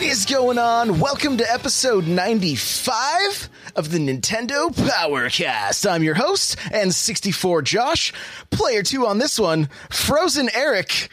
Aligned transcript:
What 0.00 0.08
is 0.08 0.24
going 0.24 0.56
on? 0.56 0.98
Welcome 0.98 1.36
to 1.36 1.52
episode 1.52 2.06
95 2.06 3.50
of 3.76 3.90
the 3.90 3.98
Nintendo 3.98 4.74
Powercast. 4.74 5.88
I'm 5.88 6.02
your 6.02 6.14
host, 6.14 6.56
N64 6.72 7.62
Josh. 7.64 8.10
Player 8.50 8.82
2 8.82 9.06
on 9.06 9.18
this 9.18 9.38
one, 9.38 9.68
Frozen 9.90 10.48
Eric. 10.54 11.10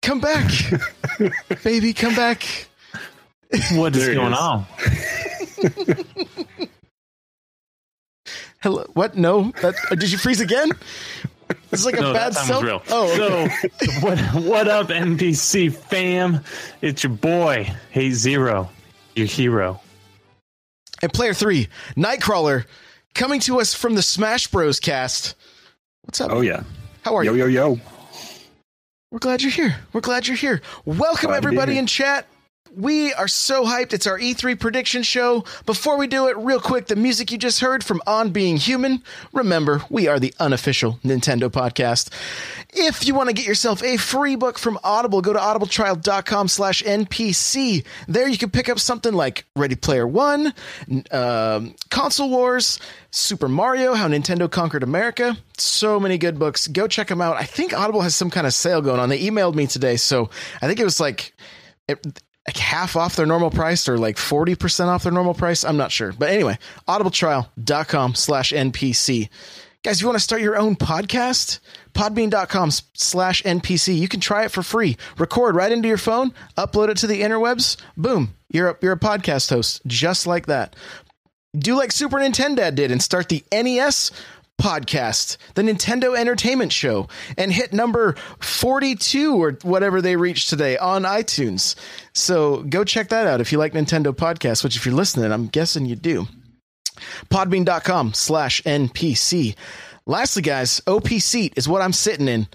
Come 0.00 0.20
back. 0.20 0.50
Baby, 1.62 1.92
come 1.92 2.14
back. 2.14 2.68
What 3.72 3.94
is 3.94 4.08
going 4.08 4.32
is. 4.32 4.38
on? 4.38 4.66
Hello. 8.62 8.86
What? 8.94 9.18
No. 9.18 9.52
That, 9.60 9.74
did 9.90 10.10
you 10.10 10.16
freeze 10.16 10.40
again? 10.40 10.70
It's 11.72 11.84
like 11.84 11.96
a 11.96 12.00
No, 12.00 12.12
bad 12.12 12.32
that 12.32 12.38
time 12.38 12.46
cell. 12.46 12.60
was 12.60 12.64
real. 12.64 12.82
Oh, 12.90 13.12
okay. 13.46 13.68
So, 13.86 13.92
what 14.00 14.18
what 14.44 14.68
up, 14.68 14.88
NPC 14.88 15.72
fam? 15.74 16.40
It's 16.82 17.02
your 17.04 17.12
boy, 17.12 17.72
Hey 17.90 18.10
Zero, 18.10 18.70
your 19.14 19.26
hero. 19.26 19.80
And 21.02 21.12
player 21.12 21.32
3, 21.32 21.68
Nightcrawler, 21.96 22.64
coming 23.14 23.40
to 23.40 23.60
us 23.60 23.72
from 23.74 23.94
the 23.94 24.02
Smash 24.02 24.48
Bros 24.48 24.80
cast. 24.80 25.34
What's 26.02 26.20
up? 26.20 26.30
Oh 26.32 26.40
yeah. 26.42 26.62
How 27.02 27.16
are 27.16 27.24
Yo 27.24 27.32
you? 27.32 27.38
yo 27.44 27.46
yo. 27.46 27.74
Yo. 27.74 27.80
We're 29.10 29.18
glad 29.18 29.42
you're 29.42 29.50
here. 29.50 29.76
We're 29.92 30.02
glad 30.02 30.28
you're 30.28 30.36
here. 30.36 30.60
Welcome, 30.84 31.28
Glad 31.30 31.36
everybody 31.38 31.72
here. 31.72 31.80
in 31.80 31.86
chat. 31.86 32.26
We 32.76 33.12
are 33.14 33.26
so 33.26 33.64
hyped. 33.64 33.92
It's 33.92 34.06
our 34.06 34.18
E3 34.18 34.58
prediction 34.58 35.02
show. 35.02 35.44
Before 35.66 35.98
we 35.98 36.06
do 36.06 36.28
it, 36.28 36.36
real 36.36 36.60
quick, 36.60 36.86
the 36.86 36.94
music 36.94 37.32
you 37.32 37.38
just 37.38 37.60
heard 37.60 37.82
from 37.82 38.00
On 38.06 38.30
Being 38.30 38.58
Human. 38.58 39.02
Remember, 39.32 39.82
we 39.90 40.06
are 40.06 40.20
the 40.20 40.32
unofficial 40.38 41.00
Nintendo 41.04 41.50
podcast. 41.50 42.10
If 42.72 43.06
you 43.06 43.14
want 43.14 43.28
to 43.28 43.32
get 43.34 43.44
yourself 43.44 43.82
a 43.82 43.96
free 43.96 44.36
book 44.36 44.56
from 44.56 44.78
Audible, 44.84 45.20
go 45.20 45.32
to 45.32 45.38
audibletrial.com 45.38 46.46
slash 46.46 46.82
NPC. 46.84 47.84
There 48.06 48.28
you 48.28 48.38
can 48.38 48.50
pick 48.50 48.68
up 48.68 48.78
something 48.78 49.14
like 49.14 49.46
Ready 49.56 49.74
Player 49.74 50.06
One, 50.06 50.54
um, 51.10 51.74
Console 51.90 52.30
Wars, 52.30 52.78
Super 53.10 53.48
Mario, 53.48 53.94
How 53.94 54.06
Nintendo 54.06 54.48
Conquered 54.48 54.84
America. 54.84 55.36
So 55.58 55.98
many 55.98 56.18
good 56.18 56.38
books. 56.38 56.68
Go 56.68 56.86
check 56.86 57.08
them 57.08 57.20
out. 57.20 57.36
I 57.36 57.44
think 57.44 57.76
Audible 57.76 58.02
has 58.02 58.14
some 58.14 58.30
kind 58.30 58.46
of 58.46 58.54
sale 58.54 58.80
going 58.80 59.00
on. 59.00 59.08
They 59.08 59.20
emailed 59.26 59.56
me 59.56 59.66
today, 59.66 59.96
so 59.96 60.30
I 60.62 60.68
think 60.68 60.78
it 60.78 60.84
was 60.84 61.00
like 61.00 61.34
like 62.50 62.56
half 62.56 62.96
off 62.96 63.14
their 63.14 63.26
normal 63.26 63.48
price 63.48 63.88
or 63.88 63.96
like 63.96 64.16
40% 64.16 64.88
off 64.88 65.04
their 65.04 65.12
normal 65.12 65.34
price. 65.34 65.64
I'm 65.64 65.76
not 65.76 65.92
sure. 65.92 66.12
But 66.12 66.30
anyway, 66.30 66.58
audibletrial.com 66.88 68.16
slash 68.16 68.52
NPC. 68.52 69.28
Guys, 69.84 69.96
if 69.96 70.02
you 70.02 70.08
want 70.08 70.18
to 70.18 70.24
start 70.24 70.42
your 70.42 70.58
own 70.58 70.74
podcast, 70.74 71.60
podbean.com 71.94 72.72
slash 72.94 73.44
NPC. 73.44 73.96
You 73.96 74.08
can 74.08 74.18
try 74.18 74.44
it 74.44 74.50
for 74.50 74.64
free. 74.64 74.96
Record 75.16 75.54
right 75.54 75.70
into 75.70 75.86
your 75.86 75.96
phone, 75.96 76.34
upload 76.58 76.88
it 76.88 76.96
to 76.98 77.06
the 77.06 77.22
interwebs. 77.22 77.76
Boom. 77.96 78.34
You're 78.50 78.70
a, 78.70 78.76
you're 78.82 78.94
a 78.94 78.98
podcast 78.98 79.48
host 79.50 79.82
just 79.86 80.26
like 80.26 80.46
that 80.46 80.74
do 81.56 81.76
like 81.76 81.92
Super 81.92 82.18
Nintendo 82.18 82.72
did 82.74 82.90
and 82.92 83.02
start 83.02 83.28
the 83.28 83.44
NES 83.52 84.10
podcast, 84.60 85.38
the 85.54 85.62
Nintendo 85.62 86.16
Entertainment 86.16 86.70
Show, 86.72 87.08
and 87.36 87.52
hit 87.52 87.72
number 87.72 88.14
42 88.40 89.42
or 89.42 89.58
whatever 89.62 90.00
they 90.02 90.16
reached 90.16 90.50
today 90.50 90.76
on 90.76 91.02
iTunes. 91.02 91.74
So 92.12 92.62
go 92.64 92.84
check 92.84 93.08
that 93.08 93.26
out 93.26 93.40
if 93.40 93.50
you 93.52 93.58
like 93.58 93.72
Nintendo 93.72 94.12
podcasts, 94.14 94.62
which 94.62 94.76
if 94.76 94.84
you're 94.84 94.94
listening, 94.94 95.32
I'm 95.32 95.46
guessing 95.46 95.86
you 95.86 95.96
do. 95.96 96.28
Podbean.com 97.30 98.12
slash 98.14 98.62
NPC. 98.62 99.56
Lastly, 100.06 100.42
guys, 100.42 100.82
OP 100.86 101.08
Seat 101.08 101.54
is 101.56 101.68
what 101.68 101.82
I'm 101.82 101.92
sitting 101.92 102.28
in. 102.28 102.46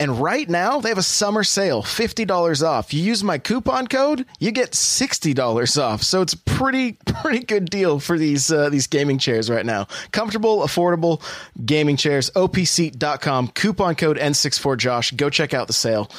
And 0.00 0.20
right 0.20 0.48
now, 0.48 0.80
they 0.80 0.88
have 0.88 0.98
a 0.98 1.04
summer 1.04 1.44
sale, 1.44 1.82
$50 1.82 2.66
off. 2.66 2.92
You 2.92 3.00
use 3.00 3.22
my 3.22 3.38
coupon 3.38 3.86
code, 3.86 4.26
you 4.40 4.50
get 4.50 4.72
$60 4.72 5.82
off. 5.82 6.02
So 6.02 6.20
it's 6.20 6.32
a 6.32 6.38
pretty 6.38 6.92
pretty 7.06 7.44
good 7.44 7.66
deal 7.70 8.00
for 8.00 8.18
these 8.18 8.50
uh, 8.50 8.70
these 8.70 8.88
gaming 8.88 9.18
chairs 9.18 9.48
right 9.48 9.64
now. 9.64 9.86
Comfortable, 10.10 10.60
affordable 10.60 11.22
gaming 11.64 11.96
chairs. 11.96 12.30
opseat.com, 12.30 13.48
coupon 13.48 13.94
code 13.94 14.18
N64Josh. 14.18 15.16
Go 15.16 15.30
check 15.30 15.54
out 15.54 15.68
the 15.68 15.72
sale. 15.72 16.10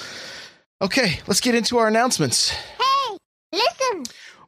Okay, 0.82 1.20
let's 1.28 1.42
get 1.42 1.56
into 1.56 1.78
our 1.78 1.88
announcements. 1.88 2.54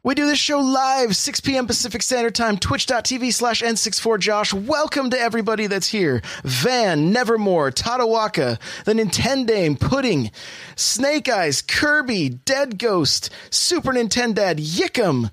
We 0.08 0.16
do 0.16 0.26
this 0.26 0.40
show 0.40 0.62
live, 0.62 1.18
6 1.18 1.42
p.m. 1.42 1.68
Pacific 1.68 2.02
Standard 2.02 2.34
Time, 2.34 2.58
twitch.tv 2.58 3.34
slash 3.34 3.62
N64Josh. 3.62 4.54
Welcome 4.54 5.10
to 5.10 5.20
everybody 5.20 5.68
that's 5.68 5.90
here. 5.90 6.22
Van, 6.46 7.12
Nevermore, 7.12 7.72
Tatawaka, 7.72 8.58
the 8.86 8.94
Nintendame, 8.94 9.78
Pudding, 9.78 10.32
Snake 10.78 11.28
Eyes, 11.28 11.62
Kirby, 11.62 12.30
Dead 12.30 12.80
Ghost, 12.80 13.32
Super 13.50 13.92
Nintendad, 13.92 14.60
Yickum. 14.66 15.30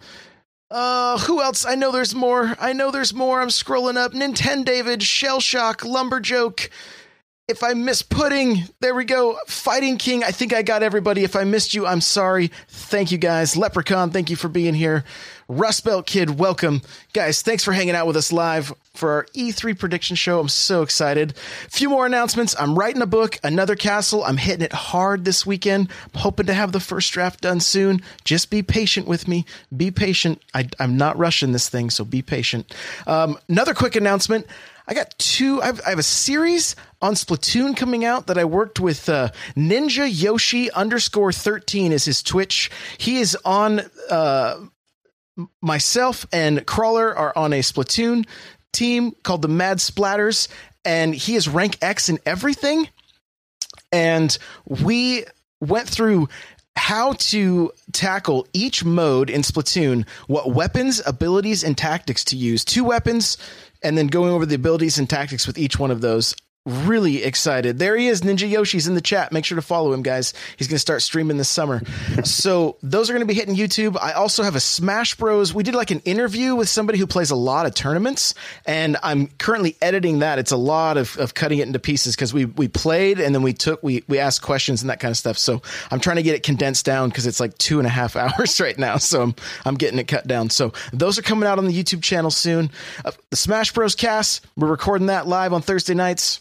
Uh, 0.72 1.18
who 1.18 1.40
else? 1.40 1.64
I 1.64 1.76
know 1.76 1.92
there's 1.92 2.16
more. 2.16 2.56
I 2.58 2.72
know 2.72 2.90
there's 2.90 3.14
more. 3.14 3.40
I'm 3.40 3.50
scrolling 3.50 3.96
up. 3.96 4.10
Nintendavid, 4.12 5.02
Shell 5.02 5.38
Shock, 5.38 5.82
Lumberjoke. 5.82 6.68
If 7.46 7.62
I 7.62 7.74
miss 7.74 8.00
Pudding, 8.00 8.62
there 8.80 8.94
we 8.94 9.04
go. 9.04 9.36
Fighting 9.46 9.98
King, 9.98 10.24
I 10.24 10.30
think 10.30 10.54
I 10.54 10.62
got 10.62 10.82
everybody. 10.82 11.24
If 11.24 11.36
I 11.36 11.44
missed 11.44 11.74
you, 11.74 11.86
I'm 11.86 12.00
sorry. 12.00 12.50
Thank 12.68 13.12
you 13.12 13.18
guys. 13.18 13.54
Leprechaun, 13.54 14.10
thank 14.12 14.30
you 14.30 14.36
for 14.36 14.48
being 14.48 14.72
here. 14.72 15.04
Rust 15.46 15.84
Belt 15.84 16.06
Kid, 16.06 16.38
welcome. 16.38 16.80
Guys, 17.12 17.42
thanks 17.42 17.62
for 17.62 17.74
hanging 17.74 17.94
out 17.94 18.06
with 18.06 18.16
us 18.16 18.32
live 18.32 18.72
for 18.94 19.10
our 19.10 19.26
E3 19.34 19.78
prediction 19.78 20.16
show. 20.16 20.40
I'm 20.40 20.48
so 20.48 20.80
excited. 20.80 21.32
A 21.66 21.70
few 21.70 21.90
more 21.90 22.06
announcements. 22.06 22.56
I'm 22.58 22.78
writing 22.78 23.02
a 23.02 23.06
book, 23.06 23.38
Another 23.42 23.76
Castle. 23.76 24.24
I'm 24.24 24.38
hitting 24.38 24.64
it 24.64 24.72
hard 24.72 25.26
this 25.26 25.44
weekend. 25.44 25.90
I'm 26.14 26.20
hoping 26.20 26.46
to 26.46 26.54
have 26.54 26.72
the 26.72 26.80
first 26.80 27.12
draft 27.12 27.42
done 27.42 27.60
soon. 27.60 28.00
Just 28.24 28.48
be 28.48 28.62
patient 28.62 29.06
with 29.06 29.28
me. 29.28 29.44
Be 29.76 29.90
patient. 29.90 30.40
I, 30.54 30.66
I'm 30.80 30.96
not 30.96 31.18
rushing 31.18 31.52
this 31.52 31.68
thing, 31.68 31.90
so 31.90 32.06
be 32.06 32.22
patient. 32.22 32.74
Um, 33.06 33.36
another 33.50 33.74
quick 33.74 33.96
announcement. 33.96 34.46
I 34.86 34.94
got 34.94 35.18
two. 35.18 35.62
I 35.62 35.66
have, 35.66 35.80
I 35.86 35.90
have 35.90 35.98
a 35.98 36.02
series 36.02 36.76
on 37.00 37.14
Splatoon 37.14 37.76
coming 37.76 38.04
out 38.04 38.26
that 38.26 38.38
I 38.38 38.44
worked 38.44 38.80
with 38.80 39.08
uh, 39.08 39.30
Ninja 39.56 40.08
Yoshi 40.10 40.70
underscore 40.70 41.32
thirteen 41.32 41.92
is 41.92 42.04
his 42.04 42.22
Twitch. 42.22 42.70
He 42.98 43.18
is 43.18 43.36
on. 43.44 43.82
Uh, 44.10 44.66
myself 45.60 46.24
and 46.32 46.64
Crawler 46.64 47.12
are 47.12 47.32
on 47.34 47.52
a 47.52 47.58
Splatoon 47.58 48.24
team 48.72 49.16
called 49.24 49.42
the 49.42 49.48
Mad 49.48 49.78
Splatters, 49.78 50.46
and 50.84 51.12
he 51.12 51.34
is 51.34 51.48
rank 51.48 51.76
X 51.82 52.08
in 52.08 52.20
everything. 52.24 52.88
And 53.90 54.38
we 54.64 55.24
went 55.58 55.88
through 55.88 56.28
how 56.76 57.14
to 57.14 57.72
tackle 57.90 58.46
each 58.52 58.84
mode 58.84 59.28
in 59.28 59.42
Splatoon, 59.42 60.06
what 60.28 60.52
weapons, 60.52 61.02
abilities, 61.04 61.64
and 61.64 61.76
tactics 61.76 62.22
to 62.26 62.36
use. 62.36 62.64
Two 62.64 62.84
weapons, 62.84 63.36
and 63.84 63.96
then 63.96 64.08
going 64.08 64.32
over 64.32 64.46
the 64.46 64.56
abilities 64.56 64.98
and 64.98 65.08
tactics 65.08 65.46
with 65.46 65.58
each 65.58 65.78
one 65.78 65.90
of 65.90 66.00
those. 66.00 66.34
Really 66.66 67.22
excited. 67.22 67.78
There 67.78 67.94
he 67.94 68.08
is, 68.08 68.22
Ninja 68.22 68.48
Yoshi's 68.48 68.88
in 68.88 68.94
the 68.94 69.02
chat. 69.02 69.32
Make 69.32 69.44
sure 69.44 69.56
to 69.56 69.60
follow 69.60 69.92
him, 69.92 70.02
guys. 70.02 70.32
He's 70.56 70.66
going 70.66 70.76
to 70.76 70.80
start 70.80 71.02
streaming 71.02 71.36
this 71.36 71.50
summer. 71.50 71.82
so 72.24 72.78
those 72.82 73.10
are 73.10 73.12
going 73.12 73.20
to 73.20 73.26
be 73.26 73.34
hitting 73.34 73.54
YouTube. 73.54 73.98
I 74.00 74.12
also 74.12 74.42
have 74.42 74.56
a 74.56 74.60
Smash 74.60 75.14
Bros. 75.16 75.52
We 75.52 75.62
did 75.62 75.74
like 75.74 75.90
an 75.90 76.00
interview 76.06 76.54
with 76.54 76.70
somebody 76.70 76.98
who 76.98 77.06
plays 77.06 77.30
a 77.30 77.36
lot 77.36 77.66
of 77.66 77.74
tournaments, 77.74 78.32
and 78.64 78.96
I'm 79.02 79.26
currently 79.26 79.76
editing 79.82 80.20
that. 80.20 80.38
It's 80.38 80.52
a 80.52 80.56
lot 80.56 80.96
of, 80.96 81.18
of 81.18 81.34
cutting 81.34 81.58
it 81.58 81.66
into 81.66 81.78
pieces 81.78 82.16
because 82.16 82.32
we 82.32 82.46
we 82.46 82.66
played 82.68 83.20
and 83.20 83.34
then 83.34 83.42
we 83.42 83.52
took 83.52 83.82
we 83.82 84.02
we 84.08 84.18
asked 84.18 84.40
questions 84.40 84.80
and 84.80 84.88
that 84.88 85.00
kind 85.00 85.10
of 85.10 85.18
stuff. 85.18 85.36
So 85.36 85.60
I'm 85.90 86.00
trying 86.00 86.16
to 86.16 86.22
get 86.22 86.34
it 86.34 86.44
condensed 86.44 86.86
down 86.86 87.10
because 87.10 87.26
it's 87.26 87.40
like 87.40 87.58
two 87.58 87.78
and 87.78 87.86
a 87.86 87.90
half 87.90 88.16
hours 88.16 88.58
right 88.58 88.78
now. 88.78 88.96
So 88.96 89.20
I'm 89.20 89.34
I'm 89.66 89.74
getting 89.74 89.98
it 89.98 90.08
cut 90.08 90.26
down. 90.26 90.48
So 90.48 90.72
those 90.94 91.18
are 91.18 91.22
coming 91.22 91.46
out 91.46 91.58
on 91.58 91.66
the 91.66 91.82
YouTube 91.82 92.02
channel 92.02 92.30
soon. 92.30 92.70
Uh, 93.04 93.12
the 93.28 93.36
Smash 93.36 93.74
Bros. 93.74 93.94
cast, 93.94 94.46
we're 94.56 94.68
recording 94.68 95.08
that 95.08 95.26
live 95.26 95.52
on 95.52 95.60
Thursday 95.60 95.92
nights. 95.92 96.40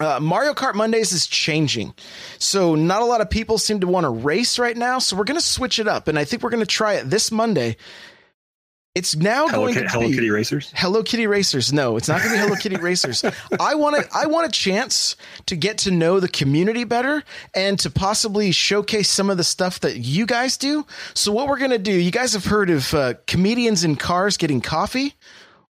Uh, 0.00 0.18
Mario 0.20 0.54
Kart 0.54 0.74
Mondays 0.74 1.12
is 1.12 1.26
changing. 1.26 1.94
So, 2.38 2.74
not 2.74 3.02
a 3.02 3.04
lot 3.04 3.20
of 3.20 3.30
people 3.30 3.58
seem 3.58 3.80
to 3.80 3.86
want 3.86 4.04
to 4.04 4.10
race 4.10 4.58
right 4.58 4.76
now. 4.76 4.98
So, 4.98 5.16
we're 5.16 5.24
going 5.24 5.38
to 5.38 5.46
switch 5.46 5.78
it 5.78 5.88
up. 5.88 6.08
And 6.08 6.18
I 6.18 6.24
think 6.24 6.42
we're 6.42 6.50
going 6.50 6.60
to 6.60 6.66
try 6.66 6.94
it 6.94 7.08
this 7.08 7.30
Monday. 7.30 7.76
It's 8.94 9.16
now 9.16 9.48
Hello, 9.48 9.62
going 9.62 9.74
to 9.74 9.88
Hello 9.88 10.06
be 10.06 10.14
Kitty 10.14 10.28
Racers. 10.28 10.70
Hello 10.76 11.02
Kitty 11.02 11.26
Racers. 11.26 11.72
No, 11.72 11.96
it's 11.96 12.08
not 12.08 12.20
going 12.20 12.32
to 12.32 12.36
be 12.36 12.42
Hello 12.42 12.56
Kitty 12.56 12.76
Racers. 12.76 13.24
I 13.60 13.74
want 13.74 13.96
to. 13.96 14.06
I 14.14 14.26
want 14.26 14.46
a 14.46 14.50
chance 14.50 15.16
to 15.46 15.56
get 15.56 15.78
to 15.78 15.90
know 15.90 16.20
the 16.20 16.28
community 16.28 16.84
better 16.84 17.24
and 17.54 17.78
to 17.78 17.90
possibly 17.90 18.52
showcase 18.52 19.08
some 19.08 19.30
of 19.30 19.38
the 19.38 19.44
stuff 19.44 19.80
that 19.80 19.96
you 19.96 20.26
guys 20.26 20.58
do. 20.58 20.84
So 21.14 21.32
what 21.32 21.48
we're 21.48 21.58
going 21.58 21.70
to 21.70 21.78
do? 21.78 21.92
You 21.92 22.10
guys 22.10 22.34
have 22.34 22.44
heard 22.44 22.68
of 22.68 22.92
uh, 22.92 23.14
comedians 23.26 23.82
in 23.82 23.96
cars 23.96 24.36
getting 24.36 24.60
coffee. 24.60 25.14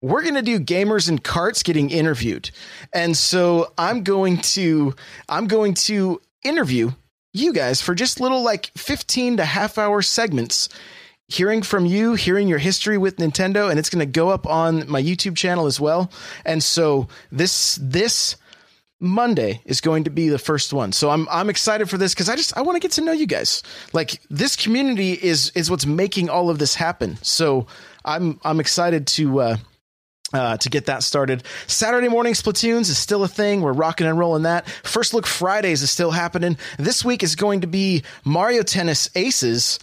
We're 0.02 0.22
going 0.22 0.34
to 0.34 0.42
do 0.42 0.60
gamers 0.60 1.08
and 1.08 1.22
carts 1.22 1.62
getting 1.62 1.90
interviewed, 1.90 2.50
and 2.92 3.16
so 3.16 3.72
I'm 3.78 4.02
going 4.02 4.38
to. 4.38 4.94
I'm 5.28 5.46
going 5.46 5.74
to 5.74 6.20
interview 6.44 6.90
you 7.32 7.52
guys 7.52 7.80
for 7.80 7.94
just 7.94 8.20
little 8.20 8.42
like 8.42 8.70
15 8.76 9.38
to 9.38 9.44
half 9.44 9.78
hour 9.78 10.02
segments 10.02 10.68
hearing 11.28 11.62
from 11.62 11.86
you, 11.86 12.14
hearing 12.14 12.48
your 12.48 12.58
history 12.58 12.98
with 12.98 13.16
Nintendo, 13.16 13.70
and 13.70 13.78
it's 13.78 13.88
going 13.88 14.06
to 14.06 14.10
go 14.10 14.28
up 14.28 14.46
on 14.46 14.88
my 14.88 15.02
YouTube 15.02 15.36
channel 15.36 15.66
as 15.66 15.80
well. 15.80 16.10
And 16.44 16.62
so 16.62 17.08
this 17.30 17.78
this 17.80 18.36
Monday 19.00 19.60
is 19.64 19.80
going 19.80 20.04
to 20.04 20.10
be 20.10 20.28
the 20.28 20.38
first 20.38 20.72
one. 20.72 20.92
So 20.92 21.10
I'm 21.10 21.26
I'm 21.30 21.50
excited 21.50 21.88
for 21.88 21.98
this 21.98 22.14
because 22.14 22.28
I 22.28 22.36
just 22.36 22.56
I 22.56 22.62
want 22.62 22.76
to 22.76 22.80
get 22.80 22.92
to 22.92 23.00
know 23.00 23.12
you 23.12 23.26
guys. 23.26 23.62
Like 23.92 24.20
this 24.30 24.56
community 24.56 25.12
is 25.12 25.50
is 25.54 25.70
what's 25.70 25.86
making 25.86 26.28
all 26.28 26.50
of 26.50 26.58
this 26.58 26.74
happen. 26.74 27.18
So 27.22 27.66
I'm 28.04 28.38
I'm 28.44 28.60
excited 28.60 29.06
to. 29.08 29.40
Uh, 29.40 29.56
uh, 30.32 30.56
to 30.58 30.70
get 30.70 30.86
that 30.86 31.02
started. 31.02 31.42
Saturday 31.66 32.08
morning 32.08 32.34
Splatoons 32.34 32.90
is 32.90 32.98
still 32.98 33.24
a 33.24 33.28
thing. 33.28 33.60
We're 33.60 33.72
rocking 33.72 34.06
and 34.06 34.18
rolling 34.18 34.44
that. 34.44 34.68
First 34.68 35.14
Look 35.14 35.26
Fridays 35.26 35.82
is 35.82 35.90
still 35.90 36.10
happening. 36.10 36.56
This 36.78 37.04
week 37.04 37.22
is 37.22 37.36
going 37.36 37.62
to 37.62 37.66
be 37.66 38.02
Mario 38.24 38.62
Tennis 38.62 39.10
Aces. 39.14 39.78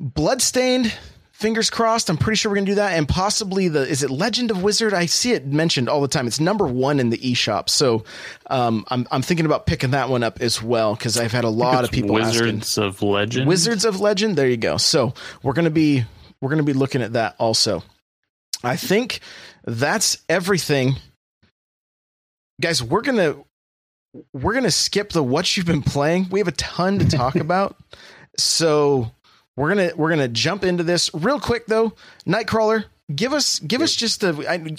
Bloodstained, 0.00 0.92
fingers 1.30 1.70
crossed. 1.70 2.08
I'm 2.08 2.16
pretty 2.16 2.36
sure 2.36 2.50
we're 2.50 2.56
gonna 2.56 2.66
do 2.66 2.74
that, 2.76 2.96
and 2.96 3.08
possibly 3.08 3.68
the 3.68 3.80
is 3.80 4.02
it 4.02 4.10
Legend 4.10 4.50
of 4.50 4.62
Wizard? 4.62 4.94
I 4.94 5.06
see 5.06 5.32
it 5.32 5.46
mentioned 5.46 5.88
all 5.88 6.00
the 6.00 6.08
time. 6.08 6.26
It's 6.26 6.40
number 6.40 6.66
one 6.66 6.98
in 6.98 7.10
the 7.10 7.18
eShop, 7.18 7.68
so 7.68 8.04
um, 8.48 8.84
I'm 8.88 9.06
I'm 9.10 9.22
thinking 9.22 9.46
about 9.46 9.66
picking 9.66 9.90
that 9.90 10.08
one 10.08 10.22
up 10.22 10.40
as 10.40 10.62
well 10.62 10.94
because 10.94 11.18
I've 11.18 11.32
had 11.32 11.44
a 11.44 11.50
lot 11.50 11.84
of 11.84 11.90
people 11.90 12.18
asking. 12.18 12.46
Wizards 12.46 12.78
of 12.78 13.02
Legend. 13.02 13.46
Wizards 13.46 13.84
of 13.84 14.00
Legend. 14.00 14.36
There 14.36 14.48
you 14.48 14.56
go. 14.56 14.76
So 14.76 15.14
we're 15.42 15.52
gonna 15.52 15.70
be 15.70 16.04
we're 16.40 16.50
gonna 16.50 16.62
be 16.62 16.72
looking 16.72 17.02
at 17.02 17.12
that 17.12 17.36
also. 17.38 17.82
I 18.64 18.76
think 18.76 19.20
that's 19.64 20.22
everything, 20.28 20.96
guys. 22.60 22.82
We're 22.82 23.02
gonna 23.02 23.36
we're 24.32 24.54
gonna 24.54 24.70
skip 24.70 25.10
the 25.10 25.22
what 25.22 25.56
you've 25.56 25.66
been 25.66 25.82
playing. 25.82 26.28
We 26.30 26.40
have 26.40 26.48
a 26.48 26.52
ton 26.52 26.98
to 26.98 27.08
talk 27.08 27.34
about, 27.36 27.76
so 28.36 29.12
we're 29.56 29.68
gonna 29.68 29.90
we're 29.96 30.10
gonna 30.10 30.28
jump 30.28 30.64
into 30.64 30.82
this 30.82 31.10
real 31.14 31.40
quick 31.40 31.66
though. 31.66 31.94
Nightcrawler, 32.26 32.84
give 33.14 33.32
us 33.32 33.58
give 33.60 33.82
us 33.82 33.94
just 33.94 34.22
a. 34.24 34.44
I, 34.48 34.76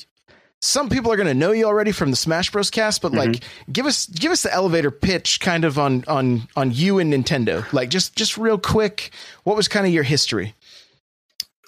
some 0.63 0.87
people 0.87 1.11
are 1.11 1.17
going 1.17 1.27
to 1.27 1.33
know 1.33 1.51
you 1.51 1.65
already 1.65 1.91
from 1.91 2.09
the 2.09 2.15
Smash 2.15 2.49
Bros. 2.49 2.71
cast, 2.71 3.01
but 3.01 3.11
like, 3.11 3.31
mm-hmm. 3.31 3.71
give 3.73 3.85
us 3.85 4.05
give 4.07 4.31
us 4.31 4.43
the 4.43 4.53
elevator 4.53 4.91
pitch, 4.91 5.41
kind 5.41 5.65
of 5.65 5.77
on 5.77 6.05
on 6.07 6.47
on 6.55 6.71
you 6.71 6.99
and 6.99 7.11
Nintendo. 7.11 7.69
Like, 7.73 7.89
just 7.89 8.15
just 8.15 8.37
real 8.37 8.57
quick, 8.57 9.11
what 9.43 9.57
was 9.57 9.67
kind 9.67 9.85
of 9.85 9.91
your 9.91 10.03
history? 10.03 10.55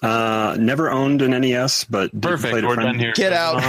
Uh, 0.02 0.56
never 0.60 0.90
owned 0.90 1.22
an 1.22 1.30
NES, 1.40 1.84
but 1.84 2.12
did 2.12 2.22
Perfect. 2.22 2.50
play 2.52 2.58
at 2.60 2.64
We're 2.66 2.74
friend- 2.74 2.88
done 2.92 2.98
here. 2.98 3.12
Get 3.14 3.32
out. 3.32 3.62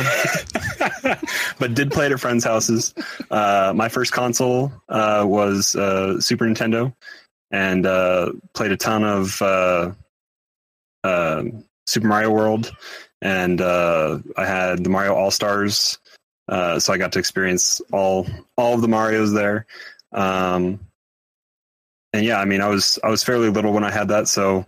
but 1.59 1.73
did 1.73 1.91
play 1.91 2.07
it 2.07 2.11
at 2.11 2.19
friends' 2.19 2.43
houses. 2.43 2.93
Uh, 3.31 3.71
my 3.75 3.87
first 3.89 4.11
console 4.11 4.71
uh, 4.89 5.23
was 5.25 5.75
uh, 5.75 6.19
Super 6.19 6.45
Nintendo, 6.45 6.93
and 7.51 7.85
uh, 7.85 8.31
played 8.53 8.71
a 8.71 8.77
ton 8.77 9.03
of 9.05 9.41
uh, 9.41 9.91
uh, 11.05 11.43
Super 11.85 12.07
Mario 12.07 12.31
World, 12.31 12.71
and 13.21 13.61
uh, 13.61 14.19
I 14.35 14.45
had 14.45 14.83
the 14.83 14.89
Mario 14.89 15.15
All 15.15 15.31
Stars, 15.31 15.97
uh, 16.49 16.77
so 16.79 16.91
I 16.91 16.97
got 16.97 17.13
to 17.13 17.19
experience 17.19 17.81
all 17.93 18.27
all 18.57 18.73
of 18.73 18.81
the 18.81 18.87
Mario's 18.89 19.31
there. 19.31 19.65
Um, 20.11 20.79
and 22.13 22.25
yeah, 22.25 22.39
I 22.39 22.45
mean, 22.45 22.59
I 22.61 22.67
was 22.67 22.99
I 23.03 23.09
was 23.09 23.23
fairly 23.23 23.49
little 23.49 23.71
when 23.71 23.83
I 23.85 23.91
had 23.91 24.09
that, 24.09 24.27
so 24.27 24.57
Ala- 24.57 24.65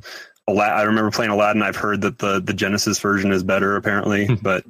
I 0.57 0.83
remember 0.83 1.11
playing 1.11 1.31
Aladdin. 1.31 1.61
I've 1.61 1.75
heard 1.75 2.01
that 2.01 2.19
the 2.19 2.39
the 2.39 2.53
Genesis 2.53 2.99
version 2.99 3.31
is 3.31 3.43
better, 3.43 3.75
apparently, 3.75 4.27
but 4.41 4.65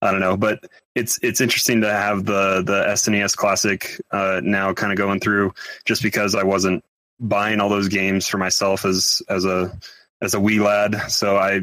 I 0.00 0.10
don't 0.10 0.20
know. 0.20 0.36
But 0.36 0.64
it's 0.94 1.18
it's 1.22 1.40
interesting 1.40 1.80
to 1.82 1.90
have 1.90 2.24
the 2.24 2.62
the 2.62 2.84
SNES 2.88 3.36
Classic 3.36 4.00
uh, 4.10 4.40
now 4.42 4.72
kind 4.74 4.92
of 4.92 4.98
going 4.98 5.20
through, 5.20 5.54
just 5.84 6.02
because 6.02 6.34
I 6.34 6.42
wasn't 6.42 6.84
buying 7.20 7.60
all 7.60 7.68
those 7.68 7.88
games 7.88 8.26
for 8.26 8.38
myself 8.38 8.84
as 8.84 9.22
as 9.28 9.44
a 9.44 9.72
as 10.22 10.34
a 10.34 10.40
wee 10.40 10.60
lad. 10.60 10.96
So 11.08 11.36
I 11.36 11.60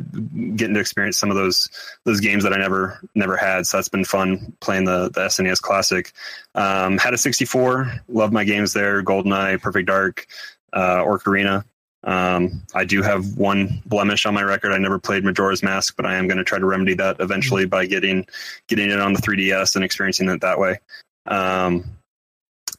getting 0.55 0.73
to 0.73 0.79
experience 0.79 1.17
some 1.17 1.29
of 1.29 1.35
those 1.35 1.69
those 2.05 2.19
games 2.19 2.43
that 2.43 2.53
I 2.53 2.57
never 2.57 2.99
never 3.15 3.35
had. 3.35 3.65
So 3.65 3.77
that's 3.77 3.89
been 3.89 4.05
fun 4.05 4.53
playing 4.59 4.85
the 4.85 5.09
the 5.09 5.21
SNES 5.21 5.61
Classic. 5.61 6.11
Um, 6.55 6.97
had 6.97 7.13
a 7.13 7.17
64. 7.17 7.91
Love 8.09 8.31
my 8.31 8.43
games 8.43 8.73
there. 8.73 9.03
GoldenEye, 9.03 9.61
Perfect 9.61 9.87
Dark, 9.87 10.27
uh, 10.73 11.03
Ocarina. 11.03 11.63
Um, 12.03 12.63
I 12.73 12.85
do 12.85 13.01
have 13.01 13.37
one 13.37 13.81
blemish 13.85 14.25
on 14.25 14.33
my 14.33 14.41
record. 14.41 14.71
I 14.71 14.77
never 14.77 14.99
played 14.99 15.23
Majora's 15.25 15.61
Mask, 15.61 15.95
but 15.95 16.05
I 16.05 16.15
am 16.15 16.27
going 16.27 16.37
to 16.37 16.43
try 16.43 16.57
to 16.57 16.65
remedy 16.65 16.93
that 16.95 17.17
eventually 17.19 17.65
by 17.65 17.85
getting 17.85 18.25
getting 18.67 18.89
it 18.89 18.99
on 18.99 19.13
the 19.13 19.21
3DS 19.21 19.75
and 19.75 19.83
experiencing 19.83 20.29
it 20.29 20.41
that 20.41 20.59
way. 20.59 20.79
Um, 21.25 21.85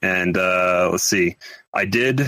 and 0.02 0.36
uh, 0.36 0.88
let's 0.90 1.04
see, 1.04 1.36
I 1.74 1.84
did 1.84 2.22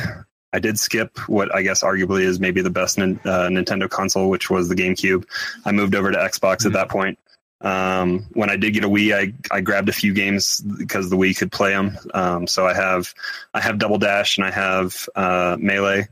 I 0.53 0.59
did 0.59 0.79
skip 0.79 1.19
what 1.29 1.55
I 1.55 1.63
guess 1.63 1.83
arguably 1.83 2.23
is 2.23 2.39
maybe 2.39 2.61
the 2.61 2.71
best 2.71 2.99
uh, 2.99 3.03
Nintendo 3.03 3.89
console, 3.89 4.29
which 4.29 4.51
was 4.51 4.69
the 4.69 4.75
GameCube. 4.75 5.25
I 5.65 5.73
moved 5.73 5.95
over 5.95 6.11
to 6.11 6.19
Xbox 6.19 6.67
at 6.67 6.75
that 6.75 6.91
point. 6.91 7.19
Um, 7.63 8.27
when 8.33 8.51
I 8.51 8.57
did 8.57 8.75
get 8.75 8.85
a 8.85 8.89
Wii, 8.89 9.15
I, 9.15 9.55
I 9.55 9.61
grabbed 9.61 9.89
a 9.89 9.93
few 9.93 10.13
games 10.13 10.61
because 10.61 11.09
the 11.09 11.17
Wii 11.17 11.39
could 11.39 11.53
play 11.53 11.71
them. 11.71 11.97
Um, 12.13 12.47
so 12.47 12.67
I 12.67 12.75
have 12.75 13.15
I 13.55 13.61
have 13.61 13.79
Double 13.79 13.99
Dash 13.99 14.37
and 14.37 14.47
I 14.47 14.51
have 14.51 15.09
uh, 15.15 15.57
Melee. 15.59 16.09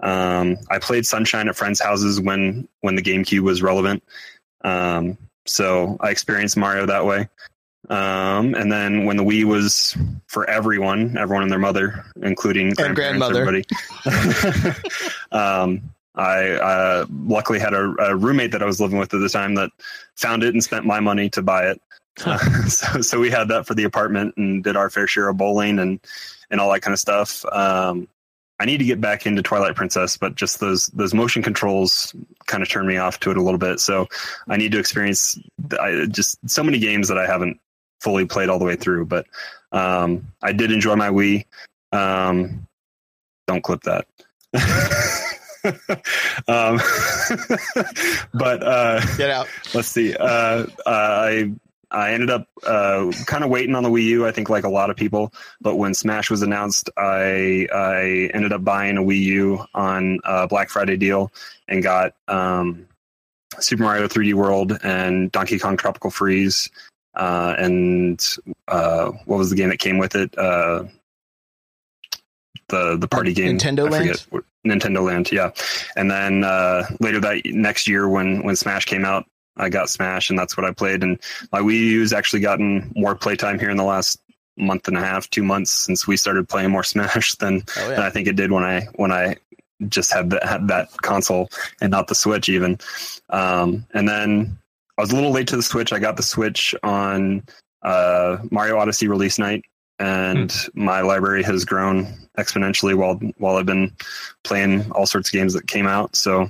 Um, 0.00 0.56
I 0.70 0.78
played 0.78 1.06
Sunshine 1.06 1.48
at 1.48 1.56
friends' 1.56 1.80
houses 1.80 2.20
when 2.20 2.68
when 2.80 2.94
the 2.94 3.02
GameCube 3.02 3.40
was 3.40 3.62
relevant. 3.62 4.02
Um, 4.62 5.18
so 5.46 5.96
I 6.00 6.10
experienced 6.10 6.56
Mario 6.56 6.86
that 6.86 7.04
way. 7.04 7.28
Um, 7.88 8.54
and 8.54 8.70
then 8.70 9.06
when 9.06 9.16
the 9.16 9.24
Wii 9.24 9.44
was 9.44 9.96
for 10.26 10.48
everyone, 10.48 11.16
everyone 11.16 11.42
and 11.42 11.50
their 11.50 11.58
mother, 11.58 12.04
including 12.22 12.74
And 12.78 12.94
grandmother. 12.94 13.40
everybody. 13.40 13.64
um, 15.32 15.90
I 16.14 16.50
uh, 16.50 17.06
luckily 17.10 17.58
had 17.60 17.72
a, 17.72 17.94
a 18.00 18.16
roommate 18.16 18.50
that 18.52 18.62
I 18.62 18.66
was 18.66 18.80
living 18.80 18.98
with 18.98 19.14
at 19.14 19.20
the 19.20 19.28
time 19.28 19.54
that 19.54 19.70
found 20.16 20.42
it 20.42 20.52
and 20.52 20.62
spent 20.62 20.84
my 20.84 21.00
money 21.00 21.30
to 21.30 21.42
buy 21.42 21.70
it. 21.70 21.80
Uh, 22.26 22.38
so, 22.66 23.00
so 23.00 23.20
we 23.20 23.30
had 23.30 23.48
that 23.48 23.66
for 23.66 23.74
the 23.74 23.84
apartment 23.84 24.34
and 24.36 24.62
did 24.64 24.76
our 24.76 24.90
fair 24.90 25.06
share 25.06 25.28
of 25.28 25.36
bowling 25.36 25.78
and 25.78 26.00
and 26.50 26.60
all 26.60 26.72
that 26.72 26.80
kind 26.80 26.92
of 26.92 26.98
stuff. 26.98 27.44
Um, 27.52 28.08
I 28.60 28.64
need 28.64 28.78
to 28.78 28.84
get 28.84 29.00
back 29.00 29.26
into 29.26 29.42
Twilight 29.42 29.76
Princess, 29.76 30.16
but 30.16 30.34
just 30.34 30.60
those 30.60 30.86
those 30.86 31.14
motion 31.14 31.42
controls 31.42 32.14
kind 32.46 32.62
of 32.62 32.68
turn 32.68 32.86
me 32.86 32.96
off 32.96 33.20
to 33.20 33.30
it 33.30 33.36
a 33.36 33.42
little 33.42 33.58
bit. 33.58 33.80
So 33.80 34.08
I 34.48 34.56
need 34.56 34.72
to 34.72 34.78
experience 34.78 35.38
I, 35.78 36.06
just 36.10 36.38
so 36.48 36.64
many 36.64 36.78
games 36.78 37.08
that 37.08 37.18
I 37.18 37.26
haven't 37.26 37.60
fully 38.00 38.24
played 38.24 38.48
all 38.48 38.58
the 38.58 38.64
way 38.64 38.76
through. 38.76 39.06
But 39.06 39.26
um, 39.72 40.32
I 40.42 40.52
did 40.52 40.72
enjoy 40.72 40.96
my 40.96 41.10
Wii. 41.10 41.44
Um, 41.92 42.66
don't 43.46 43.62
clip 43.62 43.82
that. 43.82 44.06
um, 46.48 46.78
but 48.34 48.62
uh, 48.62 49.00
Get 49.16 49.30
out. 49.30 49.46
let's 49.74 49.88
see. 49.88 50.14
Uh, 50.14 50.66
I 50.86 51.52
I 51.90 52.12
ended 52.12 52.30
up 52.30 52.48
uh, 52.66 53.10
kind 53.26 53.44
of 53.44 53.50
waiting 53.50 53.74
on 53.74 53.82
the 53.82 53.88
Wii 53.88 54.04
U. 54.04 54.26
I 54.26 54.32
think 54.32 54.50
like 54.50 54.64
a 54.64 54.68
lot 54.68 54.90
of 54.90 54.96
people. 54.96 55.32
But 55.60 55.76
when 55.76 55.94
Smash 55.94 56.30
was 56.30 56.42
announced, 56.42 56.90
I 56.96 57.66
I 57.72 58.30
ended 58.34 58.52
up 58.52 58.62
buying 58.64 58.98
a 58.98 59.02
Wii 59.02 59.20
U 59.20 59.64
on 59.74 60.20
a 60.24 60.46
Black 60.46 60.68
Friday 60.70 60.96
deal 60.96 61.32
and 61.66 61.82
got 61.82 62.14
um, 62.28 62.86
Super 63.58 63.82
Mario 63.84 64.06
3D 64.08 64.34
World 64.34 64.78
and 64.82 65.32
Donkey 65.32 65.58
Kong 65.58 65.76
Tropical 65.76 66.10
Freeze. 66.10 66.70
Uh, 67.14 67.54
and 67.58 68.36
uh, 68.68 69.10
what 69.24 69.38
was 69.38 69.50
the 69.50 69.56
game 69.56 69.70
that 69.70 69.78
came 69.78 69.98
with 69.98 70.14
it? 70.14 70.36
Uh, 70.38 70.84
the 72.68 72.96
the 72.98 73.08
party 73.08 73.32
game 73.32 73.58
Nintendo 73.58 73.86
I 73.86 73.90
Land? 73.90 74.20
forget 74.20 74.44
Nintendo 74.66 75.02
Land, 75.04 75.32
yeah. 75.32 75.50
And 75.96 76.10
then 76.10 76.44
uh, 76.44 76.84
later 77.00 77.20
that 77.20 77.42
next 77.46 77.88
year, 77.88 78.08
when 78.08 78.42
when 78.44 78.56
Smash 78.56 78.84
came 78.84 79.04
out, 79.04 79.24
I 79.58 79.68
got 79.68 79.90
Smash, 79.90 80.30
and 80.30 80.38
that's 80.38 80.56
what 80.56 80.64
I 80.66 80.72
played. 80.72 81.02
And 81.02 81.18
my 81.52 81.60
Wii 81.60 81.72
U's 81.78 82.12
actually 82.12 82.40
gotten 82.40 82.92
more 82.96 83.14
playtime 83.14 83.58
here 83.58 83.70
in 83.70 83.76
the 83.76 83.84
last 83.84 84.18
month 84.56 84.88
and 84.88 84.96
a 84.96 85.00
half, 85.00 85.28
two 85.30 85.44
months 85.44 85.70
since 85.72 86.06
we 86.06 86.16
started 86.16 86.48
playing 86.48 86.70
more 86.70 86.82
Smash 86.92 87.34
than, 87.36 87.62
Oh, 87.78 87.88
than. 87.88 88.00
I 88.00 88.10
think 88.10 88.28
it 88.28 88.36
did 88.36 88.52
when 88.52 88.64
I 88.64 88.82
when 88.96 89.12
I 89.12 89.36
just 89.88 90.12
had 90.12 90.30
that 90.30 90.44
had 90.44 90.68
that 90.68 90.88
console 91.02 91.48
and 91.80 91.90
not 91.90 92.08
the 92.08 92.14
Switch 92.14 92.48
even. 92.48 92.78
Um, 93.30 93.86
and 93.94 94.08
then 94.08 94.58
I 94.96 95.02
was 95.02 95.12
a 95.12 95.14
little 95.14 95.30
late 95.30 95.46
to 95.48 95.56
the 95.56 95.62
Switch. 95.62 95.92
I 95.92 95.98
got 96.00 96.16
the 96.16 96.22
Switch 96.24 96.74
on 96.82 97.44
uh, 97.82 98.38
Mario 98.50 98.78
Odyssey 98.78 99.06
release 99.08 99.38
night. 99.38 99.64
and 100.00 100.52
my 100.74 101.00
library 101.00 101.42
has 101.42 101.64
grown 101.64 102.06
exponentially 102.36 102.94
while 102.96 103.14
while 103.38 103.56
I've 103.56 103.66
been 103.66 103.92
playing 104.44 104.90
all 104.92 105.06
sorts 105.06 105.28
of 105.28 105.32
games 105.32 105.52
that 105.54 105.66
came 105.68 105.86
out. 105.86 106.14
So, 106.16 106.48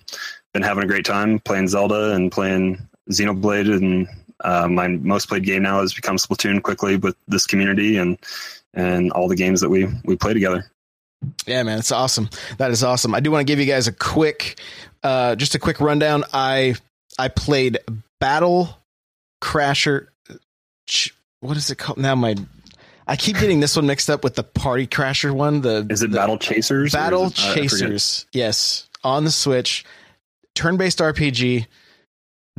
been 0.54 0.62
having 0.62 0.84
a 0.84 0.86
great 0.86 1.04
time 1.04 1.38
playing 1.40 1.68
Zelda 1.68 2.12
and 2.14 2.32
playing 2.32 2.78
Xenoblade, 3.10 3.72
and 3.74 4.08
uh, 4.40 4.68
my 4.68 4.88
most 4.88 5.28
played 5.28 5.44
game 5.44 5.62
now 5.62 5.80
has 5.80 5.94
become 5.94 6.16
Splatoon 6.16 6.62
quickly 6.62 6.96
with 6.96 7.16
this 7.26 7.46
community 7.46 7.96
and 7.96 8.18
and 8.74 9.10
all 9.12 9.28
the 9.28 9.36
games 9.36 9.60
that 9.60 9.68
we 9.70 9.88
we 10.04 10.16
play 10.16 10.34
together. 10.34 10.70
Yeah, 11.46 11.62
man, 11.64 11.78
it's 11.78 11.90
awesome. 11.92 12.28
That 12.58 12.70
is 12.70 12.84
awesome. 12.84 13.14
I 13.14 13.20
do 13.20 13.30
want 13.30 13.40
to 13.46 13.50
give 13.50 13.58
you 13.58 13.66
guys 13.66 13.88
a 13.88 13.92
quick, 13.92 14.60
uh, 15.02 15.34
just 15.34 15.54
a 15.54 15.58
quick 15.58 15.80
rundown. 15.80 16.24
I 16.32 16.76
I 17.18 17.28
played 17.28 17.78
Battle 18.20 18.78
Crasher. 19.42 20.08
What 21.40 21.56
is 21.56 21.70
it 21.70 21.76
called 21.78 21.98
now? 21.98 22.14
My 22.14 22.36
I 23.06 23.16
keep 23.16 23.38
getting 23.38 23.60
this 23.60 23.74
one 23.74 23.86
mixed 23.86 24.10
up 24.10 24.22
with 24.22 24.34
the 24.34 24.42
Party 24.44 24.86
Crasher 24.86 25.32
one. 25.32 25.62
The 25.62 25.86
Is 25.88 26.02
it 26.02 26.10
the 26.10 26.18
Battle 26.18 26.38
Chasers? 26.38 26.92
Battle 26.92 27.26
it- 27.28 27.34
Chasers. 27.34 28.26
Yes, 28.32 28.88
on 29.02 29.24
the 29.24 29.30
Switch, 29.30 29.84
turn-based 30.54 30.98
RPG. 30.98 31.66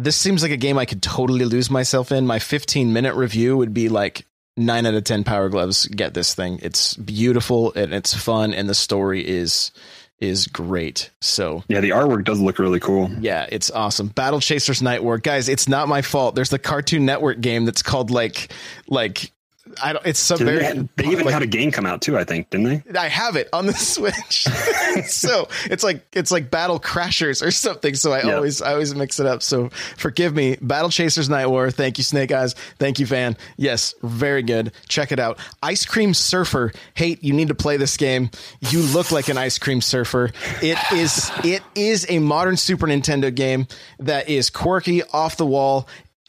This 0.02 0.16
seems 0.16 0.42
like 0.42 0.52
a 0.52 0.58
game 0.58 0.78
I 0.78 0.86
could 0.86 1.02
totally 1.04 1.46
lose 1.46 1.70
myself 1.70 2.12
in. 2.12 2.26
My 2.26 2.40
15 2.40 2.94
minute 2.94 3.16
review 3.16 3.58
would 3.58 3.74
be 3.74 3.90
like 3.90 4.26
nine 4.58 4.86
out 4.86 4.94
of 4.94 5.04
10 5.04 5.24
Power 5.24 5.50
Gloves. 5.50 5.86
Get 5.88 6.14
this 6.14 6.34
thing. 6.34 6.60
It's 6.62 6.94
beautiful 6.96 7.74
and 7.74 7.94
it's 7.94 8.14
fun, 8.14 8.54
and 8.54 8.70
the 8.70 8.76
story 8.76 9.28
is 9.28 9.72
is 10.20 10.48
great. 10.48 11.12
So 11.22 11.64
Yeah, 11.70 11.80
the 11.80 11.92
artwork 11.92 12.26
does 12.26 12.40
look 12.42 12.60
really 12.60 12.80
cool. 12.82 13.10
yeah, 13.22 13.46
it's 13.50 13.72
awesome. 13.72 14.08
Battle 14.08 14.42
Chasers 14.42 14.82
Night 14.82 15.02
War, 15.02 15.18
guys. 15.18 15.48
It's 15.48 15.70
not 15.70 15.88
my 15.88 16.02
fault. 16.02 16.36
There's 16.36 16.50
the 16.50 16.60
Cartoon 16.60 17.06
Network 17.06 17.40
game 17.40 17.64
that's 17.66 17.82
called 17.84 18.12
like 18.12 18.52
like 18.88 19.32
I 19.82 19.94
don't. 19.94 20.06
It's 20.06 20.20
some 20.20 20.38
very. 20.40 20.60
they, 20.60 20.90
they 20.98 21.06
even 21.12 21.24
like- 21.26 21.34
had 21.34 21.42
a 21.44 21.48
game 21.48 21.72
come 21.72 21.86
out 21.86 22.02
too, 22.02 22.18
I 22.18 22.24
think, 22.24 22.50
didn't 22.50 22.84
they? 22.92 23.00
I 23.00 23.08
have 23.08 23.36
it 23.36 23.50
on 23.54 23.66
the 23.66 23.74
Switch. 23.76 24.44
so 25.08 25.48
it's 25.66 25.84
like 25.84 26.06
it's 26.14 26.32
like 26.32 26.50
Battle 26.50 26.80
Crashers 26.80 27.46
or 27.46 27.52
something. 27.52 27.94
So 27.96 28.12
I 28.12 28.24
Yeah. 28.24 28.36
always 28.36 28.62
I 28.62 28.74
always 28.74 28.94
mix 28.96 29.20
it 29.20 29.26
up. 29.26 29.44
So 29.44 29.70
forgive 29.98 30.34
me. 30.36 30.58
Battle 30.62 30.90
Chasers 30.90 31.30
Night 31.30 31.46
War. 31.48 31.70
Thank 31.72 31.98
you, 31.98 32.04
Snake 32.04 32.32
Eyes. 32.32 32.54
Thank 32.80 33.00
you, 33.00 33.06
Van. 33.06 33.38
Yes, 33.58 33.94
very 34.02 34.44
good. 34.44 34.72
Check 34.88 35.12
it 35.12 35.20
out. 35.20 35.38
Ice 35.62 35.86
Cream 35.86 36.14
Surfer. 36.14 36.72
Hate, 36.96 37.24
you 37.24 37.34
need 37.34 37.50
to 37.50 37.56
play 37.56 37.78
this 37.78 37.98
game. 37.98 38.32
You 38.62 38.82
look 38.82 39.12
like 39.12 39.30
an 39.30 39.38
ice 39.38 39.58
cream 39.60 39.82
surfer. 39.82 40.32
It 40.62 40.78
is 40.94 41.32
it 41.44 41.62
is 41.76 42.06
a 42.10 42.20
modern 42.20 42.58
Super 42.58 42.88
Nintendo 42.88 43.34
game 43.34 43.68
that 44.00 44.30
is 44.30 44.50
quirky, 44.50 45.04
off 45.04 45.38
the 45.38 45.46
wall, 45.46 45.88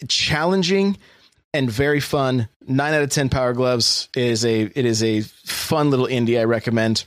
challenging 0.08 0.96
and 1.52 1.70
very 1.70 2.00
fun. 2.00 2.48
Nine 2.70 2.94
out 2.94 3.02
of 3.02 3.10
ten 3.10 3.28
Power 3.28 3.52
Gloves 3.52 4.08
is 4.14 4.44
a 4.44 4.62
it 4.62 4.84
is 4.84 5.02
a 5.02 5.22
fun 5.22 5.90
little 5.90 6.06
indie. 6.06 6.38
I 6.38 6.44
recommend. 6.44 7.04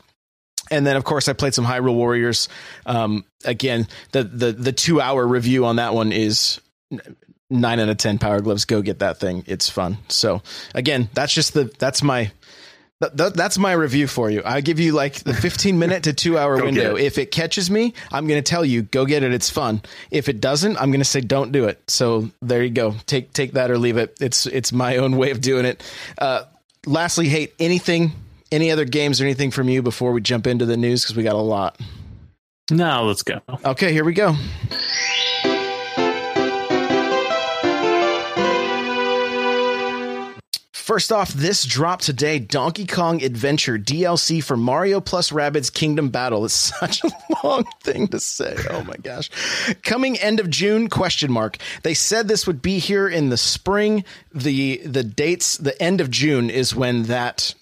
And 0.69 0.85
then, 0.85 0.97
of 0.97 1.05
course, 1.05 1.29
I 1.29 1.33
played 1.33 1.53
some 1.53 1.65
Hyrule 1.65 1.95
Warriors. 1.95 2.49
Um, 2.85 3.23
again, 3.45 3.87
the 4.11 4.23
the 4.25 4.51
the 4.51 4.73
two 4.73 4.99
hour 4.99 5.25
review 5.25 5.65
on 5.65 5.77
that 5.77 5.93
one 5.93 6.11
is 6.11 6.59
nine 7.49 7.79
out 7.79 7.87
of 7.87 7.97
ten 7.97 8.17
Power 8.19 8.41
Gloves. 8.41 8.65
Go 8.65 8.81
get 8.81 8.99
that 8.99 9.21
thing; 9.21 9.45
it's 9.47 9.69
fun. 9.69 9.99
So, 10.09 10.41
again, 10.75 11.09
that's 11.13 11.33
just 11.33 11.53
the 11.53 11.71
that's 11.79 12.03
my 12.03 12.31
th- 13.07 13.17
th- 13.17 13.33
that's 13.33 13.57
my 13.57 13.71
review 13.73 14.07
for 14.07 14.29
you. 14.29 14.41
I 14.45 14.61
give 14.61 14.79
you 14.79 14.93
like 14.93 15.15
the 15.23 15.33
15 15.33 15.77
minute 15.79 16.03
to 16.03 16.13
two 16.13 16.37
hour 16.37 16.55
window. 16.63 16.95
it. 16.95 17.03
If 17.03 17.17
it 17.17 17.31
catches 17.31 17.69
me, 17.69 17.93
I'm 18.11 18.27
going 18.27 18.41
to 18.41 18.49
tell 18.49 18.63
you, 18.65 18.83
go 18.83 19.05
get 19.05 19.23
it. 19.23 19.33
It's 19.33 19.49
fun. 19.49 19.81
If 20.11 20.29
it 20.29 20.39
doesn't, 20.41 20.77
I'm 20.77 20.89
going 20.91 21.01
to 21.01 21.05
say, 21.05 21.21
don't 21.21 21.51
do 21.51 21.65
it. 21.65 21.81
So 21.89 22.29
there 22.41 22.63
you 22.63 22.69
go. 22.69 22.95
Take, 23.05 23.33
take 23.33 23.53
that 23.53 23.69
or 23.71 23.77
leave 23.77 23.97
it. 23.97 24.17
It's, 24.21 24.45
it's 24.45 24.71
my 24.71 24.97
own 25.03 25.17
way 25.17 25.31
of 25.31 25.41
doing 25.41 25.65
it. 25.65 25.83
Uh, 26.17 26.43
lastly, 26.85 27.27
hate 27.27 27.53
anything, 27.59 28.11
any 28.51 28.71
other 28.71 28.85
games 28.85 29.19
or 29.21 29.25
anything 29.25 29.51
from 29.51 29.69
you 29.69 29.81
before 29.81 30.11
we 30.11 30.21
jump 30.21 30.47
into 30.47 30.65
the 30.65 30.77
news? 30.77 31.05
Cause 31.05 31.15
we 31.15 31.23
got 31.23 31.35
a 31.35 31.37
lot. 31.39 31.79
Now 32.71 33.03
let's 33.03 33.23
go. 33.23 33.41
Okay, 33.65 33.91
here 33.91 34.05
we 34.05 34.13
go. 34.13 34.35
First 40.83 41.13
off, 41.13 41.31
this 41.31 41.63
dropped 41.63 42.03
today 42.03 42.39
Donkey 42.39 42.85
Kong 42.85 43.23
Adventure 43.23 43.79
DLC 43.79 44.43
for 44.43 44.57
Mario 44.57 44.99
plus 44.99 45.31
Rabbids 45.31 45.73
Kingdom 45.73 46.09
Battle. 46.09 46.43
It's 46.43 46.53
such 46.77 47.01
a 47.05 47.11
long 47.41 47.63
thing 47.83 48.09
to 48.09 48.19
say. 48.19 48.57
Oh 48.69 48.83
my 48.83 48.97
gosh. 48.97 49.29
Coming 49.83 50.19
end 50.19 50.41
of 50.41 50.49
June 50.49 50.89
question 50.89 51.31
mark. 51.31 51.55
They 51.83 51.93
said 51.93 52.27
this 52.27 52.45
would 52.45 52.61
be 52.61 52.79
here 52.79 53.07
in 53.07 53.29
the 53.29 53.37
spring. 53.37 54.03
The 54.33 54.81
the 54.85 55.05
dates 55.05 55.55
the 55.55 55.81
end 55.81 56.01
of 56.01 56.11
June 56.11 56.49
is 56.49 56.75
when 56.75 57.03
that 57.03 57.55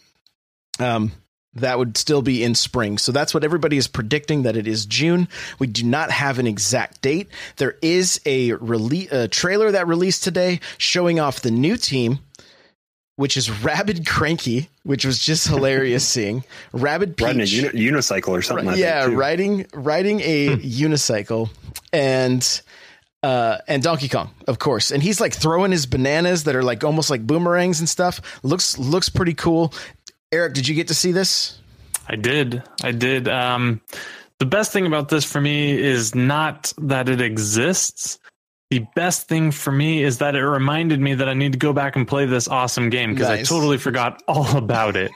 um 0.79 1.11
that 1.53 1.77
would 1.77 1.97
still 1.97 2.23
be 2.23 2.43
in 2.43 2.55
spring. 2.55 2.97
So 2.97 3.11
that's 3.11 3.35
what 3.35 3.43
everybody 3.43 3.77
is 3.77 3.87
predicting 3.87 4.43
that 4.43 4.55
it 4.57 4.67
is 4.67 4.87
June. 4.87 5.27
We 5.59 5.67
do 5.67 5.83
not 5.83 6.09
have 6.09 6.39
an 6.39 6.47
exact 6.47 7.03
date. 7.03 7.29
There 7.57 7.77
is 7.83 8.19
a 8.25 8.53
release 8.53 9.11
a 9.11 9.27
trailer 9.27 9.71
that 9.71 9.87
released 9.87 10.23
today 10.23 10.59
showing 10.79 11.19
off 11.19 11.41
the 11.41 11.51
new 11.51 11.77
team 11.77 12.17
which 13.21 13.37
is 13.37 13.51
Rabbid 13.63 14.07
Cranky, 14.07 14.67
which 14.81 15.05
was 15.05 15.19
just 15.19 15.47
hilarious 15.47 16.07
seeing. 16.15 16.43
Rabbid 16.73 17.15
Peach. 17.15 17.27
Riding 17.27 17.41
a 17.41 17.45
uni- 17.45 17.91
unicycle 17.91 18.29
or 18.29 18.41
something. 18.41 18.67
I 18.67 18.75
yeah, 18.75 19.01
think, 19.01 19.13
too. 19.13 19.19
riding 19.19 19.65
riding 19.73 20.19
a 20.21 20.57
unicycle 20.57 21.51
and 21.93 22.61
uh, 23.21 23.59
and 23.67 23.83
Donkey 23.83 24.09
Kong, 24.09 24.31
of 24.47 24.57
course. 24.57 24.89
And 24.89 25.03
he's 25.03 25.21
like 25.21 25.35
throwing 25.35 25.71
his 25.71 25.85
bananas 25.85 26.45
that 26.45 26.55
are 26.55 26.63
like 26.63 26.83
almost 26.83 27.11
like 27.11 27.25
boomerangs 27.27 27.79
and 27.79 27.87
stuff. 27.87 28.39
Looks 28.41 28.79
looks 28.79 29.07
pretty 29.07 29.35
cool. 29.35 29.71
Eric, 30.31 30.55
did 30.55 30.67
you 30.67 30.73
get 30.73 30.87
to 30.87 30.95
see 30.95 31.11
this? 31.11 31.59
I 32.07 32.15
did. 32.15 32.63
I 32.81 32.91
did. 32.91 33.27
Um, 33.27 33.81
the 34.39 34.47
best 34.47 34.73
thing 34.73 34.87
about 34.87 35.09
this 35.09 35.23
for 35.23 35.39
me 35.39 35.79
is 35.79 36.15
not 36.15 36.73
that 36.79 37.07
it 37.07 37.21
exists. 37.21 38.17
The 38.71 38.87
best 38.95 39.27
thing 39.27 39.51
for 39.51 39.69
me 39.69 40.01
is 40.01 40.19
that 40.19 40.33
it 40.33 40.43
reminded 40.45 41.01
me 41.01 41.15
that 41.15 41.27
I 41.27 41.33
need 41.33 41.51
to 41.51 41.59
go 41.59 41.73
back 41.73 41.97
and 41.97 42.07
play 42.07 42.25
this 42.25 42.47
awesome 42.47 42.89
game 42.89 43.13
because 43.13 43.27
Nice. 43.27 43.39
I 43.41 43.43
totally 43.43 43.77
forgot 43.77 44.23
all 44.29 44.55
about 44.55 44.95
it. 44.95 45.11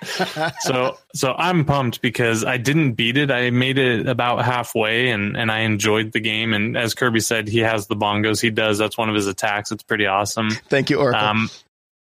so 0.60 0.98
so 1.16 1.34
I'm 1.38 1.64
pumped 1.64 2.02
because 2.02 2.44
I 2.44 2.58
didn't 2.58 2.96
beat 2.96 3.16
it. 3.16 3.32
I 3.32 3.52
made 3.52 3.78
it 3.78 4.08
about 4.08 4.44
halfway 4.44 5.10
and 5.10 5.38
and 5.38 5.50
I 5.50 5.60
enjoyed 5.60 6.12
the 6.12 6.20
game. 6.20 6.54
And 6.54 6.76
as 6.78 6.94
Kirby 6.94 7.22
said, 7.22 7.48
he 7.48 7.60
has 7.60 7.88
the 7.88 7.96
bongos. 7.96 8.42
He 8.42 8.50
does. 8.50 8.78
That's 8.78 8.98
one 8.98 9.08
of 9.08 9.16
his 9.16 9.26
attacks. 9.28 9.72
It's 9.72 9.84
pretty 9.84 10.06
awesome. 10.06 10.50
Thank 10.70 10.90
you, 10.90 11.00
Oracle. 11.00 11.22
Um, 11.22 11.50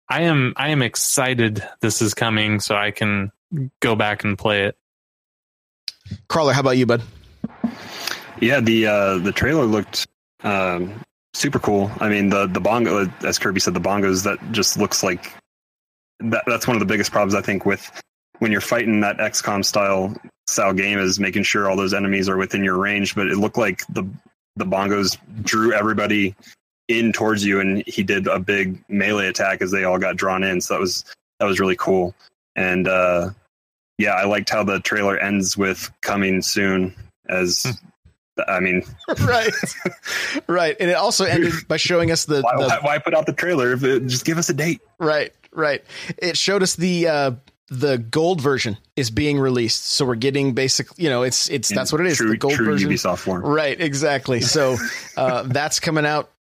I 0.08 0.22
am 0.22 0.54
I 0.56 0.70
am 0.70 0.82
excited 0.82 1.62
this 1.82 2.02
is 2.02 2.14
coming 2.14 2.62
so 2.62 2.74
I 2.76 2.92
can 2.92 3.34
go 3.82 3.96
back 3.98 4.24
and 4.24 4.38
play 4.38 4.64
it. 4.64 4.78
Crawler, 6.30 6.54
how 6.54 6.62
about 6.62 6.78
you, 6.78 6.86
bud? 6.86 7.02
Yeah, 8.40 8.62
the 8.62 8.88
uh, 8.88 9.18
the 9.18 9.34
trailer 9.34 9.66
looked 9.66 10.08
um, 10.44 11.02
super 11.34 11.60
cool. 11.60 11.92
I 12.00 12.10
mean, 12.10 12.30
the 12.30 12.48
the 12.48 12.60
bongo, 12.60 13.10
as 13.24 13.40
Kirby 13.40 13.60
said, 13.60 13.74
the 13.74 13.82
bongos 13.82 14.24
that 14.24 14.40
just 14.52 14.78
looks 14.78 15.04
like 15.04 15.34
that. 16.20 16.44
That's 16.48 16.68
one 16.68 16.76
of 16.76 16.80
the 16.80 16.86
biggest 16.86 17.12
problems 17.12 17.36
I 17.36 17.42
think 17.42 17.66
with 17.66 17.92
when 18.40 18.52
you're 18.52 18.62
fighting 18.62 19.02
that 19.02 19.18
XCOM 19.18 19.64
style 19.64 20.16
style 20.48 20.74
game 20.74 21.00
is 21.00 21.20
making 21.20 21.44
sure 21.44 21.70
all 21.70 21.78
those 21.78 21.94
enemies 21.94 22.30
are 22.30 22.38
within 22.38 22.64
your 22.64 22.78
range. 22.78 23.16
But 23.16 23.28
it 23.28 23.38
looked 23.38 23.58
like 23.58 23.86
the 23.88 24.08
the 24.56 24.66
bongos 24.66 25.18
drew 25.44 25.74
everybody 25.74 26.36
in 26.88 27.12
towards 27.12 27.46
you, 27.46 27.60
and 27.60 27.84
he 27.88 28.04
did 28.04 28.28
a 28.28 28.40
big 28.40 28.84
melee 28.90 29.28
attack 29.28 29.62
as 29.62 29.72
they 29.72 29.84
all 29.84 29.98
got 29.98 30.16
drawn 30.16 30.44
in. 30.44 30.62
So 30.62 30.76
that 30.76 30.80
was 30.80 31.04
that 31.40 31.46
was 31.46 31.60
really 31.60 31.76
cool. 31.76 32.14
And 32.56 32.88
uh, 32.88 33.32
yeah, 33.98 34.14
I 34.14 34.26
liked 34.26 34.50
how 34.50 34.64
the 34.64 34.80
trailer 34.80 35.18
ends 35.18 35.58
with 35.58 35.92
coming 36.02 36.42
soon. 36.42 36.96
As 37.30 37.82
I 38.48 38.60
mean, 38.60 38.84
right, 39.22 39.54
right. 40.48 40.76
And 40.80 40.90
it 40.90 40.96
also 40.96 41.26
ended 41.26 41.54
by 41.68 41.78
showing 41.78 42.12
us 42.12 42.26
the, 42.26 42.42
why, 42.42 42.56
the 42.56 42.68
why, 42.68 42.80
why 42.82 42.98
put 42.98 43.14
out 43.14 43.26
the 43.26 43.34
trailer 43.34 43.74
if 43.74 43.84
it, 43.84 44.08
just 44.08 44.26
give 44.26 44.38
us 44.38 44.50
a 44.50 44.54
date? 44.54 44.82
Right, 44.98 45.34
right. 45.52 45.84
It 46.18 46.38
showed 46.38 46.64
us 46.64 46.76
the 46.76 47.08
uh 47.08 47.32
the 47.70 47.98
gold 47.98 48.40
version 48.42 48.78
is 48.96 49.10
being 49.10 49.40
released. 49.40 49.86
So 49.86 50.06
we're 50.06 50.16
getting 50.16 50.54
basic, 50.54 50.88
you 50.98 51.10
know, 51.10 51.24
it's 51.24 51.50
it's 51.50 51.70
that's 51.70 51.92
what 51.92 52.02
it 52.02 52.08
is. 52.08 52.18
True, 52.18 52.30
the 52.30 52.38
gold 52.38 52.58
version. 52.58 52.90
Ubisoft 52.90 53.20
form. 53.20 53.44
Right, 53.44 53.80
exactly. 53.80 54.42
So 54.42 54.78
uh 55.18 55.44
that's 55.44 55.80
coming 55.80 56.06
out 56.06 56.32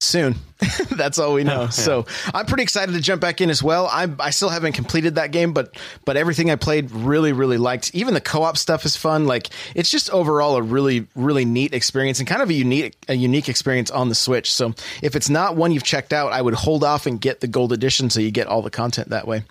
soon. 0.00 0.36
that's 0.96 1.18
all 1.18 1.34
we 1.34 1.44
know. 1.44 1.62
Yeah. 1.62 1.68
So 1.68 2.06
I'm 2.34 2.46
pretty 2.46 2.62
excited 2.62 2.92
to 2.92 3.00
jump 3.00 3.20
back 3.20 3.40
in 3.40 3.50
as 3.50 3.62
well. 3.62 3.86
I 3.86 4.08
I 4.18 4.30
still 4.30 4.48
haven't 4.48 4.72
completed 4.72 5.16
that 5.16 5.30
game, 5.30 5.52
but 5.52 5.76
but 6.04 6.16
everything 6.16 6.50
I 6.50 6.56
played 6.56 6.90
really 6.90 7.32
really 7.32 7.58
liked. 7.58 7.94
Even 7.94 8.14
the 8.14 8.20
co-op 8.20 8.56
stuff 8.56 8.84
is 8.84 8.96
fun. 8.96 9.26
Like 9.26 9.48
it's 9.74 9.90
just 9.90 10.10
overall 10.10 10.56
a 10.56 10.62
really 10.62 11.06
really 11.14 11.44
neat 11.44 11.74
experience 11.74 12.18
and 12.18 12.28
kind 12.28 12.42
of 12.42 12.50
a 12.50 12.54
unique 12.54 12.96
a 13.08 13.14
unique 13.14 13.48
experience 13.48 13.90
on 13.90 14.08
the 14.08 14.14
Switch. 14.14 14.52
So 14.52 14.74
if 15.02 15.14
it's 15.14 15.28
not 15.28 15.56
one 15.56 15.72
you've 15.72 15.84
checked 15.84 16.12
out, 16.12 16.32
I 16.32 16.42
would 16.42 16.54
hold 16.54 16.84
off 16.84 17.06
and 17.06 17.20
get 17.20 17.40
the 17.40 17.48
gold 17.48 17.72
edition 17.72 18.10
so 18.10 18.20
you 18.20 18.30
get 18.30 18.46
all 18.46 18.62
the 18.62 18.70
content 18.70 19.10
that 19.10 19.26
way. 19.26 19.44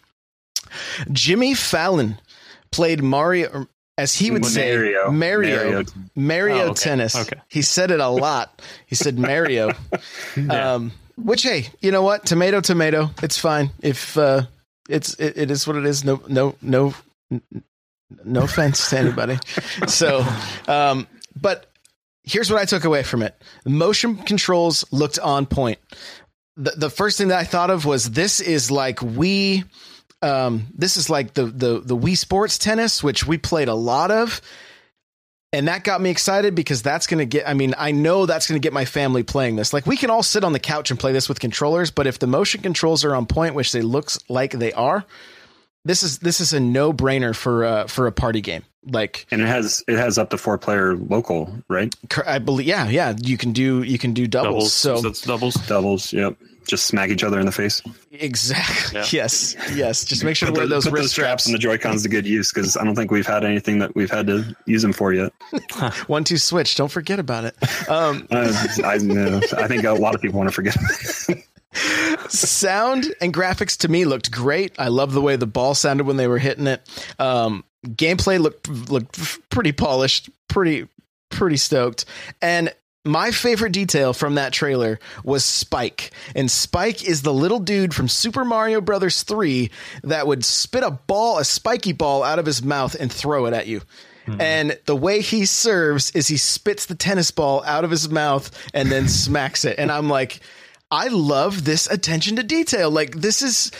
Jimmy 1.11 1.53
Fallon 1.53 2.19
played 2.71 3.01
Mario 3.01 3.67
as 3.97 4.13
he 4.15 4.31
would 4.31 4.45
say 4.45 4.75
Mario. 4.75 5.11
Mario 5.11 5.55
Mario. 5.57 5.83
Mario 6.15 6.55
Oh, 6.57 6.69
okay. 6.69 6.73
tennis. 6.81 7.15
Okay. 7.15 7.39
He 7.49 7.61
said 7.61 7.91
it 7.91 7.99
a 7.99 8.07
lot. 8.09 8.61
He 8.85 8.95
said 8.95 9.17
Mario. 9.31 9.71
Yeah. 10.35 10.73
Um, 10.75 10.91
which 11.17 11.43
hey, 11.43 11.69
you 11.81 11.91
know 11.91 12.03
what? 12.03 12.25
Tomato, 12.25 12.61
tomato. 12.61 13.09
It's 13.23 13.37
fine. 13.39 13.71
If 13.81 14.17
uh, 14.17 14.43
It's 14.87 15.15
it, 15.15 15.37
it 15.37 15.51
is 15.51 15.65
what 15.67 15.75
it 15.77 15.85
is. 15.85 16.03
No 16.05 16.21
no 16.27 16.55
no 16.61 16.93
no 18.23 18.41
offense 18.43 18.89
to 18.91 18.99
anybody. 18.99 19.37
So, 19.87 20.25
um, 20.67 21.07
but 21.39 21.65
here's 22.23 22.51
what 22.51 22.61
I 22.61 22.65
took 22.65 22.83
away 22.85 23.03
from 23.03 23.21
it: 23.23 23.35
motion 23.65 24.15
controls 24.17 24.85
looked 24.91 25.17
on 25.19 25.45
point. 25.45 25.79
The 26.55 26.71
the 26.71 26.89
first 26.89 27.17
thing 27.17 27.29
that 27.29 27.39
I 27.39 27.43
thought 27.43 27.69
of 27.69 27.85
was 27.85 28.11
this 28.11 28.39
is 28.39 28.69
like 28.71 29.01
we. 29.01 29.63
Um, 30.21 30.67
this 30.73 30.97
is 30.97 31.09
like 31.09 31.33
the 31.33 31.45
the 31.45 31.79
the 31.79 31.95
Wii 31.95 32.17
Sports 32.17 32.57
tennis, 32.57 33.03
which 33.03 33.27
we 33.27 33.37
played 33.37 33.67
a 33.67 33.75
lot 33.75 34.09
of, 34.09 34.41
and 35.53 35.67
that 35.67 35.83
got 35.83 36.01
me 36.01 36.09
excited 36.09 36.55
because 36.55 36.81
that's 36.81 37.07
going 37.07 37.19
to 37.19 37.25
get. 37.25 37.47
I 37.47 37.53
mean, 37.53 37.75
I 37.77 37.91
know 37.91 38.25
that's 38.25 38.47
going 38.47 38.59
to 38.59 38.65
get 38.65 38.73
my 38.73 38.85
family 38.85 39.23
playing 39.23 39.57
this. 39.57 39.73
Like 39.73 39.85
we 39.85 39.95
can 39.95 40.09
all 40.09 40.23
sit 40.23 40.43
on 40.43 40.53
the 40.53 40.59
couch 40.59 40.89
and 40.89 40.99
play 40.99 41.11
this 41.11 41.29
with 41.29 41.39
controllers, 41.39 41.91
but 41.91 42.07
if 42.07 42.19
the 42.19 42.27
motion 42.27 42.61
controls 42.61 43.05
are 43.05 43.15
on 43.15 43.25
point, 43.27 43.53
which 43.53 43.71
they 43.71 43.81
looks 43.81 44.17
like 44.27 44.51
they 44.53 44.73
are, 44.73 45.05
this 45.85 46.03
is 46.03 46.19
this 46.19 46.41
is 46.41 46.53
a 46.53 46.59
no 46.59 46.91
brainer 46.91 47.35
for 47.35 47.63
uh, 47.63 47.87
for 47.87 48.07
a 48.07 48.11
party 48.11 48.41
game. 48.41 48.63
Like, 48.89 49.25
and 49.31 49.41
it 49.41 49.47
has 49.47 49.83
it 49.87 49.97
has 49.97 50.17
up 50.17 50.29
to 50.29 50.37
four 50.37 50.57
player 50.57 50.95
local, 50.95 51.53
right? 51.67 51.93
I 52.25 52.39
believe, 52.39 52.67
yeah, 52.67 52.87
yeah. 52.87 53.15
You 53.21 53.37
can 53.37 53.51
do 53.51 53.83
you 53.83 53.97
can 53.97 54.13
do 54.13 54.27
doubles. 54.27 54.53
doubles. 54.53 54.73
So 54.73 55.01
that's 55.01 55.21
doubles. 55.21 55.55
Doubles, 55.67 56.13
yep. 56.13 56.37
Just 56.67 56.85
smack 56.85 57.09
each 57.09 57.23
other 57.23 57.39
in 57.39 57.45
the 57.45 57.51
face. 57.51 57.81
exactly, 58.11 58.99
Yeah. 58.99 59.05
yes, 59.11 59.55
yes. 59.73 60.03
Just 60.05 60.23
make 60.23 60.35
sure 60.35 60.47
to 60.47 60.51
Put, 60.51 60.57
wear 60.59 60.67
the- 60.67 60.75
those 60.75 60.83
put 60.85 60.93
wrist 60.93 61.03
those 61.03 61.11
straps 61.11 61.43
straps. 61.43 61.45
and 61.47 61.53
the 61.55 61.59
Joy 61.59 61.77
Cons 61.77 62.03
to 62.03 62.09
good 62.09 62.27
use 62.27 62.51
because 62.51 62.75
I 62.77 62.83
don't 62.83 62.95
think 62.95 63.09
we've 63.09 63.25
had 63.25 63.43
anything 63.45 63.79
that 63.79 63.95
we've 63.95 64.11
had 64.11 64.27
to 64.27 64.55
use 64.65 64.81
them 64.81 64.93
for 64.93 65.13
yet. 65.13 65.31
One 66.07 66.23
two 66.23 66.37
switch. 66.37 66.75
Don't 66.75 66.91
forget 66.91 67.19
about 67.19 67.45
it. 67.45 67.55
Um, 67.89 68.27
Uh, 68.31 68.53
I, 68.83 68.97
know. 68.97 69.41
I 69.57 69.67
think 69.67 69.83
a 69.85 69.93
lot 69.93 70.13
of 70.13 70.21
people 70.21 70.37
want 70.39 70.49
to 70.49 70.53
forget. 70.53 70.75
sound 72.29 73.13
and 73.21 73.33
graphics 73.33 73.77
to 73.79 73.87
me 73.87 74.05
looked 74.05 74.31
great. 74.31 74.73
I 74.79 74.87
love 74.89 75.13
the 75.13 75.21
way 75.21 75.35
the 75.35 75.47
ball 75.47 75.73
sounded 75.75 76.05
when 76.05 76.17
they 76.17 76.27
were 76.27 76.39
hitting 76.39 76.67
it. 76.67 76.81
Um, 77.19 77.63
gameplay 77.85 78.39
looked 78.39 78.67
looked 78.89 79.49
pretty 79.49 79.71
polished, 79.71 80.29
pretty 80.47 80.87
pretty 81.29 81.57
stoked. 81.57 82.05
And 82.41 82.73
my 83.07 83.31
favorite 83.31 83.71
detail 83.71 84.13
from 84.13 84.35
that 84.35 84.53
trailer 84.53 84.99
was 85.23 85.43
Spike. 85.43 86.11
And 86.35 86.49
Spike 86.49 87.03
is 87.07 87.21
the 87.21 87.33
little 87.33 87.59
dude 87.59 87.93
from 87.93 88.07
Super 88.07 88.45
Mario 88.45 88.81
Brothers 88.81 89.23
3 89.23 89.71
that 90.03 90.27
would 90.27 90.45
spit 90.45 90.83
a 90.83 90.91
ball, 90.91 91.39
a 91.39 91.45
spiky 91.45 91.93
ball 91.93 92.23
out 92.23 92.39
of 92.39 92.45
his 92.45 92.63
mouth 92.63 92.95
and 92.95 93.11
throw 93.11 93.45
it 93.45 93.53
at 93.53 93.67
you. 93.67 93.81
Hmm. 94.25 94.41
And 94.41 94.79
the 94.85 94.95
way 94.95 95.21
he 95.21 95.45
serves 95.45 96.11
is 96.11 96.27
he 96.27 96.37
spits 96.37 96.85
the 96.85 96.95
tennis 96.95 97.31
ball 97.31 97.63
out 97.65 97.83
of 97.83 97.91
his 97.91 98.09
mouth 98.09 98.51
and 98.73 98.91
then 98.91 99.07
smacks 99.07 99.65
it. 99.65 99.79
And 99.79 99.91
I'm 99.91 100.09
like, 100.09 100.41
I 100.91 101.07
love 101.07 101.65
this 101.65 101.87
attention 101.87 102.35
to 102.37 102.43
detail. 102.43 102.91
Like 102.91 103.15
this 103.15 103.41
is 103.41 103.71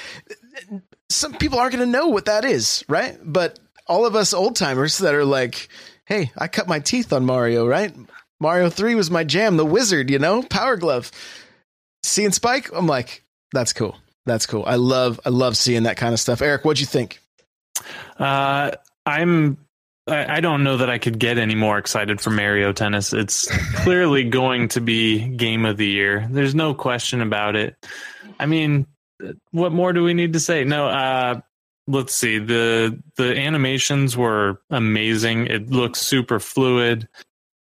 some 1.10 1.34
people 1.34 1.60
aren't 1.60 1.74
going 1.74 1.86
to 1.86 1.92
know 1.92 2.08
what 2.08 2.26
that 2.26 2.46
is, 2.46 2.84
right? 2.88 3.18
But 3.24 3.60
all 3.88 4.06
of 4.06 4.16
us 4.16 4.34
old 4.34 4.56
timers 4.56 4.98
that 4.98 5.16
are 5.16 5.26
like, 5.26 5.70
"Hey, 6.06 6.32
I 6.38 6.48
cut 6.48 6.68
my 6.68 6.80
teeth 6.80 7.14
on 7.14 7.26
Mario, 7.26 7.66
right? 7.66 7.94
Mario 8.40 8.70
3 8.70 8.96
was 8.96 9.10
my 9.10 9.24
jam, 9.24 9.58
the 9.58 9.66
wizard, 9.66 10.10
you 10.10 10.20
know, 10.20 10.44
Power 10.44 10.78
Glove." 10.78 11.12
Seeing 12.04 12.32
Spike, 12.32 12.70
I'm 12.74 12.88
like, 12.88 13.24
that's 13.52 13.74
cool. 13.74 13.98
That's 14.26 14.46
cool. 14.46 14.64
I 14.68 14.76
love 14.76 15.20
I 15.26 15.30
love 15.30 15.58
seeing 15.58 15.84
that 15.84 15.98
kind 15.98 16.14
of 16.14 16.20
stuff. 16.20 16.42
Eric, 16.42 16.66
what'd 16.66 16.80
you 16.80 16.86
think? 16.86 17.20
Uh, 18.20 18.72
I'm. 19.06 19.58
I 20.08 20.38
I 20.38 20.40
don't 20.42 20.64
know 20.64 20.78
that 20.78 20.90
I 20.90 20.98
could 20.98 21.18
get 21.18 21.38
any 21.38 21.56
more 21.56 21.78
excited 21.78 22.20
for 22.22 22.30
Mario 22.30 22.74
Tennis. 22.74 23.14
It's 23.14 23.48
clearly 23.78 24.24
going 24.30 24.68
to 24.70 24.82
be 24.82 25.28
game 25.30 25.66
of 25.66 25.78
the 25.78 25.88
year. 25.88 26.28
There's 26.30 26.54
no 26.54 26.74
question 26.74 27.22
about 27.22 27.56
it. 27.56 27.76
I 28.40 28.46
mean, 28.46 28.86
what 29.52 29.72
more 29.72 29.94
do 29.94 30.04
we 30.04 30.14
need 30.14 30.34
to 30.34 30.40
say? 30.40 30.64
No. 30.66 30.88
Uh, 30.88 31.40
let's 31.88 32.14
see. 32.14 32.38
the 32.38 33.02
The 33.16 33.38
animations 33.38 34.18
were 34.18 34.62
amazing. 34.70 35.48
It 35.48 35.70
looks 35.70 36.02
super 36.02 36.40
fluid. 36.40 37.08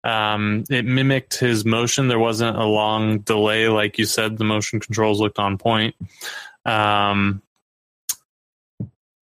Um, 0.06 0.62
it 0.70 0.84
mimicked 0.84 1.36
his 1.36 1.64
motion. 1.64 2.06
There 2.06 2.18
wasn't 2.18 2.56
a 2.56 2.64
long 2.64 3.18
delay, 3.18 3.66
like 3.66 3.98
you 3.98 4.04
said. 4.04 4.38
The 4.38 4.44
motion 4.44 4.78
controls 4.78 5.18
looked 5.18 5.40
on 5.40 5.58
point. 5.58 5.96
Um, 6.64 7.42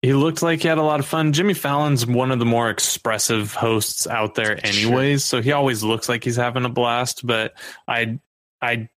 he 0.02 0.12
looked 0.12 0.42
like 0.42 0.60
he 0.60 0.68
had 0.68 0.76
a 0.76 0.82
lot 0.82 1.00
of 1.00 1.06
fun. 1.06 1.32
Jimmy 1.32 1.54
Fallon's 1.54 2.06
one 2.06 2.30
of 2.30 2.38
the 2.38 2.44
more 2.44 2.68
expressive 2.68 3.54
hosts 3.54 4.06
out 4.06 4.34
there, 4.34 4.60
anyways. 4.66 5.24
So 5.24 5.40
he 5.40 5.52
always 5.52 5.82
looks 5.82 6.06
like 6.06 6.22
he's 6.22 6.36
having 6.36 6.66
a 6.66 6.68
blast. 6.68 7.26
But 7.26 7.54
I, 7.88 8.18
I, 8.60 8.90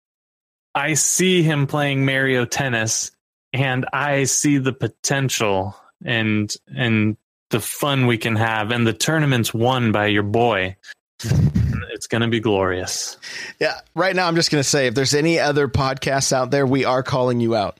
I 0.76 0.96
see 0.96 1.42
him 1.42 1.68
playing 1.68 2.06
Mario 2.06 2.44
Tennis, 2.44 3.12
and 3.54 3.86
I 3.94 4.26
see 4.26 4.58
the 4.58 4.74
potential 4.74 5.74
and 6.04 6.54
and 6.76 7.16
the 7.50 7.62
fun 7.62 8.08
we 8.08 8.18
can 8.18 8.36
have, 8.36 8.72
and 8.72 8.86
the 8.86 8.92
tournaments 8.92 9.54
won 9.54 9.94
by 9.94 10.08
your 10.08 10.24
boy. 10.24 10.76
it's 11.98 12.08
going 12.08 12.22
to 12.22 12.28
be 12.30 12.40
glorious. 12.40 13.18
Yeah, 13.60 13.74
right 13.96 14.16
now 14.16 14.28
I'm 14.28 14.36
just 14.36 14.52
going 14.52 14.62
to 14.64 14.68
say 14.70 14.88
if 14.88 14.94
there's 14.96 15.14
any 15.14 15.40
other 15.40 15.68
podcasts 15.68 16.32
out 16.32 16.52
there, 16.52 16.66
we 16.66 16.86
are 16.86 17.04
calling 17.04 17.40
you 17.42 17.56
out. 17.56 17.78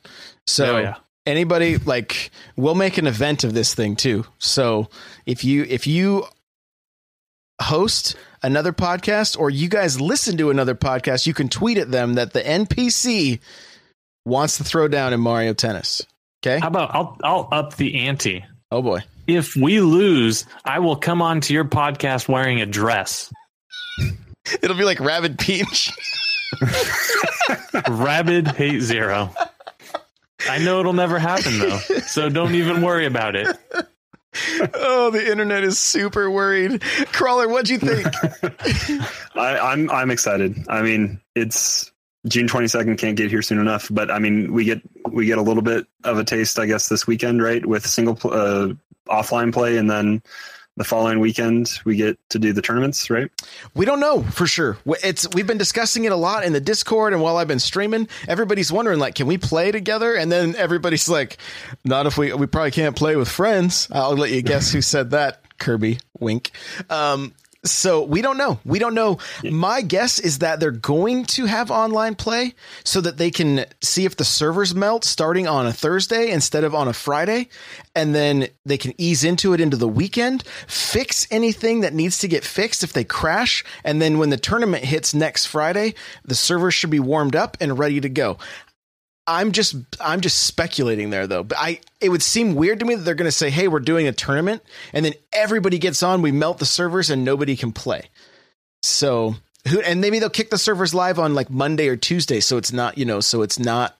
So 0.48 0.76
Oh, 0.76 0.80
yeah. 0.80 0.96
anybody 1.26 1.78
like 1.78 2.32
we'll 2.56 2.76
make 2.76 2.98
an 2.98 3.08
event 3.08 3.44
of 3.44 3.54
this 3.54 3.74
thing 3.76 3.96
too. 3.96 4.26
So 4.40 4.90
if 5.26 5.44
you 5.44 5.66
if 5.70 5.88
you 5.88 6.26
host 7.62 8.16
another 8.44 8.72
podcast 8.74 9.38
or 9.40 9.50
you 9.50 9.68
guys 9.70 10.00
listen 10.00 10.38
to 10.38 10.50
another 10.50 10.76
podcast, 10.76 11.26
you 11.28 11.34
can 11.34 11.50
tweet 11.50 11.78
at 11.78 11.92
them 11.92 12.16
that 12.16 12.34
the 12.34 12.42
NPC 12.42 13.40
wants 14.26 14.58
to 14.58 14.64
throw 14.64 14.88
down 14.88 15.14
in 15.14 15.20
Mario 15.20 15.54
Tennis. 15.54 16.02
Okay? 16.46 16.60
How 16.60 16.68
about 16.68 16.94
I'll 16.96 17.18
I'll 17.24 17.48
up 17.52 17.76
the 17.76 18.08
ante. 18.08 18.46
Oh 18.72 18.82
boy. 18.82 19.00
If 19.28 19.56
we 19.58 19.82
lose, 19.82 20.46
I 20.64 20.80
will 20.80 20.96
come 20.96 21.22
on 21.22 21.42
to 21.42 21.54
your 21.54 21.66
podcast 21.66 22.30
wearing 22.30 22.62
a 22.62 22.66
dress. 22.66 23.32
It'll 24.62 24.78
be 24.78 24.86
like 24.86 25.00
Rabbid 25.02 25.38
Peach. 25.40 25.92
Rabid 27.90 28.48
hate 28.50 28.82
zero. 28.82 29.32
I 30.50 30.60
know 30.60 30.80
it'll 30.80 30.94
never 30.94 31.20
happen 31.20 31.60
though, 31.60 31.78
so 32.08 32.30
don't 32.30 32.56
even 32.56 32.82
worry 32.82 33.06
about 33.06 33.36
it. 33.36 33.48
oh, 34.76 35.10
the 35.12 35.30
internet 35.30 35.64
is 35.64 35.80
super 35.80 36.30
worried. 36.30 36.82
Crawler, 37.12 37.50
what'd 37.50 37.70
you 37.70 37.80
think? 37.80 38.08
I, 39.36 39.58
I'm 39.60 39.90
I'm 39.90 40.12
excited. 40.12 40.56
I 40.70 40.82
mean, 40.82 41.20
it's 41.36 41.92
June 42.28 42.48
22nd. 42.48 42.98
Can't 42.98 43.18
get 43.18 43.30
here 43.30 43.42
soon 43.42 43.60
enough. 43.60 43.88
But 43.92 44.12
I 44.12 44.20
mean, 44.20 44.54
we 44.54 44.64
get 44.64 44.82
we 45.10 45.26
get 45.26 45.38
a 45.38 45.42
little 45.42 45.64
bit 45.64 45.88
of 46.04 46.18
a 46.18 46.24
taste, 46.24 46.60
I 46.60 46.66
guess, 46.66 46.88
this 46.88 47.08
weekend, 47.08 47.42
right? 47.42 47.66
With 47.66 47.86
single 47.86 48.16
pl- 48.16 48.34
uh, 48.34 48.74
offline 49.08 49.52
play, 49.54 49.78
and 49.78 49.90
then 49.90 50.22
the 50.78 50.84
following 50.84 51.20
weekend 51.20 51.72
we 51.86 51.96
get 51.96 52.18
to 52.30 52.40
do 52.40 52.54
the 52.54 52.62
tournaments, 52.62 53.10
right? 53.10 53.30
We 53.74 53.86
don't 53.86 54.00
know 54.00 54.24
for 54.24 54.48
sure. 54.48 54.78
It's 55.04 55.28
we've 55.34 55.48
been 55.48 55.58
discussing 55.58 56.06
it 56.06 56.12
a 56.12 56.16
lot 56.16 56.46
in 56.46 56.54
the 56.54 56.62
Discord, 56.62 57.14
and 57.14 57.22
while 57.22 57.38
I've 57.38 57.48
been 57.48 57.60
streaming, 57.60 58.08
everybody's 58.28 58.72
wondering 58.72 59.00
like, 59.00 59.16
can 59.16 59.28
we 59.28 59.38
play 59.38 59.72
together? 59.72 60.16
And 60.16 60.32
then 60.32 60.56
everybody's 60.56 61.10
like, 61.10 61.38
not 61.84 62.06
if 62.06 62.18
we 62.18 62.32
we 62.32 62.46
probably 62.46 62.72
can't 62.72 62.96
play 62.96 63.16
with 63.16 63.28
friends. 63.28 63.88
I'll 63.92 64.16
let 64.16 64.32
you 64.32 64.42
guess 64.42 64.72
who 64.72 64.82
said 64.82 65.12
that. 65.12 65.42
Kirby, 65.58 65.98
wink. 66.20 66.52
Um, 66.90 67.34
so 67.72 68.04
we 68.04 68.22
don't 68.22 68.38
know. 68.38 68.60
We 68.66 68.80
don't 68.80 68.94
know. 68.94 69.20
My 69.44 69.82
guess 69.82 70.20
is 70.20 70.40
that 70.40 70.60
they're 70.60 70.72
going 70.72 71.26
to 71.26 71.46
have 71.46 71.72
online 71.72 72.16
play 72.16 72.56
so 72.84 73.02
that 73.02 73.18
they 73.18 73.32
can 73.32 73.66
see 73.82 74.06
if 74.06 74.18
the 74.18 74.26
servers 74.26 74.76
melt 74.76 75.04
starting 75.04 75.48
on 75.48 75.68
a 75.68 75.74
Thursday 75.74 76.32
instead 76.32 76.64
of 76.64 76.76
on 76.76 76.88
a 76.88 76.94
Friday. 76.94 77.50
And 77.96 78.14
then 78.14 78.48
they 78.66 78.78
can 78.78 78.94
ease 78.98 79.24
into 79.24 79.54
it 79.54 79.62
into 79.62 79.78
the 79.78 79.88
weekend, 79.88 80.44
fix 80.68 81.28
anything 81.32 81.82
that 81.82 81.94
needs 81.94 82.20
to 82.20 82.28
get 82.28 82.44
fixed 82.44 82.84
if 82.84 82.94
they 82.94 83.04
crash. 83.04 83.64
And 83.84 84.02
then 84.02 84.18
when 84.20 84.30
the 84.30 84.38
tournament 84.38 84.84
hits 84.84 85.14
next 85.14 85.48
Friday, 85.48 85.96
the 86.24 86.36
servers 86.36 86.74
should 86.74 86.92
be 86.92 87.00
warmed 87.00 87.36
up 87.36 87.58
and 87.60 87.80
ready 87.80 88.00
to 88.02 88.10
go. 88.10 88.38
I'm 89.28 89.52
just 89.52 89.76
I'm 90.00 90.22
just 90.22 90.44
speculating 90.44 91.10
there 91.10 91.28
though. 91.28 91.44
But 91.44 91.58
I 91.60 91.82
it 92.00 92.10
would 92.10 92.24
seem 92.24 92.56
weird 92.56 92.80
to 92.80 92.86
me 92.86 92.96
that 92.96 93.02
they're 93.02 93.14
going 93.16 93.28
to 93.28 93.32
say, 93.32 93.50
"Hey, 93.50 93.68
we're 93.68 93.80
doing 93.82 94.08
a 94.08 94.14
tournament," 94.14 94.64
and 94.94 95.04
then 95.06 95.14
everybody 95.34 95.78
gets 95.80 96.02
on, 96.02 96.22
we 96.22 96.32
melt 96.32 96.60
the 96.60 96.66
servers, 96.66 97.10
and 97.10 97.26
nobody 97.26 97.56
can 97.58 97.72
play. 97.74 98.10
So 98.84 99.36
who 99.68 99.82
and 99.82 100.00
maybe 100.02 100.20
they'll 100.20 100.30
kick 100.30 100.50
the 100.50 100.58
servers 100.58 100.94
live 100.94 101.20
on 101.20 101.34
like 101.36 101.50
Monday 101.50 101.88
or 101.90 101.98
Tuesday, 101.98 102.40
so 102.40 102.58
it's 102.58 102.72
not 102.72 102.98
you 102.98 103.06
know, 103.06 103.20
so 103.20 103.42
it's 103.42 103.60
not 103.60 103.98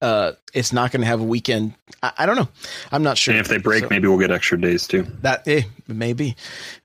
uh 0.00 0.32
it's 0.54 0.72
not 0.72 0.92
going 0.92 1.00
to 1.00 1.06
have 1.08 1.20
a 1.20 1.24
weekend. 1.24 1.74
I, 2.02 2.12
I 2.18 2.26
don't 2.26 2.36
know. 2.36 2.48
I'm 2.92 3.02
not 3.02 3.18
sure. 3.18 3.32
And 3.34 3.40
if 3.40 3.48
they 3.48 3.58
break, 3.58 3.82
So- 3.82 3.88
maybe 3.90 4.06
we'll 4.06 4.18
get 4.18 4.30
extra 4.30 4.60
days 4.60 4.86
too. 4.86 5.02
that 5.22 5.48
eh, 5.48 5.62
maybe, 5.88 6.36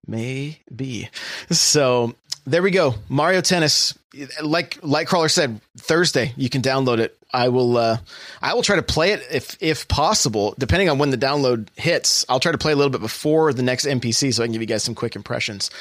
maybe. 0.08 1.10
So 1.52 2.16
there 2.46 2.62
we 2.62 2.72
go. 2.72 2.96
Mario 3.10 3.42
Tennis. 3.42 3.98
Like 4.44 4.80
Nightcrawler 4.82 5.32
said, 5.32 5.60
Thursday 5.78 6.34
you 6.38 6.50
can 6.50 6.62
download 6.62 7.00
it. 7.00 7.18
I 7.32 7.50
will. 7.50 7.78
Uh, 7.78 7.98
I 8.42 8.54
will 8.54 8.62
try 8.62 8.76
to 8.76 8.84
play 8.84 9.14
it 9.14 9.24
if 9.32 9.58
if 9.60 9.88
possible, 9.88 10.54
depending 10.60 10.90
on 10.90 11.00
when 11.00 11.10
the 11.10 11.18
download 11.18 11.70
hits. 11.76 12.24
I'll 12.30 12.40
try 12.40 12.52
to 12.52 12.58
play 12.60 12.74
a 12.74 12.76
little 12.76 12.92
bit 12.92 13.02
before 13.02 13.54
the 13.54 13.64
next 13.64 13.86
NPC, 13.86 14.34
so 14.34 14.44
I 14.44 14.46
can 14.46 14.54
give 14.54 14.62
you 14.62 14.68
guys 14.68 14.84
some 14.84 14.94
quick 14.94 15.16
impressions. 15.16 15.72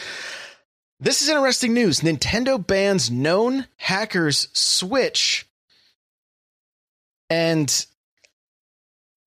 This 0.98 1.20
is 1.20 1.28
interesting 1.28 1.74
news. 1.74 2.00
Nintendo 2.00 2.64
bans 2.64 3.10
known 3.10 3.66
hackers 3.76 4.48
Switch, 4.54 5.46
and 7.28 7.86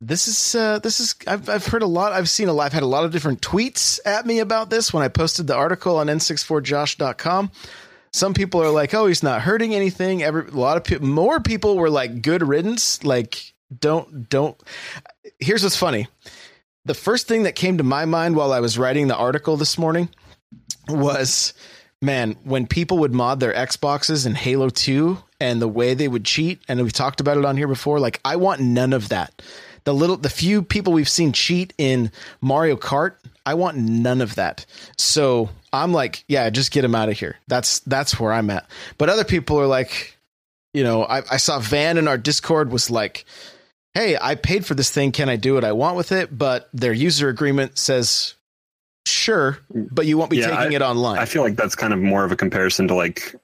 this 0.02 0.28
is 0.28 0.56
uh, 0.56 0.80
this 0.80 1.00
is 1.00 1.16
I've 1.26 1.48
I've 1.50 1.66
heard 1.66 1.82
a 1.82 1.88
lot. 1.88 2.12
I've 2.12 2.30
seen 2.30 2.50
a 2.50 2.54
lot. 2.54 2.66
I've 2.66 2.74
had 2.74 2.84
a 2.84 2.88
lot 2.88 3.06
of 3.06 3.12
different 3.12 3.42
tweets 3.42 4.00
at 4.06 4.26
me 4.26 4.40
about 4.40 4.70
this 4.70 4.94
when 4.94 5.04
I 5.04 5.08
posted 5.08 5.48
the 5.48 5.56
article 5.56 5.98
on 5.98 6.08
n64josh.com. 6.08 7.52
Some 8.12 8.34
people 8.34 8.62
are 8.62 8.70
like, 8.70 8.94
"Oh, 8.94 9.08
he's 9.08 9.24
not 9.24 9.42
hurting 9.42 9.74
anything." 9.74 10.22
Every 10.22 10.48
a 10.48 10.52
lot 10.52 10.78
of 10.78 10.84
people, 10.84 11.08
more 11.08 11.40
people 11.40 11.78
were 11.78 11.90
like, 11.90 12.22
"Good 12.22 12.46
riddance." 12.46 13.04
Like, 13.04 13.54
don't 13.78 14.30
don't. 14.30 14.62
Here's 15.40 15.64
what's 15.64 15.78
funny. 15.78 16.08
The 16.84 16.94
first 16.94 17.28
thing 17.28 17.44
that 17.44 17.56
came 17.56 17.78
to 17.78 17.84
my 17.84 18.06
mind 18.06 18.36
while 18.36 18.52
I 18.52 18.60
was 18.60 18.78
writing 18.78 19.08
the 19.08 19.16
article 19.16 19.58
this 19.58 19.78
morning 19.78 20.10
was, 20.88 21.54
man, 22.00 22.36
when 22.44 22.68
people 22.68 23.00
would 23.00 23.14
mod 23.14 23.40
their 23.40 23.54
Xboxes 23.54 24.28
in 24.28 24.36
Halo 24.36 24.70
Two 24.70 25.20
and 25.40 25.62
the 25.62 25.68
way 25.68 25.94
they 25.94 26.08
would 26.08 26.26
cheat, 26.26 26.60
and 26.68 26.82
we've 26.82 26.94
talked 26.94 27.22
about 27.22 27.38
it 27.38 27.46
on 27.46 27.58
here 27.58 27.68
before. 27.68 28.00
Like, 28.00 28.20
I 28.24 28.36
want 28.36 28.62
none 28.62 28.94
of 28.94 29.10
that 29.10 29.42
the 29.86 29.94
little 29.94 30.18
the 30.18 30.30
few 30.30 30.62
people 30.62 30.94
we've 30.94 31.10
seen 31.10 31.32
cheat 31.32 31.74
in 31.78 32.12
Mario 32.42 32.76
Kart, 32.76 33.16
I 33.46 33.54
want 33.54 33.78
none 33.78 34.22
of 34.22 34.36
that. 34.36 34.66
So 34.98 35.50
I'm 35.72 35.94
like, 35.94 36.24
yeah, 36.28 36.50
just 36.50 36.72
get 36.72 36.84
him 36.84 36.96
out 36.96 37.10
of 37.10 37.18
here. 37.18 37.38
That's 37.48 37.80
that's 37.80 38.20
where 38.20 38.34
I'm 38.34 38.50
at. 38.50 38.70
But 38.98 39.10
other 39.10 39.24
people 39.24 39.60
are 39.60 39.68
like, 39.68 40.18
you 40.74 40.84
know, 40.84 41.04
I, 41.04 41.20
I 41.32 41.38
saw 41.38 41.60
Van 41.60 41.98
in 41.98 42.08
our 42.08 42.18
Discord 42.18 42.72
was 42.72 42.90
like, 42.92 43.26
hey, 43.94 44.18
I 44.22 44.36
paid 44.36 44.66
for 44.66 44.74
this 44.74 44.90
thing. 44.90 45.12
Can 45.12 45.30
I 45.30 45.38
do 45.38 45.54
what 45.54 45.64
I 45.64 45.72
want 45.72 45.96
with 45.98 46.12
it? 46.12 46.36
But 46.38 46.70
their 46.74 46.94
user 46.94 47.30
agreement 47.30 47.78
says 47.78 48.36
sure, 49.06 49.60
but 49.74 50.06
you 50.06 50.18
won't 50.18 50.32
be 50.32 50.38
Yeah, 50.38 50.58
taking 50.58 50.74
it 50.74 50.82
online. 50.82 51.20
I 51.20 51.26
feel 51.26 51.44
like 51.44 51.56
that's 51.56 51.76
kind 51.76 51.94
of 51.94 52.00
more 52.00 52.26
of 52.26 52.32
a 52.32 52.36
comparison 52.36 52.88
to 52.88 52.96
like, 52.96 53.36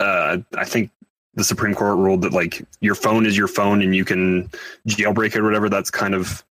uh, 0.00 0.38
I 0.56 0.64
think 0.64 0.90
the 1.36 1.44
Supreme 1.44 1.74
Court 1.74 1.96
ruled 1.98 2.22
that 2.22 2.32
like 2.32 2.64
your 2.80 2.94
phone 2.94 3.26
is 3.26 3.36
your 3.36 3.48
phone 3.48 3.82
and 3.82 3.94
you 3.94 4.04
can 4.04 4.50
jailbreak 4.88 5.34
it 5.34 5.38
or 5.38 5.44
whatever. 5.44 5.68
That's 5.68 5.90
kind 5.90 6.14
of 6.14 6.44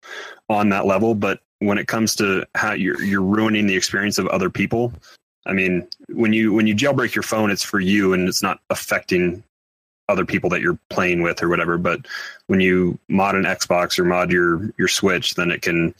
on 0.49 0.71
that 0.71 0.87
level. 0.87 1.14
But 1.14 1.40
when 1.59 1.79
it 1.79 1.87
comes 1.87 2.14
to 2.16 2.47
how 2.55 2.73
you're 2.73 3.03
you're 3.03 3.23
ruining 3.23 3.66
the 3.66 3.77
experience 3.77 4.19
of 4.19 4.27
other 4.29 4.51
people, 4.51 4.93
I 5.47 5.53
mean, 5.53 5.87
when 6.09 6.33
you 6.33 6.53
when 6.53 6.66
you 6.66 6.75
jailbreak 6.75 7.14
your 7.14 7.23
phone, 7.23 7.51
it's 7.51 7.62
for 7.62 7.81
you 7.81 8.12
and 8.12 8.29
it's 8.29 8.43
not 8.43 8.61
affecting 8.71 9.43
other 10.09 10.25
people 10.25 10.51
that 10.51 10.61
you're 10.61 10.79
playing 10.88 11.23
with 11.23 11.43
or 11.43 11.49
whatever. 11.49 11.79
But 11.79 12.07
when 12.49 12.61
you 12.61 12.99
mod 13.09 13.37
an 13.37 13.45
Xbox 13.45 13.99
or 13.99 14.05
mod 14.05 14.33
your 14.33 14.71
your 14.79 14.88
Switch, 14.88 15.35
then 15.35 15.51
it 15.51 15.62
can 15.62 15.95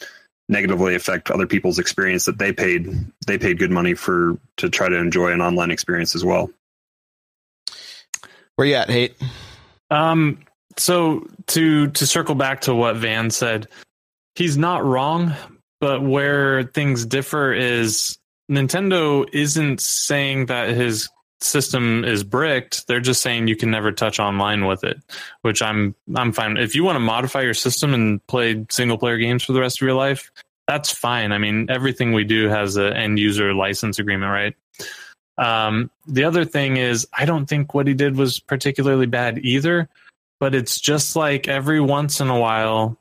negatively 0.49 0.97
affect 0.97 1.31
other 1.31 1.47
people's 1.47 1.79
experience 1.79 2.25
that 2.25 2.39
they 2.39 2.53
paid 2.53 2.93
they 3.27 3.39
paid 3.39 3.59
good 3.59 3.71
money 3.71 3.95
for 3.95 4.37
to 4.57 4.69
try 4.69 4.89
to 4.89 4.97
enjoy 4.97 5.31
an 5.31 5.41
online 5.41 5.71
experience 5.71 6.15
as 6.15 6.25
well. 6.25 6.51
Where 8.61 8.69
you 8.69 8.75
at, 8.75 8.91
hate? 8.91 9.17
Um, 9.91 10.41
so 10.77 11.27
to 11.47 11.87
to 11.93 12.07
circle 12.07 12.35
back 12.35 12.61
to 12.63 12.75
what 12.75 12.97
Van 12.97 13.31
said, 13.31 13.69
he's 14.35 14.59
not 14.59 14.85
wrong, 14.85 15.33
but 15.81 16.03
where 16.03 16.65
things 16.65 17.07
differ 17.07 17.55
is 17.55 18.19
Nintendo 18.53 19.27
isn't 19.33 19.81
saying 19.81 20.45
that 20.47 20.69
his 20.69 21.09
system 21.41 22.05
is 22.05 22.23
bricked. 22.23 22.87
They're 22.87 23.01
just 23.01 23.23
saying 23.23 23.49
you 23.49 23.57
can 23.57 23.71
never 23.71 23.93
touch 23.93 24.21
online 24.21 24.67
with 24.67 24.85
it, 24.85 24.99
which 25.41 25.63
I'm 25.63 25.95
I'm 26.15 26.31
fine. 26.31 26.59
If 26.59 26.75
you 26.75 26.85
want 26.85 26.97
to 26.97 27.01
modify 27.01 27.41
your 27.41 27.55
system 27.55 27.95
and 27.95 28.27
play 28.27 28.67
single 28.71 28.99
player 28.99 29.17
games 29.17 29.43
for 29.43 29.55
the 29.55 29.61
rest 29.61 29.79
of 29.79 29.87
your 29.87 29.97
life, 29.97 30.31
that's 30.69 30.93
fine. 30.93 31.33
I 31.33 31.39
mean, 31.39 31.71
everything 31.71 32.13
we 32.13 32.25
do 32.25 32.51
has 32.51 32.77
an 32.77 32.93
end 32.93 33.19
user 33.19 33.55
license 33.55 33.99
agreement, 33.99 34.31
right? 34.31 34.55
Um, 35.41 35.91
the 36.07 36.25
other 36.25 36.45
thing 36.45 36.77
is, 36.77 37.09
I 37.15 37.25
don't 37.25 37.47
think 37.47 37.73
what 37.73 37.87
he 37.87 37.95
did 37.95 38.15
was 38.15 38.39
particularly 38.41 39.07
bad 39.07 39.39
either, 39.39 39.89
but 40.39 40.55
it's 40.55 40.79
just 40.79 41.17
like 41.17 41.49
every 41.49 41.81
once 41.81 42.21
in 42.21 42.29
a 42.29 42.39
while, 42.39 42.99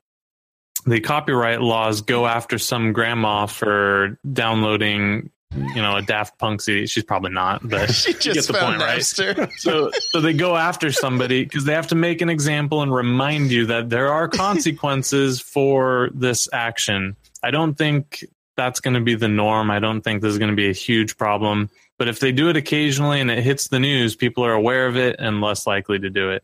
the 0.86 1.02
copyright 1.02 1.62
laws 1.62 2.00
go 2.00 2.26
after 2.26 2.58
some 2.58 2.94
grandma 2.94 3.46
for 3.46 4.18
downloading, 4.32 5.32
you 5.54 5.82
know, 5.82 5.98
a 5.98 6.02
Daft 6.02 6.40
Punk 6.40 6.62
CD. 6.62 6.88
She's 6.88 7.04
probably 7.04 7.32
not, 7.32 7.68
but 7.68 7.90
She 7.94 8.12
you 8.12 8.18
get 8.18 8.34
just 8.36 8.48
the 8.48 8.54
found 8.54 8.78
point, 8.80 8.88
right? 8.88 9.50
So 9.58 9.92
so 10.12 10.22
they 10.22 10.32
go 10.32 10.56
after 10.56 10.94
somebody 10.94 11.44
because 11.44 11.66
they 11.66 11.74
have 11.74 11.88
to 11.88 11.96
make 11.96 12.22
an 12.22 12.30
example 12.30 12.82
and 12.82 12.94
remind 12.94 13.52
you 13.52 13.66
that 13.66 13.90
there 13.90 14.14
are 14.14 14.28
consequences 14.30 15.42
for 15.42 16.10
this 16.14 16.48
action. 16.54 17.18
I 17.44 17.52
don't 17.52 17.78
think 17.78 18.24
that's 18.56 18.80
going 18.80 18.94
to 18.94 19.02
be 19.02 19.16
the 19.16 19.28
norm. 19.28 19.70
I 19.70 19.80
don't 19.80 20.02
think 20.02 20.22
this 20.22 20.32
is 20.32 20.38
going 20.38 20.52
to 20.52 20.56
be 20.56 20.70
a 20.70 20.74
huge 20.74 21.18
problem. 21.18 21.70
But 22.00 22.08
if 22.08 22.20
they 22.22 22.32
do 22.32 22.50
it 22.50 22.56
occasionally 22.56 23.20
and 23.20 23.30
it 23.30 23.44
hits 23.44 23.68
the 23.68 23.80
news, 23.80 24.16
people 24.16 24.44
are 24.46 24.54
aware 24.54 24.88
of 24.88 24.96
it 24.96 25.18
and 25.20 25.42
less 25.42 25.68
likely 25.68 26.00
to 26.00 26.10
do 26.10 26.32
it. 26.32 26.44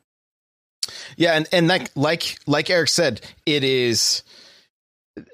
Yeah, 1.15 1.31
and 1.33 1.47
and 1.51 1.67
like 1.67 1.89
like 1.95 2.37
like 2.45 2.69
Eric 2.69 2.89
said, 2.89 3.21
it 3.45 3.63
is 3.63 4.21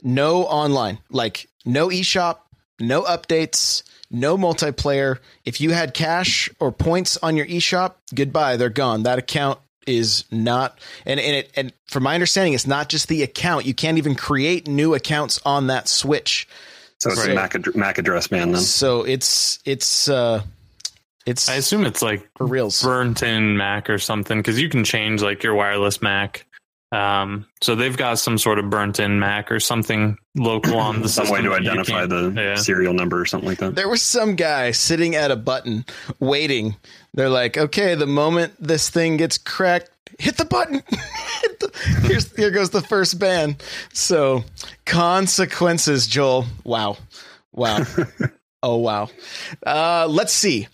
no 0.04 0.44
online, 0.44 1.00
like 1.10 1.50
no 1.66 1.88
eShop, 1.90 2.38
no 2.80 3.02
updates, 3.02 3.82
no 4.12 4.38
multiplayer. 4.38 5.18
If 5.44 5.60
you 5.60 5.72
had 5.72 5.96
cash 5.96 6.50
or 6.60 6.72
points 6.72 7.18
on 7.18 7.36
your 7.36 7.48
eShop, 7.48 7.96
goodbye, 8.14 8.58
they're 8.58 8.70
gone. 8.70 9.04
That 9.04 9.20
account 9.20 9.60
is 9.88 10.26
not 10.32 10.78
and 11.04 11.20
and 11.20 11.36
it 11.38 11.52
and 11.56 11.74
from 11.88 12.04
my 12.04 12.14
understanding, 12.14 12.54
it's 12.54 12.68
not 12.68 12.90
just 12.90 13.08
the 13.08 13.24
account. 13.24 13.66
You 13.66 13.74
can't 13.74 13.98
even 13.98 14.14
create 14.14 14.68
new 14.68 14.94
accounts 14.94 15.42
on 15.44 15.66
that 15.68 15.88
Switch. 15.88 16.48
So 17.02 17.10
it's 17.10 17.20
Right. 17.22 17.32
a 17.32 17.34
MAC, 17.36 17.56
ad- 17.56 17.76
MAC 17.76 17.98
address 17.98 18.30
man 18.30 18.52
then. 18.52 18.62
So 18.62 19.02
it's 19.02 19.58
it's 19.66 20.08
uh 20.08 20.44
it's 21.26 21.50
I 21.50 21.56
assume 21.56 21.84
it's 21.86 22.04
like 22.04 22.30
for 22.38 22.46
reals. 22.46 22.84
burnt 22.84 23.24
in 23.24 23.58
Mac 23.58 23.90
or 23.90 23.98
something 23.98 24.38
because 24.38 24.62
you 24.62 24.70
can 24.70 24.84
change 24.84 25.24
like 25.24 25.42
your 25.42 25.56
wireless 25.56 26.00
Mac. 26.04 26.46
Um, 26.92 27.46
so 27.62 27.76
they've 27.76 27.96
got 27.96 28.20
some 28.20 28.38
sort 28.38 28.60
of 28.60 28.70
burnt 28.70 29.00
in 29.00 29.20
Mac 29.20 29.50
or 29.52 29.62
something 29.62 30.18
local 30.36 30.78
on 30.78 31.02
the 31.02 31.10
Some 31.10 31.30
way 31.30 31.42
system 31.42 31.44
to 31.46 31.50
that 31.52 31.64
you 31.64 31.70
identify 31.70 32.06
the 32.06 32.34
yeah. 32.36 32.56
serial 32.56 32.94
number 32.94 33.20
or 33.22 33.26
something 33.26 33.48
like 33.48 33.60
that. 33.60 33.76
There 33.76 33.88
was 33.88 34.02
some 34.02 34.36
guy 34.36 34.72
sitting 34.72 35.16
at 35.16 35.32
a 35.32 35.38
button 35.38 35.86
waiting. 36.20 36.76
They're 37.14 37.30
like, 37.30 37.58
okay, 37.58 37.96
the 37.96 38.08
moment 38.08 38.54
this 38.60 38.90
thing 38.90 39.16
gets 39.18 39.38
cracked, 39.38 39.90
hit 40.20 40.38
the 40.38 40.46
button. 40.46 40.84
Hit 41.42 41.60
the- 41.60 41.72
Here's, 42.02 42.36
here 42.36 42.52
goes 42.52 42.70
the 42.72 42.82
first 42.82 43.18
ban. 43.18 43.56
So, 43.94 44.44
consequences, 44.86 46.08
Joel. 46.08 46.46
Wow. 46.64 46.98
Wow. 47.54 47.86
oh, 48.64 48.78
wow. 48.78 49.10
Uh, 49.66 50.08
let's 50.10 50.34
see. 50.34 50.68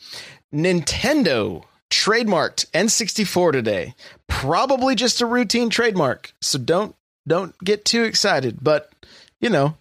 Nintendo 0.54 1.64
trademarked 1.90 2.70
N64 2.72 3.52
today. 3.52 3.96
Probably 4.28 4.96
just 4.96 5.22
a 5.22 5.26
routine 5.26 5.70
trademark. 5.70 6.34
So 6.42 6.58
don't 6.58 6.96
don't 7.28 7.58
get 7.60 7.86
too 7.86 8.04
excited, 8.04 8.60
but 8.62 8.92
you 9.42 9.50
know, 9.50 9.76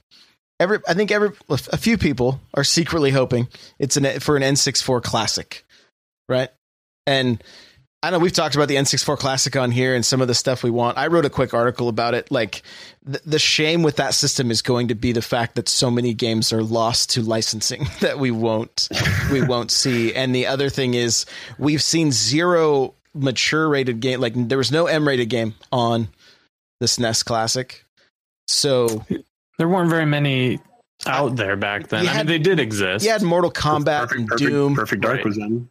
every 0.61 0.79
I 0.89 0.95
think 0.95 1.11
every 1.11 1.31
a 1.49 1.77
few 1.77 1.99
people 1.99 2.41
are 2.55 2.65
secretly 2.65 3.11
hoping 3.11 3.49
it's 3.79 3.97
an 3.97 4.21
for 4.21 4.37
an 4.37 4.43
N64 4.43 5.03
classic, 5.03 5.65
right? 6.29 6.51
And 7.07 7.43
I 8.03 8.11
know 8.11 8.19
we've 8.19 8.33
talked 8.33 8.55
about 8.55 8.69
the 8.69 8.77
N64 8.77 9.19
classic 9.19 9.57
on 9.57 9.71
here 9.71 9.95
and 9.95 10.05
some 10.05 10.21
of 10.21 10.29
the 10.29 10.35
stuff 10.35 10.63
we 10.63 10.71
want. 10.71 10.99
I 10.99 11.09
wrote 11.09 11.25
a 11.25 11.31
quick 11.31 11.55
article 11.55 11.89
about 11.89 12.15
it. 12.15 12.31
Like 12.31 12.63
the, 13.03 13.21
the 13.27 13.39
shame 13.39 13.83
with 13.83 13.97
that 13.97 14.15
system 14.15 14.51
is 14.51 14.63
going 14.63 14.89
to 14.89 14.95
be 14.95 15.13
the 15.13 15.23
fact 15.23 15.57
that 15.57 15.69
so 15.69 15.91
many 15.91 16.15
games 16.15 16.53
are 16.53 16.63
lost 16.63 17.11
to 17.13 17.23
licensing 17.23 17.87
that 18.01 18.19
we 18.19 18.31
won't 18.31 18.89
we 19.33 19.43
won't 19.43 19.71
see. 19.71 20.15
And 20.15 20.35
the 20.35 20.47
other 20.47 20.69
thing 20.69 20.95
is 20.95 21.27
we've 21.59 21.83
seen 21.83 22.13
zero 22.13 22.95
mature 23.15 23.69
rated 23.69 24.01
game. 24.01 24.21
Like 24.21 24.35
there 24.37 24.59
was 24.59 24.71
no 24.71 24.87
M 24.87 25.09
rated 25.09 25.31
game 25.31 25.55
on 25.73 26.09
the 26.81 26.87
SNES 26.87 27.25
Classic. 27.25 27.85
So 28.47 29.05
There 29.59 29.69
weren't 29.69 29.91
very 29.91 30.07
many 30.07 30.61
out 31.05 31.37
there 31.37 31.57
back 31.57 31.89
then. 31.89 32.07
I 32.07 32.11
had- 32.13 32.27
mean, 32.27 32.37
they 32.37 32.39
did 32.39 32.59
exist. 32.61 33.05
you 33.05 33.11
had 33.11 33.23
Mortal 33.23 33.51
Kombat 33.53 34.01
perfect, 34.03 34.19
and 34.21 34.29
perfect, 34.29 34.51
Doom, 34.51 34.75
Perfect 34.75 35.03
Dark 35.03 35.17
Right. 35.17 35.25
was 35.27 35.37
in. 35.39 35.69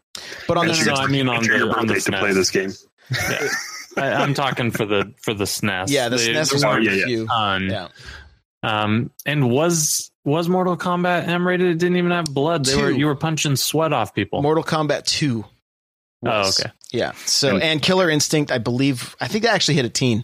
but 0.47 0.57
on 0.57 0.67
No, 0.67 0.73
the 0.73 0.85
no, 0.85 0.93
no, 0.93 1.01
I 1.01 1.07
mean 1.07 1.27
on 1.29 1.35
Enter 1.37 1.57
your 1.57 1.67
the 1.69 1.75
on 1.77 1.87
the 1.87 1.93
birthday 1.95 2.11
to 2.11 2.19
play 2.19 2.33
this 2.33 2.51
game. 2.51 2.73
Yeah. 3.11 3.47
I, 3.97 4.11
I'm 4.23 4.33
talking 4.33 4.71
for 4.71 4.85
the 4.85 5.13
for 5.21 5.33
the 5.33 5.45
SNES. 5.45 5.89
yeah, 5.89 6.09
the 6.09 6.17
They- 6.17 6.33
SNES 6.33 6.53
was 6.53 6.61
there 6.63 6.79
yeah, 6.81 6.91
a 6.91 6.95
yeah. 6.95 7.05
few. 7.05 7.27
a. 7.27 7.69
Yeah. 7.69 7.87
Um, 8.63 9.11
and 9.25 9.49
was 9.49 10.11
was 10.23 10.49
Mortal 10.49 10.75
Kombat 10.77 11.27
M 11.27 11.47
rated? 11.47 11.67
It 11.67 11.77
didn't 11.77 11.97
even 11.97 12.11
have 12.11 12.25
blood. 12.25 12.65
They 12.65 12.75
were 12.75 12.89
you 12.91 13.05
were 13.05 13.15
punching 13.15 13.55
sweat 13.57 13.93
off 13.93 14.13
people. 14.15 14.41
Mortal 14.41 14.63
Kombat 14.63 15.05
2. 15.05 15.45
oh, 16.25 16.49
okay. 16.49 16.71
Yeah. 16.91 17.11
So 17.25 17.49
And- 17.55 17.63
and 17.63 17.81
Killer 17.81 18.09
Instinct, 18.09 18.51
I 18.51 18.57
believe 18.57 19.15
I 19.21 19.27
think 19.27 19.43
they 19.43 19.49
actually 19.49 19.75
hit 19.75 19.85
a 19.85 19.89
teen, 19.89 20.23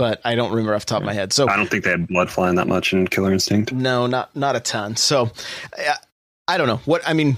but 0.00 0.18
I 0.24 0.34
don't 0.34 0.50
remember 0.50 0.74
off 0.74 0.86
the 0.86 0.90
top 0.94 1.02
of 1.02 1.06
my 1.06 1.12
head. 1.12 1.30
So 1.30 1.46
I 1.46 1.56
don't 1.56 1.68
think 1.68 1.84
they 1.84 1.90
had 1.90 2.08
blood 2.08 2.30
flying 2.30 2.54
that 2.54 2.66
much 2.66 2.94
in 2.94 3.06
Killer 3.06 3.30
Instinct. 3.34 3.70
no, 3.70 4.06
not 4.06 4.34
not 4.34 4.56
a 4.56 4.60
ton. 4.60 4.96
So 4.96 5.30
I, 5.76 5.96
I 6.48 6.56
don't 6.56 6.66
know. 6.68 6.80
What 6.86 7.02
I 7.06 7.12
mean, 7.12 7.36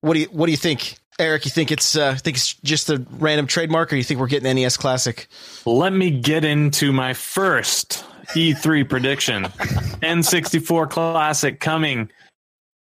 what 0.00 0.14
do 0.14 0.20
you 0.20 0.26
what 0.32 0.46
do 0.46 0.52
you 0.52 0.56
think? 0.56 0.96
Eric, 1.18 1.44
you 1.44 1.50
think 1.50 1.70
it's 1.70 1.96
uh 1.96 2.14
think 2.14 2.38
it's 2.38 2.54
just 2.54 2.88
a 2.88 3.04
random 3.10 3.46
trademark 3.46 3.92
or 3.92 3.96
you 3.96 4.02
think 4.02 4.18
we're 4.18 4.28
getting 4.28 4.54
NES 4.56 4.78
Classic? 4.78 5.28
Let 5.66 5.92
me 5.92 6.10
get 6.10 6.42
into 6.46 6.90
my 6.90 7.12
first 7.12 8.02
E3 8.28 8.88
prediction. 8.88 9.42
N64 10.00 10.88
Classic 10.88 11.60
coming 11.60 12.08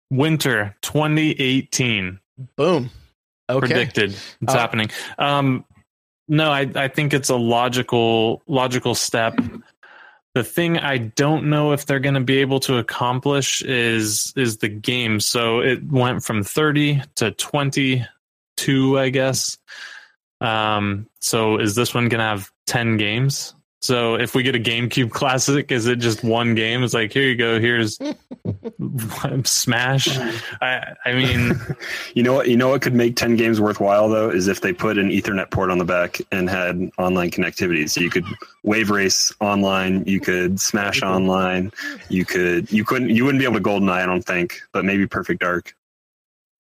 winter 0.10 0.78
2018. 0.82 2.20
Boom. 2.56 2.90
Okay. 3.50 3.60
predicted 3.68 4.12
it's 4.12 4.54
Uh, 4.54 4.58
happening 4.58 4.90
um 5.18 5.66
no 6.30 6.50
I, 6.50 6.72
I 6.76 6.88
think 6.88 7.14
it's 7.14 7.30
a 7.30 7.36
logical 7.36 8.42
logical 8.48 8.96
step 8.96 9.36
The 10.36 10.44
thing 10.44 10.78
I 10.78 11.00
don't 11.00 11.50
know 11.50 11.72
if 11.72 11.86
they're 11.86 12.00
going 12.00 12.14
to 12.14 12.22
be 12.22 12.38
able 12.38 12.60
to 12.62 12.78
accomplish 12.78 13.62
is 13.64 14.32
is 14.36 14.58
the 14.58 14.70
game. 14.70 15.20
So 15.20 15.60
it 15.60 15.84
went 15.84 16.24
from 16.24 16.44
30 16.44 17.02
to 17.16 17.32
22, 17.32 19.00
I 19.00 19.10
guess. 19.10 19.58
Um, 20.40 21.08
so 21.20 21.58
is 21.58 21.74
this 21.76 21.94
one 21.94 22.10
going 22.10 22.20
to 22.20 22.26
have 22.26 22.52
10 22.68 22.98
games? 22.98 23.56
So 23.82 24.16
if 24.16 24.36
we 24.36 24.44
get 24.44 24.56
a 24.56 24.60
GameCube 24.60 25.12
Classic, 25.12 25.72
is 25.72 25.88
it 25.88 25.98
just 26.00 26.24
one 26.24 26.54
game? 26.54 26.84
It's 26.84 26.94
like 26.94 27.14
here 27.14 27.24
you 27.24 27.36
go. 27.36 27.60
Here's 27.60 27.98
Smash. 29.44 30.08
I 30.62 30.94
I 31.06 31.14
mean, 31.14 31.54
You 32.14 32.24
know 32.24 32.34
what? 32.34 32.50
You 32.50 32.58
know 32.58 32.70
what 32.70 32.82
could 32.82 32.94
make 32.94 33.16
ten 33.16 33.36
games 33.36 33.62
worthwhile 33.62 34.10
though 34.10 34.30
is 34.30 34.48
if 34.48 34.62
they 34.62 34.74
put 34.74 34.98
an 34.98 35.10
Ethernet 35.10 35.50
port 35.52 35.70
on 35.70 35.78
the 35.78 35.86
back 35.86 36.20
and 36.32 36.50
had 36.50 36.92
online 36.98 37.32
connectivity. 37.32 37.90
So 37.90 38.02
you 38.02 38.10
could 38.10 38.26
wave 38.64 38.90
race 38.90 39.34
online, 39.40 40.04
you 40.06 40.20
could 40.20 40.60
smash 40.60 41.02
online, 41.02 41.72
you 42.10 42.26
could 42.26 42.72
you 42.72 42.84
couldn't 42.84 43.10
you 43.10 43.24
wouldn't 43.24 43.40
be 43.40 43.46
able 43.46 43.56
to 43.58 43.64
GoldenEye, 43.64 44.04
I 44.04 44.06
don't 44.06 44.26
think, 44.26 44.60
but 44.74 44.84
maybe 44.84 45.08
Perfect 45.08 45.42
Dark. 45.42 45.74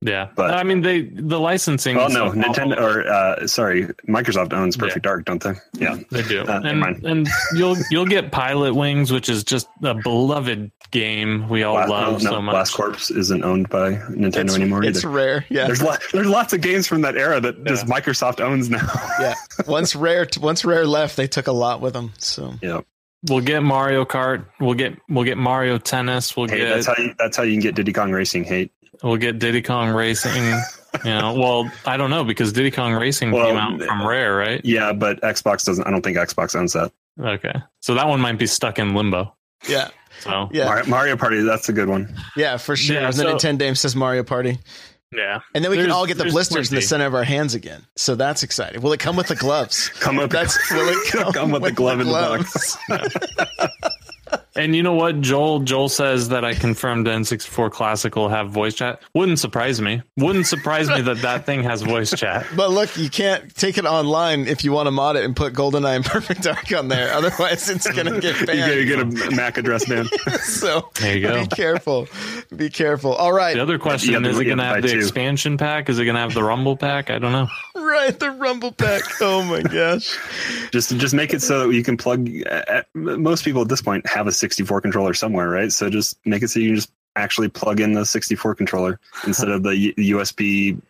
Yeah. 0.01 0.29
But- 0.35 0.51
I 0.51 0.63
mean, 0.63 0.81
they 0.81 1.01
the 1.01 1.39
licensing. 1.39 1.95
Well, 1.97 2.09
no, 2.09 2.31
so 2.31 2.37
Nintendo 2.37 2.79
or 2.79 3.07
uh, 3.07 3.47
sorry, 3.47 3.87
Microsoft 4.07 4.53
owns 4.53 4.77
Perfect 4.77 5.03
Dark, 5.03 5.25
don't 5.25 5.41
they? 5.43 5.53
Yeah. 5.73 5.97
They 6.11 6.21
do, 6.23 6.41
Uh, 6.41 6.59
never 6.59 6.67
and 6.67 6.79
mind. 6.79 7.05
and 7.05 7.27
you'll 7.55 7.77
you'll 7.91 8.05
get 8.05 8.31
Pilot 8.31 8.73
Wings, 8.75 9.11
which 9.11 9.29
is 9.29 9.43
just 9.43 9.67
a 9.83 9.93
beloved 9.95 10.71
game 10.91 11.47
we 11.49 11.61
all 11.61 11.75
Blast, 11.75 11.89
love 11.91 12.23
no, 12.23 12.29
so 12.31 12.41
much. 12.41 12.53
Blast 12.53 12.73
Corps 12.73 13.11
isn't 13.11 13.43
owned 13.43 13.69
by 13.69 13.91
Nintendo 13.91 14.37
it's, 14.45 14.55
anymore 14.55 14.83
it's 14.83 14.99
either. 14.99 15.09
rare. 15.09 15.45
Yeah. 15.49 15.67
There's 15.67 15.83
lot, 15.83 16.01
there's 16.13 16.25
lots 16.27 16.51
of 16.53 16.61
games 16.61 16.87
from 16.87 17.01
that 17.01 17.15
era 17.15 17.39
that 17.41 17.63
just 17.65 17.85
Microsoft 17.85 18.39
owns 18.41 18.69
now. 18.69 18.87
yeah. 19.19 19.35
Once 19.67 19.95
rare, 19.95 20.27
once 20.41 20.65
rare 20.65 20.87
left, 20.87 21.15
they 21.15 21.27
took 21.27 21.45
a 21.47 21.51
lot 21.51 21.79
with 21.81 21.93
them. 21.93 22.11
So 22.17 22.53
yeah. 22.61 22.81
We'll 23.27 23.41
get 23.41 23.61
Mario 23.63 24.05
Kart. 24.05 24.45
We'll 24.61 24.75
get 24.75 24.97
we'll 25.09 25.25
get 25.25 25.37
Mario 25.37 25.77
Tennis. 25.77 26.37
We'll 26.37 26.47
Hey, 26.47 26.59
get 26.59 26.69
that's 26.69 26.87
how 26.87 26.95
you 26.97 27.13
that's 27.19 27.35
how 27.35 27.43
you 27.43 27.51
can 27.51 27.59
get 27.59 27.75
Diddy 27.75 27.91
Kong 27.91 28.11
Racing 28.13 28.45
hate. 28.45 28.71
We'll 29.03 29.17
get 29.17 29.39
Diddy 29.39 29.61
Kong 29.61 29.89
Racing. 29.89 30.43
you 31.05 31.11
know, 31.11 31.33
well, 31.33 31.71
I 31.85 31.97
don't 31.97 32.09
know 32.09 32.23
because 32.23 32.51
Diddy 32.53 32.71
Kong 32.71 32.93
Racing 32.93 33.31
Well, 33.31 33.47
came 33.47 33.57
out 33.57 33.81
from 33.81 34.05
Rare, 34.07 34.35
right? 34.35 34.61
Yeah, 34.63 34.93
but 34.93 35.21
Xbox 35.21 35.65
doesn't. 35.65 35.85
I 35.85 35.91
don't 35.91 36.01
think 36.01 36.17
Xbox 36.17 36.55
owns 36.55 36.73
that. 36.73 36.91
Okay, 37.19 37.53
so 37.81 37.95
that 37.95 38.07
one 38.07 38.21
might 38.21 38.37
be 38.37 38.47
stuck 38.47 38.79
in 38.79 38.95
limbo. 38.95 39.35
yeah, 39.67 39.89
So 40.21 40.47
yeah, 40.53 40.65
Mario, 40.65 40.85
Mario 40.87 41.17
Party, 41.17 41.41
that's 41.43 41.67
a 41.69 41.73
good 41.73 41.89
one. 41.89 42.15
yeah, 42.37 42.55
for 42.57 42.75
sure. 42.77 42.95
Yeah, 42.95 43.05
and 43.07 43.13
the 43.13 43.23
so- 43.23 43.35
Nintendo 43.35 43.75
says 43.77 43.93
Mario 43.95 44.23
Party, 44.23 44.57
yeah, 45.11 45.39
and 45.53 45.63
then 45.63 45.69
we 45.71 45.77
can 45.77 45.91
all 45.91 46.05
get 46.05 46.17
the 46.17 46.23
there's 46.23 46.33
blisters 46.33 46.69
in 46.71 46.75
the 46.75 46.81
center 46.81 47.05
of 47.07 47.13
our 47.15 47.23
hands 47.25 47.55
again. 47.55 47.85
So 47.97 48.15
that's 48.15 48.43
exciting. 48.43 48.81
Will 48.81 48.93
it 48.93 48.99
come 49.01 49.15
with 49.17 49.27
the 49.27 49.35
gloves? 49.35 49.89
Come 49.99 50.15
with 50.15 50.31
That's 50.31 50.57
will 50.71 50.87
it 50.87 51.07
come, 51.11 51.33
Come 51.33 51.51
with 51.51 51.63
the 51.63 51.71
glove 51.73 51.99
in 51.99 52.07
the 52.07 52.13
box. 52.13 52.77
gloves? 54.53 54.65
And 54.65 54.75
you 54.75 54.83
know 54.83 54.93
what, 54.93 55.21
Joel? 55.21 55.59
Joel 55.59 55.89
says 55.89 56.29
that 56.29 56.43
I 56.43 56.53
confirmed 56.53 57.07
N64 57.07 57.71
Classic 57.71 58.15
will 58.15 58.29
have 58.29 58.49
voice 58.49 58.73
chat. 58.75 59.01
Wouldn't 59.13 59.39
surprise 59.39 59.79
me. 59.81 60.01
Wouldn't 60.17 60.47
surprise 60.47 60.89
me 60.89 61.01
that 61.01 61.17
that 61.21 61.45
thing 61.45 61.63
has 61.63 61.81
voice 61.81 62.11
chat. 62.11 62.45
But 62.55 62.71
look, 62.71 62.95
you 62.97 63.09
can't 63.09 63.55
take 63.55 63.77
it 63.77 63.85
online 63.85 64.47
if 64.47 64.63
you 64.63 64.71
want 64.71 64.87
to 64.87 64.91
mod 64.91 65.15
it 65.15 65.23
and 65.23 65.35
put 65.35 65.53
GoldenEye 65.53 65.95
and 65.97 66.05
Perfect 66.05 66.43
Dark 66.43 66.71
on 66.73 66.87
there. 66.89 67.13
Otherwise, 67.13 67.69
it's 67.69 67.89
gonna 67.91 68.19
get 68.19 68.39
you 68.41 68.45
banned. 68.45 68.59
get, 68.59 68.77
you 68.77 68.85
get 68.85 68.99
a 69.31 69.35
MAC 69.35 69.57
address 69.57 69.85
ban. 69.87 70.07
so 70.41 70.89
There 70.99 71.15
you 71.15 71.21
go. 71.27 71.41
be 71.41 71.47
careful. 71.47 72.07
Be 72.55 72.69
careful. 72.69 73.13
All 73.13 73.31
right, 73.31 73.53
The 73.55 73.61
other 73.61 73.77
question 73.79 74.09
You 74.13 74.15
have 74.19 74.25
is: 74.25 74.39
it 74.39 74.45
going 74.45 74.57
to 74.57 74.63
have 74.63 74.73
to 74.73 74.75
have 74.77 74.83
buy 74.83 74.87
the 74.87 74.93
two. 74.93 74.99
expansion 74.99 75.57
pack? 75.57 75.87
Is 75.89 75.99
it 75.99 76.05
going 76.05 76.15
to 76.15 76.21
have 76.21 76.33
the 76.33 76.43
Rumble 76.43 76.75
pack? 76.75 77.09
I 77.09 77.19
don't 77.19 77.31
know. 77.31 77.47
right. 77.75 78.17
The 78.19 78.31
Rumble 78.31 78.71
Pack. 78.71 79.03
Oh 79.21 79.43
my 79.43 79.61
gosh. 79.61 80.17
just 80.71 80.95
just 80.97 81.13
make 81.13 81.33
it 81.33 81.41
so 81.41 81.67
that 81.67 81.73
you 81.75 81.83
can 81.83 81.95
plug. 81.97 82.27
uh, 82.49 82.81
Most 82.95 83.45
people 83.45 83.61
at 83.61 83.69
this 83.69 83.81
point 83.81 84.05
have 84.07 84.27
a 84.27 84.31
64 84.39 84.81
controller 84.81 85.13
somewhere, 85.13 85.49
right? 85.49 85.71
So 85.71 85.89
just 85.89 86.17
make 86.25 86.41
it 86.43 86.47
so 86.49 86.59
you 86.59 86.69
can 86.69 86.75
just 86.75 86.91
actually 87.15 87.49
plug 87.49 87.79
in 87.79 87.93
the 87.93 88.05
64 88.05 88.55
controller 88.55 88.99
instead 89.27 89.49
of 89.49 89.63
the 89.63 89.93
USB 89.97 90.81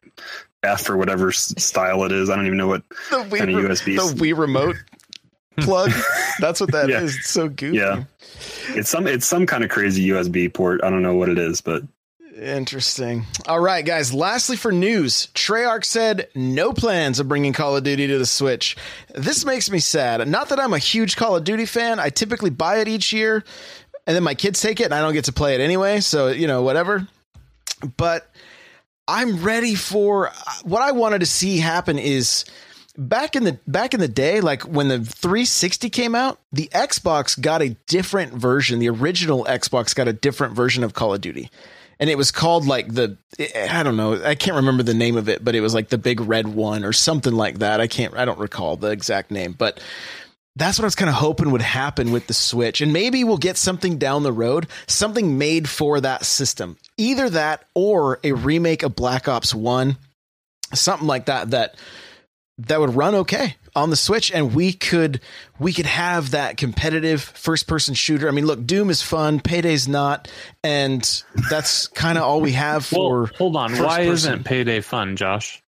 F 0.64 0.90
or 0.90 0.98
whatever 0.98 1.32
style 1.32 2.04
it 2.04 2.12
is. 2.12 2.30
I 2.30 2.36
don't 2.36 2.46
even 2.46 2.58
know 2.58 2.68
what. 2.68 2.84
The 3.10 3.18
Wii, 3.18 3.38
Kinda 3.38 3.56
re- 3.58 3.64
USB. 3.70 3.96
the 3.96 4.22
Wii 4.24 4.38
remote 4.38 4.76
plug. 5.60 5.92
That's 6.40 6.60
what 6.62 6.72
that 6.72 6.90
is. 6.90 7.14
Yeah. 7.14 7.20
It's 7.20 7.30
so 7.30 7.50
goofy. 7.50 7.78
Yeah. 7.78 8.04
It's 8.76 8.90
some 8.90 9.08
it's 9.08 9.26
some 9.26 9.46
kind 9.46 9.64
of 9.64 9.70
crazy 9.70 10.08
USB 10.10 10.54
port. 10.54 10.82
I 10.84 10.90
don't 10.90 11.02
know 11.02 11.16
what 11.16 11.30
it 11.30 11.38
is, 11.38 11.62
but 11.62 11.84
Interesting. 12.40 13.26
All 13.48 13.60
right, 13.60 13.86
guys. 13.86 14.14
Lastly, 14.14 14.56
for 14.56 14.72
news, 14.72 15.28
Treyarch 15.34 15.84
said 15.84 16.30
no 16.34 16.72
plans 16.72 17.20
of 17.20 17.28
bringing 17.28 17.52
Call 17.52 17.76
of 17.76 17.84
Duty 17.84 18.08
to 18.08 18.18
the 18.18 18.26
Switch. 18.26 18.78
This 19.14 19.44
makes 19.44 19.70
me 19.70 19.80
sad. 19.80 20.26
Not 20.26 20.50
that 20.50 20.60
I'm 20.60 20.74
a 20.74 20.78
huge 20.78 21.18
Call 21.18 21.36
of 21.36 21.44
Duty 21.44 21.66
fan. 21.66 22.00
I 22.00 22.10
typically 22.10 22.50
buy 22.50 22.78
it 22.78 22.88
each 22.88 23.12
year, 23.12 23.44
and 24.08 24.16
then 24.16 24.24
my 24.24 24.36
kids 24.36 24.62
take 24.62 24.80
it, 24.80 24.86
and 24.86 24.94
I 24.94 25.02
don't 25.02 25.14
get 25.14 25.26
to 25.26 25.34
play 25.34 25.54
it 25.56 25.62
anyway. 25.62 26.00
So 26.00 26.30
you 26.30 26.48
know, 26.48 26.62
whatever. 26.62 27.08
But 27.98 28.32
I'm 29.06 29.44
ready 29.44 29.76
for 29.76 30.30
uh, 30.30 30.32
what 30.64 30.82
I 30.82 30.94
wanted 30.94 31.20
to 31.20 31.26
see 31.26 31.58
happen. 31.58 32.00
Is 32.00 32.46
back 32.98 33.36
in 33.36 33.44
the 33.44 33.60
back 33.68 33.94
in 33.94 34.00
the 34.00 34.08
day, 34.08 34.40
like 34.40 34.62
when 34.62 34.88
the 34.88 35.00
360 35.00 35.90
came 35.90 36.16
out, 36.16 36.40
the 36.54 36.70
Xbox 36.74 37.40
got 37.40 37.62
a 37.62 37.76
different 37.88 38.34
version. 38.34 38.80
The 38.80 38.90
original 38.90 39.44
Xbox 39.44 39.94
got 39.94 40.08
a 40.08 40.14
different 40.14 40.56
version 40.56 40.86
of 40.86 40.94
Call 40.94 41.14
of 41.14 41.20
Duty 41.20 41.50
and 42.00 42.10
it 42.10 42.18
was 42.18 42.32
called 42.32 42.66
like 42.66 42.94
the 42.94 43.18
eh, 43.38 43.68
I 43.70 43.84
don't 43.84 43.98
know 43.98 44.24
I 44.24 44.36
can't 44.36 44.58
remember 44.58 44.84
the 44.84 44.94
name 44.94 45.18
of 45.18 45.30
it, 45.30 45.44
but 45.44 45.56
it 45.56 45.62
was 45.62 45.74
like 45.74 45.90
the 45.90 45.98
big 45.98 46.22
red 46.22 46.48
one 46.48 46.84
or 46.84 46.94
something 46.94 47.34
like 47.34 47.60
that. 47.60 47.82
I 47.82 47.88
can't 47.88 48.16
I 48.16 48.26
don't 48.26 48.40
recall 48.40 48.78
the 48.78 48.92
exact 48.92 49.32
name, 49.32 49.54
but 49.58 49.80
that's 50.56 50.78
what 50.78 50.84
I 50.84 50.88
was 50.88 50.96
kind 50.96 51.10
of 51.10 51.16
hoping 51.16 51.52
would 51.52 51.62
happen 51.62 52.12
with 52.12 52.28
the 52.28 52.34
Switch, 52.34 52.82
and 52.82 52.92
maybe 52.92 53.24
we'll 53.24 53.38
get 53.38 53.56
something 53.56 53.98
down 53.98 54.24
the 54.24 54.34
road, 54.34 54.68
something 54.88 55.38
made 55.38 55.70
for 55.70 56.02
that 56.02 56.26
system, 56.26 56.78
either 56.98 57.30
that 57.30 57.64
or 57.76 58.20
a 58.24 58.34
remake 58.34 58.84
of 58.84 58.96
Black 58.96 59.28
Ops 59.28 59.54
One, 59.54 59.98
something 60.74 61.08
like 61.08 61.28
that 61.28 61.52
that 61.52 61.76
that 62.68 62.80
would 62.80 62.96
run 62.96 63.16
okay 63.16 63.56
on 63.76 63.90
the 63.90 63.96
Switch, 63.96 64.32
and 64.32 64.54
we 64.54 64.74
could 64.74 65.22
we 65.60 65.74
could 65.74 65.86
have 65.86 66.32
that 66.32 66.58
competitive 66.58 67.22
first 67.22 67.68
person 67.68 67.94
shooter. 67.94 68.28
I 68.28 68.32
mean, 68.32 68.46
look, 68.46 68.66
Doom 68.66 68.90
is 68.90 69.02
fun, 69.02 69.40
Payday's 69.40 69.88
not, 69.88 70.30
and 70.64 71.24
that's 71.50 71.88
kind 71.88 72.18
of 72.18 72.24
all 72.24 72.42
we 72.42 72.54
have 72.54 72.86
for. 72.86 73.22
Well, 73.24 73.32
hold 73.38 73.56
on. 73.56 73.70
first 73.70 73.82
Why 73.82 73.98
person. 73.98 74.12
isn't 74.34 74.44
Payday 74.46 74.82
fun, 74.82 75.16
Josh? 75.16 75.62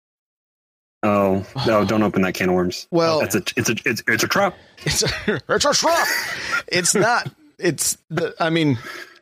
oh 1.04 1.46
no, 1.66 1.84
don't 1.84 2.04
open 2.04 2.22
that 2.22 2.34
can 2.34 2.50
of 2.50 2.56
worms. 2.56 2.88
Well- 2.92 3.22
it's 3.22 3.36
a 3.36 3.44
it's 3.56 3.70
a 3.70 3.76
it's, 3.86 4.04
it's 4.08 4.24
a 4.24 4.28
trap. 4.28 4.56
It's 4.84 5.04
a, 5.04 5.10
it's 5.50 5.66
a 5.66 5.74
shrub. 5.74 6.08
It's 6.68 6.96
not. 6.96 7.30
It's 7.58 7.98
the. 8.10 8.34
I 8.40 8.50
mean, 8.50 8.78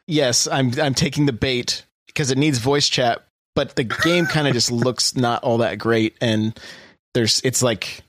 yes, 0.07 0.47
I'm 0.47 0.71
I'm 0.79 0.93
taking 0.93 1.25
the 1.25 1.33
bait 1.33 1.85
because 2.07 2.31
it 2.31 2.37
needs 2.37 2.57
voice 2.57 2.87
chat, 2.89 3.25
but 3.55 3.75
the 3.75 3.83
game 3.83 4.25
kind 4.25 4.47
of 4.47 4.53
just 4.53 4.71
looks 4.71 5.15
not 5.15 5.43
all 5.43 5.59
that 5.59 5.77
great, 5.77 6.17
and 6.21 6.57
there's 7.19 7.41
it's 7.43 7.61
like 7.61 8.01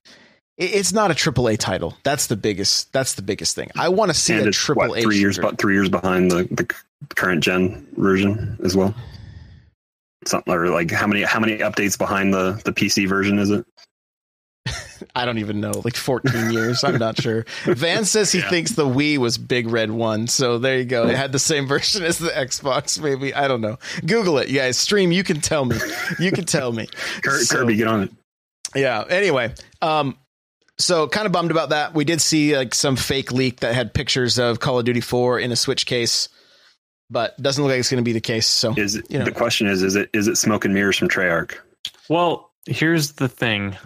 it's 0.56 0.92
not 0.92 1.10
a 1.10 1.14
triple 1.14 1.48
A 1.48 1.56
title. 1.56 1.96
That's 2.04 2.28
the 2.28 2.36
biggest. 2.36 2.92
That's 2.92 3.14
the 3.14 3.22
biggest 3.22 3.56
thing. 3.56 3.70
I 3.76 3.88
want 3.88 4.10
to 4.12 4.14
see 4.14 4.34
and 4.34 4.46
a 4.46 4.52
triple 4.52 4.94
A 4.94 5.02
three 5.02 5.18
years 5.18 5.36
but 5.36 5.58
three 5.58 5.74
years 5.74 5.88
behind 5.88 6.30
the, 6.30 6.44
the 6.50 6.72
current 7.16 7.42
gen 7.42 7.88
version 7.96 8.56
as 8.62 8.76
well. 8.76 8.94
Something 10.26 10.52
or 10.54 10.68
like 10.68 10.92
how 10.92 11.08
many 11.08 11.22
how 11.22 11.40
many 11.40 11.58
updates 11.58 11.98
behind 11.98 12.32
the 12.32 12.60
the 12.64 12.72
PC 12.72 13.08
version 13.08 13.40
is 13.40 13.50
it? 13.50 13.66
I 15.16 15.24
don't 15.24 15.38
even 15.38 15.60
know, 15.60 15.72
like 15.84 15.96
14 15.96 16.52
years. 16.52 16.84
I'm 16.84 16.98
not 16.98 17.20
sure. 17.20 17.46
Van 17.64 18.04
says 18.04 18.30
he 18.30 18.38
Yeah. 18.40 18.50
thinks 18.50 18.72
the 18.72 18.84
Wii 18.84 19.16
was 19.18 19.38
Big 19.38 19.66
Red 19.66 19.90
One. 19.90 20.28
So 20.28 20.58
there 20.58 20.78
you 20.78 20.84
go. 20.84 21.08
It 21.08 21.16
had 21.16 21.32
the 21.32 21.38
same 21.40 21.66
version 21.74 22.04
as 22.04 22.18
the 22.18 22.28
Xbox, 22.28 23.02
maybe. 23.02 23.32
I 23.34 23.48
don't 23.48 23.62
know. 23.62 23.78
Google 24.06 24.38
it, 24.38 24.48
you 24.50 24.58
guys. 24.60 24.76
Stream, 24.76 25.10
you 25.10 25.24
can 25.24 25.40
tell 25.40 25.64
me. 25.64 25.76
You 26.20 26.30
can 26.30 26.44
tell 26.44 26.70
me. 26.70 26.86
Kir- 27.22 27.38
So- 27.40 27.56
Kirby, 27.56 27.76
get 27.76 27.88
on 27.88 28.02
it. 28.02 28.10
Yeah. 28.74 29.04
Anyway, 29.08 29.54
um, 29.82 30.16
so 30.78 31.08
kind 31.08 31.26
of 31.26 31.32
bummed 31.32 31.50
about 31.50 31.70
that. 31.70 31.94
We 31.94 32.04
did 32.04 32.20
see 32.20 32.56
like 32.56 32.74
some 32.74 32.96
fake 32.96 33.32
leak 33.32 33.60
that 33.60 33.74
had 33.74 33.92
pictures 33.94 34.38
of 34.38 34.60
Call 34.60 34.78
of 34.78 34.84
Duty 34.84 35.00
4 35.00 35.38
in 35.40 35.52
a 35.52 35.56
Switch 35.56 35.86
case, 35.86 36.28
but 37.10 37.40
doesn't 37.42 37.62
look 37.62 37.70
like 37.70 37.80
it's 37.80 37.90
going 37.90 38.02
to 38.02 38.08
be 38.08 38.12
the 38.12 38.20
case. 38.20 38.46
So 38.46 38.74
Is 38.76 38.96
it, 38.96 39.10
you 39.10 39.18
know. 39.18 39.24
the 39.24 39.32
question 39.32 39.66
is 39.66 39.82
is 39.82 39.96
it 39.96 40.10
is 40.12 40.28
it 40.28 40.36
smoke 40.36 40.64
and 40.64 40.72
mirrors 40.74 40.96
from 40.96 41.08
Treyarch? 41.08 41.56
Well, 42.08 42.50
here's 42.66 43.12
the 43.12 43.28
thing. 43.28 43.76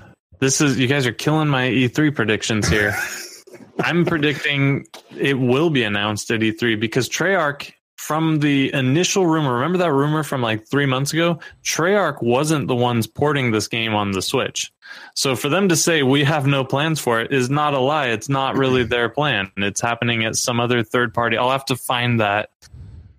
This 0.40 0.60
is 0.60 0.78
you 0.78 0.86
guys 0.86 1.06
are 1.06 1.12
killing 1.12 1.48
my 1.48 1.68
E3 1.68 2.14
predictions 2.14 2.68
here. 2.68 2.94
I'm 3.80 4.04
predicting 4.04 4.86
it 5.16 5.34
will 5.34 5.70
be 5.70 5.82
announced 5.82 6.30
at 6.30 6.40
E3 6.40 6.78
because 6.78 7.08
Treyarch 7.08 7.72
from 8.06 8.40
the 8.40 8.72
initial 8.74 9.26
rumor, 9.26 9.54
remember 9.54 9.78
that 9.78 9.92
rumor 9.92 10.22
from 10.22 10.42
like 10.42 10.66
3 10.66 10.84
months 10.86 11.12
ago? 11.12 11.38
Treyarch 11.64 12.22
wasn't 12.22 12.68
the 12.68 12.74
ones 12.74 13.06
porting 13.06 13.50
this 13.50 13.66
game 13.68 13.94
on 13.94 14.12
the 14.12 14.20
Switch. 14.20 14.70
So 15.14 15.34
for 15.36 15.48
them 15.48 15.68
to 15.70 15.76
say 15.76 16.02
we 16.02 16.22
have 16.24 16.46
no 16.46 16.64
plans 16.64 17.00
for 17.00 17.20
it 17.20 17.32
is 17.32 17.48
not 17.48 17.72
a 17.72 17.78
lie. 17.78 18.08
It's 18.08 18.28
not 18.28 18.56
really 18.56 18.84
their 18.84 19.08
plan. 19.08 19.50
It's 19.56 19.80
happening 19.80 20.24
at 20.24 20.36
some 20.36 20.60
other 20.60 20.82
third 20.82 21.14
party. 21.14 21.38
I'll 21.38 21.50
have 21.50 21.64
to 21.66 21.76
find 21.76 22.20
that. 22.20 22.50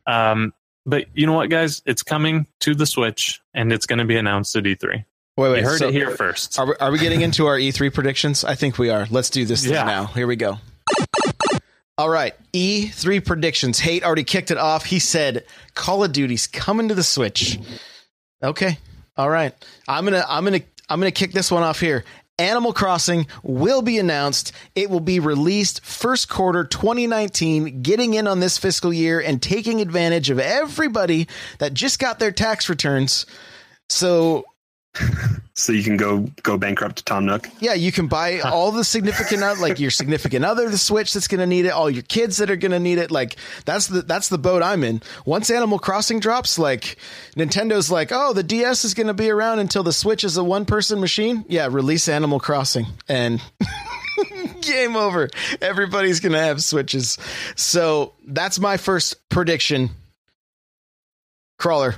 Um, 0.06 0.54
but 0.86 1.06
you 1.16 1.26
know 1.26 1.34
what, 1.34 1.50
guys? 1.50 1.82
It's 1.88 2.04
coming 2.04 2.46
to 2.60 2.76
the 2.76 2.86
Switch, 2.86 3.42
and 3.56 3.74
it's 3.74 3.88
going 3.88 4.00
to 4.00 4.06
be 4.06 4.18
announced 4.18 4.56
at 4.56 4.66
E3. 4.66 5.04
wait, 5.38 5.50
wait. 5.52 5.60
you 5.62 5.66
heard 5.66 5.80
so 5.80 5.88
it 5.88 5.94
here 5.94 6.12
first. 6.12 6.60
Are 6.60 6.68
we, 6.68 6.74
are 6.80 6.92
we 6.92 7.00
getting 7.00 7.22
into 7.22 7.48
our 7.48 7.58
E3 7.58 7.92
predictions? 7.92 8.44
I 8.44 8.54
think 8.54 8.78
we 8.78 8.92
are. 8.92 9.08
Let's 9.10 9.32
do 9.32 9.46
this 9.46 9.66
Yeah. 9.66 9.84
now. 9.84 10.06
Here 10.06 10.28
we 10.28 10.36
go. 10.36 10.60
All 11.98 12.10
right, 12.10 12.34
E3 12.52 13.26
predictions. 13.26 13.80
Hate 13.80 14.04
already 14.04 14.26
kicked 14.26 14.52
it 14.52 14.58
off. 14.58 14.86
He 14.86 15.00
said 15.00 15.46
Call 15.76 16.04
of 16.04 16.12
Duty's 16.12 16.46
coming 16.46 16.90
to 16.90 16.94
the 16.94 17.04
Switch. 17.04 17.58
Okay. 18.44 18.78
All 19.16 19.30
right. 19.30 19.54
I'm 19.88 20.06
going 20.06 20.22
to 20.22 20.30
I'm 20.30 20.44
going 20.44 20.60
to 20.60 20.66
I'm 20.90 21.00
going 21.00 21.12
to 21.12 21.18
kick 21.18 21.32
this 21.32 21.50
one 21.50 21.64
off 21.64 21.80
here. 21.80 22.04
Animal 22.38 22.74
Crossing 22.74 23.28
will 23.44 23.82
be 23.82 23.98
announced. 23.98 24.52
It 24.76 24.90
will 24.90 25.00
be 25.00 25.22
released 25.22 25.86
first 25.86 26.28
quarter 26.28 26.66
2019, 26.66 27.82
getting 27.82 28.14
in 28.14 28.28
on 28.28 28.42
this 28.42 28.58
fiscal 28.58 28.92
year 28.92 29.22
and 29.22 29.42
taking 29.42 29.80
advantage 29.80 30.30
of 30.30 30.38
everybody 30.38 31.30
that 31.60 31.74
just 31.74 31.98
got 31.98 32.20
their 32.20 32.34
tax 32.34 32.68
returns. 32.68 33.26
So 33.88 34.44
so 35.54 35.72
you 35.72 35.84
can 35.84 35.98
go 35.98 36.20
go 36.44 36.58
bankrupt 36.58 36.98
to 36.98 37.04
Tom 37.04 37.26
Nook. 37.26 37.50
Yeah, 37.60 37.74
you 37.74 37.92
can 37.92 38.08
buy 38.08 38.40
all 38.46 38.72
the 38.72 38.84
significant 38.84 39.42
like 39.60 39.80
your 39.80 39.92
significant 39.92 40.46
other 40.46 40.70
the 40.70 40.78
Switch 40.78 41.14
that's 41.14 41.28
going 41.28 41.40
to 41.40 41.48
need 41.48 41.66
it, 41.66 41.70
all 41.70 41.90
your 41.90 42.04
kids 42.04 42.38
that 42.38 42.50
are 42.50 42.56
going 42.56 42.72
to 42.72 42.80
need 42.80 42.98
it. 42.98 43.12
Like 43.12 43.36
that's 43.66 43.88
the 43.88 44.02
that's 44.02 44.30
the 44.30 44.38
boat 44.38 44.64
I'm 44.64 44.84
in. 44.84 45.02
Once 45.26 45.50
Animal 45.50 45.80
Crossing 45.80 46.20
drops, 46.20 46.58
like 46.60 46.98
Nintendo's 47.36 47.92
like, 47.92 48.10
"Oh, 48.12 48.34
the 48.34 48.44
DS 48.44 48.86
is 48.86 48.94
going 48.94 49.08
to 49.08 49.14
be 49.14 49.30
around 49.30 49.60
until 49.60 49.84
the 49.84 49.94
Switch 49.94 50.24
is 50.24 50.38
a 50.38 50.44
one-person 50.44 51.00
machine." 51.00 51.46
Yeah, 51.48 51.68
release 51.70 52.08
Animal 52.08 52.40
Crossing 52.40 52.86
and 53.08 53.42
game 54.62 54.96
over. 54.96 55.30
Everybody's 55.62 56.20
going 56.20 56.34
to 56.34 56.40
have 56.40 56.64
Switches. 56.64 57.18
So, 57.56 58.14
that's 58.26 58.60
my 58.60 58.78
first 58.78 59.28
prediction. 59.30 59.90
Crawler, 61.58 61.96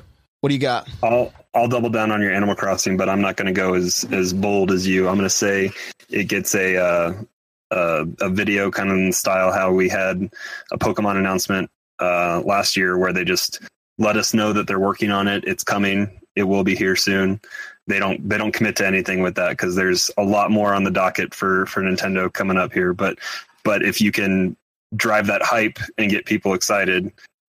what 0.47 0.51
do 0.51 0.55
you 0.55 0.61
got? 0.61 0.87
I'll 1.03 1.33
I'll 1.53 1.67
double 1.67 1.89
down 1.89 2.09
on 2.09 2.21
your 2.21 2.31
Animal 2.31 2.55
Crossing, 2.55 2.95
but 2.95 3.09
I'm 3.09 3.19
not 3.19 3.35
going 3.35 3.47
to 3.47 3.51
go 3.51 3.73
as 3.73 4.05
as 4.13 4.31
bold 4.31 4.71
as 4.71 4.87
you. 4.87 5.09
I'm 5.09 5.15
going 5.15 5.25
to 5.25 5.29
say 5.29 5.71
it 6.09 6.29
gets 6.29 6.55
a 6.55 6.77
uh, 6.77 8.05
a, 8.21 8.29
video 8.29 8.71
kind 8.71 8.89
of 8.89 9.13
style 9.13 9.51
how 9.51 9.73
we 9.73 9.89
had 9.89 10.29
a 10.71 10.77
Pokemon 10.77 11.17
announcement 11.17 11.69
uh, 11.99 12.41
last 12.45 12.77
year 12.77 12.97
where 12.97 13.11
they 13.11 13.25
just 13.25 13.59
let 13.97 14.15
us 14.15 14.33
know 14.33 14.53
that 14.53 14.67
they're 14.67 14.79
working 14.79 15.11
on 15.11 15.27
it. 15.27 15.43
It's 15.45 15.65
coming. 15.65 16.17
It 16.37 16.43
will 16.43 16.63
be 16.63 16.75
here 16.75 16.95
soon. 16.95 17.41
They 17.87 17.99
don't 17.99 18.29
they 18.29 18.37
don't 18.37 18.53
commit 18.53 18.77
to 18.77 18.87
anything 18.87 19.21
with 19.21 19.35
that 19.35 19.49
because 19.49 19.75
there's 19.75 20.09
a 20.17 20.23
lot 20.23 20.49
more 20.49 20.73
on 20.73 20.85
the 20.85 20.91
docket 20.91 21.33
for 21.33 21.65
for 21.65 21.81
Nintendo 21.81 22.31
coming 22.31 22.55
up 22.55 22.71
here. 22.71 22.93
But 22.93 23.19
but 23.65 23.83
if 23.83 23.99
you 23.99 24.13
can 24.13 24.55
drive 24.95 25.27
that 25.27 25.41
hype 25.41 25.79
and 25.97 26.09
get 26.09 26.25
people 26.25 26.53
excited, 26.53 27.11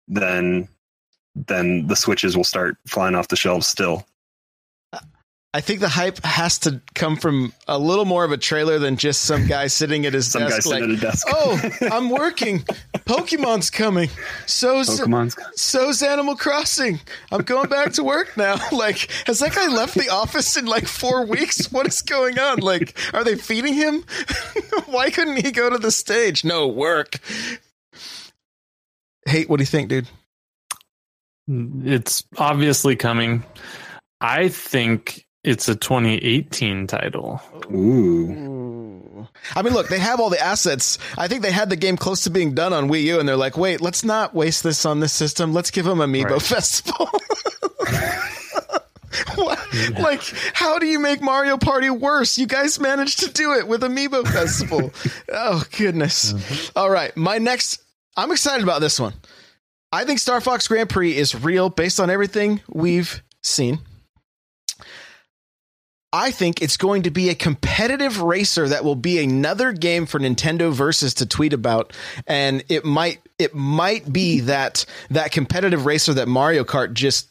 then 0.09 0.68
then 1.35 1.87
the 1.87 1.97
switches 1.97 2.37
will 2.37 2.45
start 2.45 2.77
flying 2.87 3.14
off 3.14 3.29
the 3.29 3.37
shelves 3.37 3.66
still. 3.66 4.07
I 5.55 5.61
think 5.61 5.81
the 5.81 5.88
hype 5.88 6.25
has 6.25 6.59
to 6.61 6.81
come 6.95 7.14
from 7.16 7.53
a 7.68 7.79
little 7.79 8.07
more 8.07 8.25
of 8.25 8.33
a 8.33 8.38
trailer 8.38 8.79
than 8.79 8.97
just 8.97 9.25
some 9.25 9.47
guy 9.47 9.66
sitting 9.68 10.07
at 10.07 10.14
his 10.14 10.31
some 10.33 10.45
desk. 10.45 10.64
Guy 10.64 10.77
like, 10.77 10.83
at 10.85 10.90
a 10.90 10.97
desk. 10.97 11.27
oh, 11.29 11.61
I'm 11.92 12.09
working. 12.09 12.61
Pokemon's 13.05 13.68
coming. 13.68 14.09
So's 14.47 14.88
Pokemon's 14.88 15.37
so's 15.61 16.03
Animal 16.03 16.37
Crossing. 16.37 17.01
I'm 17.31 17.42
going 17.42 17.68
back 17.68 17.92
to 17.95 18.05
work 18.05 18.37
now. 18.37 18.57
Like, 18.73 19.11
has 19.27 19.38
that 19.40 19.55
guy 19.55 19.68
left 19.68 19.95
the 19.95 20.09
office 20.09 20.57
in 20.57 20.64
like 20.64 20.87
four 20.87 21.27
weeks? 21.27 21.71
What 21.71 21.87
is 21.87 22.01
going 22.01 22.38
on? 22.38 22.61
Like, 22.61 22.97
are 23.12 23.23
they 23.23 23.37
feeding 23.37 23.75
him? 23.75 24.05
Why 24.87 25.11
couldn't 25.11 25.45
he 25.45 25.53
go 25.53 25.68
to 25.68 25.79
the 25.79 25.90
stage? 25.90 26.42
No 26.42 26.66
work. 26.66 27.18
Hey, 29.27 29.45
what 29.45 29.59
do 29.59 29.62
you 29.62 29.66
think, 29.66 29.88
dude? 29.90 30.09
It's 31.48 32.24
obviously 32.38 32.96
coming. 32.96 33.44
I 34.20 34.48
think 34.48 35.26
it's 35.44 35.68
a 35.68 35.74
2018 35.74 36.87
title. 36.87 37.40
Ooh. 37.72 39.26
I 39.55 39.62
mean, 39.62 39.74
look, 39.74 39.88
they 39.88 39.98
have 39.98 40.20
all 40.20 40.31
the 40.31 40.40
assets. 40.40 40.98
I 41.18 41.28
think 41.28 41.42
they 41.42 41.52
had 41.52 41.70
the 41.70 41.76
game 41.76 41.96
close 41.96 42.24
to 42.24 42.31
being 42.31 42.55
done 42.55 42.72
on 42.72 42.88
Wii 42.88 43.02
U, 43.05 43.20
and 43.20 43.28
they're 43.28 43.37
like, 43.37 43.57
wait, 43.57 43.81
let's 43.81 44.05
not 44.05 44.35
waste 44.35 44.62
this 44.62 44.87
on 44.87 45.00
this 45.00 45.12
system. 45.12 45.52
Let's 45.52 45.70
give 45.70 45.85
them 45.85 45.98
Amiibo 45.98 46.31
right. 46.31 46.42
Festival. 46.42 47.11
like, 50.02 50.22
how 50.55 50.78
do 50.78 50.87
you 50.87 50.98
make 50.98 51.20
Mario 51.20 51.57
Party 51.57 51.90
worse? 51.90 52.38
You 52.38 52.46
guys 52.46 52.78
managed 52.81 53.20
to 53.20 53.31
do 53.31 53.55
it 53.55 53.66
with 53.68 53.83
Amiibo 53.83 54.26
Festival. 54.26 54.92
oh, 55.33 55.64
goodness. 55.76 56.33
Mm-hmm. 56.33 56.78
All 56.78 56.90
right. 56.90 57.16
My 57.16 57.38
next, 57.38 57.83
I'm 58.16 58.31
excited 58.31 58.62
about 58.62 58.81
this 58.81 58.98
one. 59.00 59.14
I 59.92 60.05
think 60.05 60.18
Star 60.18 60.40
Fox 60.40 60.66
Grand 60.66 60.88
Prix 60.88 61.14
is 61.14 61.35
real 61.35 61.68
based 61.68 62.00
on 62.00 62.09
everything 62.09 62.62
we've 62.68 63.22
seen. 63.42 63.81
I 66.14 66.31
think 66.31 66.61
it's 66.61 66.76
going 66.76 67.02
to 67.02 67.11
be 67.11 67.28
a 67.28 67.35
competitive 67.35 68.20
racer 68.20 68.68
that 68.68 68.85
will 68.85 68.96
be 68.96 69.22
another 69.22 69.72
game 69.72 70.07
for 70.07 70.18
Nintendo 70.18 70.72
Versus 70.72 71.14
to 71.14 71.26
tweet 71.26 71.52
about, 71.52 71.94
and 72.26 72.64
it 72.68 72.85
might 72.85 73.20
it 73.38 73.55
might 73.55 74.11
be 74.12 74.40
that 74.40 74.85
that 75.11 75.33
competitive 75.33 75.87
racer 75.87 76.14
that 76.14 76.28
Mario 76.28 76.64
Kart 76.64 76.92
just 76.92 77.28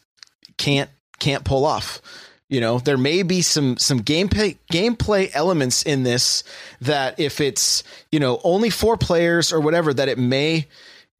can't 0.56 0.90
can't 1.20 1.44
pull 1.44 1.64
off. 1.64 2.00
You 2.48 2.60
know, 2.60 2.80
there 2.80 2.98
may 2.98 3.22
be 3.22 3.40
some 3.42 3.76
some 3.76 4.00
gameplay 4.00 4.58
gameplay 4.72 5.30
elements 5.32 5.84
in 5.84 6.02
this 6.02 6.42
that 6.80 7.20
if 7.20 7.40
it's 7.40 7.84
you 8.10 8.18
know 8.18 8.40
only 8.42 8.70
four 8.70 8.96
players 8.96 9.52
or 9.52 9.60
whatever, 9.60 9.94
that 9.94 10.08
it 10.08 10.18
may 10.18 10.66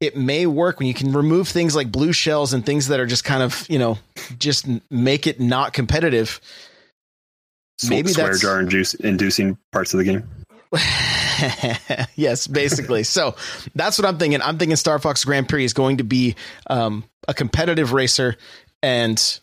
it 0.03 0.15
may 0.15 0.45
work 0.45 0.79
when 0.79 0.87
you 0.87 0.93
can 0.93 1.13
remove 1.13 1.47
things 1.47 1.75
like 1.75 1.91
blue 1.91 2.13
shells 2.13 2.53
and 2.53 2.65
things 2.65 2.87
that 2.89 2.99
are 2.99 3.05
just 3.05 3.23
kind 3.23 3.41
of 3.41 3.65
you 3.69 3.79
know 3.79 3.97
just 4.37 4.67
make 4.91 5.27
it 5.27 5.39
not 5.39 5.73
competitive. 5.73 6.39
Maybe 7.89 8.09
swear 8.09 8.27
that's 8.27 8.41
jar 8.41 8.59
induce, 8.59 8.93
inducing 8.93 9.57
parts 9.71 9.93
of 9.93 9.97
the 9.97 10.03
game. 10.05 10.23
yes, 12.15 12.47
basically. 12.47 13.03
so 13.03 13.35
that's 13.75 13.97
what 13.97 14.05
I'm 14.07 14.17
thinking. 14.17 14.41
I'm 14.41 14.57
thinking 14.57 14.75
Star 14.75 14.99
Fox 14.99 15.23
Grand 15.23 15.49
Prix 15.49 15.65
is 15.65 15.73
going 15.73 15.97
to 15.97 16.03
be 16.03 16.35
um, 16.67 17.03
a 17.27 17.33
competitive 17.33 17.93
racer, 17.93 18.35
and 18.81 19.39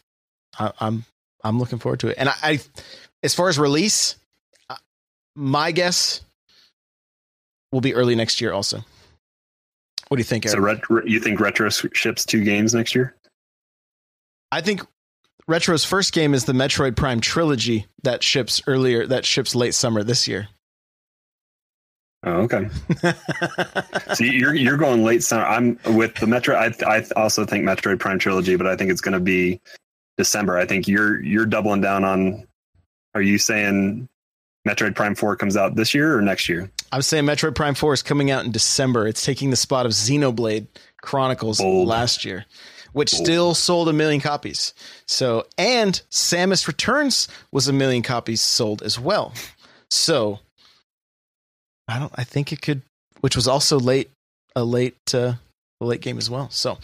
I, 0.58 0.72
I'm 0.80 1.04
I'm 1.42 1.58
looking 1.58 1.78
forward 1.78 2.00
to 2.00 2.08
it. 2.08 2.16
And 2.18 2.28
I, 2.28 2.34
I 2.42 2.60
as 3.22 3.34
far 3.34 3.48
as 3.48 3.58
release, 3.58 4.16
uh, 4.68 4.76
my 5.34 5.72
guess 5.72 6.22
will 7.72 7.80
be 7.80 7.94
early 7.94 8.14
next 8.14 8.40
year. 8.40 8.52
Also, 8.52 8.84
what 10.10 10.16
do 10.16 10.20
you 10.22 10.24
think? 10.24 10.44
Eric? 10.44 10.84
So, 10.86 10.94
ret- 10.94 11.08
you 11.08 11.20
think 11.20 11.38
Retro 11.38 11.68
ships 11.68 12.24
two 12.24 12.42
games 12.42 12.74
next 12.74 12.96
year? 12.96 13.14
I 14.50 14.60
think 14.60 14.82
Retro's 15.46 15.84
first 15.84 16.12
game 16.12 16.34
is 16.34 16.46
the 16.46 16.52
Metroid 16.52 16.96
Prime 16.96 17.20
trilogy 17.20 17.86
that 18.02 18.24
ships 18.24 18.60
earlier, 18.66 19.06
that 19.06 19.24
ships 19.24 19.54
late 19.54 19.72
summer 19.72 20.02
this 20.02 20.26
year. 20.26 20.48
Oh, 22.24 22.48
okay. 22.48 22.68
so 24.14 24.24
you're 24.24 24.52
you're 24.52 24.76
going 24.76 25.04
late 25.04 25.22
summer. 25.22 25.46
I'm 25.46 25.78
with 25.86 26.16
the 26.16 26.26
Metro. 26.26 26.56
I 26.56 26.74
I 26.84 27.04
also 27.14 27.44
think 27.44 27.64
Metroid 27.64 28.00
Prime 28.00 28.18
trilogy, 28.18 28.56
but 28.56 28.66
I 28.66 28.74
think 28.74 28.90
it's 28.90 29.00
going 29.00 29.14
to 29.14 29.20
be 29.20 29.60
December. 30.18 30.58
I 30.58 30.66
think 30.66 30.88
you're 30.88 31.22
you're 31.22 31.46
doubling 31.46 31.82
down 31.82 32.02
on. 32.02 32.48
Are 33.14 33.22
you 33.22 33.38
saying 33.38 34.08
Metroid 34.66 34.96
Prime 34.96 35.14
Four 35.14 35.36
comes 35.36 35.56
out 35.56 35.76
this 35.76 35.94
year 35.94 36.18
or 36.18 36.20
next 36.20 36.48
year? 36.48 36.68
I'm 36.92 37.02
saying 37.02 37.24
Metroid 37.24 37.54
Prime 37.54 37.74
Four 37.74 37.92
is 37.94 38.02
coming 38.02 38.30
out 38.30 38.44
in 38.44 38.50
December. 38.50 39.06
It's 39.06 39.24
taking 39.24 39.50
the 39.50 39.56
spot 39.56 39.86
of 39.86 39.92
Xenoblade 39.92 40.66
Chronicles 41.02 41.58
Bold. 41.58 41.86
last 41.86 42.24
year 42.24 42.46
which 42.92 43.12
Bold. 43.12 43.24
still 43.24 43.54
sold 43.54 43.88
a 43.88 43.92
million 43.92 44.20
copies. 44.20 44.74
So, 45.06 45.46
and 45.58 46.00
Samus 46.10 46.66
Returns 46.66 47.28
was 47.52 47.68
a 47.68 47.72
million 47.72 48.02
copies 48.02 48.42
sold 48.42 48.82
as 48.82 48.98
well. 48.98 49.32
So, 49.90 50.40
I 51.88 51.98
don't. 51.98 52.12
I 52.14 52.24
think 52.24 52.52
it 52.52 52.62
could, 52.62 52.82
which 53.20 53.36
was 53.36 53.48
also 53.48 53.78
late, 53.78 54.10
a 54.54 54.64
late, 54.64 54.96
uh, 55.14 55.34
a 55.80 55.84
late 55.84 56.00
game 56.00 56.18
as 56.18 56.30
well. 56.30 56.50
So, 56.50 56.78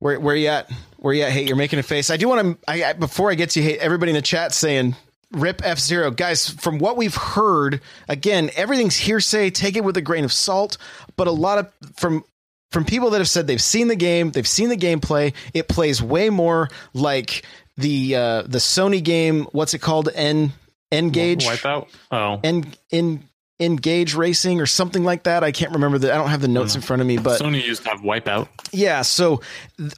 where 0.00 0.18
where 0.18 0.36
you 0.36 0.48
at? 0.48 0.70
Where 0.98 1.14
you 1.14 1.22
at? 1.22 1.32
Hey, 1.32 1.46
you're 1.46 1.56
making 1.56 1.78
a 1.78 1.84
face. 1.84 2.10
I 2.10 2.16
do 2.16 2.28
want 2.28 2.60
to. 2.60 2.70
I, 2.70 2.84
I, 2.84 2.92
before 2.92 3.30
I 3.30 3.34
get 3.34 3.50
to 3.50 3.60
you, 3.60 3.68
hey, 3.68 3.78
everybody 3.78 4.10
in 4.10 4.16
the 4.16 4.22
chat 4.22 4.52
saying 4.52 4.96
rip 5.32 5.62
F 5.64 5.78
Zero, 5.78 6.10
guys. 6.10 6.48
From 6.48 6.78
what 6.78 6.96
we've 6.96 7.14
heard, 7.14 7.80
again, 8.08 8.50
everything's 8.56 8.96
hearsay. 8.96 9.50
Take 9.50 9.76
it 9.76 9.84
with 9.84 9.96
a 9.96 10.02
grain 10.02 10.24
of 10.24 10.32
salt. 10.32 10.78
But 11.16 11.26
a 11.26 11.32
lot 11.32 11.58
of 11.58 11.72
from 11.96 12.24
from 12.70 12.84
people 12.84 13.10
that 13.10 13.18
have 13.18 13.28
said 13.28 13.46
they've 13.46 13.60
seen 13.60 13.88
the 13.88 13.96
game, 13.96 14.30
they've 14.30 14.46
seen 14.46 14.68
the 14.68 14.76
gameplay. 14.76 15.34
It 15.52 15.68
plays 15.68 16.02
way 16.02 16.30
more 16.30 16.68
like 16.94 17.44
the 17.76 18.16
uh, 18.16 18.42
the 18.42 18.58
Sony 18.58 19.02
game. 19.02 19.44
What's 19.52 19.74
it 19.74 19.80
called? 19.80 20.08
N 20.14 20.52
N-Gage. 20.90 21.46
Wipeout. 21.46 21.88
Oh, 22.10 22.40
N 22.44 22.72
in 22.90 23.24
N-Gage 23.62 24.14
Racing 24.14 24.60
or 24.60 24.66
something 24.66 25.04
like 25.04 25.24
that. 25.24 25.44
I 25.44 25.52
can't 25.52 25.72
remember 25.72 25.98
that. 25.98 26.12
I 26.12 26.16
don't 26.16 26.28
have 26.28 26.40
the 26.40 26.48
notes 26.48 26.74
in 26.74 26.80
front 26.80 27.02
of 27.02 27.08
me, 27.08 27.18
but 27.18 27.40
Sony 27.40 27.64
used 27.64 27.82
to 27.84 27.90
have 27.90 28.00
Wipeout. 28.00 28.48
Yeah. 28.72 29.02
So, 29.02 29.40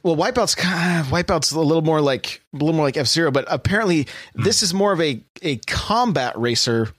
well, 0.03 0.15
Wipeout's 0.15 0.55
kind 0.55 1.01
of, 1.01 1.07
Wipeout's 1.07 1.51
a 1.51 1.59
little 1.59 1.81
more 1.81 2.01
like 2.01 2.41
a 2.53 2.57
little 2.57 2.73
more 2.73 2.85
like 2.85 2.97
F 2.97 3.07
Zero, 3.07 3.31
but 3.31 3.45
apparently 3.47 4.05
mm. 4.05 4.09
this 4.43 4.63
is 4.63 4.73
more 4.73 4.91
of 4.93 5.01
a 5.01 5.21
a 5.41 5.57
combat 5.67 6.37
racer 6.37 6.93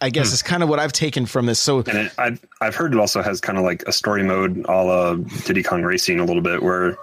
I 0.00 0.10
guess 0.10 0.30
hmm. 0.30 0.34
is 0.34 0.42
kind 0.42 0.62
of 0.64 0.68
what 0.68 0.80
I've 0.80 0.92
taken 0.92 1.24
from 1.24 1.46
this. 1.46 1.60
So, 1.60 1.78
and 1.78 1.98
it, 1.98 2.12
I've 2.18 2.44
I've 2.60 2.74
heard 2.74 2.92
it 2.92 2.98
also 2.98 3.22
has 3.22 3.40
kind 3.40 3.58
of 3.58 3.64
like 3.64 3.84
a 3.86 3.92
story 3.92 4.24
mode, 4.24 4.64
a 4.68 4.82
la 4.82 5.14
Diddy 5.14 5.62
Kong 5.62 5.82
Racing, 5.84 6.18
a 6.18 6.24
little 6.24 6.42
bit, 6.42 6.62
where 6.62 6.98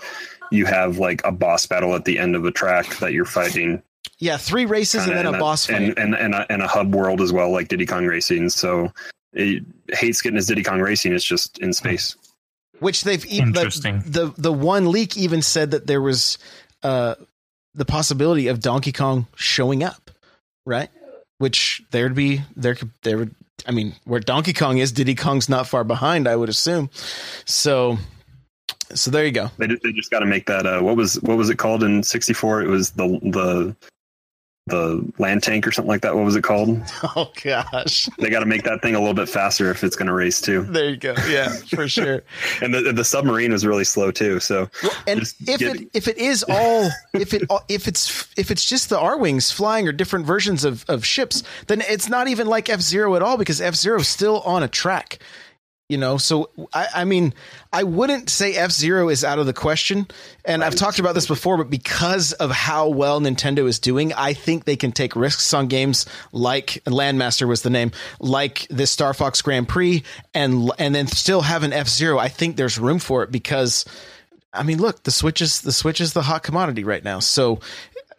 you 0.52 0.66
have 0.66 0.98
like 0.98 1.22
a 1.24 1.32
boss 1.32 1.66
battle 1.66 1.96
at 1.96 2.04
the 2.04 2.20
end 2.20 2.36
of 2.36 2.44
a 2.44 2.52
track 2.52 2.98
that 2.98 3.14
you're 3.14 3.26
fighting. 3.26 3.82
Yeah, 4.20 4.38
three 4.38 4.66
races 4.66 5.06
and 5.06 5.16
then 5.16 5.26
a, 5.26 5.38
boss 5.38 5.66
fight, 5.66 5.82
and 5.82 5.98
and 5.98 6.16
and 6.16 6.34
a, 6.34 6.52
and 6.52 6.62
a 6.62 6.68
hub 6.68 6.94
world 6.94 7.22
as 7.22 7.32
well, 7.34 7.52
like 7.52 7.68
Diddy 7.68 7.86
Kong 7.86 8.06
Racing. 8.06 8.50
So 8.50 8.92
he 9.34 9.62
hates 9.90 10.22
getting 10.22 10.38
his 10.38 10.48
Diddy 10.48 10.64
Kong 10.64 10.80
Racing. 10.80 11.14
It's 11.14 11.24
just 11.24 11.58
in 11.60 11.74
space. 11.74 12.16
Which 12.80 13.04
they've 13.04 13.26
even 13.26 13.50
Interesting. 13.50 14.00
the, 14.06 14.28
the 14.28 14.42
the 14.42 14.54
one 14.54 14.92
leak 14.92 15.18
even 15.18 15.42
said 15.42 15.72
that 15.72 15.88
there 15.88 16.02
was 16.02 16.38
uh 16.84 17.16
the 17.74 17.86
possibility 17.86 18.48
of 18.48 18.60
Donkey 18.60 18.92
Kong 18.92 19.28
showing 19.36 19.84
up, 19.84 20.12
right? 20.66 20.90
Which 21.38 21.82
there'd 21.92 22.16
be 22.16 22.42
there 22.56 22.76
could 22.76 22.92
there 23.04 23.18
would 23.18 23.36
I 23.66 23.72
mean 23.72 23.96
where 24.06 24.20
Donkey 24.20 24.54
Kong 24.54 24.78
is, 24.78 24.92
Diddy 24.92 25.16
Kong's 25.16 25.50
not 25.50 25.68
far 25.68 25.84
behind, 25.84 26.28
I 26.28 26.36
would 26.36 26.50
assume. 26.50 26.90
So 27.46 27.98
so 28.94 29.12
there 29.12 29.26
you 29.26 29.32
go. 29.32 29.50
They, 29.58 29.68
they 29.68 29.92
just 29.92 30.12
got 30.12 30.20
to 30.20 30.26
make 30.26 30.46
that. 30.48 30.66
Uh, 30.66 30.82
what 30.82 30.96
was 30.96 31.16
what 31.22 31.38
was 31.38 31.50
it 31.50 31.58
called 31.58 31.84
in 31.84 32.04
'64? 32.04 32.64
It 32.64 32.68
was 32.68 32.92
the 32.92 33.08
the 33.24 33.76
the 34.68 35.08
land 35.20 35.44
tank 35.44 35.68
or 35.68 35.72
something 35.72 35.90
like 35.90 36.02
that. 36.02 36.16
What 36.16 36.26
was 36.26 36.36
it 36.36 36.44
called? 36.44 36.82
Oh 37.18 37.32
gosh. 37.44 38.10
They 38.18 38.30
got 38.30 38.40
to 38.42 38.46
make 38.46 38.64
that 38.64 38.82
thing 38.82 38.96
a 38.96 39.00
little 39.00 39.14
bit 39.14 39.30
faster 39.30 39.70
if 39.72 39.84
it's 39.84 39.96
going 39.96 40.08
to 40.08 40.14
race 40.14 40.42
too. 40.42 40.64
There 40.64 40.90
you 40.90 40.98
go. 40.98 41.14
Yeah, 41.30 41.50
for 41.50 41.88
sure. 41.98 42.24
And 42.62 42.74
the 42.74 42.92
the 42.92 43.06
submarine 43.06 43.52
was 43.52 43.66
really 43.66 43.84
slow 43.84 44.12
too. 44.12 44.40
So 44.40 44.70
And 45.08 45.22
if 45.22 45.60
get- 45.60 45.62
it 45.76 45.90
if 45.94 46.08
it 46.08 46.18
is 46.18 46.44
all 46.50 46.90
if 47.14 47.34
it 47.34 47.44
uh, 47.50 47.60
if 47.70 47.88
it's 47.88 48.28
if 48.38 48.50
it's 48.52 48.66
just 48.66 48.90
the 48.90 48.98
Arwings 48.98 49.54
flying 49.54 49.88
or 49.88 49.92
different 49.92 50.26
versions 50.26 50.64
of 50.66 50.84
of 50.90 51.06
ships, 51.06 51.44
then 51.68 51.82
it's 51.82 52.10
not 52.10 52.28
even 52.28 52.48
like 52.48 52.70
F 52.70 52.82
Zero 52.82 53.16
at 53.16 53.22
all 53.22 53.38
because 53.38 53.62
F 53.62 53.76
Zero 53.76 54.00
is 54.00 54.08
still 54.08 54.42
on 54.42 54.64
a 54.64 54.68
track. 54.68 55.20
You 55.88 56.00
know, 56.00 56.18
so 56.18 56.50
I, 56.74 56.88
I 56.96 57.06
mean, 57.06 57.36
I 57.72 57.84
wouldn't 57.84 58.28
say 58.32 58.56
F 58.56 58.72
Zero 58.72 59.08
is 59.08 59.24
out 59.24 59.38
of 59.38 59.46
the 59.46 59.54
question, 59.54 60.08
and 60.44 60.64
I've 60.64 60.74
talked 60.74 60.98
about 60.98 61.14
this 61.14 61.28
before. 61.28 61.58
But 61.58 61.70
because 61.70 62.34
of 62.34 62.50
how 62.50 62.90
well 62.90 63.22
Nintendo 63.22 63.68
is 63.68 63.78
doing, 63.78 64.12
I 64.14 64.34
think 64.34 64.66
they 64.66 64.78
can 64.78 64.92
take 64.92 65.16
risks 65.16 65.54
on 65.54 65.68
games 65.68 66.08
like 66.32 66.82
Landmaster 66.88 67.48
was 67.48 67.62
the 67.62 67.70
name, 67.70 67.92
like 68.20 68.66
this 68.72 68.90
Star 68.90 69.14
Fox 69.14 69.44
Grand 69.44 69.70
Prix, 69.70 70.02
and 70.34 70.72
and 70.80 70.96
then 70.96 71.06
still 71.06 71.42
have 71.42 71.62
an 71.62 71.72
F 71.72 71.88
Zero. 71.88 72.18
I 72.18 72.30
think 72.30 72.56
there's 72.58 72.80
room 72.80 72.98
for 72.98 73.22
it 73.22 73.32
because 73.32 73.86
I 74.56 74.64
mean, 74.64 74.80
look, 74.80 75.04
the 75.04 75.12
Switch 75.12 75.40
is 75.40 75.62
the 75.62 75.72
Switch 75.72 76.02
is 76.02 76.14
the 76.14 76.24
hot 76.24 76.42
commodity 76.42 76.84
right 76.84 77.04
now. 77.04 77.20
So 77.20 77.60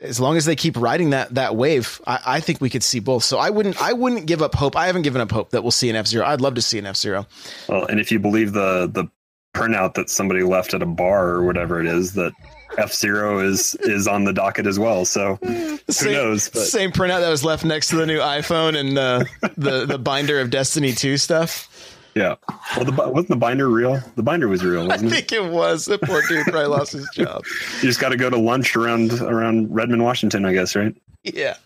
as 0.01 0.21
long 0.21 0.37
as 0.37 0.45
they 0.45 0.57
keep 0.57 0.77
riding 0.77 1.11
that 1.11 1.35
that 1.35 1.57
wave, 1.57 2.01
I, 2.07 2.21
I 2.27 2.41
think 2.41 2.61
we 2.61 2.71
could 2.71 2.83
see 2.83 3.01
both. 3.01 3.25
So 3.25 3.39
I 3.39 3.51
wouldn't 3.51 3.81
I 3.81 3.93
wouldn't 3.93 4.27
give 4.27 4.43
up 4.43 4.55
hope. 4.55 4.77
I 4.77 4.87
haven't 4.87 5.03
given 5.03 5.21
up 5.21 5.31
hope 5.31 5.51
that 5.51 5.63
we'll 5.63 5.71
see 5.71 5.91
an 5.91 5.97
F 5.97 6.07
Zero. 6.07 6.27
I'd 6.27 6.41
love 6.41 6.55
to 6.55 6.63
see 6.63 6.79
an 6.79 6.87
F 6.87 6.97
Zero. 6.97 7.27
Well, 7.69 7.87
and 7.87 8.01
if 8.01 8.13
you 8.13 8.19
believe 8.19 8.53
the 8.53 8.87
the 8.87 9.09
printout 9.55 9.95
that 9.95 10.11
somebody 10.11 10.43
left 10.43 10.75
at 10.75 10.83
a 10.83 10.87
bar 10.87 11.29
or 11.29 11.45
whatever 11.45 11.81
it 11.81 11.87
is, 11.87 12.13
that 12.13 12.33
F 12.77 12.93
Zero 12.93 13.39
is 13.39 13.75
is 13.81 14.07
on 14.07 14.25
the 14.25 14.33
docket 14.33 14.67
as 14.67 14.79
well. 14.79 15.05
So 15.05 15.37
who 15.37 15.79
knows? 16.05 16.51
But 16.51 16.63
Same 16.63 16.93
printout 16.93 17.21
that 17.21 17.31
was 17.31 17.45
left 17.45 17.65
next 17.65 17.89
to 17.89 17.97
the 17.97 18.07
new 18.07 18.19
iPhone 18.19 18.77
and 18.77 18.99
uh, 18.99 19.25
the 19.57 19.87
the 19.87 19.99
binder 19.99 20.41
of 20.41 20.51
Destiny 20.51 20.93
Two 20.93 21.17
stuff. 21.17 21.73
Yeah, 22.17 22.35
well, 22.75 22.85
the 22.87 22.93
bi- 22.93 23.07
wasn't 23.07 23.29
the 23.29 23.37
binder 23.37 23.69
real? 23.69 24.01
The 24.17 24.23
binder 24.23 24.49
was 24.49 24.65
real, 24.65 24.83
I 24.85 24.87
wasn't 24.89 25.13
it? 25.13 25.15
think 25.15 25.33
it 25.33 25.45
was. 25.53 25.85
The 25.85 25.99
poor 25.99 26.23
dude 26.29 26.45
probably 26.45 26.67
lost 26.67 26.93
his 26.93 27.09
job. 27.15 27.45
You 27.77 27.83
just 27.83 28.01
got 28.01 28.09
to 28.09 28.17
go 28.17 28.31
to 28.31 28.39
lunch 28.39 28.75
around 28.75 29.13
around 29.21 29.73
Redmond, 29.73 30.03
Washington, 30.03 30.45
I 30.47 30.53
guess, 30.55 30.75
right? 30.75 30.97
Yeah, 31.23 31.57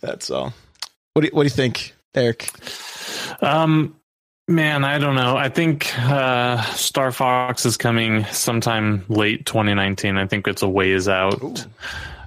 that's 0.00 0.30
all. 0.30 0.52
What 1.14 1.22
do 1.22 1.28
you, 1.28 1.32
what 1.34 1.42
do 1.42 1.46
you 1.46 1.50
think, 1.50 1.94
Eric? 2.14 2.50
Um, 3.40 3.96
man, 4.46 4.84
I 4.84 4.98
don't 4.98 5.16
know. 5.16 5.36
I 5.36 5.48
think 5.48 5.96
uh, 5.98 6.62
Star 6.74 7.10
Fox 7.10 7.64
is 7.64 7.76
coming 7.76 8.24
sometime 8.26 9.04
late 9.08 9.46
2019. 9.46 10.16
I 10.18 10.26
think 10.26 10.46
it's 10.46 10.62
a 10.62 10.68
ways 10.68 11.08
out. 11.08 11.66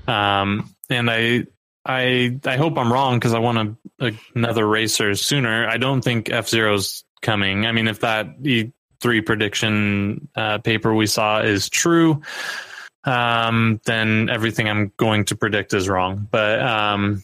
Um, 0.07 0.73
and 0.89 1.09
I, 1.09 1.45
I, 1.85 2.39
I 2.45 2.57
hope 2.57 2.77
I'm 2.77 2.91
wrong 2.91 3.19
because 3.19 3.33
I 3.33 3.39
want 3.39 3.77
a, 3.99 4.11
another 4.35 4.67
racer 4.67 5.13
sooner. 5.15 5.67
I 5.67 5.77
don't 5.77 6.01
think 6.01 6.29
F 6.31 6.47
Zero's 6.49 7.03
coming. 7.23 7.65
I 7.65 7.71
mean, 7.71 7.87
if 7.87 8.01
that 8.01 8.41
E3 8.41 9.25
prediction 9.25 10.27
uh, 10.35 10.59
paper 10.59 10.93
we 10.93 11.07
saw 11.07 11.41
is 11.41 11.69
true, 11.69 12.21
um, 13.05 13.81
then 13.85 14.29
everything 14.29 14.69
I'm 14.69 14.91
going 14.97 15.25
to 15.25 15.35
predict 15.35 15.73
is 15.73 15.89
wrong. 15.89 16.27
But 16.29 16.61
um, 16.61 17.23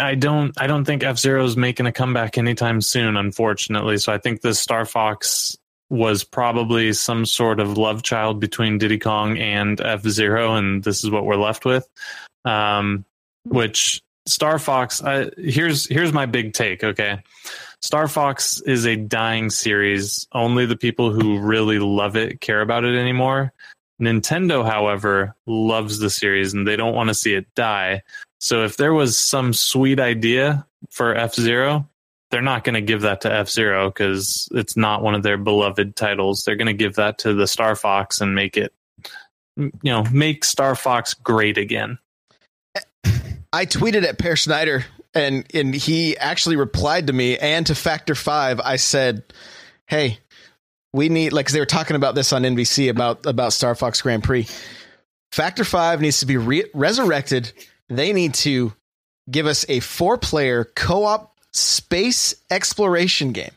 I 0.00 0.14
don't 0.14 0.58
I 0.60 0.66
don't 0.66 0.84
think 0.84 1.02
F 1.02 1.18
Zero 1.18 1.44
is 1.44 1.56
making 1.56 1.86
a 1.86 1.92
comeback 1.92 2.38
anytime 2.38 2.80
soon, 2.80 3.16
unfortunately. 3.16 3.98
So 3.98 4.12
I 4.12 4.18
think 4.18 4.40
this 4.40 4.58
Star 4.58 4.84
Fox 4.84 5.56
was 5.90 6.24
probably 6.24 6.92
some 6.94 7.26
sort 7.26 7.60
of 7.60 7.76
love 7.76 8.02
child 8.02 8.40
between 8.40 8.78
Diddy 8.78 8.98
Kong 8.98 9.38
and 9.38 9.80
F 9.80 10.02
Zero, 10.08 10.54
and 10.54 10.82
this 10.82 11.04
is 11.04 11.10
what 11.10 11.26
we're 11.26 11.36
left 11.36 11.64
with. 11.64 11.86
Um, 12.44 13.04
which 13.44 14.00
Star 14.26 14.58
Fox, 14.58 15.02
I, 15.02 15.30
here's 15.36 15.86
here's 15.88 16.12
my 16.12 16.26
big 16.26 16.54
take. 16.54 16.82
Okay, 16.82 17.22
Star 17.82 18.06
Fox 18.06 18.60
is 18.60 18.86
a 18.86 18.96
dying 18.96 19.50
series. 19.50 20.26
Only 20.32 20.66
the 20.66 20.76
people 20.76 21.12
who 21.12 21.40
really 21.40 21.80
love 21.80 22.16
it 22.16 22.40
care 22.40 22.60
about 22.60 22.84
it 22.84 22.96
anymore. 22.96 23.52
Nintendo, 24.00 24.64
however, 24.64 25.34
loves 25.46 25.98
the 25.98 26.10
series 26.10 26.54
and 26.54 26.66
they 26.66 26.76
don't 26.76 26.94
want 26.94 27.08
to 27.08 27.14
see 27.14 27.34
it 27.34 27.52
die. 27.54 28.02
So 28.40 28.64
if 28.64 28.76
there 28.76 28.92
was 28.92 29.18
some 29.18 29.52
sweet 29.52 30.00
idea 30.00 30.66
for 30.90 31.14
F 31.14 31.34
Zero, 31.34 31.88
they're 32.30 32.40
not 32.40 32.64
going 32.64 32.74
to 32.74 32.80
give 32.80 33.02
that 33.02 33.20
to 33.22 33.32
F 33.32 33.48
Zero 33.48 33.90
because 33.90 34.48
it's 34.52 34.76
not 34.76 35.02
one 35.02 35.14
of 35.14 35.22
their 35.22 35.36
beloved 35.36 35.94
titles. 35.96 36.44
They're 36.44 36.56
going 36.56 36.66
to 36.66 36.72
give 36.72 36.94
that 36.96 37.18
to 37.18 37.34
the 37.34 37.46
Star 37.46 37.76
Fox 37.76 38.20
and 38.20 38.34
make 38.34 38.56
it, 38.56 38.72
you 39.56 39.70
know, 39.84 40.04
make 40.10 40.44
Star 40.44 40.74
Fox 40.74 41.14
great 41.14 41.58
again. 41.58 41.98
I 43.52 43.66
tweeted 43.66 44.04
at 44.04 44.18
Per 44.18 44.34
Schneider 44.34 44.86
and 45.14 45.44
and 45.54 45.74
he 45.74 46.16
actually 46.16 46.56
replied 46.56 47.08
to 47.08 47.12
me 47.12 47.38
and 47.38 47.66
to 47.66 47.74
Factor 47.74 48.14
Five. 48.14 48.60
I 48.60 48.76
said, 48.76 49.22
"Hey, 49.86 50.18
we 50.92 51.08
need 51.08 51.32
like 51.32 51.50
they 51.50 51.60
were 51.60 51.66
talking 51.66 51.96
about 51.96 52.14
this 52.14 52.32
on 52.32 52.42
NBC 52.42 52.88
about 52.88 53.26
about 53.26 53.52
Star 53.52 53.74
Fox 53.74 54.00
Grand 54.02 54.24
Prix. 54.24 54.46
Factor 55.30 55.64
Five 55.64 56.00
needs 56.00 56.20
to 56.20 56.26
be 56.26 56.36
re- 56.36 56.70
resurrected. 56.74 57.52
They 57.88 58.12
need 58.12 58.34
to 58.34 58.72
give 59.30 59.46
us 59.46 59.64
a 59.68 59.80
four 59.80 60.18
player 60.18 60.64
co 60.64 61.04
op 61.04 61.32
space 61.52 62.34
exploration 62.50 63.32
game 63.32 63.52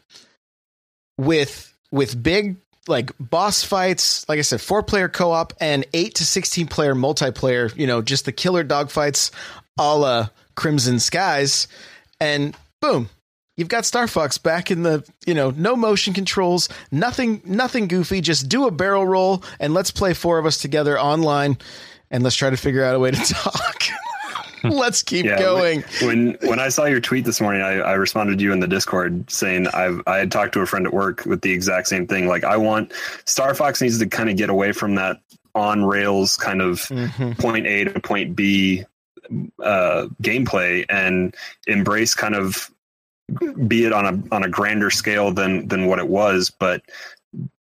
with 1.17 1.73
with 1.91 2.21
big 2.21 2.57
like 2.87 3.11
boss 3.19 3.63
fights 3.63 4.27
like 4.27 4.37
i 4.37 4.41
said 4.41 4.59
four 4.61 4.83
player 4.83 5.07
co-op 5.07 5.53
and 5.59 5.85
8 5.93 6.15
to 6.15 6.25
16 6.25 6.67
player 6.67 6.93
multiplayer 6.93 7.75
you 7.75 7.87
know 7.87 8.01
just 8.01 8.25
the 8.25 8.31
killer 8.31 8.63
dogfights 8.63 9.31
a 9.77 9.97
la 9.97 10.27
crimson 10.55 10.99
skies 10.99 11.67
and 12.19 12.55
boom 12.81 13.09
you've 13.57 13.67
got 13.69 13.85
star 13.85 14.07
fox 14.07 14.37
back 14.37 14.71
in 14.71 14.83
the 14.83 15.07
you 15.25 15.33
know 15.33 15.51
no 15.51 15.75
motion 15.75 16.13
controls 16.13 16.69
nothing 16.91 17.41
nothing 17.45 17.87
goofy 17.87 18.21
just 18.21 18.49
do 18.49 18.67
a 18.67 18.71
barrel 18.71 19.05
roll 19.05 19.43
and 19.59 19.73
let's 19.73 19.91
play 19.91 20.13
four 20.13 20.37
of 20.37 20.45
us 20.45 20.57
together 20.57 20.99
online 20.99 21.57
and 22.11 22.23
let's 22.23 22.35
try 22.35 22.49
to 22.49 22.57
figure 22.57 22.83
out 22.83 22.95
a 22.95 22.99
way 22.99 23.11
to 23.11 23.21
talk 23.33 23.83
let's 24.63 25.03
keep 25.03 25.25
Yeah, 25.25 25.37
going 25.39 25.83
When 26.01 26.37
when 26.41 26.59
I 26.59 26.69
saw 26.69 26.85
your 26.85 26.99
tweet 26.99 27.23
this 27.25 27.39
morning, 27.39 27.61
I, 27.61 27.73
I 27.81 27.93
responded 27.93 28.39
to 28.39 28.43
you 28.43 28.51
in 28.51 28.59
the 28.61 28.67
Discord 28.67 29.29
saying 29.29 29.67
I've 29.67 30.01
I 30.07 30.17
had 30.17 30.31
talked 30.31 30.53
to 30.53 30.61
a 30.61 30.65
friend 30.65 30.87
at 30.87 30.93
work 30.93 31.23
with 31.25 31.41
the 31.41 31.51
exact 31.51 31.87
same 31.87 32.07
thing. 32.07 32.27
Like 32.27 32.43
I 32.43 32.57
want 32.57 32.91
Star 33.25 33.53
Fox 33.53 33.79
needs 33.79 33.99
to 33.99 34.07
kind 34.07 34.27
of 34.27 34.37
get 34.37 34.49
away 34.49 34.71
from 34.71 34.95
that 34.95 35.19
on 35.53 35.85
rails 35.85 36.35
kind 36.37 36.61
of 36.63 36.79
Mhm. 36.87 37.37
point 37.37 37.67
A 37.67 37.83
to 37.83 37.99
point 37.99 38.35
B 38.35 38.85
uh, 39.63 40.07
gameplay 40.21 40.85
and 40.89 41.35
embrace 41.67 42.13
kind 42.13 42.35
of 42.35 42.71
be 43.67 43.85
it 43.85 43.93
on 43.93 44.05
a 44.05 44.35
on 44.35 44.43
a 44.43 44.49
grander 44.49 44.89
scale 44.89 45.31
than 45.31 45.67
than 45.67 45.87
what 45.87 45.99
it 45.99 46.07
was, 46.07 46.49
but 46.49 46.81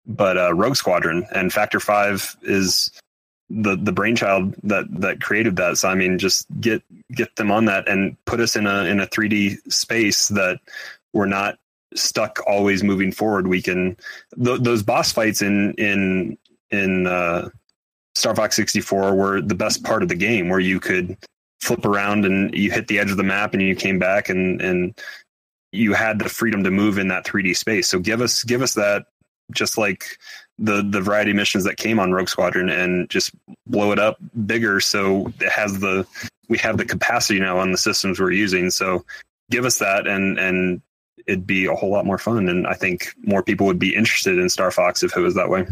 but 0.06 0.38
uh, 0.38 0.54
Rogue 0.54 0.76
Squadron 0.76 1.26
and 1.34 1.52
Factor 1.52 1.80
Five 1.80 2.36
is 2.44 2.92
the 3.50 3.76
the 3.76 3.92
brainchild 3.92 4.56
that 4.64 4.86
that 5.02 5.22
created 5.22 5.56
that. 5.58 5.78
So 5.78 5.90
I 5.90 5.96
mean, 5.96 6.18
just 6.18 6.46
get 6.60 6.82
get 7.12 7.36
them 7.36 7.52
on 7.52 7.66
that 7.66 7.88
and 7.88 8.16
put 8.26 8.40
us 8.40 8.56
in 8.56 8.68
a 8.68 8.86
in 8.86 9.00
a 9.00 9.08
3D 9.08 9.58
space 9.72 10.28
that 10.30 10.60
we're 11.14 11.26
not 11.26 11.58
stuck 11.96 12.40
always 12.48 12.84
moving 12.84 13.12
forward. 13.12 13.48
We 13.48 13.62
can 13.62 13.98
th- 14.44 14.62
those 14.62 14.84
boss 14.84 15.12
fights 15.12 15.42
in 15.42 15.74
in 15.74 16.38
in 16.72 17.08
uh, 17.08 17.50
Star 18.16 18.36
Fox 18.36 18.56
64 18.56 19.16
were 19.16 19.42
the 19.42 19.56
best 19.56 19.84
part 19.84 20.04
of 20.04 20.10
the 20.10 20.16
game, 20.16 20.50
where 20.50 20.60
you 20.60 20.80
could 20.80 21.18
flip 21.62 21.86
around 21.86 22.26
and 22.26 22.54
you 22.56 22.72
hit 22.72 22.88
the 22.88 23.00
edge 23.00 23.12
of 23.12 23.18
the 23.18 23.24
map 23.24 23.54
and 23.54 23.62
you 23.62 23.76
came 23.76 24.00
back 24.00 24.30
and 24.30 24.62
and 24.62 25.00
you 25.72 25.94
had 25.94 26.20
the 26.20 26.30
freedom 26.30 26.64
to 26.64 26.72
move 26.72 26.98
in 26.98 27.10
that 27.10 27.26
3D 27.26 27.56
space. 27.56 27.88
So 27.88 28.00
give 28.00 28.22
us 28.22 28.44
give 28.44 28.62
us 28.62 28.74
that 28.74 29.06
just 29.52 29.78
like 29.78 30.18
the 30.58 30.88
the 30.88 31.02
variety 31.02 31.34
missions 31.34 31.64
that 31.64 31.78
came 31.78 32.00
on 32.00 32.12
Rogue 32.12 32.30
Squadron 32.30 32.70
and 32.70 33.10
just 33.10 33.32
blow 33.68 33.92
it 33.92 34.00
up 34.00 34.18
bigger 34.46 34.80
so 34.80 35.32
it 35.40 35.50
has 35.50 35.80
the 35.80 36.06
we 36.50 36.58
have 36.58 36.78
the 36.78 36.86
capacity 36.86 37.40
now 37.40 37.60
on 37.60 37.72
the 37.72 37.78
systems 37.78 38.20
we're 38.20 38.32
using. 38.32 38.70
So 38.70 39.06
give 39.52 39.66
us 39.66 39.80
that 39.80 40.08
and 40.08 40.40
and 40.40 40.82
it'd 41.28 41.46
be 41.46 41.66
a 41.66 41.76
whole 41.76 41.92
lot 41.92 42.06
more 42.06 42.18
fun 42.18 42.50
and 42.50 42.66
I 42.66 42.74
think 42.74 43.14
more 43.22 43.44
people 43.44 43.68
would 43.68 43.80
be 43.80 43.96
interested 43.96 44.40
in 44.40 44.50
Star 44.50 44.72
Fox 44.72 45.04
if 45.04 45.16
it 45.16 45.22
was 45.22 45.36
that 45.36 45.50
way. 45.50 45.68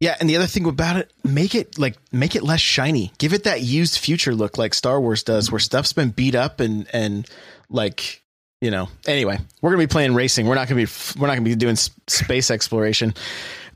Yeah, 0.00 0.16
and 0.18 0.30
the 0.30 0.36
other 0.36 0.46
thing 0.46 0.64
about 0.66 0.96
it, 0.96 1.12
make 1.22 1.54
it 1.54 1.78
like 1.78 1.96
make 2.10 2.34
it 2.34 2.42
less 2.42 2.60
shiny. 2.60 3.12
Give 3.18 3.34
it 3.34 3.44
that 3.44 3.60
used 3.60 3.98
future 3.98 4.34
look 4.34 4.56
like 4.56 4.72
Star 4.72 4.98
Wars 4.98 5.22
does, 5.22 5.52
where 5.52 5.58
stuff's 5.58 5.92
been 5.92 6.10
beat 6.10 6.34
up 6.34 6.60
and 6.60 6.88
and 6.92 7.28
like 7.68 8.22
you 8.62 8.70
know. 8.70 8.88
Anyway, 9.06 9.38
we're 9.60 9.70
gonna 9.70 9.82
be 9.82 9.86
playing 9.86 10.14
racing. 10.14 10.46
We're 10.46 10.54
not 10.54 10.68
gonna 10.68 10.82
be 10.82 10.90
we're 11.18 11.26
not 11.26 11.34
gonna 11.34 11.42
be 11.42 11.54
doing 11.54 11.76
space 11.76 12.50
exploration. 12.50 13.12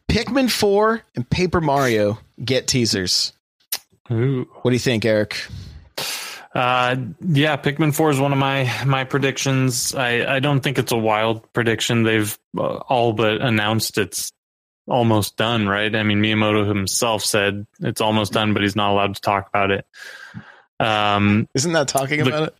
Pikmin 0.09 0.51
Four 0.51 1.03
and 1.15 1.29
Paper 1.29 1.61
Mario 1.61 2.19
get 2.43 2.67
teasers. 2.67 3.33
Ooh. 4.11 4.49
What 4.63 4.71
do 4.71 4.75
you 4.75 4.81
think, 4.81 5.05
Eric? 5.05 5.47
Uh, 6.55 6.97
yeah, 7.21 7.57
Pikmin 7.57 7.95
Four 7.95 8.11
is 8.11 8.21
one 8.21 8.33
of 8.33 8.39
my 8.39 8.71
my 8.87 9.05
predictions. 9.05 9.95
I 9.95 10.37
I 10.37 10.41
don't 10.41 10.61
think 10.61 10.79
it's 10.79 10.93
a 10.93 10.97
wild 10.97 11.53
prediction. 11.53 12.03
They've 12.03 12.39
uh, 12.57 12.77
all 12.89 13.13
but 13.13 13.43
announced 13.43 13.99
it's 13.99 14.33
almost 14.87 15.37
done, 15.37 15.69
right? 15.69 15.95
I 15.95 16.03
mean, 16.03 16.21
Miyamoto 16.23 16.67
himself 16.69 17.25
said 17.25 17.67
it's 17.81 18.01
almost 18.01 18.33
done, 18.33 18.53
but 18.53 18.63
he's 18.63 18.77
not 18.77 18.91
allowed 18.93 19.15
to 19.15 19.21
talk 19.21 19.49
about 19.49 19.71
it. 19.71 19.87
Um, 20.81 21.49
Isn't 21.55 21.73
that 21.73 21.89
talking 21.89 22.23
The- 22.23 22.29
about 22.29 22.43
it? 22.49 22.55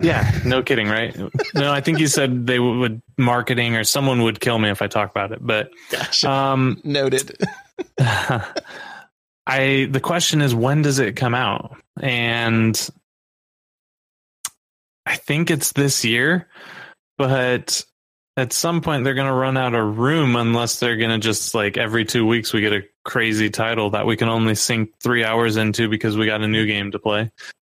yeah, 0.00 0.38
no 0.44 0.62
kidding, 0.62 0.88
right? 0.88 1.16
No, 1.54 1.72
I 1.72 1.80
think 1.80 1.98
he 1.98 2.06
said 2.06 2.46
they 2.46 2.58
would 2.58 3.02
marketing 3.16 3.74
or 3.76 3.84
someone 3.84 4.22
would 4.22 4.40
kill 4.40 4.58
me 4.58 4.68
if 4.70 4.82
I 4.82 4.86
talk 4.86 5.10
about 5.10 5.32
it, 5.32 5.38
but 5.44 5.70
Gotcha. 5.90 6.30
um, 6.30 6.80
Noted. 6.84 7.36
I 7.98 9.88
the 9.90 10.00
question 10.00 10.40
is 10.40 10.54
when 10.54 10.82
does 10.82 10.98
it 10.98 11.16
come 11.16 11.34
out? 11.34 11.76
And 12.00 12.78
I 15.04 15.16
think 15.16 15.50
it's 15.50 15.72
this 15.72 16.04
year, 16.04 16.48
but 17.18 17.84
at 18.36 18.52
some 18.52 18.80
point 18.80 19.04
they're 19.04 19.14
going 19.14 19.26
to 19.26 19.32
run 19.32 19.56
out 19.56 19.74
of 19.74 19.98
room 19.98 20.36
unless 20.36 20.80
they're 20.80 20.96
going 20.96 21.10
to 21.10 21.18
just 21.18 21.54
like 21.54 21.76
every 21.76 22.04
2 22.04 22.26
weeks 22.26 22.52
we 22.52 22.60
get 22.60 22.72
a 22.72 22.82
crazy 23.04 23.50
title 23.50 23.90
that 23.90 24.06
we 24.06 24.16
can 24.16 24.28
only 24.28 24.54
sink 24.54 24.90
3 25.02 25.24
hours 25.24 25.56
into 25.56 25.88
because 25.88 26.16
we 26.16 26.26
got 26.26 26.42
a 26.42 26.48
new 26.48 26.66
game 26.66 26.90
to 26.92 26.98
play. 26.98 27.30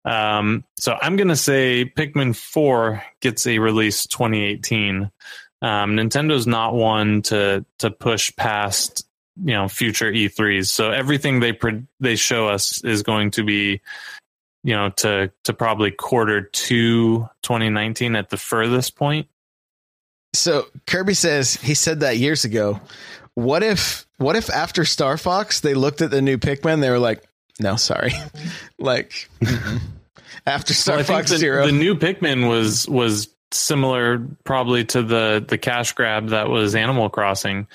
Um, 0.05 0.65
so 0.77 0.97
I'm 1.01 1.17
going 1.17 1.29
to 1.29 1.37
say 1.37 1.85
Pikmin 1.85 2.35
4 2.35 3.03
gets 3.21 3.47
a 3.47 3.59
release 3.59 4.07
2018. 4.07 5.11
Um, 5.63 5.93
Nintendo's 5.97 6.47
not 6.47 6.75
one 6.75 7.23
to 7.23 7.65
to 7.79 7.91
push 7.91 8.35
past 8.37 9.07
you 9.37 9.55
know 9.55 9.69
future 9.69 10.11
E3s. 10.11 10.67
So 10.67 10.91
everything 10.91 11.41
they 11.41 11.53
pre- 11.53 11.87
they 12.01 12.17
show 12.17 12.49
us 12.49 12.83
is 12.85 13.03
going 13.03 13.31
to 13.33 13.45
be 13.45 13.81
you 14.65 14.75
know 14.75 14.91
to 14.91 15.31
to 15.45 15.53
probably 15.53 15.93
quarter 15.93 16.43
two 16.43 17.29
2019 17.43 18.17
at 18.17 18.31
the 18.31 18.37
furthest 18.37 18.97
point. 18.97 19.29
So 20.35 20.66
Kirby 20.87 21.14
says 21.14 21.55
he 21.55 21.74
said 21.74 22.01
that 22.01 22.16
years 22.16 22.45
ago. 22.45 22.80
What 23.35 23.62
if 23.62 24.07
what 24.18 24.37
if 24.37 24.51
after 24.51 24.85
Star 24.85 25.16
Fox 25.16 25.61
they 25.61 25.74
looked 25.74 26.03
at 26.03 26.11
the 26.11 26.22
new 26.22 26.39
Pikmin 26.39 26.80
they 26.80 26.91
were 26.91 26.99
like, 26.99 27.22
no, 27.61 27.76
sorry, 27.76 28.12
like 28.78 29.28
mm-hmm. 29.41 29.78
after 30.47 30.74
Star 30.74 30.97
Well, 30.97 31.05
Fox 31.05 31.30
the, 31.30 31.39
Zero. 31.39 31.66
the 31.66 31.72
new 31.72 31.95
Pikmin 31.95 32.49
was 32.49 32.89
was 32.89 33.28
similar 33.51 34.26
probably 34.45 34.85
to 34.87 35.03
the 35.03 35.45
the 35.47 35.59
cash 35.59 35.93
grab 35.93 36.28
that 36.28 36.49
was 36.49 36.74
Animal 36.74 37.09
Crossing. 37.11 37.66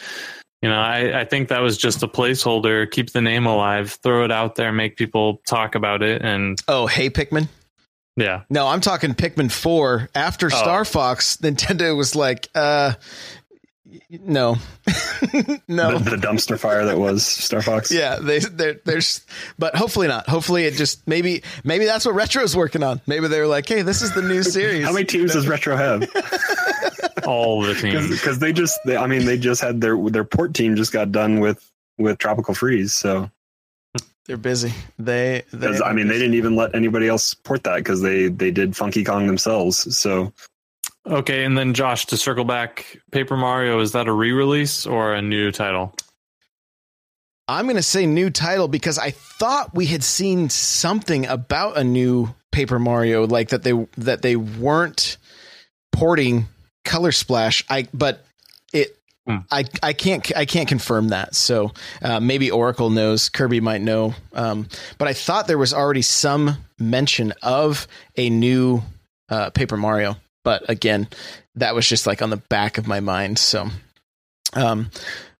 You 0.62 0.70
know, 0.70 0.80
I, 0.80 1.22
I 1.22 1.26
think 1.26 1.50
that 1.50 1.62
was 1.62 1.78
just 1.78 2.02
a 2.02 2.08
placeholder, 2.08 2.90
keep 2.90 3.12
the 3.12 3.22
name 3.22 3.46
alive, 3.46 3.92
throw 4.02 4.24
it 4.26 4.32
out 4.32 4.56
there, 4.56 4.72
make 4.72 4.98
people 4.98 5.40
talk 5.46 5.76
about 5.76 6.02
it, 6.02 6.24
and 6.24 6.60
oh, 6.68 6.88
hey 6.88 7.12
Pikmin. 7.12 7.48
Yeah, 8.18 8.44
No, 8.50 8.68
I'm 8.68 8.82
talking 8.82 9.14
Pikmin 9.14 9.52
4. 9.52 10.10
After 10.14 10.50
Star 10.50 10.84
Fox, 10.84 11.38
Nintendo 11.38 11.96
was 11.96 12.16
like, 12.16 12.50
uh, 12.56 12.94
no, 14.10 14.56
no. 15.68 15.98
The, 15.98 16.12
the 16.12 16.18
dumpster 16.18 16.60
fire 16.60 16.86
that 16.86 16.98
was 16.98 17.26
Star 17.26 17.62
Fox. 17.62 17.92
Yeah, 17.98 18.18
they 18.20 18.40
they're, 18.40 18.80
there's, 18.86 19.26
but 19.58 19.76
hopefully 19.76 20.08
not. 20.08 20.28
Hopefully 20.28 20.66
it 20.66 20.74
just 20.74 21.08
maybe 21.08 21.44
maybe 21.64 21.86
that's 21.86 22.06
what 22.06 22.16
Retro's 22.16 22.56
working 22.56 22.84
on. 22.84 23.02
Maybe 23.08 23.28
they're 23.28 23.48
like, 23.48 23.68
hey, 23.68 23.84
this 23.84 24.02
is 24.02 24.14
the 24.14 24.22
new 24.22 24.44
series. 24.44 24.86
How 24.86 24.94
many 24.94 25.06
teams 25.06 25.34
does 25.34 25.48
Retro 25.48 25.76
have? 25.78 26.02
all 27.26 27.62
the 27.62 27.76
teams. 27.76 28.10
Because 28.10 28.40
they 28.40 28.54
just, 28.54 28.78
they, 28.86 28.98
I 28.98 29.08
mean, 29.08 29.26
they 29.26 29.38
just 29.38 29.62
had 29.62 29.82
their 29.82 29.98
their 30.10 30.24
port 30.24 30.54
team 30.54 30.76
just 30.76 30.92
got 30.92 31.12
done 31.12 31.40
with 31.40 31.70
with 31.98 32.18
Tropical 32.18 32.54
Freeze. 32.54 32.94
So, 32.94 33.30
They're 34.28 34.38
busy. 34.38 34.74
They, 35.00 35.44
they 35.52 35.68
because 35.68 35.82
I 35.82 35.94
mean, 35.94 36.08
they 36.08 36.18
didn't 36.18 36.34
even 36.34 36.56
let 36.56 36.76
anybody 36.76 37.08
else 37.08 37.34
port 37.34 37.64
that 37.64 37.78
because 37.78 38.02
they 38.02 38.28
they 38.28 38.52
did 38.52 38.76
Funky 38.76 39.04
Kong 39.04 39.26
themselves. 39.26 39.98
So, 39.98 40.34
Okay, 41.10 41.46
and 41.46 41.58
then 41.58 41.74
Josh, 41.74 42.06
to 42.08 42.18
circle 42.18 42.44
back, 42.44 43.00
Paper 43.12 43.38
Mario 43.38 43.80
is 43.80 43.94
that 43.94 44.08
a 44.08 44.12
re-release 44.12 44.86
or 44.86 45.14
a 45.14 45.22
new 45.22 45.52
title? 45.52 45.96
I'm 47.48 47.66
going 47.66 47.78
to 47.78 47.84
say 47.84 48.06
new 48.06 48.30
title 48.30 48.68
because 48.68 48.98
I 49.00 49.12
thought 49.12 49.74
we 49.74 49.86
had 49.86 50.04
seen 50.04 50.50
something 50.50 51.26
about 51.26 51.78
a 51.78 51.84
new 51.84 52.36
Paper 52.52 52.78
Mario, 52.78 53.26
like 53.26 53.50
that 53.50 53.64
they 53.64 53.88
that 53.98 54.22
they 54.22 54.36
weren't 54.36 55.18
porting 55.94 56.48
Color 56.84 57.14
Splash. 57.14 57.64
I 57.70 57.88
but 57.94 58.16
it. 58.16 58.27
Hmm. 59.28 59.38
I, 59.52 59.66
I 59.84 59.92
can't 59.92 60.36
I 60.38 60.46
can't 60.46 60.70
confirm 60.70 61.10
that 61.10 61.36
so 61.36 61.74
uh, 62.02 62.22
maybe 62.22 62.50
Oracle 62.50 62.90
knows 62.90 63.28
Kirby 63.28 63.60
might 63.60 63.82
know 63.82 64.16
um, 64.34 64.68
but 64.98 65.10
I 65.10 65.14
thought 65.14 65.48
there 65.48 65.58
was 65.58 65.74
already 65.74 66.02
some 66.02 66.58
mention 66.80 67.34
of 67.42 67.88
a 68.16 68.30
new 68.30 68.82
uh, 69.28 69.50
Paper 69.50 69.76
Mario 69.76 70.16
but 70.46 70.70
again 70.70 71.10
that 71.56 71.76
was 71.76 71.88
just 71.88 72.08
like 72.08 72.22
on 72.22 72.30
the 72.30 72.38
back 72.38 72.78
of 72.78 72.88
my 72.88 73.02
mind 73.02 73.38
so 73.38 73.68
um, 74.54 74.90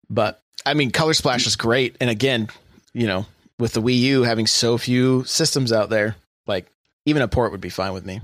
but 0.10 0.42
I 0.66 0.74
mean, 0.74 0.92
Color 0.92 1.14
Splash 1.14 1.48
is 1.48 1.56
great, 1.56 1.96
and 2.02 2.10
again, 2.10 2.50
you 2.94 3.08
know, 3.08 3.26
with 3.58 3.74
the 3.74 3.82
Wii 3.82 3.98
U 4.00 4.24
having 4.24 4.48
so 4.48 4.78
few 4.78 5.24
systems 5.24 5.72
out 5.72 5.90
there, 5.90 6.16
like 6.46 6.68
even 7.06 7.22
a 7.22 7.28
port 7.28 7.52
would 7.52 7.62
be 7.62 7.70
fine 7.70 7.94
with 7.94 8.06
me. 8.06 8.22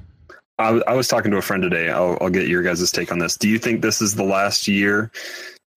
I 0.60 0.94
was 0.94 1.08
talking 1.08 1.32
to 1.32 1.38
a 1.38 1.42
friend 1.42 1.64
today. 1.64 1.90
I'll, 1.90 2.18
I'll 2.22 2.30
get 2.30 2.48
your 2.48 2.62
guys' 2.62 2.92
take 2.92 3.12
on 3.12 3.18
this. 3.18 3.38
Do 3.38 3.50
you 3.50 3.58
think 3.58 3.82
this 3.82 4.02
is 4.02 4.16
the 4.16 4.24
last 4.24 4.68
year, 4.68 5.12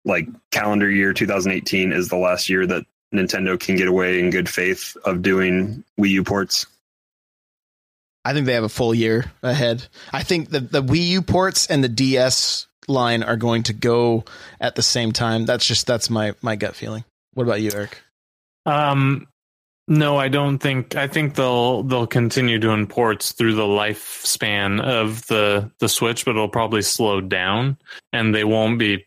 like 0.07 0.27
calendar 0.51 0.91
year 0.91 1.13
2018, 1.13 1.93
is 1.93 2.09
the 2.09 2.17
last 2.17 2.49
year 2.49 2.67
that 2.67 2.87
Nintendo 3.15 3.61
can 3.61 3.77
get 3.77 3.89
away 3.89 4.21
in 4.21 4.31
good 4.31 4.49
faith 4.49 4.97
of 5.05 5.21
doing 5.21 5.85
Wii 6.01 6.11
U 6.11 6.25
ports? 6.25 6.67
I 8.25 8.33
think 8.33 8.47
they 8.47 8.55
have 8.55 8.65
a 8.65 8.69
full 8.69 8.95
year 8.95 9.31
ahead. 9.43 9.87
I 10.13 10.23
think 10.23 10.51
the 10.51 10.61
the 10.61 10.83
Wii 10.83 11.07
U 11.09 11.23
ports 11.23 11.67
and 11.67 11.85
the 11.85 11.89
DS 11.89 12.67
line 12.89 13.23
are 13.23 13.37
going 13.37 13.65
to 13.65 13.73
go 13.73 14.25
at 14.61 14.75
the 14.75 14.83
same 14.83 15.13
time. 15.13 15.47
That's 15.47 15.67
just 15.67 15.87
that's 15.87 16.11
my 16.11 16.35
my 16.43 16.57
gut 16.57 16.75
feeling. 16.75 17.05
What 17.35 17.45
about 17.45 17.61
you, 17.61 17.71
Eric? 17.73 18.03
Um, 18.65 19.29
no, 19.89 20.17
I 20.17 20.27
don't 20.27 20.59
think. 20.59 20.97
I 20.97 21.07
think 21.07 21.37
they'll 21.37 21.85
they'll 21.85 22.09
continue 22.09 22.59
doing 22.59 22.89
ports 22.89 23.31
through 23.31 23.55
the 23.55 23.63
lifespan 23.63 24.81
of 24.83 25.25
the 25.29 25.71
the 25.79 25.89
Switch, 25.89 26.25
but 26.25 26.33
it'll 26.33 26.49
probably 26.49 26.83
slow 26.83 27.21
down, 27.21 27.79
and 28.13 28.35
they 28.35 28.43
won't 28.43 28.81
be 28.81 29.06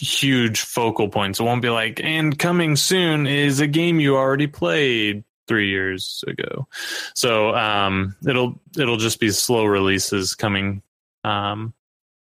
huge 0.00 0.62
focal 0.62 1.08
points. 1.08 1.40
It 1.40 1.44
won't 1.44 1.62
be 1.62 1.70
like, 1.70 2.00
and 2.02 2.38
coming 2.38 2.76
soon 2.76 3.26
is 3.26 3.60
a 3.60 3.66
game 3.66 4.00
you 4.00 4.16
already 4.16 4.46
played 4.46 5.24
three 5.46 5.68
years 5.70 6.24
ago. 6.26 6.66
So 7.14 7.54
um, 7.54 8.16
it'll 8.26 8.60
it'll 8.78 8.96
just 8.96 9.20
be 9.20 9.30
slow 9.30 9.64
releases 9.64 10.34
coming. 10.34 10.82
Um, 11.24 11.74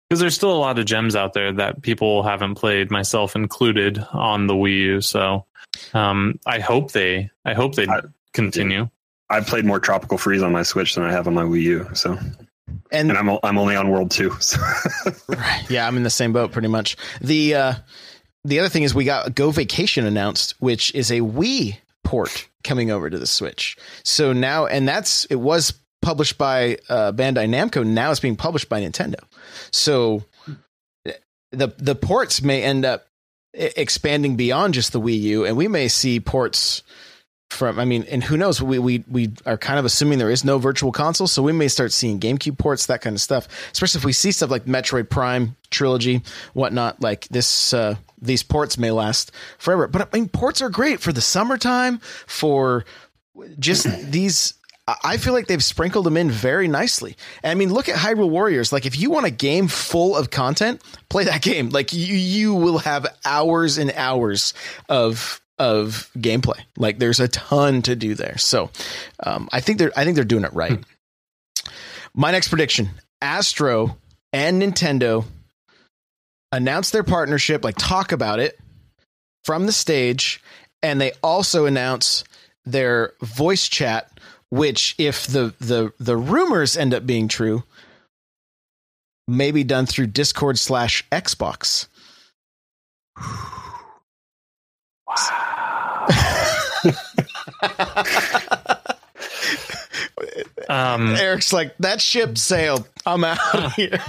because 0.08 0.20
there's 0.20 0.36
still 0.36 0.52
a 0.52 0.58
lot 0.58 0.78
of 0.78 0.86
gems 0.86 1.16
out 1.16 1.32
there 1.32 1.52
that 1.54 1.82
people 1.82 2.22
haven't 2.22 2.54
played, 2.54 2.92
myself 2.92 3.34
included, 3.34 3.98
on 4.12 4.46
the 4.46 4.54
Wii 4.54 4.78
U. 4.82 5.00
So 5.00 5.46
um, 5.94 6.38
I 6.46 6.60
hope 6.60 6.92
they, 6.92 7.30
I 7.44 7.54
hope 7.54 7.74
they 7.74 7.88
I- 7.88 8.02
continue. 8.32 8.88
I 9.28 9.40
played 9.40 9.64
more 9.64 9.80
Tropical 9.80 10.18
Freeze 10.18 10.42
on 10.42 10.52
my 10.52 10.62
Switch 10.62 10.94
than 10.94 11.02
I 11.02 11.10
have 11.10 11.26
on 11.26 11.34
my 11.34 11.42
Wii 11.42 11.62
U. 11.62 11.90
So, 11.94 12.16
And 12.90 13.10
and 13.10 13.18
I'm 13.18 13.38
I'm 13.42 13.58
only 13.58 13.76
on 13.76 13.90
World 13.90 14.10
Two. 14.10 14.30
So. 14.40 14.58
Right. 15.28 15.64
Yeah, 15.70 15.86
I'm 15.86 15.96
in 15.96 16.02
the 16.02 16.10
same 16.10 16.32
boat 16.32 16.52
pretty 16.52 16.68
much. 16.68 16.96
The 17.20 17.54
uh 17.54 17.74
the 18.44 18.60
other 18.60 18.68
thing 18.68 18.84
is 18.84 18.94
we 18.94 19.04
got 19.04 19.34
Go 19.34 19.50
Vacation 19.50 20.06
announced, 20.06 20.54
which 20.60 20.94
is 20.94 21.10
a 21.10 21.20
Wii 21.20 21.78
port 22.04 22.48
coming 22.62 22.90
over 22.90 23.10
to 23.10 23.18
the 23.18 23.26
Switch. 23.26 23.76
So 24.04 24.32
now 24.32 24.66
and 24.66 24.86
that's 24.86 25.24
it 25.26 25.36
was 25.36 25.74
published 26.02 26.38
by 26.38 26.78
uh 26.88 27.12
Bandai 27.12 27.48
Namco, 27.48 27.84
now 27.84 28.10
it's 28.10 28.20
being 28.20 28.36
published 28.36 28.68
by 28.68 28.80
Nintendo. 28.82 29.18
So 29.72 30.24
the 31.52 31.72
the 31.78 31.94
ports 31.94 32.42
may 32.42 32.62
end 32.62 32.84
up 32.84 33.06
expanding 33.52 34.36
beyond 34.36 34.74
just 34.74 34.92
the 34.92 35.00
Wii 35.00 35.20
U 35.20 35.44
and 35.44 35.56
we 35.56 35.66
may 35.68 35.88
see 35.88 36.20
ports 36.20 36.82
from 37.50 37.78
I 37.78 37.84
mean, 37.84 38.04
and 38.10 38.22
who 38.24 38.36
knows? 38.36 38.60
We 38.60 38.78
we 38.78 39.04
we 39.08 39.32
are 39.46 39.56
kind 39.56 39.78
of 39.78 39.84
assuming 39.84 40.18
there 40.18 40.30
is 40.30 40.44
no 40.44 40.58
virtual 40.58 40.92
console, 40.92 41.26
so 41.26 41.42
we 41.42 41.52
may 41.52 41.68
start 41.68 41.92
seeing 41.92 42.18
GameCube 42.20 42.58
ports, 42.58 42.86
that 42.86 43.00
kind 43.00 43.14
of 43.14 43.20
stuff. 43.22 43.48
Especially 43.72 43.98
if 43.98 44.04
we 44.04 44.12
see 44.12 44.32
stuff 44.32 44.50
like 44.50 44.64
Metroid 44.64 45.08
Prime 45.08 45.56
trilogy, 45.70 46.22
whatnot. 46.54 47.00
Like 47.00 47.28
this, 47.28 47.72
uh, 47.72 47.96
these 48.20 48.42
ports 48.42 48.78
may 48.78 48.90
last 48.90 49.32
forever. 49.58 49.86
But 49.86 50.02
I 50.12 50.16
mean, 50.18 50.28
ports 50.28 50.60
are 50.60 50.68
great 50.70 51.00
for 51.00 51.12
the 51.12 51.20
summertime. 51.20 52.00
For 52.26 52.84
just 53.58 53.86
these, 54.10 54.54
I- 55.04 55.16
feel 55.16 55.32
like 55.32 55.46
they've 55.46 55.62
sprinkled 55.62 56.04
them 56.06 56.16
in 56.16 56.30
very 56.30 56.68
nicely. 56.68 57.16
And 57.42 57.50
I 57.50 57.54
mean, 57.54 57.72
look 57.72 57.88
at 57.88 57.96
Hyrule 57.96 58.30
Warriors. 58.30 58.72
Like, 58.72 58.86
if 58.86 58.98
you 58.98 59.10
want 59.10 59.26
a 59.26 59.30
game 59.30 59.68
full 59.68 60.16
of 60.16 60.30
content, 60.30 60.82
play 61.08 61.24
that 61.24 61.42
game. 61.50 61.70
Like, 61.70 61.92
you 61.92 62.14
you 62.14 62.54
will 62.54 62.78
have 62.78 63.06
hours 63.24 63.78
and 63.78 63.92
hours 63.92 64.52
of 64.88 65.40
of 65.58 66.10
gameplay. 66.16 66.60
Like 66.76 66.98
there's 66.98 67.20
a 67.20 67.28
ton 67.28 67.82
to 67.82 67.96
do 67.96 68.14
there. 68.14 68.38
So 68.38 68.70
um, 69.24 69.48
I 69.52 69.60
think 69.60 69.78
they're 69.78 69.92
I 69.96 70.04
think 70.04 70.16
they're 70.16 70.24
doing 70.24 70.44
it 70.44 70.52
right. 70.52 70.82
My 72.14 72.30
next 72.30 72.48
prediction: 72.48 72.90
Astro 73.20 73.96
and 74.32 74.60
Nintendo 74.60 75.24
announce 76.52 76.90
their 76.90 77.04
partnership, 77.04 77.64
like 77.64 77.76
talk 77.78 78.12
about 78.12 78.38
it 78.38 78.58
from 79.44 79.66
the 79.66 79.72
stage, 79.72 80.42
and 80.82 81.00
they 81.00 81.12
also 81.22 81.66
announce 81.66 82.24
their 82.64 83.12
voice 83.22 83.68
chat, 83.68 84.10
which, 84.50 84.94
if 84.98 85.26
the 85.26 85.54
the 85.60 85.92
the 85.98 86.16
rumors 86.16 86.76
end 86.76 86.92
up 86.92 87.06
being 87.06 87.28
true, 87.28 87.62
may 89.28 89.50
be 89.50 89.64
done 89.64 89.86
through 89.86 90.08
Discord 90.08 90.58
slash 90.58 91.04
Xbox. 91.10 91.86
Um, 100.68 101.14
Eric's 101.14 101.52
like 101.52 101.76
that 101.78 102.00
ship 102.00 102.38
sailed. 102.38 102.88
I'm 103.04 103.24
out 103.24 103.38
of 103.54 103.72
here. 103.74 104.00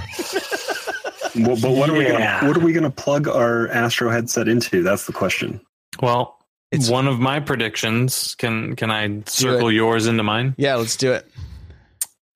Well, 1.36 1.58
but 1.62 1.72
what 1.72 1.90
are 1.90 1.94
we 1.94 2.06
gonna 2.06 2.40
what 2.48 2.58
are 2.58 2.62
we 2.62 2.74
gonna 2.74 2.90
plug 2.90 3.28
our 3.28 3.68
Astro 3.68 4.10
headset 4.10 4.48
into? 4.48 4.82
That's 4.82 5.06
the 5.06 5.14
question. 5.14 5.62
well, 6.02 6.38
It's- 6.72 6.90
one 6.90 7.08
of 7.08 7.20
my 7.20 7.40
predictions. 7.40 8.34
Can 8.36 8.76
can 8.76 8.90
I 8.90 9.22
circle 9.28 9.72
yours 9.72 10.08
into 10.08 10.24
mine? 10.24 10.56
Yeah, 10.58 10.76
let's 10.76 10.96
do 10.96 11.12
it. 11.14 11.30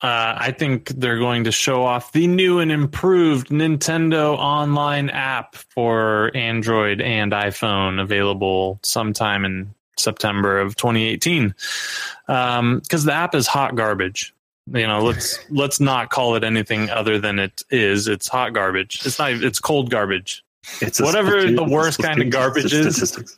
Uh, 0.02 0.34
I 0.36 0.50
think 0.50 0.88
they're 0.88 1.18
going 1.18 1.44
to 1.44 1.52
show 1.52 1.84
off 1.84 2.10
the 2.10 2.26
new 2.26 2.58
and 2.58 2.72
improved 2.72 3.50
Nintendo 3.50 4.36
Online 4.36 5.10
app 5.10 5.54
for 5.54 6.32
Android 6.34 7.00
and 7.00 7.30
iPhone, 7.30 8.00
available 8.00 8.80
sometime 8.82 9.44
in 9.44 9.72
September 9.96 10.58
of 10.58 10.74
2018. 10.74 11.54
Because 12.26 13.04
the 13.04 13.12
app 13.12 13.36
is 13.36 13.46
hot 13.46 13.76
garbage. 13.76 14.34
You 14.72 14.88
know, 14.88 15.04
let's 15.04 15.38
let's 15.50 15.78
not 15.78 16.10
call 16.10 16.34
it 16.34 16.42
anything 16.42 16.90
other 16.90 17.20
than 17.20 17.38
it 17.38 17.62
is. 17.70 18.08
It's 18.08 18.26
hot 18.26 18.54
garbage. 18.54 19.06
It's 19.06 19.20
not. 19.20 19.32
It's 19.32 19.60
cold 19.60 19.90
garbage. 19.90 20.44
It's 20.80 21.00
Whatever 21.00 21.50
the 21.50 21.64
worst 21.64 22.00
kind 22.00 22.20
of 22.20 22.30
garbage 22.30 22.72
is. 22.72 23.36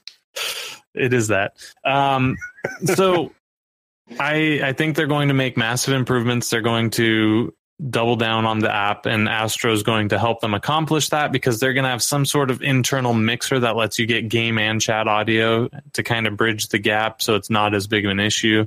It 0.94 1.12
is 1.12 1.28
that. 1.28 1.56
Um, 1.84 2.36
so 2.84 3.32
I 4.18 4.60
I 4.62 4.72
think 4.72 4.96
they're 4.96 5.06
going 5.06 5.28
to 5.28 5.34
make 5.34 5.56
massive 5.56 5.94
improvements. 5.94 6.50
They're 6.50 6.60
going 6.60 6.90
to 6.90 7.54
double 7.90 8.16
down 8.16 8.46
on 8.46 8.60
the 8.60 8.72
app, 8.72 9.06
and 9.06 9.28
Astro 9.28 9.72
is 9.72 9.82
going 9.82 10.10
to 10.10 10.18
help 10.18 10.40
them 10.40 10.54
accomplish 10.54 11.08
that 11.08 11.32
because 11.32 11.58
they're 11.58 11.72
going 11.72 11.84
to 11.84 11.90
have 11.90 12.02
some 12.02 12.24
sort 12.24 12.50
of 12.50 12.62
internal 12.62 13.14
mixer 13.14 13.58
that 13.60 13.76
lets 13.76 13.98
you 13.98 14.06
get 14.06 14.28
game 14.28 14.58
and 14.58 14.80
chat 14.80 15.08
audio 15.08 15.68
to 15.94 16.02
kind 16.02 16.26
of 16.26 16.36
bridge 16.36 16.68
the 16.68 16.78
gap, 16.78 17.22
so 17.22 17.34
it's 17.34 17.50
not 17.50 17.74
as 17.74 17.86
big 17.86 18.04
of 18.04 18.10
an 18.10 18.20
issue. 18.20 18.66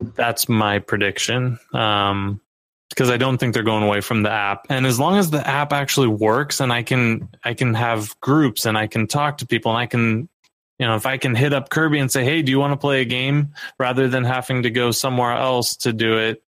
That's 0.00 0.48
my 0.48 0.80
prediction. 0.80 1.58
Um, 1.72 2.40
because 2.90 3.10
I 3.10 3.16
don't 3.16 3.38
think 3.38 3.54
they're 3.54 3.64
going 3.64 3.82
away 3.82 4.00
from 4.00 4.22
the 4.22 4.30
app. 4.30 4.66
And 4.68 4.86
as 4.86 5.00
long 5.00 5.18
as 5.18 5.30
the 5.30 5.44
app 5.44 5.72
actually 5.72 6.06
works 6.06 6.60
and 6.60 6.72
I 6.72 6.84
can 6.84 7.28
I 7.42 7.54
can 7.54 7.74
have 7.74 8.18
groups 8.20 8.66
and 8.66 8.78
I 8.78 8.86
can 8.86 9.08
talk 9.08 9.38
to 9.38 9.46
people 9.46 9.72
and 9.72 9.78
I 9.78 9.86
can 9.86 10.28
you 10.78 10.86
know 10.86 10.96
if 10.96 11.06
I 11.06 11.16
can 11.18 11.34
hit 11.34 11.52
up 11.52 11.70
Kirby 11.70 11.98
and 11.98 12.10
say, 12.10 12.24
"Hey, 12.24 12.42
do 12.42 12.50
you 12.50 12.58
want 12.58 12.72
to 12.72 12.76
play 12.76 13.00
a 13.00 13.04
game?" 13.04 13.54
rather 13.78 14.08
than 14.08 14.24
having 14.24 14.62
to 14.64 14.70
go 14.70 14.90
somewhere 14.90 15.32
else 15.32 15.76
to 15.78 15.92
do 15.92 16.18
it. 16.18 16.42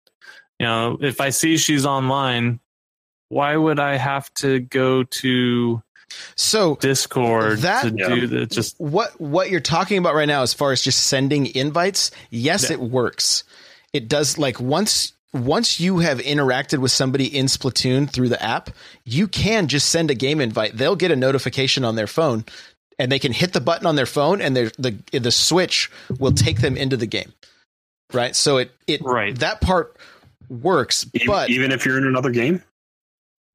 You 0.59 0.65
know, 0.65 0.97
if 1.01 1.19
I 1.21 1.29
see 1.31 1.57
she's 1.57 1.85
online, 1.85 2.59
why 3.29 3.55
would 3.55 3.79
I 3.79 3.97
have 3.97 4.33
to 4.35 4.59
go 4.61 5.03
to 5.03 5.81
So 6.35 6.75
Discord 6.75 7.59
That- 7.59 7.83
to 7.83 7.91
do 7.91 8.27
that 8.27 8.51
just 8.51 8.79
what 8.79 9.19
what 9.19 9.49
you're 9.49 9.59
talking 9.59 9.97
about 9.97 10.15
right 10.15 10.27
now 10.27 10.43
as 10.43 10.53
far 10.53 10.71
as 10.71 10.81
just 10.81 11.07
sending 11.07 11.53
invites 11.55 12.11
yes 12.29 12.69
Yeah. 12.69 12.73
it 12.75 12.79
works 12.79 13.43
it 13.91 14.07
does 14.07 14.37
like 14.37 14.59
once 14.59 15.13
once 15.33 15.79
you 15.79 15.99
have 15.99 16.19
interacted 16.19 16.77
with 16.77 16.91
somebody 16.91 17.25
in 17.25 17.47
splatoon 17.47 18.09
through 18.09 18.29
the 18.29 18.41
app 18.41 18.69
you 19.03 19.27
can 19.27 19.67
just 19.67 19.89
send 19.89 20.09
a 20.11 20.15
game 20.15 20.39
invite 20.39 20.77
they'll 20.77 20.95
get 20.95 21.11
a 21.11 21.15
notification 21.15 21.83
on 21.83 21.95
their 21.95 22.07
phone 22.07 22.45
and 22.99 23.11
they 23.11 23.19
can 23.19 23.31
hit 23.33 23.53
the 23.53 23.61
button 23.61 23.85
on 23.85 23.95
their 23.95 24.05
phone 24.05 24.41
and 24.41 24.55
the 24.55 24.97
the 25.11 25.31
switch 25.31 25.89
will 26.19 26.31
take 26.31 26.61
them 26.61 26.77
into 26.77 26.97
the 26.97 27.05
game 27.05 27.33
right 28.13 28.35
so 28.35 28.57
it 28.57 28.71
it 28.87 29.01
Right. 29.03 29.37
that 29.39 29.61
part 29.61 29.97
works 30.49 31.05
Even, 31.13 31.27
but 31.27 31.49
even 31.49 31.71
if 31.71 31.85
you're 31.85 31.97
in 31.97 32.05
another 32.05 32.29
game, 32.31 32.61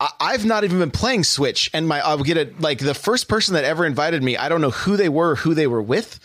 I- 0.00 0.10
I've 0.18 0.44
not 0.44 0.64
even 0.64 0.78
been 0.80 0.90
playing 0.90 1.24
Switch, 1.24 1.70
and 1.72 1.86
my 1.86 2.00
I'll 2.00 2.18
get 2.22 2.36
it 2.36 2.60
like 2.60 2.78
the 2.78 2.94
first 2.94 3.28
person 3.28 3.54
that 3.54 3.64
ever 3.64 3.84
invited 3.86 4.22
me. 4.22 4.36
I 4.36 4.48
don't 4.48 4.60
know 4.60 4.70
who 4.70 4.96
they 4.96 5.08
were, 5.08 5.36
who 5.36 5.54
they 5.54 5.66
were 5.68 5.82
with. 5.82 6.18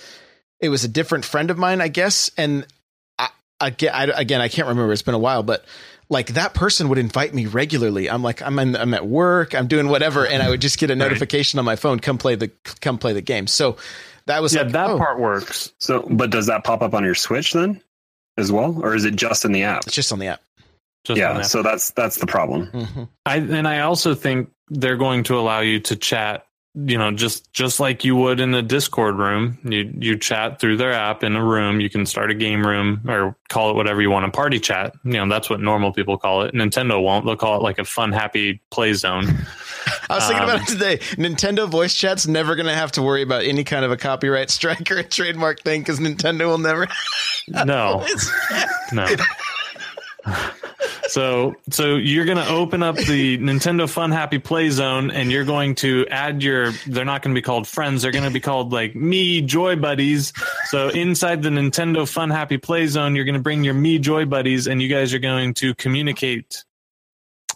It 0.60 0.70
was 0.70 0.84
a 0.84 0.88
different 0.88 1.26
friend 1.26 1.52
of 1.52 1.58
mine, 1.58 1.82
I 1.82 1.88
guess. 1.90 2.32
And 2.38 2.66
I, 3.20 3.30
again, 3.60 3.92
I, 3.94 4.04
again, 4.06 4.42
I 4.42 4.48
can't 4.48 4.68
remember. 4.70 4.92
It's 4.94 5.02
been 5.02 5.14
a 5.14 5.20
while, 5.20 5.44
but 5.44 5.66
like 6.10 6.28
that 6.28 6.54
person 6.54 6.90
would 6.90 6.98
invite 6.98 7.34
me 7.34 7.46
regularly. 7.46 8.10
I'm 8.10 8.22
like, 8.22 8.42
I'm 8.42 8.60
in, 8.60 8.76
I'm 8.76 8.94
at 8.94 9.08
work, 9.08 9.56
I'm 9.56 9.68
doing 9.68 9.88
whatever, 9.88 10.26
and 10.26 10.44
I 10.44 10.50
would 10.50 10.62
just 10.62 10.78
get 10.78 10.92
a 10.92 10.96
notification 10.96 11.60
on 11.60 11.66
my 11.66 11.76
phone, 11.76 12.00
come 12.00 12.18
play 12.18 12.36
the 12.36 12.50
come 12.82 12.98
play 12.98 13.14
the 13.14 13.22
game. 13.22 13.48
So 13.48 13.78
that 14.28 14.42
was 14.42 14.54
yeah, 14.54 14.64
like, 14.64 14.72
that 14.74 14.90
oh, 14.92 14.98
part 14.98 15.20
works. 15.20 15.72
so 15.80 16.08
but 16.10 16.30
does 16.30 16.48
that 16.48 16.64
pop 16.64 16.82
up 16.82 16.94
on 16.94 17.04
your 17.04 17.16
Switch 17.16 17.54
then, 17.54 17.82
as 18.38 18.52
well, 18.52 18.80
or 18.82 18.96
is 18.96 19.06
it 19.06 19.16
just 19.16 19.46
in 19.46 19.52
the 19.52 19.64
app? 19.64 19.84
It's 19.86 19.96
just 19.96 20.12
on 20.12 20.20
the 20.20 20.28
app. 20.28 20.42
Just 21.04 21.20
yeah, 21.20 21.34
that. 21.34 21.46
so 21.46 21.62
that's 21.62 21.92
that's 21.92 22.18
the 22.18 22.28
problem. 22.28 22.68
hmm 22.68 23.04
I 23.26 23.38
and 23.38 23.68
I 23.68 23.82
also 23.82 24.16
think 24.16 24.52
they're 24.70 24.98
going 24.98 25.24
to 25.26 25.38
allow 25.38 25.60
you 25.60 25.80
to 25.82 25.96
chat, 25.96 26.45
you 26.76 26.98
know, 26.98 27.12
just 27.12 27.52
just 27.54 27.80
like 27.80 28.04
you 28.04 28.16
would 28.16 28.40
in 28.40 28.54
a 28.54 28.62
Discord 28.62 29.16
room. 29.18 29.58
You 29.64 29.94
you 29.98 30.18
chat 30.18 30.60
through 30.60 30.78
their 30.78 30.92
app 30.92 31.24
in 31.24 31.36
a 31.36 31.44
room. 31.44 31.80
You 31.80 31.90
can 31.90 32.06
start 32.06 32.32
a 32.32 32.34
game 32.34 32.66
room 32.66 33.02
or 33.08 33.36
call 33.50 33.70
it 33.72 33.76
whatever 33.76 34.02
you 34.02 34.12
want, 34.12 34.26
a 34.26 34.32
party 34.32 34.60
chat. 34.60 34.94
You 35.04 35.14
know, 35.14 35.30
that's 35.30 35.50
what 35.50 35.62
normal 35.62 35.94
people 35.94 36.18
call 36.18 36.42
it. 36.44 36.54
Nintendo 36.54 37.02
won't. 37.02 37.26
They'll 37.26 37.36
call 37.38 37.56
it 37.58 37.64
like 37.64 37.80
a 37.80 37.86
fun, 37.86 38.12
happy 38.12 38.62
play 38.72 38.94
zone. 38.94 39.26
I 40.10 40.16
was 40.16 40.28
thinking 40.28 40.44
Um, 40.44 40.50
about 40.50 40.62
it 40.62 40.72
today. 40.72 40.98
Nintendo 41.16 41.70
voice 41.70 41.94
chat's 41.94 42.26
never 42.28 42.56
going 42.56 42.66
to 42.68 42.74
have 42.74 42.92
to 42.94 43.02
worry 43.04 43.22
about 43.22 43.44
any 43.44 43.64
kind 43.64 43.86
of 43.86 43.92
a 43.92 43.98
copyright 43.98 44.50
strike 44.50 44.90
or 44.92 44.98
a 44.98 45.04
trademark 45.04 45.62
thing 45.62 45.82
because 45.82 46.00
Nintendo 46.00 46.48
will 46.48 46.58
never. 46.58 46.88
No, 47.48 48.04
no. 48.92 49.06
So, 51.08 51.56
so 51.70 51.96
you're 51.96 52.26
going 52.26 52.38
to 52.38 52.48
open 52.50 52.82
up 52.82 52.96
the 52.96 53.38
Nintendo 53.38 53.90
Fun 53.90 54.12
Happy 54.12 54.40
Play 54.40 54.70
Zone, 54.70 55.12
and 55.12 55.32
you're 55.32 55.46
going 55.46 55.76
to 55.76 56.06
add 56.10 56.42
your. 56.42 56.72
They're 56.88 57.06
not 57.06 57.22
going 57.22 57.34
to 57.34 57.40
be 57.40 57.44
called 57.44 57.68
friends. 57.68 58.02
They're 58.02 58.12
going 58.12 58.26
to 58.26 58.32
be 58.32 58.40
called 58.40 58.74
like 58.74 58.94
Mii 58.94 59.46
Joy 59.46 59.76
Buddies. 59.76 60.34
So 60.66 60.90
inside 60.90 61.44
the 61.44 61.50
Nintendo 61.50 62.10
Fun 62.10 62.30
Happy 62.30 62.58
Play 62.58 62.88
Zone, 62.88 63.16
you're 63.16 63.26
going 63.26 63.36
to 63.36 63.42
bring 63.42 63.64
your 63.64 63.76
Mii 63.76 64.02
Joy 64.02 64.26
Buddies, 64.26 64.68
and 64.68 64.82
you 64.82 64.90
guys 64.90 65.14
are 65.14 65.20
going 65.20 65.54
to 65.56 65.74
communicate. 65.76 66.64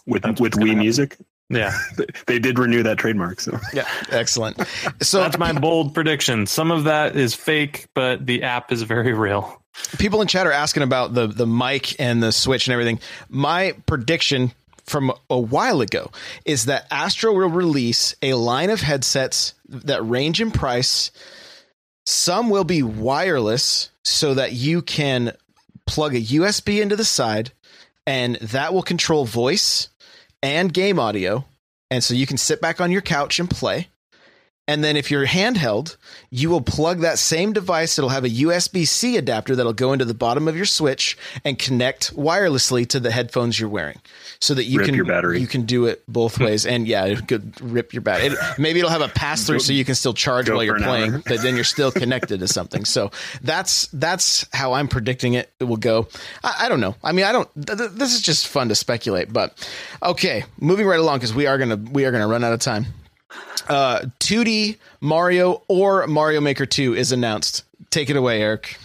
With 0.06 0.22
That's 0.22 0.40
with 0.40 0.54
what's 0.54 0.64
Wii 0.64 0.68
happen. 0.68 0.78
Music, 0.78 1.16
Yeah, 1.50 1.76
they 2.26 2.38
did 2.38 2.58
renew 2.58 2.82
that 2.84 2.98
trademark. 2.98 3.40
So 3.40 3.58
Yeah, 3.74 3.88
excellent. 4.10 4.58
So 5.02 5.18
that's 5.18 5.38
my 5.38 5.52
bold 5.52 5.92
prediction. 5.92 6.46
Some 6.46 6.70
of 6.70 6.84
that 6.84 7.16
is 7.16 7.34
fake, 7.34 7.88
but 7.94 8.24
the 8.24 8.42
app 8.44 8.70
is 8.72 8.82
very 8.82 9.12
real. 9.12 9.59
People 9.98 10.22
in 10.22 10.28
chat 10.28 10.46
are 10.46 10.52
asking 10.52 10.82
about 10.82 11.14
the 11.14 11.26
the 11.26 11.46
mic 11.46 11.98
and 12.00 12.22
the 12.22 12.32
switch 12.32 12.66
and 12.66 12.72
everything. 12.72 13.00
My 13.28 13.74
prediction 13.86 14.52
from 14.84 15.12
a 15.28 15.38
while 15.38 15.80
ago 15.80 16.10
is 16.44 16.66
that 16.66 16.86
Astro 16.90 17.32
will 17.32 17.48
release 17.48 18.14
a 18.22 18.34
line 18.34 18.70
of 18.70 18.80
headsets 18.80 19.54
that 19.68 20.06
range 20.06 20.40
in 20.40 20.50
price. 20.50 21.10
Some 22.06 22.50
will 22.50 22.64
be 22.64 22.82
wireless 22.82 23.90
so 24.04 24.34
that 24.34 24.52
you 24.52 24.82
can 24.82 25.36
plug 25.86 26.14
a 26.14 26.20
USB 26.20 26.80
into 26.80 26.96
the 26.96 27.04
side 27.04 27.52
and 28.06 28.36
that 28.36 28.74
will 28.74 28.82
control 28.82 29.24
voice 29.24 29.88
and 30.42 30.72
game 30.72 30.98
audio. 30.98 31.44
And 31.90 32.02
so 32.02 32.14
you 32.14 32.26
can 32.26 32.36
sit 32.36 32.60
back 32.60 32.80
on 32.80 32.90
your 32.90 33.02
couch 33.02 33.38
and 33.38 33.50
play. 33.50 33.88
And 34.70 34.84
then 34.84 34.96
if 34.96 35.10
you're 35.10 35.26
handheld, 35.26 35.96
you 36.30 36.48
will 36.48 36.60
plug 36.60 37.00
that 37.00 37.18
same 37.18 37.52
device. 37.52 37.98
It'll 37.98 38.10
have 38.10 38.22
a 38.22 38.28
USB 38.28 38.86
C 38.86 39.16
adapter 39.16 39.56
that'll 39.56 39.72
go 39.72 39.92
into 39.92 40.04
the 40.04 40.14
bottom 40.14 40.46
of 40.46 40.56
your 40.56 40.64
switch 40.64 41.18
and 41.44 41.58
connect 41.58 42.14
wirelessly 42.14 42.86
to 42.90 43.00
the 43.00 43.10
headphones 43.10 43.58
you're 43.58 43.68
wearing, 43.68 44.00
so 44.38 44.54
that 44.54 44.66
you 44.66 44.78
Rip 44.78 44.86
can 44.86 44.94
your 44.94 45.06
battery. 45.06 45.40
you 45.40 45.48
can 45.48 45.62
do 45.62 45.86
it 45.86 46.04
both 46.06 46.36
hmm. 46.36 46.44
ways. 46.44 46.66
And 46.66 46.86
yeah, 46.86 47.06
it 47.06 47.26
could 47.26 47.60
rip 47.60 47.92
your 47.92 48.02
battery. 48.02 48.28
It, 48.28 48.38
maybe 48.58 48.78
it'll 48.78 48.92
have 48.92 49.00
a 49.00 49.08
pass 49.08 49.44
through, 49.44 49.58
so 49.58 49.72
you 49.72 49.84
can 49.84 49.96
still 49.96 50.14
charge 50.14 50.48
while 50.48 50.62
you're 50.62 50.78
playing, 50.78 51.24
but 51.26 51.42
then 51.42 51.56
you're 51.56 51.64
still 51.64 51.90
connected 51.90 52.38
to 52.38 52.46
something. 52.46 52.84
So 52.84 53.10
that's 53.42 53.88
that's 53.88 54.46
how 54.52 54.74
I'm 54.74 54.86
predicting 54.86 55.34
it, 55.34 55.52
it 55.58 55.64
will 55.64 55.78
go. 55.78 56.06
I, 56.44 56.66
I 56.66 56.68
don't 56.68 56.80
know. 56.80 56.94
I 57.02 57.10
mean, 57.10 57.24
I 57.24 57.32
don't. 57.32 57.48
Th- 57.56 57.76
th- 57.76 57.90
this 57.90 58.14
is 58.14 58.22
just 58.22 58.46
fun 58.46 58.68
to 58.68 58.76
speculate, 58.76 59.32
but 59.32 59.68
okay. 60.00 60.44
Moving 60.60 60.86
right 60.86 61.00
along 61.00 61.16
because 61.16 61.34
we 61.34 61.48
are 61.48 61.58
gonna 61.58 61.74
we 61.74 62.04
are 62.04 62.12
gonna 62.12 62.28
run 62.28 62.44
out 62.44 62.52
of 62.52 62.60
time 62.60 62.86
uh 63.68 64.00
2D 64.20 64.78
Mario 65.00 65.62
or 65.68 66.06
Mario 66.06 66.40
Maker 66.40 66.66
2 66.66 66.94
is 66.94 67.12
announced. 67.12 67.64
Take 67.90 68.10
it 68.10 68.16
away, 68.16 68.42
Eric. 68.42 68.76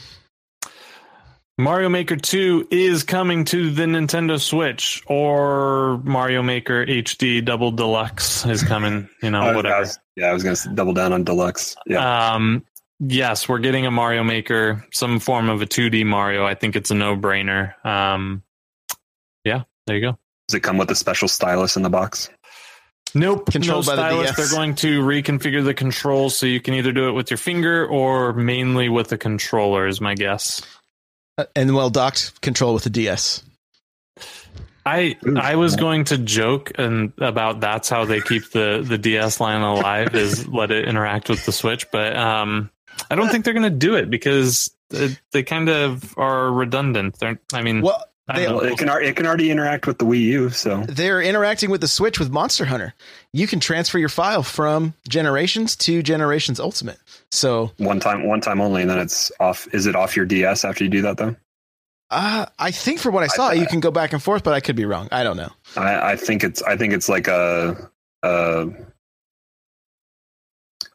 Mario 1.57 1.87
Maker 1.87 2.17
2 2.17 2.67
is 2.69 3.03
coming 3.03 3.45
to 3.45 3.71
the 3.71 3.83
Nintendo 3.83 4.37
Switch, 4.39 5.01
or 5.07 6.01
Mario 6.03 6.43
Maker 6.43 6.85
HD 6.85 7.43
Double 7.43 7.71
Deluxe 7.71 8.45
is 8.45 8.61
coming, 8.61 9.07
you 9.23 9.31
know, 9.31 9.39
I 9.39 9.45
was- 9.47 9.53
I 9.53 9.55
whatever. 9.55 9.79
was- 9.79 9.99
yeah, 10.17 10.25
I 10.27 10.33
was 10.33 10.43
going 10.43 10.55
to 10.55 10.69
double 10.75 10.93
down 10.93 11.13
on 11.13 11.23
deluxe. 11.23 11.77
Yeah, 11.85 12.33
Um, 12.33 12.65
yes, 12.99 13.47
we're 13.47 13.59
getting 13.59 13.85
a 13.85 13.91
Mario 13.91 14.23
Maker, 14.23 14.85
some 14.91 15.19
form 15.19 15.47
of 15.49 15.61
a 15.61 15.65
2D 15.65 16.03
Mario. 16.05 16.45
I 16.45 16.55
think 16.55 16.75
it's 16.75 16.91
a 16.91 16.95
no 16.95 17.15
brainer. 17.15 17.73
Um, 17.85 18.43
yeah, 19.45 19.63
there 19.87 19.95
you 19.95 20.01
go. 20.01 20.17
Does 20.49 20.55
it 20.55 20.59
come 20.59 20.77
with 20.77 20.91
a 20.91 20.95
special 20.95 21.29
stylus 21.29 21.77
in 21.77 21.83
the 21.83 21.89
box? 21.89 22.29
Nope. 23.15 23.49
Controlled 23.51 23.87
no 23.87 23.91
by 23.91 23.95
the 23.95 24.09
stylus. 24.09 24.27
DS. 24.27 24.37
They're 24.37 24.57
going 24.57 24.75
to 24.75 25.01
reconfigure 25.01 25.63
the 25.63 25.73
controls 25.73 26.37
so 26.37 26.45
you 26.45 26.59
can 26.59 26.73
either 26.73 26.91
do 26.91 27.07
it 27.07 27.13
with 27.13 27.31
your 27.31 27.37
finger 27.37 27.87
or 27.87 28.33
mainly 28.33 28.89
with 28.89 29.07
the 29.07 29.17
controller, 29.17 29.87
is 29.87 30.01
my 30.01 30.15
guess. 30.15 30.61
Uh, 31.37 31.45
and 31.55 31.73
well 31.73 31.89
docked 31.89 32.41
control 32.41 32.73
with 32.73 32.83
the 32.83 32.89
DS. 32.89 33.41
I 34.85 35.17
Ooh, 35.25 35.37
I 35.37 35.55
was 35.55 35.73
yeah. 35.73 35.79
going 35.79 36.03
to 36.05 36.17
joke 36.17 36.73
and 36.77 37.11
about 37.17 37.59
that's 37.59 37.89
how 37.89 38.05
they 38.05 38.21
keep 38.21 38.51
the 38.51 38.85
the 38.87 38.99
DS 38.99 39.39
line 39.39 39.61
alive 39.61 40.13
is 40.13 40.47
let 40.47 40.69
it 40.69 40.87
interact 40.87 41.27
with 41.27 41.43
the 41.45 41.51
Switch, 41.51 41.89
but 41.91 42.15
um, 42.15 42.69
I 43.09 43.15
don't 43.15 43.29
think 43.29 43.45
they're 43.45 43.53
going 43.53 43.63
to 43.63 43.69
do 43.71 43.95
it 43.95 44.09
because 44.09 44.69
they, 44.89 45.17
they 45.31 45.43
kind 45.43 45.69
of 45.69 46.15
are 46.17 46.51
redundant. 46.51 47.17
They're, 47.19 47.39
I 47.51 47.61
mean, 47.61 47.81
Well, 47.81 47.97
I 47.97 48.05
they- 48.33 48.45
know. 48.47 48.59
it 48.59 48.77
can 48.77 48.89
it 48.89 49.15
can 49.15 49.25
already 49.25 49.51
interact 49.51 49.85
with 49.85 49.99
the 49.99 50.05
Wii 50.05 50.21
U, 50.21 50.49
so 50.49 50.83
they're 50.87 51.21
interacting 51.21 51.69
with 51.69 51.81
the 51.81 51.87
Switch 51.87 52.17
with 52.19 52.31
Monster 52.31 52.65
Hunter. 52.65 52.93
You 53.33 53.45
can 53.45 53.59
transfer 53.59 53.99
your 53.99 54.09
file 54.09 54.41
from 54.41 54.93
Generations 55.07 55.75
to 55.77 56.01
Generations 56.01 56.59
Ultimate. 56.59 56.97
So 57.31 57.71
one 57.77 57.99
time 57.99 58.27
one 58.27 58.41
time 58.41 58.61
only, 58.61 58.81
and 58.81 58.89
then 58.89 58.99
it's 58.99 59.31
off. 59.39 59.67
Is 59.73 59.85
it 59.85 59.95
off 59.95 60.15
your 60.15 60.25
DS 60.25 60.65
after 60.65 60.83
you 60.83 60.89
do 60.89 61.01
that 61.03 61.17
though? 61.17 61.35
uh, 62.11 62.45
I 62.59 62.71
think 62.71 62.99
from 62.99 63.13
what 63.13 63.23
I 63.23 63.27
saw, 63.27 63.51
you 63.51 63.65
can 63.65 63.79
go 63.79 63.91
back 63.91 64.13
and 64.13 64.21
forth, 64.21 64.43
but 64.43 64.53
I 64.53 64.59
could 64.59 64.75
be 64.75 64.85
wrong. 64.85 65.07
I 65.11 65.23
don't 65.23 65.37
know. 65.37 65.49
I, 65.75 66.11
I 66.11 66.15
think 66.15 66.43
it's 66.43 66.61
I 66.63 66.77
think 66.77 66.93
it's 66.93 67.09
like 67.09 67.27
a, 67.27 67.89
a 68.23 68.67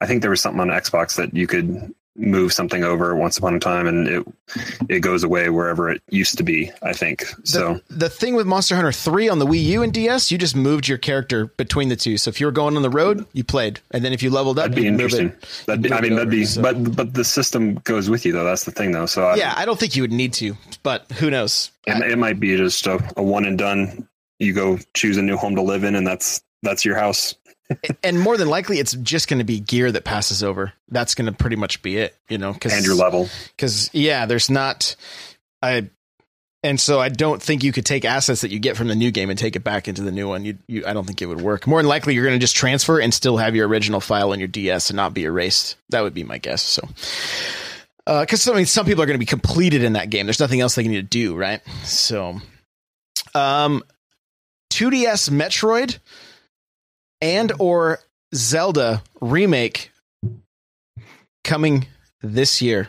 I 0.01 0.07
think 0.07 0.22
there 0.22 0.31
was 0.31 0.41
something 0.41 0.61
on 0.61 0.68
Xbox 0.68 1.16
that 1.16 1.35
you 1.35 1.47
could 1.47 1.95
move 2.21 2.53
something 2.53 2.85
over 2.85 3.16
once 3.16 3.39
upon 3.39 3.55
a 3.55 3.59
time 3.59 3.87
and 3.87 4.07
it 4.07 4.27
it 4.89 5.01
goes 5.01 5.25
away 5.25 5.49
wherever 5.49 5.89
it 5.91 6.03
used 6.11 6.37
to 6.37 6.43
be, 6.45 6.71
I 6.83 6.93
think. 6.93 7.25
So 7.45 7.81
the, 7.89 7.95
the 7.95 8.09
thing 8.11 8.35
with 8.35 8.47
Monster 8.47 8.75
Hunter 8.77 8.93
3 8.93 9.29
on 9.29 9.39
the 9.39 9.47
Wii 9.47 9.62
U 9.64 9.83
and 9.83 9.93
DS, 9.93 10.31
you 10.31 10.37
just 10.39 10.55
moved 10.55 10.87
your 10.87 10.99
character 10.99 11.47
between 11.47 11.89
the 11.89 11.97
two. 11.97 12.18
So 12.18 12.29
if 12.29 12.39
you 12.41 12.47
were 12.47 12.53
going 12.53 12.77
on 12.77 12.83
the 12.83 12.91
road, 12.91 13.25
you 13.33 13.43
played. 13.45 13.81
And 13.91 14.05
then 14.05 14.12
if 14.12 14.23
you 14.23 14.31
leveled 14.31 14.59
up, 14.59 14.64
that'd 14.71 14.77
be 14.77 14.87
interesting. 14.87 15.29
it. 15.29 15.62
That'd 15.66 15.83
be, 15.83 15.93
I 15.93 16.01
mean 16.01 16.14
that'd 16.14 16.31
be 16.31 16.45
so- 16.45 16.61
but 16.62 16.95
but 16.97 17.14
the 17.14 17.25
system 17.25 17.77
goes 17.85 18.11
with 18.11 18.27
you 18.27 18.33
though. 18.33 18.45
That's 18.45 18.64
the 18.64 18.73
thing 18.73 18.93
though. 18.93 19.07
So 19.07 19.25
I, 19.25 19.37
Yeah, 19.37 19.55
I 19.57 19.64
don't 19.64 19.79
think 19.81 19.97
you 19.97 20.03
would 20.03 20.12
need 20.12 20.33
to, 20.35 20.57
but 20.83 21.11
who 21.12 21.31
knows? 21.31 21.71
it, 21.87 22.11
it 22.12 22.18
might 22.18 22.39
be 22.39 22.57
just 22.57 22.87
a, 22.87 22.99
a 23.16 23.23
one 23.23 23.45
and 23.47 23.57
done. 23.59 24.07
You 24.39 24.53
go 24.53 24.79
choose 24.95 25.16
a 25.16 25.23
new 25.23 25.37
home 25.37 25.55
to 25.57 25.62
live 25.62 25.85
in 25.85 25.95
and 25.95 26.07
that's 26.07 26.43
that's 26.62 26.85
your 26.85 26.97
house. 26.97 27.35
and 28.03 28.18
more 28.18 28.37
than 28.37 28.49
likely, 28.49 28.79
it's 28.79 28.93
just 28.93 29.29
going 29.29 29.39
to 29.39 29.45
be 29.45 29.61
gear 29.61 29.91
that 29.91 30.05
passes 30.05 30.43
over. 30.43 30.73
That's 30.89 31.14
going 31.14 31.27
to 31.27 31.33
pretty 31.33 31.57
much 31.57 31.83
be 31.83 31.99
it, 31.99 32.16
you 32.29 32.39
know? 32.39 32.55
Cause, 32.55 32.73
and 32.73 32.85
your 32.85 32.95
level. 32.95 33.29
because 33.57 33.91
yeah, 33.93 34.27
there's 34.27 34.51
not 34.51 34.97
I 35.62 35.91
and 36.62 36.79
so 36.79 37.01
I 37.01 37.09
don't 37.09 37.43
think 37.43 37.64
you 37.64 37.73
could 37.73 37.87
take 37.87 38.05
assets 38.05 38.43
that 38.43 38.51
you 38.51 38.59
get 38.59 38.77
from 38.77 38.89
the 38.89 38.95
new 38.95 39.11
game 39.11 39.31
and 39.31 39.39
take 39.39 39.57
it 39.57 39.64
back 39.64 39.89
into 39.89 40.03
the 40.03 40.12
new 40.12 40.29
one. 40.29 40.45
You, 40.45 40.59
you 40.66 40.85
I 40.87 40.93
don't 40.93 41.07
think 41.07 41.23
it 41.23 41.27
would 41.27 41.41
work. 41.41 41.66
More 41.66 41.81
than 41.81 41.89
likely, 41.89 42.14
you're 42.14 42.25
going 42.25 42.39
to 42.39 42.43
just 42.43 42.57
transfer 42.57 43.01
and 43.01 43.14
still 43.14 43.39
have 43.39 43.57
your 43.57 43.66
original 43.66 44.01
file 44.01 44.33
on 44.33 44.39
your 44.39 44.49
DS 44.49 44.91
and 44.91 44.97
not 44.97 45.14
be 45.14 45.25
erased. 45.25 45.77
That 45.89 46.03
would 46.03 46.12
be 46.12 46.23
my 46.23 46.37
guess. 46.37 46.62
So, 46.62 46.87
because 48.05 48.47
I 48.47 48.55
mean, 48.55 48.66
some 48.66 48.85
people 48.85 49.03
are 49.03 49.07
going 49.07 49.14
to 49.14 49.18
be 49.18 49.27
completed 49.27 49.83
in 49.85 49.95
that 49.95 50.11
game. 50.11 50.27
There's 50.27 50.41
nothing 50.41 50.61
else 50.61 50.75
they 50.75 50.87
need 50.87 50.97
to 50.97 51.03
do, 51.03 51.35
right? 51.35 51.62
So, 51.85 52.41
um, 53.35 53.83
2DS 54.71 55.31
Metroid 55.31 55.99
and 57.21 57.53
or 57.59 58.01
Zelda 58.35 59.03
remake 59.21 59.91
coming 61.45 61.87
this 62.23 62.62
year. 62.62 62.89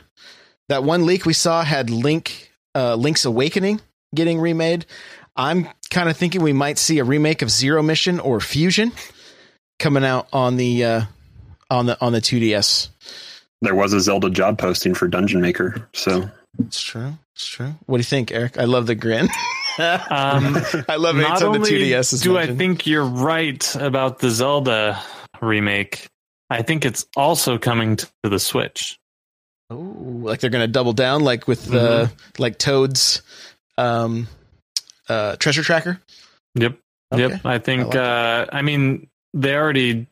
That 0.70 0.84
one 0.84 1.06
leak 1.06 1.26
we 1.26 1.34
saw 1.34 1.64
had 1.64 1.90
Link, 1.90 2.52
uh, 2.76 2.96
Link's 2.96 3.26
Awakening 3.26 3.82
getting 4.16 4.40
remade. 4.40 4.86
I'm 5.36 5.68
kind 5.90 6.10
of 6.10 6.18
thinking 6.18 6.42
we 6.42 6.54
might 6.54 6.78
see 6.78 7.00
a 7.00 7.04
remake 7.04 7.42
of 7.42 7.50
Zero 7.50 7.82
Mission 7.82 8.20
or 8.20 8.40
Fusion 8.40 8.92
coming 9.80 10.06
out 10.06 10.28
on 10.32 10.58
the 10.58 10.84
uh, 10.86 11.02
on 11.70 11.86
the 11.88 12.00
on 12.02 12.14
the 12.14 12.22
2DS. 12.22 12.90
There 13.62 13.76
was 13.76 13.94
a 13.94 14.02
Zelda 14.02 14.30
job 14.30 14.58
posting 14.58 14.94
for 14.94 15.08
Dungeon 15.08 15.42
Maker. 15.42 15.88
So 15.94 16.30
It's 16.60 16.82
true. 16.82 17.14
It's 17.36 17.48
true. 17.48 17.76
What 17.86 17.98
do 17.98 18.02
you 18.02 18.06
think, 18.06 18.32
Eric? 18.32 18.58
I 18.58 18.66
love 18.66 18.88
the 18.88 18.96
grin. 18.96 19.30
Um, 19.80 20.57
I 20.89 20.95
love 20.97 21.17
it. 21.17 21.22
not 21.22 21.39
the 21.39 21.47
only 21.47 21.72
2DS 21.72 22.13
is 22.13 22.22
do 22.22 22.38
I 22.38 22.47
think 22.47 22.86
you're 22.88 23.05
right 23.05 23.76
about 23.76 24.19
the 24.19 24.30
Zelda 24.30 25.01
remake, 25.41 26.07
I 26.49 26.61
think 26.61 26.86
it's 26.86 27.05
also 27.15 27.57
coming 27.57 27.95
to 27.97 28.09
the 28.24 28.39
Switch. 28.39 28.99
Ooh, 29.72 30.22
like 30.24 30.41
they're 30.41 30.49
going 30.49 30.63
to 30.63 30.72
double 30.72 30.93
down, 30.93 31.24
like 31.24 31.47
with 31.47 31.65
the 31.65 32.11
like 32.38 32.57
Toad's 32.57 33.22
um, 33.78 34.28
uh, 35.07 35.38
treasure 35.38 35.63
tracker. 35.63 35.99
Yep. 36.55 36.78
Okay. 37.13 37.30
Yep. 37.30 37.45
I 37.45 37.57
think 37.59 37.82
I 37.82 37.86
like 37.86 37.95
uh 37.95 38.45
I 38.53 38.61
mean 38.61 39.07
they 39.34 39.55
already 39.55 40.07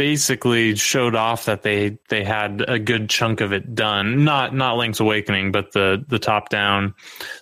basically 0.00 0.74
showed 0.76 1.14
off 1.14 1.44
that 1.44 1.60
they 1.60 1.98
they 2.08 2.24
had 2.24 2.64
a 2.66 2.78
good 2.78 3.10
chunk 3.10 3.42
of 3.42 3.52
it 3.52 3.74
done. 3.74 4.24
Not 4.24 4.54
not 4.54 4.78
Link's 4.78 4.98
Awakening, 4.98 5.52
but 5.52 5.72
the 5.72 6.02
the 6.08 6.18
top 6.18 6.48
down. 6.48 6.94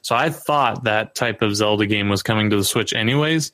So 0.02 0.16
I 0.16 0.30
thought 0.30 0.82
that 0.82 1.14
type 1.14 1.40
of 1.40 1.54
Zelda 1.54 1.86
game 1.86 2.08
was 2.08 2.24
coming 2.24 2.50
to 2.50 2.56
the 2.56 2.64
Switch 2.64 2.92
anyways. 2.92 3.52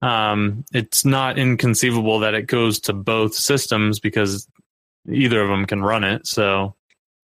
Um 0.00 0.64
it's 0.72 1.04
not 1.04 1.38
inconceivable 1.38 2.20
that 2.20 2.32
it 2.32 2.46
goes 2.46 2.80
to 2.80 2.94
both 2.94 3.34
systems 3.34 4.00
because 4.00 4.48
either 5.06 5.42
of 5.42 5.50
them 5.50 5.66
can 5.66 5.82
run 5.82 6.02
it. 6.02 6.26
So 6.26 6.76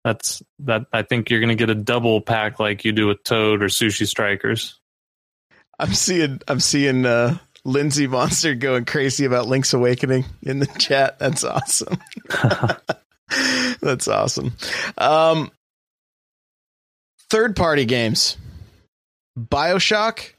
that's 0.05 0.45
that 0.61 0.83
I 0.93 1.03
think 1.03 1.29
you're 1.29 1.41
going 1.41 1.49
to 1.49 1.57
get 1.57 1.71
a 1.71 1.75
double 1.75 2.21
pack 2.21 2.61
like 2.61 2.85
you 2.85 2.93
do 2.93 3.09
with 3.09 3.25
Toad 3.25 3.65
or 3.65 3.67
Sushi 3.67 4.07
Strikers. 4.07 4.79
I'm 5.81 5.93
seeing 5.93 6.41
I'm 6.47 6.61
seeing 6.61 7.05
uh 7.05 7.39
Lindsay 7.67 8.07
Monster 8.07 8.55
going 8.55 8.85
crazy 8.85 9.25
about 9.25 9.47
Link's 9.47 9.75
Awakening 9.75 10.25
in 10.43 10.61
the 10.61 10.67
chat. 10.79 11.19
That's 11.19 11.45
awesome. 11.45 11.99
That's 13.81 14.09
awesome. 14.09 14.55
Um 14.97 15.51
third 17.29 17.57
party 17.57 17.85
games. 17.85 18.37
BioShock, 19.39 20.31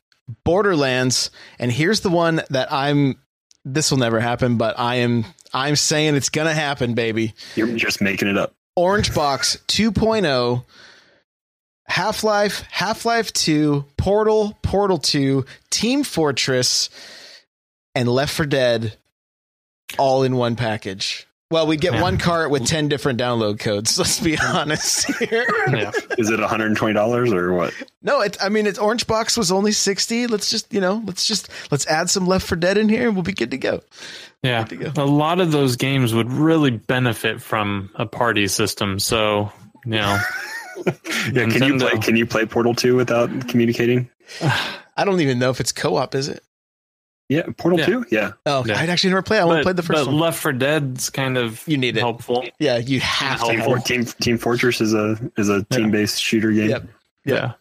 Borderlands, 0.43 1.30
and 1.59 1.71
here's 1.71 1.99
the 1.99 2.09
one 2.09 2.41
that 2.49 2.71
I'm 2.71 3.17
this 3.63 3.91
will 3.91 3.97
never 3.97 4.19
happen, 4.19 4.57
but 4.57 4.80
I 4.80 4.95
am 4.95 5.25
I'm 5.53 5.75
saying 5.75 6.15
it's 6.15 6.30
going 6.30 6.47
to 6.47 6.53
happen, 6.53 6.93
baby. 6.93 7.34
you're 7.55 7.67
just 7.75 8.01
making 8.01 8.28
it 8.28 8.38
up. 8.38 8.53
Orange 8.75 9.13
Box 9.13 9.57
2.0, 9.67 10.63
Half 11.86 12.23
Life, 12.23 12.61
Half 12.69 13.05
Life 13.05 13.34
2, 13.34 13.86
Portal, 13.97 14.57
Portal 14.61 14.97
2, 14.97 15.45
Team 15.69 16.03
Fortress, 16.03 16.89
and 17.97 18.07
Left 18.09 18.33
for 18.33 18.45
Dead 18.45 18.95
all 19.97 20.23
in 20.23 20.35
one 20.35 20.55
package. 20.55 21.27
Well, 21.49 21.65
we'd 21.65 21.79
get 21.79 21.93
Yeah. 21.93 22.01
one 22.01 22.17
cart 22.17 22.51
with 22.51 22.65
10 22.67 22.89
different 22.89 23.19
download 23.19 23.57
codes. 23.59 23.97
Let's 23.97 24.19
be 24.19 24.37
honest 24.37 25.07
here. 25.19 25.45
yeah. 25.69 25.91
Is 26.17 26.29
it 26.29 26.39
$120 26.41 27.33
or 27.33 27.53
what? 27.53 27.73
No, 28.01 28.19
it, 28.21 28.35
I 28.41 28.49
mean, 28.49 28.67
it's 28.67 28.77
Orange 28.77 29.07
Box 29.07 29.37
was 29.37 29.49
only 29.51 29.71
60. 29.71 30.27
Let's 30.27 30.49
just, 30.51 30.73
you 30.73 30.81
know, 30.81 31.01
let's 31.05 31.25
just, 31.25 31.49
let's 31.71 31.87
add 31.87 32.09
some 32.09 32.27
Left 32.27 32.45
for 32.45 32.57
Dead 32.57 32.77
in 32.77 32.89
here 32.89 33.07
and 33.07 33.15
we'll 33.15 33.23
be 33.23 33.31
good 33.33 33.51
to 33.51 33.57
go. 33.57 33.81
Yeah, 34.43 34.65
Good 34.65 34.93
to 34.95 35.01
a 35.01 35.05
lot 35.05 35.39
of 35.39 35.51
those 35.53 35.77
games 35.77 36.13
would 36.13 36.31
really 36.31 36.71
benefit 36.71 37.41
from 37.41 37.89
a 37.95 38.05
party 38.05 38.47
system. 38.49 38.99
So, 38.99 39.51
you 39.85 39.91
know, 39.91 40.19
Yeah, 40.85 41.47
can 41.49 41.63
you 41.63 41.79
play 41.79 41.97
can 41.97 42.15
you 42.17 42.25
play 42.27 42.45
Portal 42.45 42.75
2 42.75 42.95
without 42.95 43.47
communicating? 43.47 44.09
I 44.97 45.05
don't 45.05 45.21
even 45.21 45.39
know 45.39 45.49
if 45.49 45.59
it's 45.59 45.71
co 45.71 45.95
op, 45.95 46.13
is 46.13 46.27
it? 46.27 46.43
Yeah, 47.30 47.43
Portal 47.57 47.80
Yeah. 47.80 47.86
2? 47.86 48.05
Yeah. 48.09 48.32
Oh, 48.45 48.63
Yeah. 48.65 48.80
I'd 48.80 48.89
actually 48.89 49.09
never 49.09 49.21
played. 49.21 49.39
I 49.39 49.41
only 49.41 49.55
but, 49.57 49.63
played 49.63 49.75
the 49.75 49.84
first 49.84 50.05
but 50.05 50.07
one. 50.07 50.17
Left 50.19 50.39
for 50.39 50.53
Dead's 50.53 51.09
kind 51.09 51.38
of 51.38 51.61
You 51.67 51.78
need 51.78 51.97
it. 51.97 51.99
helpful. 51.99 52.45
Yeah, 52.59 52.78
you 52.78 52.99
have 53.01 53.39
to. 53.41 53.53
Helpful. 53.53 53.82
Team, 53.82 53.99
have 53.99 54.09
For- 54.09 54.13
Team 54.13 54.21
Team 54.21 54.38
Fortress 54.38 54.80
is 54.82 54.93
a 54.93 55.17
is 55.38 55.49
a 55.49 55.65
Yeah. 55.69 55.78
team-based 55.78 56.21
shooter 56.21 56.51
game. 56.51 56.69
Yep. 56.69 56.84
Yeah. 57.25 57.51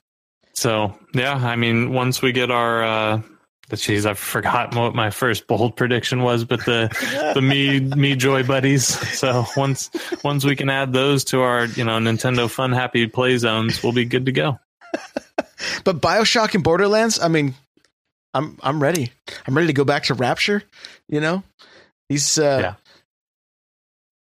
So 0.53 0.97
yeah, 1.15 1.35
I 1.35 1.57
mean, 1.57 1.93
once 1.93 2.23
we 2.23 2.31
get 2.33 2.51
our, 2.51 2.85
uh, 2.85 3.21
the 3.69 3.77
geez, 3.77 4.07
I 4.07 4.15
forgot 4.15 4.73
what 4.77 4.95
my 4.95 5.11
first 5.11 5.49
bold 5.49 5.75
prediction 5.77 6.23
was, 6.23 6.45
but 6.45 6.65
the 6.65 6.89
the 7.35 7.43
me 7.43 7.81
me 7.81 8.15
joy 8.15 8.45
buddies. 8.45 8.87
So 9.19 9.45
once 9.57 9.91
once 10.23 10.45
we 10.45 10.55
can 10.55 10.71
add 10.71 10.93
those 10.93 11.25
to 11.25 11.41
our 11.41 11.65
you 11.65 11.83
know 11.83 11.99
Nintendo 11.99 12.49
Fun 12.49 12.71
Happy 12.71 13.09
Play 13.09 13.37
zones, 13.39 13.83
we'll 13.83 13.93
be 13.93 14.05
good 14.05 14.27
to 14.27 14.33
go. 14.33 14.61
But 15.85 16.01
Bioshock 16.01 16.55
and 16.55 16.63
Borderlands, 16.63 17.19
I 17.21 17.29
mean, 17.29 17.55
I'm 18.37 18.59
I'm 18.63 18.83
ready. 18.83 19.13
I'm 19.47 19.55
ready 19.57 19.67
to 19.69 19.73
go 19.73 19.85
back 19.85 20.05
to 20.05 20.15
Rapture. 20.15 20.63
You 21.09 21.21
know, 21.21 21.43
these. 22.09 22.39
Uh, 22.39 22.59
Yeah. 22.61 22.75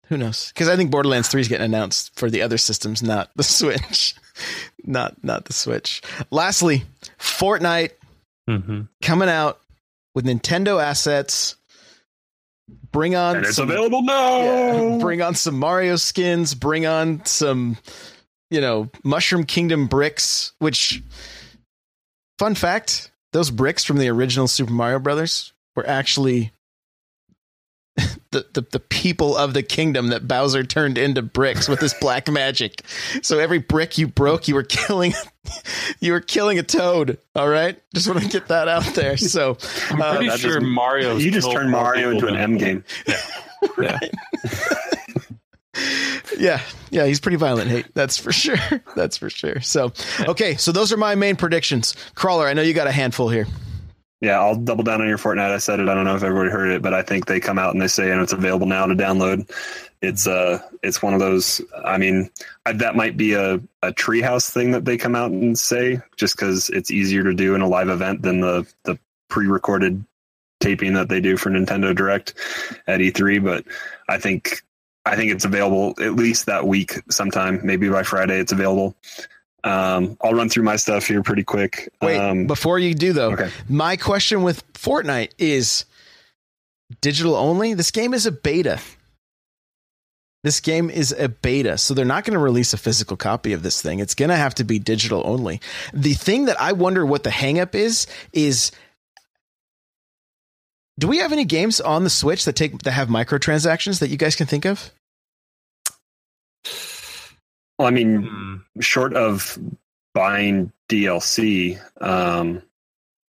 Who 0.08 0.18
knows? 0.18 0.50
Because 0.50 0.68
I 0.68 0.76
think 0.76 0.92
Borderlands 0.92 1.30
Three 1.30 1.42
is 1.42 1.48
getting 1.48 1.66
announced 1.66 2.18
for 2.20 2.30
the 2.30 2.42
other 2.42 2.58
systems, 2.58 3.02
not 3.02 3.32
the 3.36 3.44
Switch. 3.44 4.14
not 4.84 5.24
not 5.24 5.46
the 5.46 5.54
Switch. 5.54 6.02
Lastly, 6.30 6.84
Fortnite 7.20 7.92
hmm 8.48 8.82
coming 9.02 9.30
out 9.30 9.60
with 10.14 10.26
Nintendo 10.26 10.82
assets. 10.84 11.56
Bring 12.92 13.16
on 13.16 13.38
And 13.38 13.46
it's 13.46 13.56
some, 13.56 13.70
available 13.70 14.04
now. 14.04 14.40
Yeah, 14.44 14.98
bring 15.02 15.22
on 15.22 15.36
some 15.36 15.58
Mario 15.58 15.96
skins. 15.96 16.54
Bring 16.54 16.86
on 16.86 17.26
some, 17.26 17.78
you 18.52 18.62
know, 18.62 18.90
Mushroom 19.04 19.46
Kingdom 19.46 19.88
bricks. 19.88 20.54
Which, 20.60 21.02
fun 22.38 22.56
fact, 22.56 23.10
those 23.34 23.52
bricks 23.52 23.84
from 23.84 23.98
the 23.98 24.08
original 24.10 24.48
Super 24.48 24.72
Mario 24.72 25.00
Brothers 25.00 25.52
were 25.76 25.86
actually 25.88 26.54
the, 28.32 28.46
the 28.54 28.62
the 28.72 28.80
people 28.80 29.36
of 29.36 29.54
the 29.54 29.62
kingdom 29.62 30.08
that 30.08 30.28
Bowser 30.28 30.64
turned 30.64 30.98
into 30.98 31.22
bricks 31.22 31.68
with 31.68 31.80
his 31.80 31.94
black 31.96 32.28
magic. 32.32 32.82
So 33.22 33.40
every 33.40 33.60
brick 33.60 33.98
you 33.98 34.08
broke, 34.08 34.48
you 34.48 34.56
were 34.56 34.64
killing 34.64 35.14
you 36.00 36.14
were 36.14 36.22
killing 36.22 36.58
a 36.58 36.64
toad. 36.64 37.18
All 37.36 37.50
right, 37.50 37.80
just 37.94 38.08
want 38.08 38.22
to 38.22 38.30
get 38.30 38.48
that 38.48 38.68
out 38.68 38.86
there. 38.96 39.18
So 39.18 39.58
I'm 39.90 40.02
uh, 40.02 40.12
pretty 40.16 40.30
that 40.30 40.40
sure 40.40 40.62
Mario. 40.62 41.18
you 41.18 41.30
just 41.32 41.52
turned 41.52 41.70
Mario 41.72 42.12
into 42.12 42.28
an 42.28 42.36
M 42.36 42.58
game. 42.58 42.84
Yeah. 43.08 43.20
yeah, 43.80 44.00
yeah, 46.38 46.62
yeah, 46.92 47.06
he's 47.06 47.20
pretty 47.20 47.38
violent. 47.38 47.70
Hate 47.70 47.88
that's 47.94 48.18
for 48.18 48.32
sure. 48.32 48.58
That's 48.96 49.18
for 49.18 49.30
sure. 49.30 49.62
So 49.62 49.94
okay, 50.22 50.56
so 50.56 50.72
those 50.72 50.92
are 50.92 50.98
my 50.98 51.16
main 51.16 51.36
predictions. 51.36 51.96
Crawler, 52.16 52.48
I 52.48 52.54
know 52.54 52.62
you 52.62 52.74
got 52.74 52.88
a 52.88 52.92
handful 52.92 53.30
here. 53.30 53.48
Yeah, 54.22 54.40
I'll 54.40 54.56
double 54.56 54.86
down 54.86 55.02
on 55.02 55.08
your 55.10 55.18
Fortnite. 55.18 55.52
I 55.52 55.58
said 55.58 55.82
it. 55.82 55.90
I 55.90 55.94
don't 55.94 56.06
know 56.06 56.16
if 56.16 56.24
everybody 56.24 56.50
heard 56.50 56.72
it, 56.72 56.82
but 56.82 56.94
I 56.94 57.02
think 57.02 57.26
they 57.26 57.42
come 57.42 57.60
out 57.60 57.74
and 57.74 57.82
they 57.82 57.90
say, 57.90 58.10
and 58.10 58.22
it's 58.22 58.32
available 58.32 58.68
now 58.68 58.86
to 58.86 58.96
download. 58.96 59.52
It's 60.02 60.28
uh, 60.28 60.62
it's 60.82 61.02
one 61.02 61.14
of 61.14 61.20
those. 61.20 61.62
I 61.84 61.98
mean, 61.98 62.30
I, 62.66 62.72
that 62.72 62.96
might 62.96 63.18
be 63.18 63.34
a 63.34 63.56
a 63.82 63.92
treehouse 63.92 64.50
thing 64.50 64.72
that 64.72 64.86
they 64.86 64.98
come 64.98 65.16
out 65.16 65.32
and 65.32 65.60
say, 65.60 66.00
just 66.16 66.38
because 66.38 66.70
it's 66.70 66.90
easier 66.90 67.24
to 67.24 67.34
do 67.34 67.54
in 67.54 67.62
a 67.62 67.68
live 67.68 67.90
event 67.90 68.22
than 68.22 68.40
the 68.40 68.66
the 68.84 68.98
pre-recorded 69.30 70.06
taping 70.62 70.94
that 70.94 71.10
they 71.10 71.20
do 71.20 71.36
for 71.36 71.50
Nintendo 71.50 71.94
Direct 71.94 72.34
at 72.88 73.02
E3. 73.02 73.44
But 73.44 73.66
I 74.08 74.20
think 74.20 74.62
I 75.06 75.16
think 75.16 75.32
it's 75.32 75.46
available 75.46 75.94
at 76.02 76.16
least 76.16 76.46
that 76.46 76.66
week 76.66 77.00
sometime. 77.10 77.60
Maybe 77.64 77.90
by 77.90 78.04
Friday, 78.04 78.40
it's 78.40 78.52
available. 78.52 78.96
Um, 79.64 80.18
I'll 80.22 80.34
run 80.34 80.50
through 80.50 80.64
my 80.64 80.76
stuff 80.76 81.08
here 81.08 81.24
pretty 81.24 81.44
quick. 81.44 81.90
Wait, 82.02 82.18
um, 82.18 82.48
before 82.48 82.80
you 82.80 82.94
do 82.94 83.14
though, 83.14 83.32
okay. 83.32 83.50
my 83.70 83.96
question 83.96 84.44
with 84.44 84.72
Fortnite 84.74 85.32
is 85.38 85.86
digital 87.02 87.36
only. 87.36 87.74
This 87.74 87.92
game 87.92 88.14
is 88.14 88.26
a 88.26 88.32
beta. 88.32 88.80
This 90.44 90.60
game 90.60 90.90
is 90.90 91.14
a 91.18 91.30
beta, 91.30 91.78
so 91.78 91.94
they're 91.94 92.04
not 92.04 92.26
going 92.26 92.34
to 92.34 92.40
release 92.40 92.74
a 92.74 92.78
physical 92.78 93.16
copy 93.16 93.54
of 93.54 93.64
this 93.64 93.82
thing. 93.82 94.00
It's 94.00 94.14
going 94.14 94.28
to 94.30 94.36
have 94.36 94.54
to 94.56 94.66
be 94.66 94.78
digital 94.78 95.24
only. 95.26 95.62
The 95.94 96.16
thing 96.16 96.46
that 96.46 96.60
I 96.62 96.74
wonder 96.74 97.06
what 97.06 97.24
the 97.24 97.30
hangup 97.30 97.76
is 97.76 98.08
is 98.34 98.74
do 101.00 101.08
we 101.08 101.18
have 101.20 101.32
any 101.32 101.46
games 101.46 101.82
on 101.82 102.04
the 102.04 102.10
Switch 102.10 102.46
that 102.46 102.54
take 102.56 102.84
that 102.84 102.92
have 102.92 103.08
microtransactions 103.10 104.00
that 104.00 104.10
you 104.10 104.18
guys 104.18 104.36
can 104.36 104.48
think 104.48 104.66
of? 104.66 104.92
Well, 107.80 107.88
I 107.88 107.92
mean, 107.92 108.24
Hmm. 108.24 108.80
short 108.82 109.14
of 109.16 109.58
buying 110.14 110.72
DLC, 110.90 111.80
um, 112.02 112.62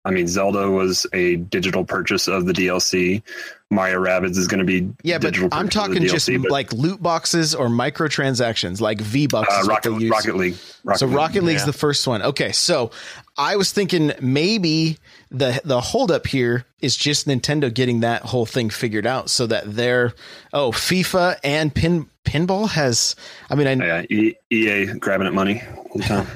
I 0.04 0.10
mean, 0.10 0.28
Zelda 0.28 0.70
was 0.72 1.06
a 1.14 1.36
digital 1.36 1.86
purchase 1.86 2.28
of 2.28 2.48
the 2.48 2.54
DLC. 2.54 3.22
Mario 3.70 4.00
Rabbids 4.04 4.36
is 4.36 4.48
going 4.48 4.60
to 4.60 4.66
be 4.66 4.90
Yeah, 5.04 5.20
but 5.20 5.38
I'm 5.38 5.50
purchase 5.50 5.54
of 5.54 5.66
the 5.66 5.70
talking 5.70 6.08
just 6.08 6.28
but, 6.28 6.50
like 6.52 6.74
loot 6.74 7.02
boxes 7.04 7.54
or 7.54 7.68
microtransactions, 7.68 8.82
like 8.82 9.00
V 9.00 9.28
bucks. 9.28 9.54
uh, 9.56 9.60
is 9.62 9.68
Rocket, 9.68 9.92
they 9.92 9.98
use. 10.06 10.12
Rocket 10.12 10.36
League. 10.36 10.58
Rocket 10.84 11.00
so 11.00 11.06
League. 11.06 11.16
Rocket 11.16 11.44
League's 11.44 11.62
Yeah. 11.62 11.66
the 11.68 11.74
first 11.74 12.08
one. 12.08 12.24
Okay, 12.24 12.52
so 12.52 12.90
I 13.38 13.56
was 13.56 13.72
thinking 13.72 14.12
maybe 14.22 14.98
the 15.30 15.62
the 15.64 15.80
holdup 15.80 16.28
here 16.28 16.66
is 16.82 16.96
just 16.96 17.28
Nintendo 17.28 17.74
getting 17.74 18.02
that 18.02 18.24
whole 18.24 18.46
thing 18.46 18.70
figured 18.70 19.08
out, 19.08 19.30
so 19.30 19.48
that 19.48 19.76
they're 19.76 20.14
oh 20.54 20.72
FIFA 20.72 21.38
and 21.44 21.74
pin 21.74 22.10
pinball 22.26 22.70
has. 22.70 23.16
I 23.50 23.56
mean, 23.56 23.68
I 23.68 23.86
yeah, 23.86 24.02
E- 24.10 24.36
EA 24.50 24.86
grabbing 24.86 25.28
at 25.28 25.34
money 25.34 25.62
all 25.78 25.92
the 25.96 26.04
time. 26.04 26.28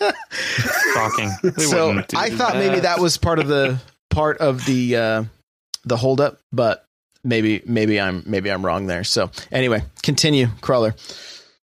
Shocking. 0.94 1.30
So 1.58 2.02
I 2.14 2.30
thought 2.30 2.54
maybe 2.54 2.80
that 2.80 2.98
was 2.98 3.16
part 3.16 3.38
of 3.38 3.46
the 3.48 3.80
part 4.10 4.38
of 4.38 4.64
the 4.66 4.96
uh, 4.96 5.24
the 5.84 5.96
holdup, 5.96 6.40
but 6.52 6.84
maybe 7.24 7.62
maybe 7.64 8.00
I'm 8.00 8.22
maybe 8.26 8.50
I'm 8.50 8.64
wrong 8.64 8.86
there. 8.86 9.04
So 9.04 9.30
anyway, 9.52 9.82
continue, 10.02 10.48
crawler. 10.60 10.94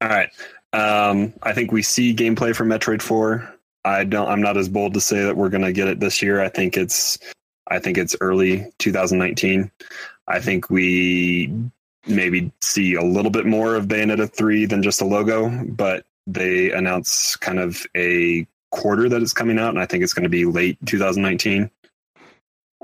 All 0.02 0.10
right. 0.10 0.30
Um, 0.74 1.34
I 1.42 1.54
think 1.54 1.72
we 1.72 1.82
see 1.82 2.14
gameplay 2.16 2.56
from 2.56 2.70
Metroid 2.70 3.02
Four. 3.02 3.50
I 3.86 4.04
don't. 4.04 4.28
I'm 4.28 4.42
not 4.42 4.58
as 4.58 4.68
bold 4.68 4.96
to 4.96 5.02
say 5.02 5.24
that 5.24 5.38
we're 5.38 5.50
going 5.50 5.64
to 5.64 5.72
get 5.72 5.88
it 5.88 6.00
this 6.00 6.22
year. 6.22 6.42
I 6.42 6.50
think 6.50 6.76
it's. 6.76 7.18
I 7.68 7.80
think 7.80 7.98
it's 7.98 8.16
early 8.20 8.72
2019. 8.80 9.72
I 10.28 10.40
think 10.40 10.70
we 10.70 11.54
maybe 12.08 12.52
see 12.62 12.96
a 12.96 13.02
little 13.02 13.32
bit 13.32 13.46
more 13.46 13.76
of 13.76 13.86
Bayonetta 13.86 14.32
3 14.32 14.66
than 14.66 14.84
just 14.84 15.02
a 15.02 15.06
logo, 15.06 15.50
but 15.66 16.06
they 16.28 16.72
announce 16.72 17.36
kind 17.36 17.60
of 17.60 17.86
a 17.96 18.46
quarter 18.72 19.10
that 19.10 19.22
it's 19.22 19.34
coming 19.34 19.58
out, 19.58 19.70
and 19.70 19.80
I 19.80 19.86
think 19.86 20.04
it's 20.04 20.14
going 20.14 20.24
to 20.24 20.30
be 20.30 20.46
late 20.46 20.78
2019. 20.86 21.70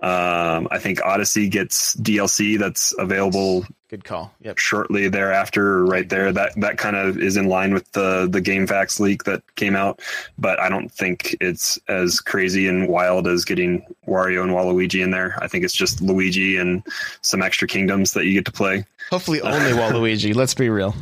Um, 0.02 0.68
I 0.72 0.80
think 0.80 1.00
Odyssey 1.06 1.48
gets 1.48 1.96
DLC 1.98 2.58
that's 2.58 2.94
available 2.98 3.66
Good 3.88 4.04
call. 4.04 4.34
Yep. 4.42 4.58
shortly 4.58 5.10
thereafter, 5.10 5.86
right 5.86 6.10
there. 6.10 6.32
That 6.32 6.54
that 6.56 6.78
kind 6.78 6.96
of 6.96 7.20
is 7.20 7.38
in 7.38 7.48
line 7.48 7.74
with 7.74 7.92
the 7.92 8.28
the 8.28 8.42
GameFAQs 8.42 9.00
leak 9.00 9.26
that 9.26 9.44
came 9.56 9.76
out, 9.76 10.02
but 10.40 10.60
I 10.60 10.70
don't 10.70 10.90
think 10.90 11.36
it's 11.40 11.78
as 11.88 12.20
crazy 12.20 12.68
and 12.68 12.88
wild 12.88 13.28
as 13.28 13.46
getting 13.46 13.86
Wario 14.08 14.42
and 14.42 14.52
Waluigi 14.52 15.04
in 15.04 15.12
there. 15.12 15.38
I 15.42 15.48
think 15.48 15.64
it's 15.64 15.74
just 15.74 16.02
Luigi 16.02 16.58
and 16.58 16.82
some 17.22 17.44
extra 17.44 17.68
kingdoms 17.68 18.14
that 18.14 18.26
you 18.26 18.34
get 18.34 18.46
to 18.46 18.52
play. 18.52 18.86
Hopefully 19.12 19.42
only 19.42 19.72
Waluigi. 19.72 20.34
Let's 20.42 20.56
be 20.56 20.70
real. 20.70 20.96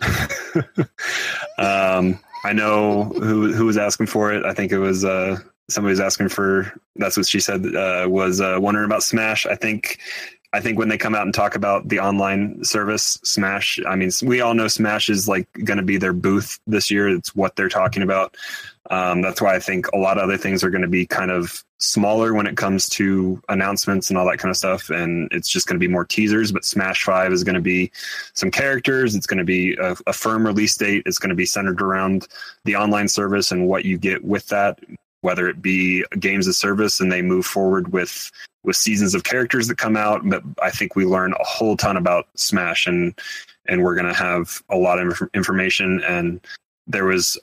Um, 1.58 2.18
I 2.42 2.54
know 2.54 3.04
who 3.04 3.52
who 3.52 3.66
was 3.66 3.76
asking 3.76 4.06
for 4.06 4.32
it. 4.32 4.44
I 4.46 4.54
think 4.54 4.72
it 4.72 4.78
was 4.78 5.04
uh, 5.04 5.38
somebody 5.70 5.92
was 5.92 6.00
asking 6.00 6.28
for. 6.28 6.72
That's 6.96 7.16
what 7.16 7.26
she 7.26 7.40
said. 7.40 7.74
Uh, 7.74 8.06
was 8.08 8.40
uh, 8.40 8.58
wondering 8.60 8.86
about 8.86 9.02
Smash. 9.02 9.46
I 9.46 9.56
think. 9.56 9.98
I 10.52 10.58
think 10.58 10.80
when 10.80 10.88
they 10.88 10.98
come 10.98 11.14
out 11.14 11.22
and 11.22 11.32
talk 11.32 11.54
about 11.54 11.88
the 11.88 12.00
online 12.00 12.64
service, 12.64 13.20
Smash. 13.22 13.78
I 13.86 13.94
mean, 13.94 14.10
we 14.24 14.40
all 14.40 14.52
know 14.52 14.66
Smash 14.66 15.08
is 15.08 15.28
like 15.28 15.46
going 15.64 15.76
to 15.76 15.84
be 15.84 15.96
their 15.96 16.12
booth 16.12 16.58
this 16.66 16.90
year. 16.90 17.08
It's 17.08 17.36
what 17.36 17.54
they're 17.54 17.68
talking 17.68 18.02
about. 18.02 18.36
Um, 18.90 19.22
that's 19.22 19.40
why 19.40 19.54
I 19.54 19.60
think 19.60 19.86
a 19.92 19.96
lot 19.96 20.18
of 20.18 20.24
other 20.24 20.36
things 20.36 20.64
are 20.64 20.70
going 20.70 20.82
to 20.82 20.88
be 20.88 21.06
kind 21.06 21.30
of 21.30 21.62
smaller 21.78 22.34
when 22.34 22.48
it 22.48 22.56
comes 22.56 22.88
to 22.88 23.40
announcements 23.48 24.10
and 24.10 24.18
all 24.18 24.28
that 24.28 24.38
kind 24.38 24.50
of 24.50 24.56
stuff. 24.56 24.90
And 24.90 25.28
it's 25.30 25.48
just 25.48 25.68
going 25.68 25.78
to 25.78 25.86
be 25.86 25.90
more 25.90 26.04
teasers. 26.04 26.50
But 26.50 26.64
Smash 26.64 27.04
Five 27.04 27.32
is 27.32 27.44
going 27.44 27.54
to 27.54 27.60
be 27.60 27.92
some 28.34 28.50
characters. 28.50 29.14
It's 29.14 29.26
going 29.26 29.38
to 29.38 29.44
be 29.44 29.74
a, 29.74 29.94
a 30.08 30.12
firm 30.12 30.44
release 30.44 30.76
date. 30.76 31.04
It's 31.06 31.18
going 31.18 31.30
to 31.30 31.36
be 31.36 31.46
centered 31.46 31.80
around 31.80 32.26
the 32.64 32.74
online 32.74 33.06
service 33.06 33.52
and 33.52 33.68
what 33.68 33.84
you 33.84 33.98
get 33.98 34.24
with 34.24 34.48
that, 34.48 34.80
whether 35.22 35.48
it 35.48 35.60
be 35.60 36.04
games 36.18 36.46
of 36.46 36.54
service 36.54 37.00
and 37.00 37.10
they 37.10 37.22
move 37.22 37.46
forward 37.46 37.92
with 37.92 38.30
with 38.62 38.76
seasons 38.76 39.14
of 39.14 39.24
characters 39.24 39.68
that 39.68 39.78
come 39.78 39.96
out. 39.96 40.20
But 40.28 40.42
I 40.62 40.70
think 40.70 40.94
we 40.94 41.04
learn 41.04 41.32
a 41.32 41.44
whole 41.44 41.76
ton 41.76 41.96
about 41.96 42.28
Smash 42.34 42.86
and 42.86 43.18
and 43.66 43.82
we're 43.82 43.94
going 43.94 44.06
to 44.06 44.14
have 44.14 44.62
a 44.68 44.76
lot 44.76 44.98
of 44.98 45.06
inf- 45.06 45.30
information. 45.34 46.02
And 46.02 46.40
there 46.86 47.04
was 47.04 47.38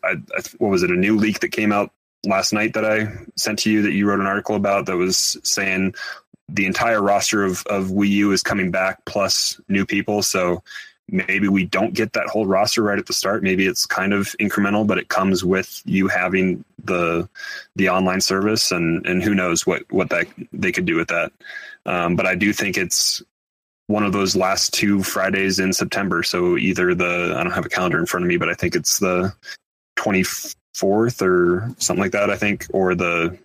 what 0.58 0.70
was 0.70 0.84
it 0.84 0.92
a 0.92 0.96
new 0.96 1.18
leak 1.18 1.40
that 1.40 1.50
came 1.50 1.72
out 1.72 1.92
last 2.26 2.52
night 2.52 2.74
that 2.74 2.86
I 2.86 3.08
sent 3.36 3.60
to 3.60 3.72
you 3.72 3.82
that 3.84 3.94
you 3.94 4.08
wrote 4.08 4.20
an 4.20 4.28
article 4.28 4.56
about 4.56 4.86
that 4.88 4.98
was 4.98 5.38
saying 5.44 5.96
the 6.50 6.66
entire 6.66 7.02
roster 7.02 7.44
of, 7.44 7.66
of 7.68 7.88
Wii 7.88 8.10
U 8.10 8.32
is 8.32 8.42
coming 8.42 8.72
back 8.72 9.04
plus 9.06 9.60
new 9.68 9.86
people. 9.86 10.22
So 10.24 10.64
maybe 11.10 11.48
we 11.48 11.66
don't 11.66 11.94
get 11.94 12.14
that 12.14 12.28
whole 12.28 12.46
roster 12.46 12.84
right 12.84 13.00
at 13.00 13.06
the 13.06 13.14
start. 13.14 13.44
Maybe 13.44 13.66
it's 13.66 13.86
kind 13.86 14.14
of 14.14 14.36
incremental, 14.40 14.86
but 14.86 14.98
it 14.98 15.08
comes 15.08 15.44
with 15.44 15.82
you 15.86 16.08
having 16.08 16.64
the 16.84 17.28
the 17.76 17.90
online 17.90 18.22
service 18.22 18.72
and 18.72 19.06
and 19.06 19.24
who 19.24 19.34
knows 19.34 19.66
what 19.66 19.84
what 19.92 20.10
that 20.10 20.28
they 20.54 20.72
could 20.72 20.86
do 20.86 20.96
with 20.96 21.08
that. 21.10 21.32
Um, 21.86 22.16
but 22.16 22.26
I 22.26 22.36
do 22.36 22.52
think 22.54 22.78
it's 22.78 23.22
one 23.88 24.04
of 24.04 24.12
those 24.12 24.36
last 24.36 24.74
two 24.74 25.02
Fridays 25.02 25.60
in 25.60 25.72
September. 25.72 26.24
So 26.24 26.58
either 26.58 26.94
the 26.94 27.36
I 27.38 27.44
don't 27.44 27.54
have 27.54 27.66
a 27.66 27.70
calendar 27.70 28.00
in 28.00 28.06
front 28.06 28.26
of 28.26 28.28
me, 28.28 28.38
but 28.38 28.50
I 28.50 28.54
think 28.54 28.76
it's 28.76 29.00
the 29.00 29.34
twenty 29.96 30.24
fourth 30.74 31.22
or 31.22 31.74
something 31.78 32.04
like 32.04 32.12
that. 32.12 32.30
I 32.30 32.38
think 32.38 32.68
or 32.72 32.96
the 32.96 33.38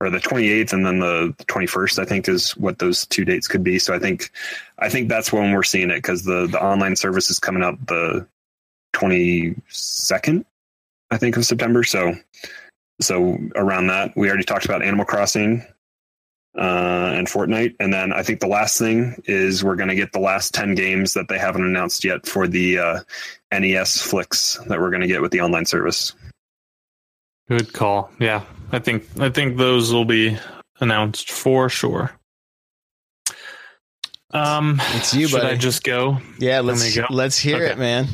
or 0.00 0.10
the 0.10 0.18
28th 0.18 0.72
and 0.72 0.84
then 0.84 0.98
the 0.98 1.34
21st 1.46 1.98
i 1.98 2.04
think 2.04 2.28
is 2.28 2.56
what 2.56 2.78
those 2.78 3.06
two 3.06 3.24
dates 3.24 3.46
could 3.46 3.62
be 3.62 3.78
so 3.78 3.94
i 3.94 3.98
think 3.98 4.30
i 4.78 4.88
think 4.88 5.08
that's 5.08 5.32
when 5.32 5.52
we're 5.52 5.62
seeing 5.62 5.90
it 5.90 5.96
because 5.96 6.24
the 6.24 6.46
the 6.46 6.62
online 6.62 6.96
service 6.96 7.30
is 7.30 7.38
coming 7.38 7.62
out 7.62 7.86
the 7.86 8.26
22nd 8.94 10.44
i 11.10 11.16
think 11.16 11.36
of 11.36 11.44
september 11.44 11.84
so 11.84 12.14
so 13.00 13.38
around 13.56 13.86
that 13.86 14.16
we 14.16 14.28
already 14.28 14.44
talked 14.44 14.64
about 14.64 14.82
animal 14.82 15.04
crossing 15.04 15.64
uh, 16.56 17.12
and 17.14 17.26
Fortnite. 17.26 17.76
And 17.80 17.92
then 17.92 18.12
I 18.12 18.22
think 18.22 18.40
the 18.40 18.48
last 18.48 18.78
thing 18.78 19.22
is 19.26 19.62
we're 19.62 19.76
going 19.76 19.88
to 19.88 19.94
get 19.94 20.12
the 20.12 20.20
last 20.20 20.52
10 20.54 20.74
games 20.74 21.14
that 21.14 21.28
they 21.28 21.38
haven't 21.38 21.64
announced 21.64 22.04
yet 22.04 22.26
for 22.26 22.48
the 22.48 22.78
uh, 22.78 23.00
NES 23.52 24.02
flicks 24.02 24.58
that 24.66 24.80
we're 24.80 24.90
going 24.90 25.02
to 25.02 25.06
get 25.06 25.22
with 25.22 25.30
the 25.30 25.40
online 25.40 25.66
service. 25.66 26.12
Good 27.48 27.72
call. 27.72 28.10
Yeah, 28.18 28.44
I 28.72 28.78
think 28.78 29.04
I 29.18 29.30
think 29.30 29.56
those 29.56 29.92
will 29.92 30.04
be 30.04 30.36
announced 30.80 31.30
for 31.30 31.68
sure. 31.68 32.12
Um, 34.32 34.80
It's 34.94 35.12
you, 35.14 35.26
should 35.26 35.40
buddy. 35.42 35.54
I 35.54 35.56
just 35.56 35.82
go? 35.82 36.18
Yeah, 36.38 36.60
let's 36.60 36.94
go. 36.94 37.06
let's 37.10 37.36
hear 37.36 37.56
Okay. 37.56 37.72
it, 37.72 37.78
man. 37.78 38.06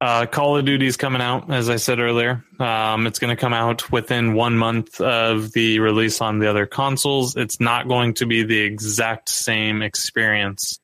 Uh, 0.00 0.26
Call 0.26 0.56
of 0.56 0.64
Duty's 0.64 0.96
coming 0.96 1.22
out, 1.22 1.50
as 1.50 1.70
I 1.70 1.76
said 1.76 2.00
earlier. 2.00 2.44
Um, 2.58 3.06
it's 3.06 3.18
going 3.20 3.34
to 3.34 3.40
come 3.40 3.54
out 3.54 3.90
within 3.92 4.34
one 4.34 4.58
month 4.58 5.00
of 5.00 5.52
the 5.52 5.78
release 5.78 6.20
on 6.20 6.40
the 6.40 6.50
other 6.50 6.66
consoles. 6.66 7.36
It's 7.36 7.60
not 7.60 7.86
going 7.88 8.14
to 8.14 8.26
be 8.26 8.42
the 8.42 8.58
exact 8.58 9.28
same 9.28 9.80
experience. 9.80 10.80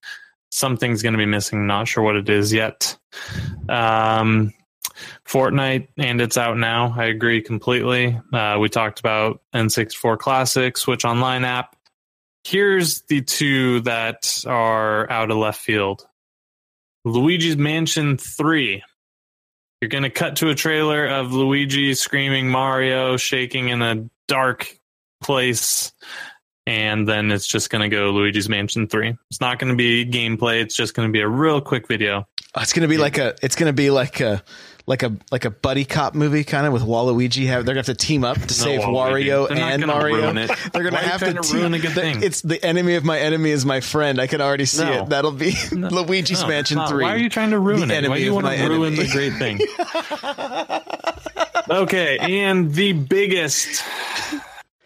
Something's 0.51 1.03
going 1.03 1.13
to 1.15 1.19
be 1.19 1.27
missing. 1.27 1.67
Not 1.67 1.89
sure 1.89 2.03
what 2.05 2.17
it 2.17 2.29
is 2.31 2.53
yet. 2.53 2.97
Um, 3.69 4.55
Fortnite, 5.27 5.89
and 5.97 6.21
it's 6.21 6.37
out 6.37 6.57
now. 6.57 6.95
I 6.97 7.05
agree 7.05 7.43
completely. 7.43 8.21
Uh, 8.33 8.59
we 8.61 8.69
talked 8.69 9.01
about 9.01 9.41
N64 9.55 10.19
Classic, 10.19 10.77
Switch 10.77 11.05
Online 11.05 11.45
app. 11.45 11.77
Here's 12.45 13.03
the 13.03 13.21
two 13.21 13.81
that 13.81 14.45
are 14.47 15.11
out 15.11 15.31
of 15.31 15.37
left 15.37 15.61
field 15.61 16.07
Luigi's 17.05 17.57
Mansion 17.57 18.17
3. 18.17 18.83
You're 19.81 19.89
going 19.89 20.05
to 20.05 20.11
cut 20.11 20.37
to 20.37 20.51
a 20.51 20.55
trailer 20.55 21.07
of 21.07 21.33
Luigi 21.33 21.95
screaming 21.95 22.49
Mario, 22.49 23.17
shaking 23.17 23.69
in 23.69 23.81
a 23.81 24.09
dark 24.29 24.77
place, 25.23 25.93
and 26.67 27.09
then 27.09 27.31
it's 27.33 27.47
just 27.47 27.71
going 27.71 27.89
to 27.89 27.95
go 27.95 28.11
Luigi's 28.11 28.49
Mansion 28.49 28.89
3. 28.89 29.17
It's 29.31 29.41
not 29.41 29.59
going 29.59 29.71
to 29.71 29.77
be 29.77 30.05
gameplay, 30.05 30.61
it's 30.61 30.75
just 30.75 30.95
going 30.95 31.09
to 31.09 31.13
be 31.13 31.21
a 31.21 31.29
real 31.29 31.61
quick 31.61 31.89
video. 31.89 32.27
It's 32.57 32.73
gonna 32.73 32.89
be 32.89 32.99
like 32.99 33.19
a. 33.19 33.37
It's 33.43 33.55
gonna 33.55 33.73
be 33.73 33.91
like 33.91 34.21
a. 34.21 34.43
Like 34.91 35.05
a 35.05 35.17
like 35.31 35.45
a 35.45 35.51
buddy 35.51 35.85
cop 35.85 36.17
movie 36.17 36.43
kind 36.43 36.67
of 36.67 36.73
with 36.73 36.83
Waluigi. 36.83 37.47
Have 37.47 37.65
they're 37.65 37.75
gonna 37.77 37.87
have 37.87 37.87
to 37.87 37.95
team 37.95 38.25
up 38.25 38.39
to 38.41 38.53
save 38.53 38.81
Waluigi. 38.81 39.27
Wario 39.27 39.49
They're 39.49 39.57
and 39.57 39.87
Mario. 39.87 40.17
ruin 40.17 40.37
it. 40.39 40.51
They're 40.73 40.83
are 40.83 40.91
you 40.91 40.97
have 40.97 41.21
to 41.21 41.33
to 41.35 41.41
team- 41.43 41.61
ruin 41.61 41.75
a 41.75 41.79
good 41.79 41.93
thing? 41.93 42.25
It's 42.25 42.41
the 42.43 42.61
enemy 42.65 42.97
of 42.97 43.05
my 43.05 43.17
enemy 43.21 43.51
is 43.51 43.65
my 43.65 43.79
friend. 43.81 44.21
I 44.21 44.27
can 44.27 44.41
already 44.41 44.65
see 44.65 44.83
No. 44.83 45.05
it. 45.05 45.11
That'll 45.11 45.31
be 45.31 45.53
Luigi's 45.71 46.43
No, 46.43 46.49
Mansion 46.49 46.79
it's. 46.81 46.91
Three. 46.91 47.05
Why 47.05 47.13
are 47.15 47.19
you 47.19 47.29
trying 47.29 47.51
to 47.51 47.61
ruin 47.61 47.87
The 47.89 47.99
it? 47.99 48.09
Why 48.09 48.17
do 48.19 48.25
you 48.25 48.35
want 48.35 48.47
to 48.47 48.69
ruin 48.69 48.95
enemy. 48.95 49.07
the 49.07 49.13
great 49.13 49.35
thing? 49.35 49.61
okay, 51.71 52.19
and 52.19 52.73
the 52.75 52.93
biggest 52.93 53.85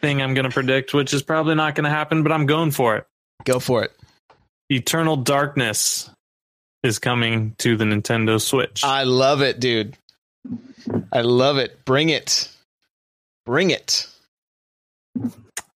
thing 0.03 0.21
I'm 0.21 0.35
going 0.35 0.45
to 0.45 0.51
predict, 0.53 0.93
which 0.93 1.15
is 1.15 1.23
probably 1.23 1.55
not 1.55 1.75
going 1.75 1.85
to 1.85 1.91
happen, 1.91 2.23
but 2.23 2.31
I'm 2.31 2.45
going 2.45 2.73
for 2.73 2.97
it. 2.97 3.07
Go 3.45 3.59
for 3.59 3.83
it. 3.85 3.93
Eternal 4.71 5.17
Darkness 5.17 6.11
is 6.85 6.99
coming 7.01 7.55
to 7.59 7.77
the 7.77 7.85
Nintendo 7.85 8.41
Switch. 8.41 8.85
I 8.85 9.03
love 9.03 9.41
it, 9.41 9.59
dude. 9.59 9.97
I 11.13 11.23
love 11.23 11.57
it. 11.57 11.85
Bring 11.85 12.11
it. 12.11 12.49
Bring 13.45 13.71
it. 13.71 14.07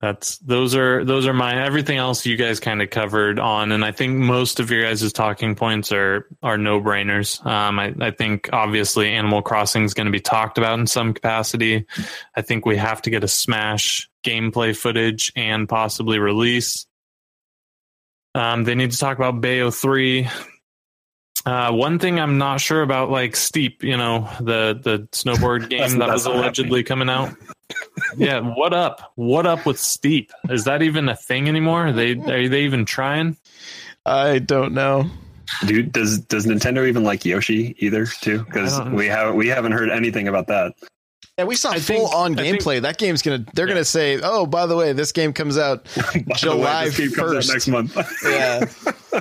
That's 0.00 0.38
those 0.38 0.74
are 0.74 1.04
those 1.04 1.26
are 1.26 1.32
my 1.32 1.64
everything 1.64 1.96
else 1.96 2.26
you 2.26 2.36
guys 2.36 2.60
kind 2.60 2.82
of 2.82 2.90
covered 2.90 3.38
on, 3.38 3.72
and 3.72 3.82
I 3.82 3.92
think 3.92 4.18
most 4.18 4.60
of 4.60 4.70
your 4.70 4.82
guys' 4.82 5.10
talking 5.12 5.54
points 5.54 5.90
are 5.90 6.26
are 6.42 6.58
no 6.58 6.80
brainers. 6.82 7.44
Um, 7.46 7.78
I, 7.78 7.94
I 8.00 8.10
think 8.10 8.50
obviously 8.52 9.08
Animal 9.08 9.40
Crossing 9.40 9.84
is 9.84 9.94
going 9.94 10.04
to 10.04 10.12
be 10.12 10.20
talked 10.20 10.58
about 10.58 10.78
in 10.78 10.86
some 10.86 11.14
capacity. 11.14 11.86
I 12.34 12.42
think 12.42 12.66
we 12.66 12.76
have 12.76 13.00
to 13.02 13.10
get 13.10 13.24
a 13.24 13.28
Smash 13.28 14.10
gameplay 14.22 14.76
footage 14.76 15.32
and 15.34 15.68
possibly 15.68 16.18
release. 16.18 16.86
Um, 18.34 18.64
they 18.64 18.74
need 18.74 18.90
to 18.90 18.98
talk 18.98 19.16
about 19.16 19.40
Bayo 19.40 19.70
three. 19.70 20.28
Uh, 21.44 21.70
one 21.72 21.98
thing 21.98 22.18
I'm 22.18 22.38
not 22.38 22.60
sure 22.60 22.82
about, 22.82 23.10
like 23.10 23.36
Steep, 23.36 23.82
you 23.84 23.96
know, 23.96 24.28
the 24.40 24.78
the 24.82 25.08
snowboard 25.12 25.68
game 25.70 25.98
that 25.98 26.08
was 26.08 26.24
not 26.26 26.34
allegedly 26.36 26.82
coming 26.82 27.08
out. 27.10 27.34
yeah, 28.16 28.40
what 28.40 28.72
up? 28.72 29.12
What 29.16 29.46
up 29.46 29.66
with 29.66 29.78
Steep? 29.78 30.32
Is 30.48 30.64
that 30.64 30.82
even 30.82 31.08
a 31.08 31.16
thing 31.16 31.48
anymore? 31.48 31.88
Are 31.88 31.92
they 31.92 32.12
are 32.12 32.48
they 32.48 32.62
even 32.62 32.84
trying? 32.84 33.36
I 34.06 34.38
don't 34.38 34.72
know. 34.72 35.10
Dude, 35.66 35.92
does 35.92 36.18
does 36.20 36.46
Nintendo 36.46 36.86
even 36.88 37.04
like 37.04 37.24
Yoshi 37.24 37.76
either? 37.78 38.06
Too 38.06 38.42
because 38.44 38.78
I 38.80 38.84
don't- 38.84 38.94
we 38.94 39.06
have 39.06 39.34
we 39.34 39.48
haven't 39.48 39.72
heard 39.72 39.90
anything 39.90 40.26
about 40.28 40.46
that. 40.48 40.72
Yeah, 41.38 41.44
we 41.44 41.54
saw 41.54 41.70
I 41.70 41.78
full 41.80 41.96
think- 42.08 42.14
on 42.14 42.38
I 42.38 42.42
think- 42.42 42.62
gameplay. 42.62 42.82
that 42.82 42.98
game's 42.98 43.20
gonna. 43.22 43.44
They're 43.54 43.66
Yeah. 43.68 43.74
gonna 43.74 43.84
say, 43.84 44.18
"Oh, 44.22 44.46
by 44.46 44.66
the 44.66 44.74
way, 44.76 44.92
this 44.94 45.12
game 45.12 45.32
comes 45.32 45.58
out 45.58 45.84
By 45.96 46.02
the 46.02 46.18
way, 46.28 46.34
July 46.36 46.84
this 46.86 46.96
game 46.98 47.10
comes 47.12 47.32
out 47.32 47.42
1st. 47.44 47.52
next 47.52 47.68
month. 47.68 47.96
Yeah. 48.24 48.64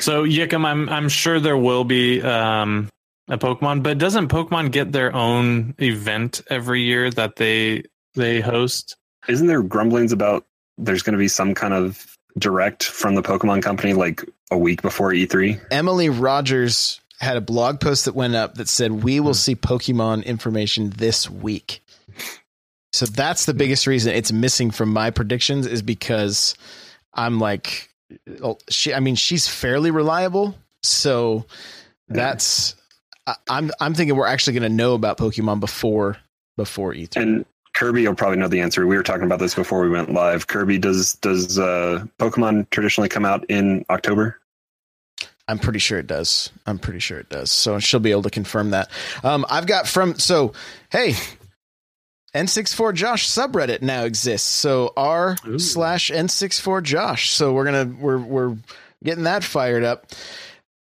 So 0.00 0.24
Yikum, 0.24 0.64
I'm 0.64 0.88
I'm 0.88 1.08
sure 1.08 1.40
there 1.40 1.56
will 1.56 1.84
be 1.84 2.22
um, 2.22 2.88
a 3.28 3.36
Pokemon, 3.38 3.82
but 3.82 3.98
doesn't 3.98 4.28
Pokemon 4.28 4.70
get 4.72 4.92
their 4.92 5.14
own 5.14 5.74
event 5.80 6.42
every 6.48 6.82
year 6.82 7.10
that 7.10 7.36
they 7.36 7.84
they 8.14 8.40
host? 8.40 8.96
Isn't 9.28 9.46
there 9.48 9.62
grumblings 9.62 10.12
about 10.12 10.46
there's 10.78 11.02
going 11.02 11.14
to 11.14 11.18
be 11.18 11.28
some 11.28 11.54
kind 11.54 11.74
of 11.74 12.16
direct 12.38 12.84
from 12.84 13.14
the 13.14 13.22
Pokemon 13.22 13.62
company 13.62 13.92
like 13.92 14.24
a 14.50 14.58
week 14.58 14.82
before 14.82 15.12
E 15.12 15.26
E3? 15.26 15.60
Emily 15.70 16.08
Rogers 16.10 17.00
had 17.18 17.36
a 17.36 17.40
blog 17.40 17.80
post 17.80 18.04
that 18.04 18.14
went 18.14 18.34
up 18.36 18.54
that 18.54 18.68
said, 18.68 19.02
"We 19.02 19.16
Hmm. 19.18 19.24
will 19.24 19.34
see 19.34 19.56
Pokemon 19.56 20.24
information 20.24 20.90
this 20.90 21.28
week." 21.28 21.82
So 22.92 23.04
that's 23.06 23.44
the 23.46 23.54
biggest 23.54 23.86
reason 23.86 24.14
it's 24.14 24.32
missing 24.32 24.70
from 24.70 24.90
my 24.92 25.10
predictions 25.10 25.66
is 25.66 25.82
because 25.82 26.54
I'm 27.12 27.38
like, 27.40 27.90
she. 28.70 28.94
I 28.94 29.00
mean, 29.00 29.14
she's 29.14 29.48
fairly 29.48 29.90
reliable, 29.90 30.56
so 30.82 31.46
that's. 32.08 32.74
I, 33.26 33.34
I'm 33.48 33.70
I'm 33.80 33.94
thinking 33.94 34.16
we're 34.16 34.26
actually 34.26 34.58
going 34.58 34.70
to 34.70 34.76
know 34.76 34.94
about 34.94 35.18
Pokemon 35.18 35.60
before 35.60 36.16
before 36.56 36.94
E 36.94 37.06
E3. 37.06 37.22
And 37.22 37.46
Kirby 37.74 38.06
will 38.08 38.14
probably 38.14 38.38
know 38.38 38.48
the 38.48 38.60
answer. 38.60 38.86
We 38.86 38.96
were 38.96 39.02
talking 39.02 39.24
about 39.24 39.38
this 39.38 39.54
before 39.54 39.82
we 39.82 39.90
went 39.90 40.12
live. 40.12 40.46
Kirby, 40.46 40.78
does 40.78 41.14
does 41.14 41.58
uh, 41.58 42.04
Pokemon 42.18 42.70
traditionally 42.70 43.08
come 43.08 43.24
out 43.24 43.44
in 43.48 43.84
October? 43.90 44.40
I'm 45.48 45.58
pretty 45.58 45.78
sure 45.78 45.98
it 45.98 46.06
does. 46.06 46.50
I'm 46.66 46.78
pretty 46.78 46.98
sure 46.98 47.18
it 47.18 47.28
does. 47.28 47.52
So 47.52 47.78
she'll 47.78 48.00
be 48.00 48.10
able 48.10 48.22
to 48.22 48.30
confirm 48.30 48.70
that. 48.70 48.90
Um, 49.22 49.46
I've 49.48 49.66
got 49.66 49.86
from 49.86 50.18
so 50.18 50.54
hey, 50.90 51.14
N64 52.36 52.94
Josh 52.94 53.28
subreddit 53.28 53.80
now 53.80 54.04
exists. 54.04 54.48
So 54.48 54.92
r 54.96 55.36
Ooh. 55.46 55.58
slash 55.58 56.10
N64 56.10 56.82
Josh. 56.82 57.30
So 57.30 57.52
we're 57.52 57.64
gonna 57.64 57.96
we're 57.98 58.18
we're 58.18 58.56
getting 59.02 59.24
that 59.24 59.42
fired 59.42 59.84
up. 59.84 60.06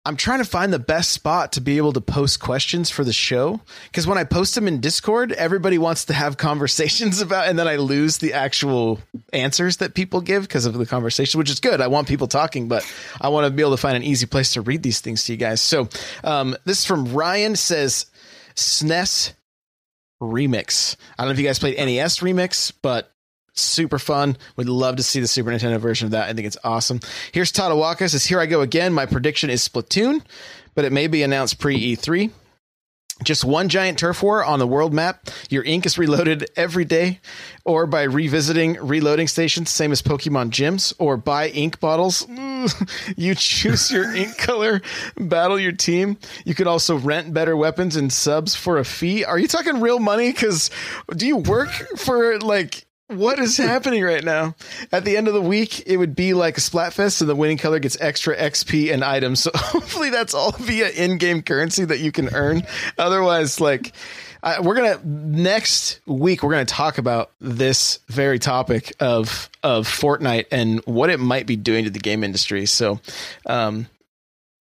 I'm 0.07 0.17
trying 0.17 0.39
to 0.39 0.47
find 0.47 0.73
the 0.73 0.79
best 0.79 1.11
spot 1.11 1.53
to 1.53 1.61
be 1.61 1.77
able 1.77 1.93
to 1.93 2.01
post 2.01 2.41
questions 2.41 2.89
for 2.89 3.05
the 3.05 3.13
show 3.13 3.61
because 3.85 4.07
when 4.07 4.17
I 4.17 4.25
post 4.25 4.55
them 4.55 4.67
in 4.67 4.81
Discord, 4.81 5.33
everybody 5.33 5.77
wants 5.77 6.07
to 6.07 6.15
have 6.15 6.37
conversations 6.39 7.21
about, 7.21 7.49
and 7.49 7.59
then 7.59 7.69
I 7.69 7.77
lose 7.77 8.19
the 8.19 8.33
actual 8.33 9.01
answers 9.33 9.79
that 9.79 9.95
people 9.95 10.21
give 10.21 10.43
because 10.43 10.65
of 10.67 10.75
the 10.75 10.87
conversation, 10.87 11.37
which 11.39 11.51
is 11.51 11.61
good. 11.61 11.81
I 11.81 11.89
want 11.89 12.09
people 12.09 12.29
talking, 12.29 12.67
but 12.69 12.91
I 13.21 13.29
want 13.29 13.47
to 13.47 13.51
be 13.51 13.63
able 13.63 13.73
to 13.73 13.77
find 13.77 13.97
an 13.97 14.03
easy 14.03 14.27
place 14.27 14.55
to 14.55 14.63
read 14.63 14.83
these 14.83 15.01
things 15.01 15.25
to 15.25 15.33
you 15.33 15.39
guys. 15.39 15.61
So 15.61 15.89
um, 16.25 16.57
this 16.65 16.79
is 16.79 16.87
from 16.87 17.13
Ryan 17.13 17.57
says 17.57 18.07
SNES 18.55 19.35
remix. 20.21 20.97
I 21.19 21.23
don't 21.23 21.29
know 21.29 21.33
if 21.33 21.39
you 21.39 21.47
guys 21.47 21.59
played 21.59 21.77
NES 21.77 22.19
remix, 22.19 22.73
but 22.83 23.13
super 23.53 23.99
fun. 23.99 24.37
Would 24.57 24.69
love 24.69 24.97
to 24.97 25.03
see 25.03 25.21
the 25.21 25.29
Super 25.29 25.51
Nintendo 25.51 25.79
version 25.79 26.07
of 26.07 26.13
that. 26.13 26.29
I 26.29 26.33
think 26.33 26.47
it's 26.47 26.59
awesome. 26.65 27.01
Here's 27.33 27.53
Tadawaka 27.53 28.09
says, 28.09 28.25
Here 28.25 28.41
I 28.41 28.47
go 28.47 28.61
again. 28.61 28.93
My 28.93 29.07
prediction 29.07 29.51
is 29.51 29.67
Splatoon, 29.67 30.23
but 30.75 30.85
it 30.85 30.93
may 30.93 31.07
be 31.07 31.23
announced 31.23 31.59
pre 31.59 31.97
E3. 31.97 32.31
Just 33.25 33.45
one 33.45 33.69
giant 33.69 33.99
turf 33.99 34.23
war 34.23 34.45
on 34.45 34.59
the 34.59 34.67
world 34.67 34.95
map. 34.95 35.29
Your 35.51 35.63
ink 35.65 35.87
is 35.87 35.99
reloaded 35.99 36.51
every 36.57 36.85
day, 36.85 37.21
or 37.65 37.87
by 37.87 38.03
revisiting 38.03 38.79
reloading 38.81 39.29
stations, 39.29 39.71
same 39.71 39.93
as 39.93 40.03
Pokemon 40.03 40.51
gyms, 40.51 40.95
or 40.99 41.17
buy 41.17 41.49
ink 41.49 41.81
bottles. 41.81 42.27
you 43.17 43.35
choose 43.35 43.91
your 43.91 44.15
ink 44.15 44.39
color, 44.39 44.81
battle 45.17 45.59
your 45.59 45.73
team. 45.73 46.19
You 46.45 46.55
can 46.55 46.67
also 46.67 46.97
rent 46.97 47.35
better 47.35 47.57
weapons 47.57 47.97
and 47.97 48.13
subs 48.13 48.55
for 48.55 48.79
a 48.79 48.85
fee. 48.85 49.25
Are 49.25 49.39
you 49.39 49.49
talking 49.49 49.81
real 49.81 49.99
money? 49.99 50.33
Because 50.33 50.71
do 51.15 51.27
you 51.27 51.37
work 51.37 51.71
for 51.97 52.39
like 52.39 52.87
what 53.11 53.39
is 53.39 53.57
happening 53.59 54.03
right 54.03 54.25
now? 54.25 54.55
At 54.93 55.05
the 55.05 55.17
end 55.17 55.29
of 55.29 55.35
the 55.35 55.41
week, 55.41 55.83
it 55.87 55.97
would 55.97 56.15
be 56.15 56.35
like 56.35 56.59
a 56.59 56.61
Splatfest, 56.61 57.21
and 57.21 57.31
the 57.31 57.35
winning 57.35 57.59
color 57.59 57.79
gets 57.79 58.01
extra 58.01 58.37
XP 58.37 58.93
and 58.93 59.05
items. 59.05 59.41
So 59.51 59.51
hopefully, 59.55 60.11
that's 60.11 60.35
all 60.35 60.53
via 60.53 60.91
in-game 60.91 61.43
currency 61.43 61.85
that 61.85 62.01
you 62.01 62.13
can 62.13 62.35
earn. 62.35 62.63
Otherwise, 62.99 63.59
like 63.59 63.95
I, 64.43 64.61
we're 64.61 64.75
gonna 64.75 65.01
next 65.05 66.01
week, 66.07 66.43
we're 66.43 66.51
gonna 66.51 66.65
talk 66.65 66.99
about 66.99 67.31
this 67.41 68.01
very 68.09 68.39
topic 68.39 68.95
of 69.01 69.49
of 69.63 69.89
Fortnite 69.89 70.47
and 70.51 70.81
what 70.85 71.11
it 71.11 71.21
might 71.21 71.47
be 71.47 71.57
doing 71.57 71.85
to 71.85 71.91
the 71.91 71.99
game 71.99 72.23
industry. 72.23 72.67
So, 72.67 73.01
um, 73.47 73.87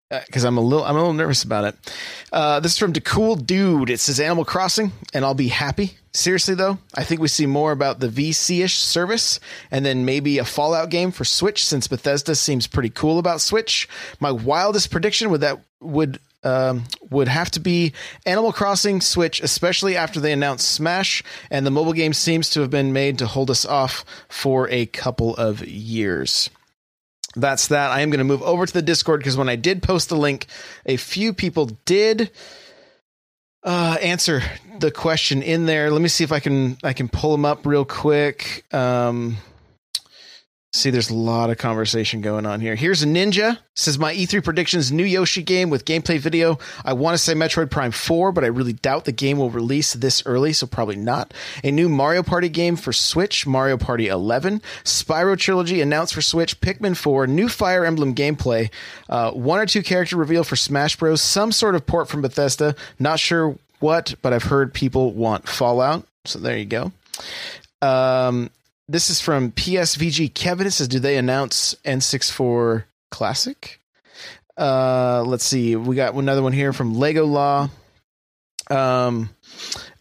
because 0.10 0.44
I'm 0.44 0.58
a 0.58 0.62
little 0.62 0.86
I'm 0.86 0.96
a 0.96 1.00
little 1.00 1.14
nervous 1.14 1.44
about 1.44 1.66
it. 1.66 1.94
Uh, 2.32 2.60
this 2.60 2.74
is 2.74 2.78
from 2.78 2.94
the 2.94 3.02
Cool 3.02 3.36
Dude. 3.36 3.90
It 3.90 4.00
says 4.00 4.20
Animal 4.20 4.46
Crossing, 4.46 4.92
and 5.14 5.26
I'll 5.26 5.34
be 5.34 5.48
happy. 5.48 5.98
Seriously 6.14 6.56
though, 6.56 6.78
I 6.94 7.04
think 7.04 7.22
we 7.22 7.28
see 7.28 7.46
more 7.46 7.72
about 7.72 8.00
the 8.00 8.08
VC-ish 8.08 8.78
service, 8.78 9.40
and 9.72 9.86
then 9.86 10.06
maybe 10.06 10.38
a 10.38 10.46
Fallout 10.46 10.90
game 10.90 11.12
for 11.12 11.26
Switch, 11.26 11.66
since 11.66 11.88
Bethesda 11.88 12.36
seems 12.36 12.68
pretty 12.68 12.90
cool 12.90 13.20
about 13.20 13.42
Switch. 13.42 13.90
My 14.20 14.32
wildest 14.32 14.92
prediction 14.92 15.30
would 15.32 15.42
that 15.42 15.60
would 15.82 16.20
um, 16.44 16.84
would 17.10 17.28
have 17.28 17.50
to 17.52 17.60
be 17.60 17.94
Animal 18.26 18.54
Crossing 18.54 19.02
Switch, 19.02 19.42
especially 19.42 19.98
after 19.98 20.20
they 20.20 20.32
announced 20.32 20.70
Smash, 20.70 21.24
and 21.50 21.66
the 21.66 21.72
mobile 21.72 21.94
game 21.94 22.14
seems 22.14 22.52
to 22.52 22.62
have 22.62 22.70
been 22.70 22.94
made 22.94 23.18
to 23.18 23.26
hold 23.26 23.50
us 23.50 23.66
off 23.66 24.06
for 24.30 24.70
a 24.70 24.86
couple 24.86 25.36
of 25.36 25.66
years. 25.68 26.52
That's 27.36 27.68
that. 27.68 27.92
I 27.92 28.02
am 28.02 28.10
going 28.10 28.20
to 28.20 28.24
move 28.26 28.42
over 28.42 28.66
to 28.66 28.74
the 28.74 28.82
Discord 28.82 29.20
because 29.20 29.38
when 29.38 29.50
I 29.50 29.56
did 29.56 29.84
post 29.84 30.10
the 30.10 30.18
link, 30.18 30.48
a 30.86 30.98
few 30.98 31.34
people 31.34 31.66
did 31.86 32.32
uh, 33.64 33.98
answer 34.02 34.42
the 34.80 34.92
question 34.92 35.42
in 35.42 35.66
there. 35.66 35.92
Let 35.92 36.02
me 36.02 36.08
see 36.08 36.24
if 36.24 36.32
I 36.32 36.40
can 36.40 36.78
I 36.84 36.94
can 36.94 37.10
pull 37.10 37.32
them 37.32 37.46
up 37.46 37.66
real 37.66 37.86
quick. 37.86 38.66
Um, 38.74 39.38
see, 40.76 40.90
there's 40.90 41.10
a 41.10 41.16
lot 41.16 41.50
of 41.50 41.58
conversation 41.58 42.22
going 42.22 42.46
on 42.46 42.60
here. 42.60 42.76
Here's 42.76 43.04
a 43.04 43.08
ninja 43.08 43.58
says 43.76 44.00
my 44.00 44.14
E3 44.14 44.44
predictions: 44.44 44.92
new 44.92 45.04
Yoshi 45.04 45.44
game 45.44 45.70
with 45.70 45.86
gameplay 45.86 46.18
video. 46.18 46.60
I 46.84 46.94
want 46.94 47.16
to 47.16 47.18
say 47.18 47.34
Metroid 47.34 47.70
Prime 47.70 47.92
4, 47.92 48.32
but 48.32 48.44
I 48.44 48.48
really 48.48 48.74
doubt 48.74 49.06
the 49.06 49.12
game 49.12 49.38
will 49.38 49.50
release 49.50 49.94
this 49.94 50.26
early, 50.26 50.54
so 50.54 50.66
probably 50.66 50.96
not. 50.96 51.34
A 51.64 51.72
new 51.72 51.90
Mario 51.90 52.24
Party 52.24 52.50
game 52.50 52.76
for 52.76 52.94
Switch, 52.94 53.46
Mario 53.46 53.78
Party 53.78 54.08
11, 54.08 54.62
Spyro 54.84 55.38
trilogy 55.38 55.82
announced 55.82 56.14
for 56.14 56.22
Switch, 56.22 56.60
Pikmin 56.62 56.96
4, 56.96 57.28
new 57.28 57.50
Fire 57.50 57.86
Emblem 57.86 58.16
gameplay, 58.16 58.70
uh, 59.10 59.32
one 59.32 59.60
or 59.60 59.66
two 59.66 59.84
character 59.84 60.16
reveal 60.18 60.44
for 60.44 60.56
Smash 60.56 60.96
Bros, 60.96 61.22
some 61.22 61.52
sort 61.52 61.76
of 61.76 61.86
port 61.86 62.08
from 62.08 62.22
Bethesda. 62.22 62.76
Not 63.00 63.20
sure 63.20 63.58
what, 63.80 64.16
but 64.22 64.34
I've 64.34 64.44
heard 64.44 64.74
people 64.74 65.12
want 65.12 65.48
Fallout. 65.48 66.06
So 66.26 66.40
there 66.40 66.58
you 66.58 66.66
go. 66.66 66.92
Um, 67.82 68.50
this 68.88 69.10
is 69.10 69.20
from 69.22 69.52
PSVG 69.52 70.34
Kevin. 70.34 70.68
It 70.68 70.72
says, 70.72 70.88
"Do 70.88 71.00
they 71.00 71.18
announce 71.18 71.76
N64 71.86 72.86
Classic?" 73.12 73.82
Uh, 74.58 75.24
let's 75.26 75.46
see. 75.46 75.76
We 75.76 75.96
got 75.96 76.14
another 76.14 76.42
one 76.42 76.54
here 76.54 76.74
from 76.74 76.96
Lego 76.96 77.26
Law. 77.26 77.70
Um, 78.70 79.30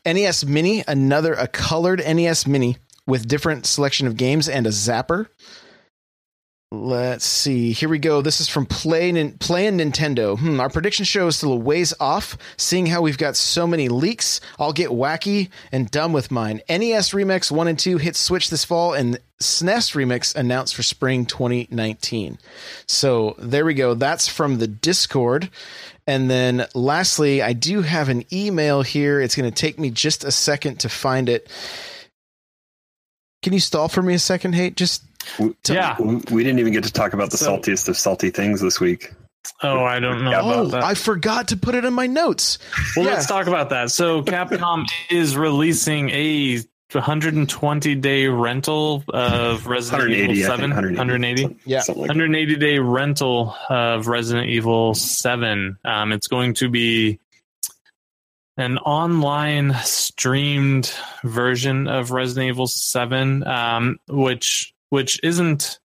NES 0.07 0.45
Mini, 0.45 0.85
another 0.87 1.35
a 1.35 1.49
colored 1.49 2.01
NES 2.01 2.47
Mini 2.47 2.77
with 3.07 3.29
different 3.29 3.67
selection 3.67 4.07
of 4.07 4.17
games 4.17 4.49
and 4.49 4.67
a 4.67 4.71
zapper. 4.71 5.27
Let's 6.75 7.25
see. 7.25 7.73
Here 7.73 7.89
we 7.89 8.01
go. 8.01 8.21
This 8.21 8.41
is 8.41 8.49
from 8.49 8.67
Play 8.67 9.13
Play 9.39 9.67
and 9.69 9.79
Nintendo. 9.79 10.37
Hmm, 10.37 10.59
our 10.59 10.69
prediction 10.69 11.05
show 11.05 11.29
is 11.29 11.37
still 11.37 11.53
a 11.53 11.57
ways 11.57 11.95
off. 12.01 12.37
Seeing 12.57 12.87
how 12.87 13.01
we've 13.01 13.17
got 13.17 13.37
so 13.37 13.65
many 13.67 13.89
leaks, 13.89 14.41
I'll 14.59 14.73
get 14.73 14.91
wacky 14.91 15.51
and 15.71 15.89
dumb 15.91 16.13
with 16.13 16.33
mine. 16.33 16.63
NES 16.69 17.11
Remix 17.11 17.51
1 17.53 17.69
and 17.69 17.79
2 17.79 17.99
hit 17.99 18.17
Switch 18.17 18.51
this 18.51 18.65
fall, 18.65 18.93
and 18.93 19.21
SNES 19.41 19.95
Remix 19.95 20.35
announced 20.35 20.75
for 20.75 20.83
spring 20.83 21.27
2019. 21.27 22.39
So 22.87 23.37
there 23.39 23.65
we 23.65 23.75
go. 23.75 23.95
That's 23.95 24.27
from 24.27 24.59
the 24.59 24.67
Discord. 24.67 25.51
And 26.09 26.29
then 26.29 26.67
lastly, 26.75 27.41
I 27.41 27.53
do 27.53 27.83
have 27.83 28.09
an 28.09 28.25
email 28.33 28.83
here. 28.83 29.21
It's 29.21 29.37
going 29.37 29.51
to 29.51 29.55
take 29.55 29.79
me 29.79 29.91
just 29.91 30.25
a 30.25 30.33
second 30.33 30.81
to 30.81 30.89
find 30.89 31.29
it. 31.29 31.49
Can 33.43 33.53
you 33.53 33.61
stall 33.61 33.89
for 33.89 34.03
me 34.03 34.15
a 34.15 34.19
second, 34.19 34.55
Hate? 34.55 34.75
Just 34.75 35.05
We- 35.39 35.55
Yeah. 35.69 35.97
we, 36.01 36.17
we 36.31 36.45
didn't 36.45 36.59
even 36.61 36.73
get 36.73 36.85
to 36.85 36.93
talk 36.93 37.13
about 37.13 37.31
the 37.31 37.37
So- 37.39 37.57
saltiest 37.57 37.89
of 37.89 37.97
salty 37.97 38.31
things 38.31 38.61
this 38.61 38.81
week. 38.81 39.13
Oh, 39.63 39.85
I 39.85 40.01
don't 40.01 40.25
know 40.25 40.31
Yeah, 40.31 40.41
about 40.41 40.57
Oh, 40.57 40.65
that. 40.69 40.83
I 40.85 40.95
forgot 40.95 41.49
to 41.49 41.57
put 41.57 41.75
it 41.75 41.85
in 41.85 41.93
my 41.93 42.07
notes. 42.07 42.59
Well, 42.97 43.05
Yeah. 43.07 43.13
let's 43.15 43.27
talk 43.27 43.47
about 43.47 43.71
that. 43.71 43.91
So, 43.91 44.23
Capcom 44.23 44.87
is 45.11 45.37
releasing 45.37 46.09
a 46.11 46.61
120 46.93 47.95
day 47.97 48.27
rental 48.29 49.03
of 49.09 49.67
Resident 49.67 50.03
180, 50.11 50.41
Evil 50.41 50.57
7. 50.57 50.71
180. 50.71 51.57
Yeah. 51.67 51.83
Like 51.89 51.97
180 51.97 52.57
day 52.57 52.79
rental 52.79 53.55
of 53.69 54.07
Resident 54.07 54.49
Evil 54.49 54.95
7. 54.95 55.77
Um, 55.85 56.13
it's 56.13 56.29
going 56.29 56.55
to 56.55 56.69
be 56.69 57.19
an 58.57 58.79
online 58.79 59.75
streamed 59.83 60.93
version 61.25 61.89
of 61.89 62.13
Resident 62.13 62.49
Evil 62.51 62.67
7, 62.69 63.47
um, 63.47 63.97
which 64.09 64.74
which 64.95 65.19
isn't 65.25 65.81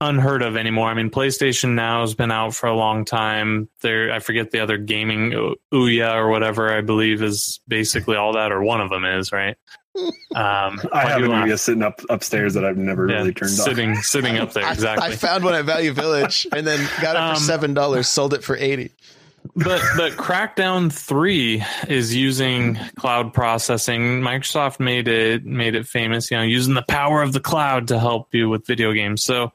unheard 0.00 0.42
of 0.42 0.56
anymore. 0.56 0.88
I 0.88 0.94
mean, 0.94 1.10
PlayStation 1.10 1.74
Now 1.74 2.02
has 2.02 2.14
been 2.14 2.30
out 2.30 2.54
for 2.54 2.66
a 2.66 2.74
long 2.74 3.04
time. 3.04 3.68
There, 3.80 4.12
I 4.12 4.18
forget 4.18 4.50
the 4.50 4.60
other 4.60 4.76
gaming 4.76 5.30
Ouya 5.72 6.14
or 6.14 6.28
whatever. 6.28 6.70
I 6.76 6.80
believe 6.82 7.22
is 7.22 7.60
basically 7.68 8.16
all 8.16 8.34
that, 8.34 8.52
or 8.52 8.62
one 8.62 8.80
of 8.80 8.90
them 8.90 9.04
is 9.04 9.32
right. 9.32 9.56
Um, 10.34 10.80
I 10.94 11.04
have 11.08 11.22
an? 11.22 11.30
Ouya 11.30 11.58
sitting 11.58 11.82
up 11.82 12.00
upstairs 12.08 12.54
that 12.54 12.64
I've 12.64 12.78
never 12.78 13.06
Yeah, 13.08 13.16
really 13.18 13.34
turned 13.34 13.50
on. 13.50 13.56
sitting 13.56 13.94
sitting 13.96 14.38
up 14.38 14.54
there 14.54 14.66
exactly. 14.72 15.12
I, 15.12 15.16
found 15.16 15.44
one 15.44 15.54
at 15.54 15.66
Value 15.66 15.92
Village 15.92 16.46
and 16.50 16.66
then 16.66 16.88
got 17.02 17.14
it 17.16 17.20
Um, 17.20 17.34
for 17.34 17.40
seven 17.42 17.74
dollars. 17.74 18.08
Sold 18.08 18.32
it 18.32 18.42
for 18.42 18.56
eighty. 18.56 18.92
But 19.54 19.82
but 19.96 20.12
Crackdown 20.12 20.92
three 20.92 21.62
is 21.88 22.14
using 22.14 22.76
cloud 22.96 23.34
processing. 23.34 24.20
Microsoft 24.20 24.80
made 24.80 25.08
it 25.08 25.44
made 25.44 25.74
it 25.74 25.86
famous, 25.86 26.30
you 26.30 26.36
know, 26.36 26.42
using 26.42 26.74
the 26.74 26.84
power 26.88 27.22
of 27.22 27.32
the 27.32 27.40
cloud 27.40 27.88
to 27.88 27.98
help 27.98 28.34
you 28.34 28.48
with 28.48 28.66
video 28.66 28.92
games. 28.92 29.22
So 29.22 29.52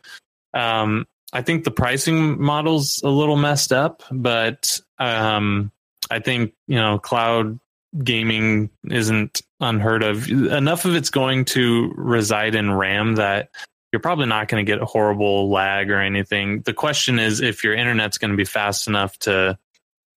um, 0.53 1.07
I 1.33 1.41
think 1.41 1.63
the 1.63 1.71
pricing 1.71 2.41
model's 2.41 3.01
a 3.03 3.09
little 3.09 3.37
messed 3.37 3.73
up, 3.73 4.03
but 4.11 4.79
um, 4.99 5.71
I 6.11 6.19
think 6.19 6.53
you 6.67 6.77
know 6.77 6.99
cloud 6.99 7.59
gaming 8.03 8.69
isn't 8.89 9.41
unheard 9.59 10.03
of. 10.03 10.29
Enough 10.29 10.85
of 10.85 10.95
it's 10.95 11.09
going 11.09 11.45
to 11.45 11.93
reside 11.95 12.55
in 12.55 12.71
RAM 12.71 13.15
that 13.15 13.49
you're 13.91 14.01
probably 14.01 14.25
not 14.25 14.47
going 14.47 14.63
to 14.65 14.69
get 14.69 14.81
a 14.81 14.85
horrible 14.85 15.49
lag 15.49 15.89
or 15.89 15.99
anything. 15.99 16.61
The 16.61 16.73
question 16.73 17.19
is 17.19 17.39
if 17.41 17.63
your 17.63 17.73
internet's 17.73 18.17
going 18.17 18.31
to 18.31 18.37
be 18.37 18.45
fast 18.45 18.87
enough 18.87 19.17
to 19.19 19.57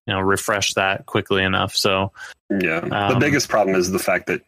you 0.10 0.16
know 0.16 0.22
refresh 0.22 0.74
that 0.74 1.06
quickly 1.06 1.44
enough. 1.44 1.76
So 1.76 2.12
on. 2.50 2.62
Yeah. 2.62 2.80
the 2.82 3.14
Um, 3.14 3.20
biggest 3.20 3.48
problem 3.48 3.76
is 3.76 3.92
the 3.92 4.00
fact 4.00 4.26
that 4.26 4.42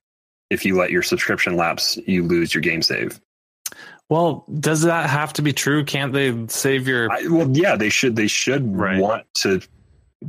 if 0.50 0.66
you 0.66 0.76
let 0.76 0.90
your 0.90 1.04
subscription 1.04 1.56
lapse, 1.56 1.98
you 2.08 2.24
lose 2.24 2.52
your 2.54 2.62
game 2.62 2.82
save. 2.82 3.22
well, 4.10 4.44
does 4.60 4.82
that 4.82 5.08
have 5.10 5.32
to 5.34 5.42
be 5.44 5.54
true? 5.54 5.86
Can't 5.86 6.12
they 6.12 6.36
save 6.48 6.88
your 6.88 7.12
I, 7.12 7.28
well, 7.28 7.48
yeah, 7.52 7.76
they 7.76 7.90
should. 7.90 8.16
They 8.16 8.28
should 8.28 8.76
Right. 8.76 9.00
want 9.00 9.26
to 9.36 9.62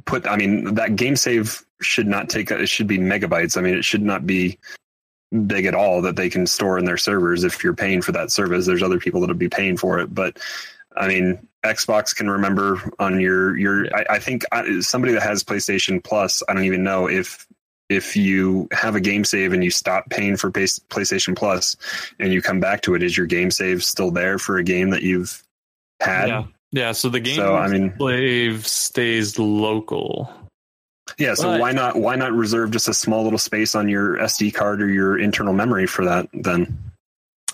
put. 0.04 0.26
I 0.26 0.36
mean, 0.36 0.74
that 0.74 0.96
game 0.96 1.16
save 1.16 1.64
should 1.80 2.06
not 2.06 2.28
take. 2.28 2.50
It 2.50 2.68
should 2.68 2.86
be 2.86 2.98
megabytes. 2.98 3.56
I 3.56 3.62
mean, 3.62 3.74
it 3.74 3.84
should 3.84 4.02
not 4.02 4.26
be 4.26 4.58
big 5.46 5.64
at 5.64 5.74
all 5.74 6.02
that 6.02 6.14
they 6.16 6.28
can 6.28 6.46
store 6.46 6.78
in 6.78 6.84
their 6.84 6.98
servers. 6.98 7.42
If 7.42 7.64
you're 7.64 7.74
paying 7.74 8.02
for 8.02 8.12
that 8.12 8.30
service, 8.30 8.66
there's 8.66 8.82
other 8.82 8.98
people 9.00 9.20
that'll 9.20 9.34
be 9.34 9.48
paying 9.48 9.78
for 9.78 9.98
it. 9.98 10.14
But 10.14 10.38
I 10.94 11.08
mean, 11.08 11.48
Xbox 11.64 12.14
can 12.14 12.28
remember 12.30 12.80
on 12.98 13.20
your 13.20 13.56
your. 13.56 13.86
I, 13.96 14.14
I 14.14 14.18
think 14.18 14.44
I, 14.52 14.80
somebody 14.80 15.12
that 15.14 15.22
has 15.22 15.44
PlayStation 15.44 16.02
Plus. 16.02 16.42
I 16.48 16.54
don't 16.54 16.64
even 16.64 16.82
know 16.82 17.08
if 17.08 17.46
if 17.88 18.16
you 18.16 18.68
have 18.72 18.94
a 18.96 19.00
game 19.00 19.24
save 19.24 19.52
and 19.52 19.62
you 19.62 19.70
stop 19.70 20.08
paying 20.10 20.36
for 20.36 20.50
Pay- 20.50 20.64
PlayStation 20.64 21.36
Plus 21.36 21.76
and 22.18 22.32
you 22.32 22.40
come 22.42 22.58
back 22.58 22.80
to 22.82 22.94
it, 22.94 23.02
is 23.02 23.16
your 23.16 23.26
game 23.26 23.50
save 23.50 23.84
still 23.84 24.10
there 24.10 24.38
for 24.38 24.56
a 24.58 24.64
game 24.64 24.90
that 24.90 25.02
you've 25.02 25.42
had? 26.00 26.28
yeah 26.28 26.44
yeah? 26.72 26.92
So 26.92 27.08
the 27.10 27.20
game 27.20 27.36
So 27.36 27.54
I 27.54 27.68
mean, 27.68 27.92
save 28.00 28.66
stays 28.66 29.38
local. 29.38 30.32
yeah. 31.18 31.34
So 31.34 31.44
But- 31.44 31.60
why 31.60 31.72
not 31.72 31.96
why 31.96 32.16
not 32.16 32.32
reserve 32.32 32.70
just 32.70 32.88
a 32.88 32.94
small 32.94 33.22
little 33.24 33.38
space 33.38 33.74
on 33.74 33.88
your 33.88 34.16
SD 34.18 34.54
card 34.54 34.80
or 34.82 34.88
your 34.88 35.18
internal 35.18 35.52
memory 35.52 35.86
for 35.86 36.04
that? 36.06 36.28
Then 36.32 36.76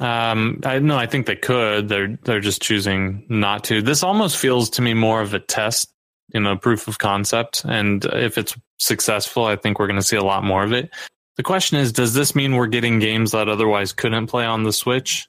Um, 0.01 0.61
I 0.65 0.79
no, 0.79 0.97
I 0.97 1.07
think 1.07 1.27
they 1.27 1.37
could. 1.37 1.89
They're 1.89 2.16
they're 2.23 2.41
just 2.41 2.62
choosing 2.62 3.25
not 3.29 3.65
to. 3.65 3.83
This 3.83 4.03
almost 4.03 4.37
feels 4.37 4.70
to 4.70 4.83
me 4.83 4.95
more 4.95 5.20
of 5.20 5.35
a 5.35 5.41
test, 5.41 5.89
you 6.33 6.41
know, 6.41 6.57
proof 6.57 6.89
of 6.89 6.99
concept. 6.99 7.65
And 7.65 8.05
if 8.05 8.39
it's 8.39 8.57
successful, 8.79 9.45
I 9.45 9.57
think 9.57 9.79
we're 9.79 9.89
going 9.89 10.01
to 10.01 10.07
see 10.07 10.16
a 10.16 10.25
lot 10.25 10.45
more 10.45 10.62
of 10.62 10.73
it. 10.73 10.91
The 11.37 11.43
question 11.43 11.79
is, 11.79 11.93
does 11.93 12.15
this 12.15 12.35
mean 12.35 12.55
we're 12.55 12.66
getting 12.66 12.99
games 12.99 13.33
that 13.33 13.49
otherwise 13.49 13.93
couldn't 13.93 14.27
play 14.27 14.45
on 14.45 14.65
the 14.65 14.73
Switch? 14.73 15.29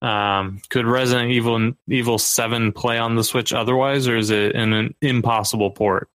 Um, 0.00 0.60
could 0.68 0.86
Resident 0.86 1.30
Evil 1.30 1.72
Evil 1.88 2.18
Seven 2.18 2.72
play 2.72 2.98
on 2.98 3.14
the 3.14 3.24
Switch 3.24 3.52
otherwise, 3.52 4.08
or 4.08 4.16
is 4.16 4.30
it 4.30 4.56
an, 4.56 4.72
an 4.72 4.94
impossible 5.00 5.70
port? 5.70 6.08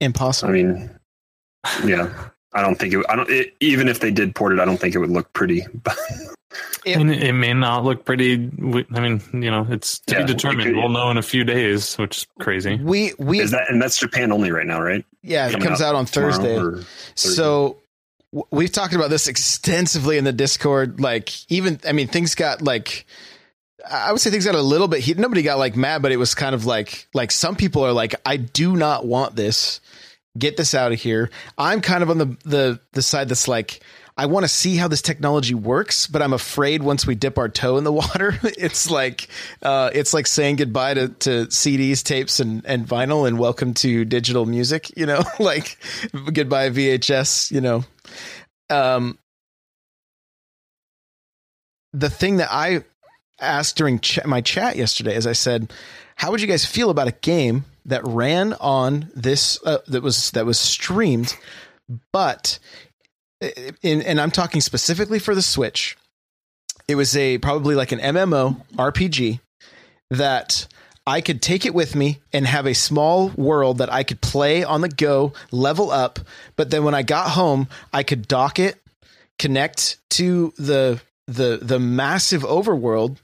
Impossible. 0.00 0.50
I 0.50 0.52
mean, 0.52 0.90
yeah. 1.84 2.30
I 2.52 2.62
don't 2.62 2.76
think 2.76 2.94
it. 2.94 3.04
I 3.08 3.16
don't. 3.16 3.28
It, 3.30 3.54
even 3.60 3.88
if 3.88 4.00
they 4.00 4.10
did 4.10 4.34
port 4.34 4.52
it, 4.52 4.60
I 4.60 4.64
don't 4.64 4.78
think 4.78 4.94
it 4.94 4.98
would 4.98 5.10
look 5.10 5.32
pretty. 5.32 5.64
It- 6.84 6.96
and 6.96 7.10
it 7.14 7.34
may 7.34 7.52
not 7.52 7.84
look 7.84 8.04
pretty. 8.04 8.34
I 8.34 9.00
mean, 9.00 9.20
you 9.34 9.50
know, 9.50 9.66
it's 9.68 9.98
to 10.00 10.14
Yeah, 10.14 10.20
be 10.22 10.32
determined. 10.32 10.62
could- 10.64 10.76
we'll 10.76 10.88
know 10.88 11.10
in 11.10 11.18
a 11.18 11.22
few 11.22 11.44
days, 11.44 11.96
which 11.96 12.18
is 12.18 12.26
crazy. 12.40 12.76
we 12.82 13.12
we 13.18 13.40
Is 13.40 13.50
that 13.50 13.70
and 13.70 13.80
that's 13.82 13.98
Japan 13.98 14.32
only 14.32 14.50
right 14.50 14.66
now, 14.66 14.80
right? 14.80 15.04
yeah, 15.22 15.48
it 15.48 15.60
comes 15.60 15.80
up 15.80 15.88
out 15.88 15.94
on 15.96 16.06
Tomorrow 16.06 16.32
Thursday. 16.42 16.86
So 17.16 17.76
we've 18.50 18.72
talked 18.72 18.94
about 18.94 19.10
this 19.10 19.28
extensively 19.28 20.16
in 20.18 20.24
the 20.24 20.32
Discord. 20.32 21.00
Like, 21.00 21.30
even 21.50 21.80
I 21.86 21.92
mean, 21.92 22.08
things 22.08 22.34
got 22.34 22.62
like 22.62 23.04
I 23.88 24.10
would 24.12 24.20
say 24.20 24.30
things 24.30 24.46
got 24.46 24.54
a 24.54 24.62
little 24.62 24.88
bit 24.88 25.00
heated. 25.00 25.20
Nobody 25.20 25.42
got 25.42 25.58
like 25.58 25.76
mad, 25.76 26.00
but 26.02 26.12
it 26.12 26.16
was 26.16 26.34
kind 26.34 26.54
of 26.54 26.64
like 26.64 27.06
like 27.12 27.30
some 27.30 27.56
people 27.56 27.84
are 27.84 27.92
like, 27.92 28.14
I 28.24 28.36
do 28.38 28.74
not 28.74 29.04
want 29.06 29.36
this. 29.36 29.80
Get 30.38 30.56
this 30.56 30.74
out 30.74 30.92
of 30.92 31.00
here. 31.00 31.30
I'm 31.56 31.80
kind 31.80 32.02
of 32.02 32.10
on 32.10 32.18
the 32.18 32.36
the 32.44 32.80
the 32.92 33.02
side 33.02 33.28
that's 33.28 33.48
like. 33.48 33.80
I 34.20 34.26
want 34.26 34.42
to 34.42 34.48
see 34.48 34.74
how 34.74 34.88
this 34.88 35.00
technology 35.00 35.54
works, 35.54 36.08
but 36.08 36.22
I'm 36.22 36.32
afraid 36.32 36.82
once 36.82 37.06
we 37.06 37.14
dip 37.14 37.38
our 37.38 37.48
toe 37.48 37.78
in 37.78 37.84
the 37.84 37.92
water, 38.02 38.36
it's 38.42 38.90
like 38.90 39.28
uh, 39.62 39.90
it's 39.94 40.12
like 40.12 40.26
saying 40.26 40.56
goodbye 40.56 40.94
to, 40.94 41.08
to 41.08 41.46
CDs, 41.46 42.02
tapes, 42.02 42.40
and, 42.40 42.66
and 42.66 42.84
vinyl, 42.84 43.28
and 43.28 43.38
welcome 43.38 43.74
to 43.74 44.04
digital 44.04 44.44
music. 44.44 44.90
You 44.96 45.06
know, 45.06 45.22
like 45.38 45.78
goodbye 46.32 46.70
VHS. 46.70 47.52
You 47.52 47.60
know, 47.60 47.84
um, 48.70 49.18
the 51.92 52.10
thing 52.10 52.38
that 52.38 52.48
I 52.50 52.82
asked 53.40 53.76
during 53.76 54.00
ch- 54.00 54.24
my 54.24 54.40
chat 54.40 54.76
yesterday, 54.76 55.14
as 55.14 55.26
I 55.26 55.32
said, 55.32 55.72
how 56.18 56.32
would 56.32 56.40
you 56.40 56.46
guys 56.46 56.64
feel 56.64 56.90
about 56.90 57.08
a 57.08 57.12
game 57.12 57.64
that 57.86 58.04
ran 58.04 58.52
on 58.54 59.10
this 59.14 59.58
uh, 59.64 59.78
that 59.86 60.02
was 60.02 60.32
that 60.32 60.44
was 60.44 60.58
streamed, 60.58 61.36
but 62.12 62.58
in, 63.82 64.02
and 64.02 64.20
I'm 64.20 64.32
talking 64.32 64.60
specifically 64.60 65.18
for 65.18 65.34
the 65.34 65.42
Switch. 65.42 65.96
It 66.88 66.96
was 66.96 67.16
a 67.16 67.38
probably 67.38 67.74
like 67.74 67.92
an 67.92 68.00
MMO 68.00 68.60
RPG 68.74 69.40
that 70.10 70.66
I 71.06 71.20
could 71.20 71.40
take 71.40 71.64
it 71.64 71.74
with 71.74 71.94
me 71.94 72.18
and 72.32 72.46
have 72.46 72.66
a 72.66 72.74
small 72.74 73.28
world 73.36 73.78
that 73.78 73.92
I 73.92 74.02
could 74.02 74.20
play 74.20 74.64
on 74.64 74.80
the 74.80 74.88
go, 74.88 75.32
level 75.52 75.90
up. 75.90 76.18
But 76.56 76.70
then 76.70 76.84
when 76.84 76.94
I 76.94 77.02
got 77.02 77.30
home, 77.30 77.68
I 77.92 78.02
could 78.02 78.26
dock 78.26 78.58
it, 78.58 78.76
connect 79.38 79.98
to 80.10 80.52
the 80.58 81.00
the 81.28 81.60
the 81.62 81.78
massive 81.78 82.42
overworld, 82.42 83.18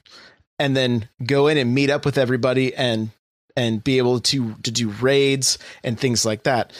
and 0.59 0.75
then 0.75 1.09
go 1.25 1.47
in 1.47 1.57
and 1.57 1.73
meet 1.73 1.89
up 1.89 2.05
with 2.05 2.17
everybody 2.17 2.75
and 2.75 3.09
and 3.55 3.83
be 3.83 3.97
able 3.97 4.19
to 4.19 4.53
to 4.63 4.71
do 4.71 4.89
raids 4.89 5.57
and 5.83 5.99
things 5.99 6.25
like 6.25 6.43
that. 6.43 6.71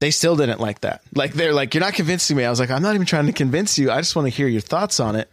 They 0.00 0.10
still 0.10 0.36
didn't 0.36 0.60
like 0.60 0.82
that. 0.82 1.02
Like 1.14 1.32
they're 1.32 1.52
like, 1.52 1.74
you're 1.74 1.82
not 1.82 1.94
convincing 1.94 2.36
me. 2.36 2.44
I 2.44 2.50
was 2.50 2.60
like, 2.60 2.70
I'm 2.70 2.82
not 2.82 2.94
even 2.94 3.06
trying 3.06 3.26
to 3.26 3.32
convince 3.32 3.78
you. 3.78 3.90
I 3.90 3.98
just 3.98 4.14
want 4.14 4.26
to 4.26 4.30
hear 4.30 4.46
your 4.46 4.60
thoughts 4.60 5.00
on 5.00 5.16
it. 5.16 5.28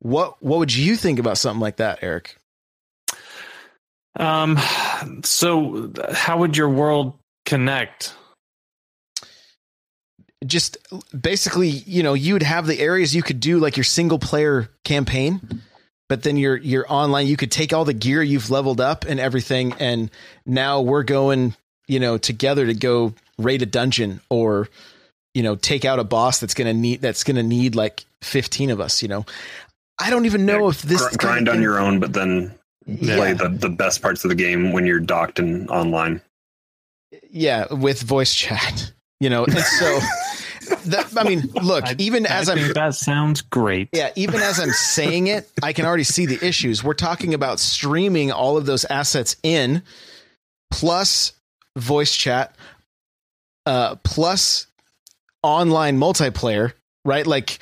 What 0.00 0.42
what 0.42 0.58
would 0.58 0.74
you 0.74 0.96
think 0.96 1.18
about 1.18 1.38
something 1.38 1.60
like 1.60 1.76
that, 1.76 2.00
Eric? 2.02 2.36
Um, 4.16 4.58
so 5.22 5.92
how 6.12 6.38
would 6.38 6.56
your 6.56 6.68
world 6.68 7.18
connect? 7.46 8.14
Just 10.44 10.78
basically, 11.18 11.68
you 11.68 12.02
know, 12.02 12.14
you 12.14 12.32
would 12.32 12.42
have 12.42 12.66
the 12.66 12.78
areas 12.78 13.14
you 13.14 13.22
could 13.22 13.40
do 13.40 13.58
like 13.58 13.76
your 13.76 13.84
single 13.84 14.18
player 14.18 14.68
campaign, 14.84 15.62
but 16.08 16.22
then 16.22 16.36
you're 16.36 16.56
you're 16.56 16.86
online, 16.90 17.26
you 17.26 17.36
could 17.36 17.50
take 17.50 17.72
all 17.72 17.84
the 17.84 17.92
gear 17.94 18.22
you've 18.22 18.50
leveled 18.50 18.80
up 18.80 19.04
and 19.04 19.20
everything, 19.20 19.74
and 19.78 20.10
now 20.46 20.80
we're 20.80 21.02
going, 21.02 21.54
you 21.86 22.00
know, 22.00 22.18
together 22.18 22.66
to 22.66 22.74
go 22.74 23.14
raid 23.38 23.62
a 23.62 23.66
dungeon 23.66 24.20
or, 24.30 24.68
you 25.34 25.42
know, 25.42 25.54
take 25.54 25.84
out 25.84 25.98
a 25.98 26.04
boss 26.04 26.40
that's 26.40 26.54
gonna 26.54 26.74
need 26.74 27.00
that's 27.00 27.24
gonna 27.24 27.42
need 27.42 27.74
like 27.74 28.04
fifteen 28.22 28.70
of 28.70 28.80
us. 28.80 29.02
You 29.02 29.08
know, 29.08 29.26
I 29.98 30.10
don't 30.10 30.26
even 30.26 30.46
know 30.46 30.64
Yeah, 30.64 30.70
if 30.70 30.82
this 30.82 31.06
gr- 31.10 31.16
grind 31.26 31.48
on 31.48 31.62
your 31.62 31.78
own, 31.78 32.00
but 32.00 32.12
then 32.12 32.54
play 32.86 33.34
the, 33.34 33.48
the 33.50 33.68
best 33.68 34.00
parts 34.00 34.24
of 34.24 34.30
the 34.30 34.34
game 34.34 34.72
when 34.72 34.86
you're 34.86 34.98
docked 35.00 35.38
and 35.38 35.68
online. 35.70 36.22
yeah 37.30 37.70
with 37.72 38.00
voice 38.02 38.34
chat 38.34 38.92
you 39.20 39.28
know 39.28 39.44
and 39.44 39.58
so 39.58 39.98
that, 40.86 41.12
i 41.16 41.24
mean 41.24 41.40
look 41.62 41.84
I- 41.84 41.94
even 41.98 42.26
as 42.26 42.48
I 42.48 42.52
i'm 42.52 42.58
think 42.58 42.74
that 42.74 42.94
sounds 42.94 43.42
great. 43.42 43.88
yeah 43.92 44.10
even 44.16 44.40
as 44.40 44.58
i'm 44.60 44.70
saying 44.70 45.26
it 45.28 45.50
i 45.62 45.72
can 45.72 45.84
already 45.84 46.04
see 46.04 46.26
the 46.26 46.44
issues. 46.46 46.82
We're 46.84 46.94
talking 46.94 47.34
about 47.34 47.60
streaming 47.60 48.32
all 48.32 48.56
of 48.56 48.66
those 48.66 48.84
assets 48.84 49.36
in 49.42 49.82
plus 50.70 51.32
voice 51.76 52.14
chat 52.14 52.54
uh 53.66 53.96
plus 53.96 54.66
online 55.42 55.98
multiplayer 55.98 56.72
right? 57.04 57.26
Like 57.26 57.58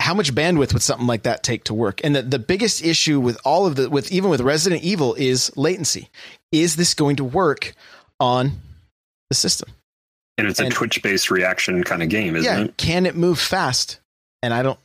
how 0.00 0.14
much 0.14 0.34
bandwidth 0.34 0.72
would 0.72 0.82
something 0.82 1.06
like 1.06 1.22
that 1.22 1.42
take 1.42 1.64
to 1.64 1.74
work? 1.74 2.00
And 2.04 2.14
the, 2.16 2.22
the 2.22 2.38
biggest 2.38 2.84
issue 2.84 3.20
with 3.20 3.38
all 3.44 3.66
of 3.66 3.76
the 3.76 3.88
with 3.88 4.10
even 4.12 4.30
with 4.30 4.40
resident 4.40 4.82
evil 4.82 5.14
is 5.14 5.54
latency. 5.56 6.08
Is 6.52 6.76
this 6.76 6.94
going 6.94 7.16
to 7.16 7.24
work 7.24 7.74
on 8.20 8.52
the 9.28 9.34
system 9.34 9.70
And 10.36 10.46
it's 10.48 10.58
a 10.60 10.68
Twitch 10.68 11.02
based 11.02 11.30
reaction 11.30 11.84
kind 11.84 12.02
of 12.02 12.08
game, 12.08 12.34
isn't 12.36 12.44
yeah 12.58 12.64
it? 12.64 12.76
can 12.76 13.06
it 13.06 13.14
move 13.16 13.38
fast 13.38 14.00
and 14.42 14.52
i 14.52 14.62
don't 14.62 14.78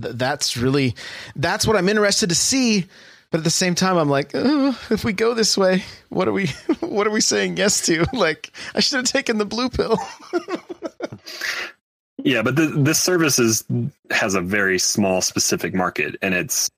th- 0.00 0.14
that's 0.16 0.56
really 0.56 0.94
that's 1.36 1.66
what 1.66 1.76
i'm 1.76 1.88
interested 1.88 2.28
to 2.30 2.34
see 2.34 2.86
but 3.30 3.38
at 3.38 3.44
the 3.44 3.50
same 3.50 3.74
time 3.74 3.96
i'm 3.98 4.08
like 4.08 4.30
oh, 4.34 4.68
if 4.90 5.04
we 5.04 5.12
go 5.12 5.34
this 5.34 5.56
way 5.58 5.84
what 6.08 6.26
are 6.28 6.32
we 6.32 6.46
what 6.80 7.06
are 7.06 7.10
we 7.10 7.20
saying 7.20 7.56
yes 7.58 7.84
to 7.84 8.06
like 8.14 8.50
i 8.74 8.80
should 8.80 8.96
have 8.96 9.04
taken 9.04 9.36
the 9.38 9.44
blue 9.44 9.68
pill 9.68 9.98
Yeah, 12.24 12.42
but 12.42 12.56
th- 12.56 12.70
this 12.74 12.98
service 13.00 13.38
is 13.38 13.64
has 14.10 14.34
a 14.34 14.40
very 14.40 14.78
small 14.78 15.20
specific 15.20 15.74
market, 15.74 16.16
and 16.22 16.34
it's 16.34 16.68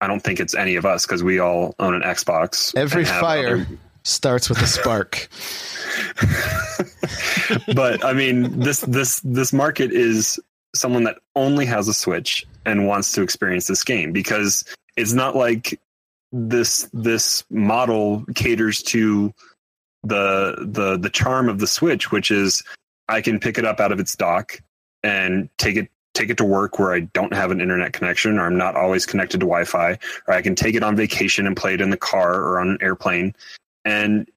I 0.00 0.06
don't 0.06 0.20
think 0.20 0.38
it's 0.38 0.54
any 0.54 0.76
of 0.76 0.84
us 0.84 1.06
because 1.06 1.24
we 1.24 1.38
all 1.40 1.74
own 1.80 1.94
an 1.94 2.02
Xbox. 2.02 2.76
every 2.76 3.04
fire 3.04 3.54
other- 3.62 3.66
starts 4.06 4.48
with 4.48 4.60
a 4.62 4.66
spark 4.66 5.28
but 7.74 8.04
I 8.04 8.12
mean, 8.12 8.58
this 8.58 8.80
this 8.80 9.20
this 9.20 9.52
market 9.52 9.92
is 9.92 10.38
someone 10.74 11.04
that 11.04 11.18
only 11.34 11.66
has 11.66 11.88
a 11.88 11.94
Switch 11.94 12.46
and 12.64 12.86
wants 12.86 13.12
to 13.12 13.22
experience 13.22 13.66
this 13.66 13.84
game 13.84 14.12
because 14.12 14.64
it's 14.96 15.12
not 15.12 15.36
like 15.36 15.80
this 16.32 16.88
this 16.92 17.44
model 17.50 18.24
caters 18.34 18.82
to 18.84 19.32
the 20.02 20.56
the 20.60 20.96
the 20.96 21.10
charm 21.10 21.48
of 21.48 21.58
the 21.58 21.66
Switch, 21.66 22.10
which 22.10 22.30
is 22.30 22.62
I 23.08 23.20
can 23.20 23.38
pick 23.38 23.58
it 23.58 23.64
up 23.64 23.80
out 23.80 23.92
of 23.92 24.00
its 24.00 24.16
dock 24.16 24.60
and 25.02 25.48
take 25.58 25.76
it 25.76 25.88
take 26.14 26.30
it 26.30 26.38
to 26.38 26.44
work 26.44 26.78
where 26.78 26.94
I 26.94 27.00
don't 27.00 27.34
have 27.34 27.50
an 27.50 27.60
internet 27.60 27.92
connection 27.92 28.38
or 28.38 28.46
I'm 28.46 28.56
not 28.56 28.74
always 28.74 29.04
connected 29.04 29.38
to 29.40 29.46
Wi-Fi, 29.46 29.98
or 30.26 30.34
I 30.34 30.40
can 30.40 30.54
take 30.54 30.74
it 30.74 30.82
on 30.82 30.96
vacation 30.96 31.46
and 31.46 31.54
play 31.54 31.74
it 31.74 31.82
in 31.82 31.90
the 31.90 31.96
car 31.98 32.36
or 32.36 32.58
on 32.58 32.70
an 32.70 32.78
airplane. 32.80 33.34
And 33.86 34.28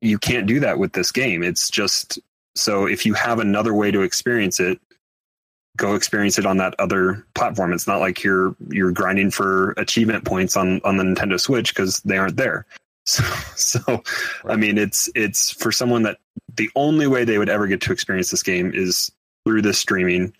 you 0.00 0.18
can't 0.18 0.46
do 0.46 0.58
that 0.60 0.78
with 0.78 0.92
this 0.94 1.12
game. 1.12 1.44
It's 1.44 1.70
just 1.70 2.18
so 2.56 2.86
if 2.86 3.04
you 3.04 3.14
have 3.14 3.38
another 3.38 3.74
way 3.74 3.90
to 3.90 4.02
experience 4.02 4.58
it, 4.58 4.80
go 5.76 5.94
experience 5.94 6.38
it 6.38 6.46
on 6.46 6.56
that 6.56 6.74
other 6.78 7.24
platform. 7.34 7.72
It's 7.72 7.86
not 7.86 8.00
like 8.00 8.24
you're 8.24 8.56
you're 8.70 8.92
grinding 8.92 9.30
for 9.30 9.72
achievement 9.72 10.24
points 10.24 10.56
on 10.56 10.80
on 10.84 10.96
the 10.96 11.04
Nintendo 11.04 11.38
Switch 11.38 11.74
because 11.74 11.98
they 12.00 12.16
aren't 12.16 12.36
there. 12.36 12.66
So, 13.06 13.22
so 13.54 14.02
I 14.48 14.56
mean, 14.56 14.78
it's 14.78 15.10
it's 15.14 15.50
for 15.50 15.70
someone 15.70 16.04
that 16.04 16.16
the 16.56 16.70
only 16.74 17.06
way 17.06 17.26
they 17.26 17.36
would 17.36 17.50
ever 17.50 17.66
get 17.66 17.82
to 17.82 17.92
experience 17.92 18.30
this 18.30 18.42
game 18.42 18.72
is 18.74 19.12
through 19.44 19.60
this 19.60 19.78
streaming, 19.78 20.32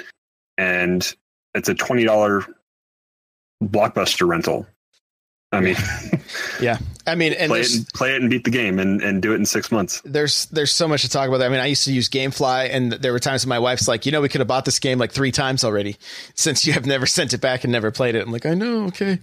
and 0.56 1.14
it's 1.54 1.68
a 1.68 1.74
twenty 1.74 2.04
dollar 2.04 2.42
blockbuster 3.62 4.26
rental. 4.26 4.66
I 5.54 5.60
mean, 5.60 5.76
yeah. 6.60 6.78
i 7.06 7.14
mean 7.14 7.32
and 7.34 7.50
play 7.50 7.60
it, 7.60 7.74
and, 7.74 7.88
play 7.88 8.14
it 8.14 8.20
and 8.20 8.30
beat 8.30 8.44
the 8.44 8.50
game 8.50 8.78
and, 8.78 9.02
and 9.02 9.20
do 9.22 9.32
it 9.32 9.36
in 9.36 9.46
six 9.46 9.70
months. 9.70 10.00
there's 10.04 10.46
there's 10.46 10.72
so 10.72 10.88
much 10.88 11.02
to 11.02 11.08
talk 11.08 11.28
about 11.28 11.38
there. 11.38 11.48
I 11.48 11.50
mean, 11.50 11.60
I 11.60 11.66
used 11.66 11.84
to 11.84 11.92
use 11.92 12.08
GameFly, 12.08 12.70
and 12.70 12.92
there 12.92 13.12
were 13.12 13.18
times 13.18 13.44
when 13.44 13.50
my 13.50 13.58
wife's 13.58 13.88
like, 13.88 14.06
you 14.06 14.12
know, 14.12 14.20
we 14.20 14.28
could 14.28 14.40
have 14.40 14.48
bought 14.48 14.64
this 14.64 14.78
game 14.78 14.98
like 14.98 15.12
three 15.12 15.32
times 15.32 15.64
already, 15.64 15.96
since 16.34 16.66
you 16.66 16.72
have 16.72 16.86
never 16.86 17.06
sent 17.06 17.32
it 17.32 17.40
back 17.40 17.64
and 17.64 17.72
never 17.72 17.90
played 17.90 18.14
it. 18.14 18.22
I'm 18.22 18.32
like, 18.32 18.46
I 18.46 18.54
know, 18.54 18.86
okay, 18.86 19.18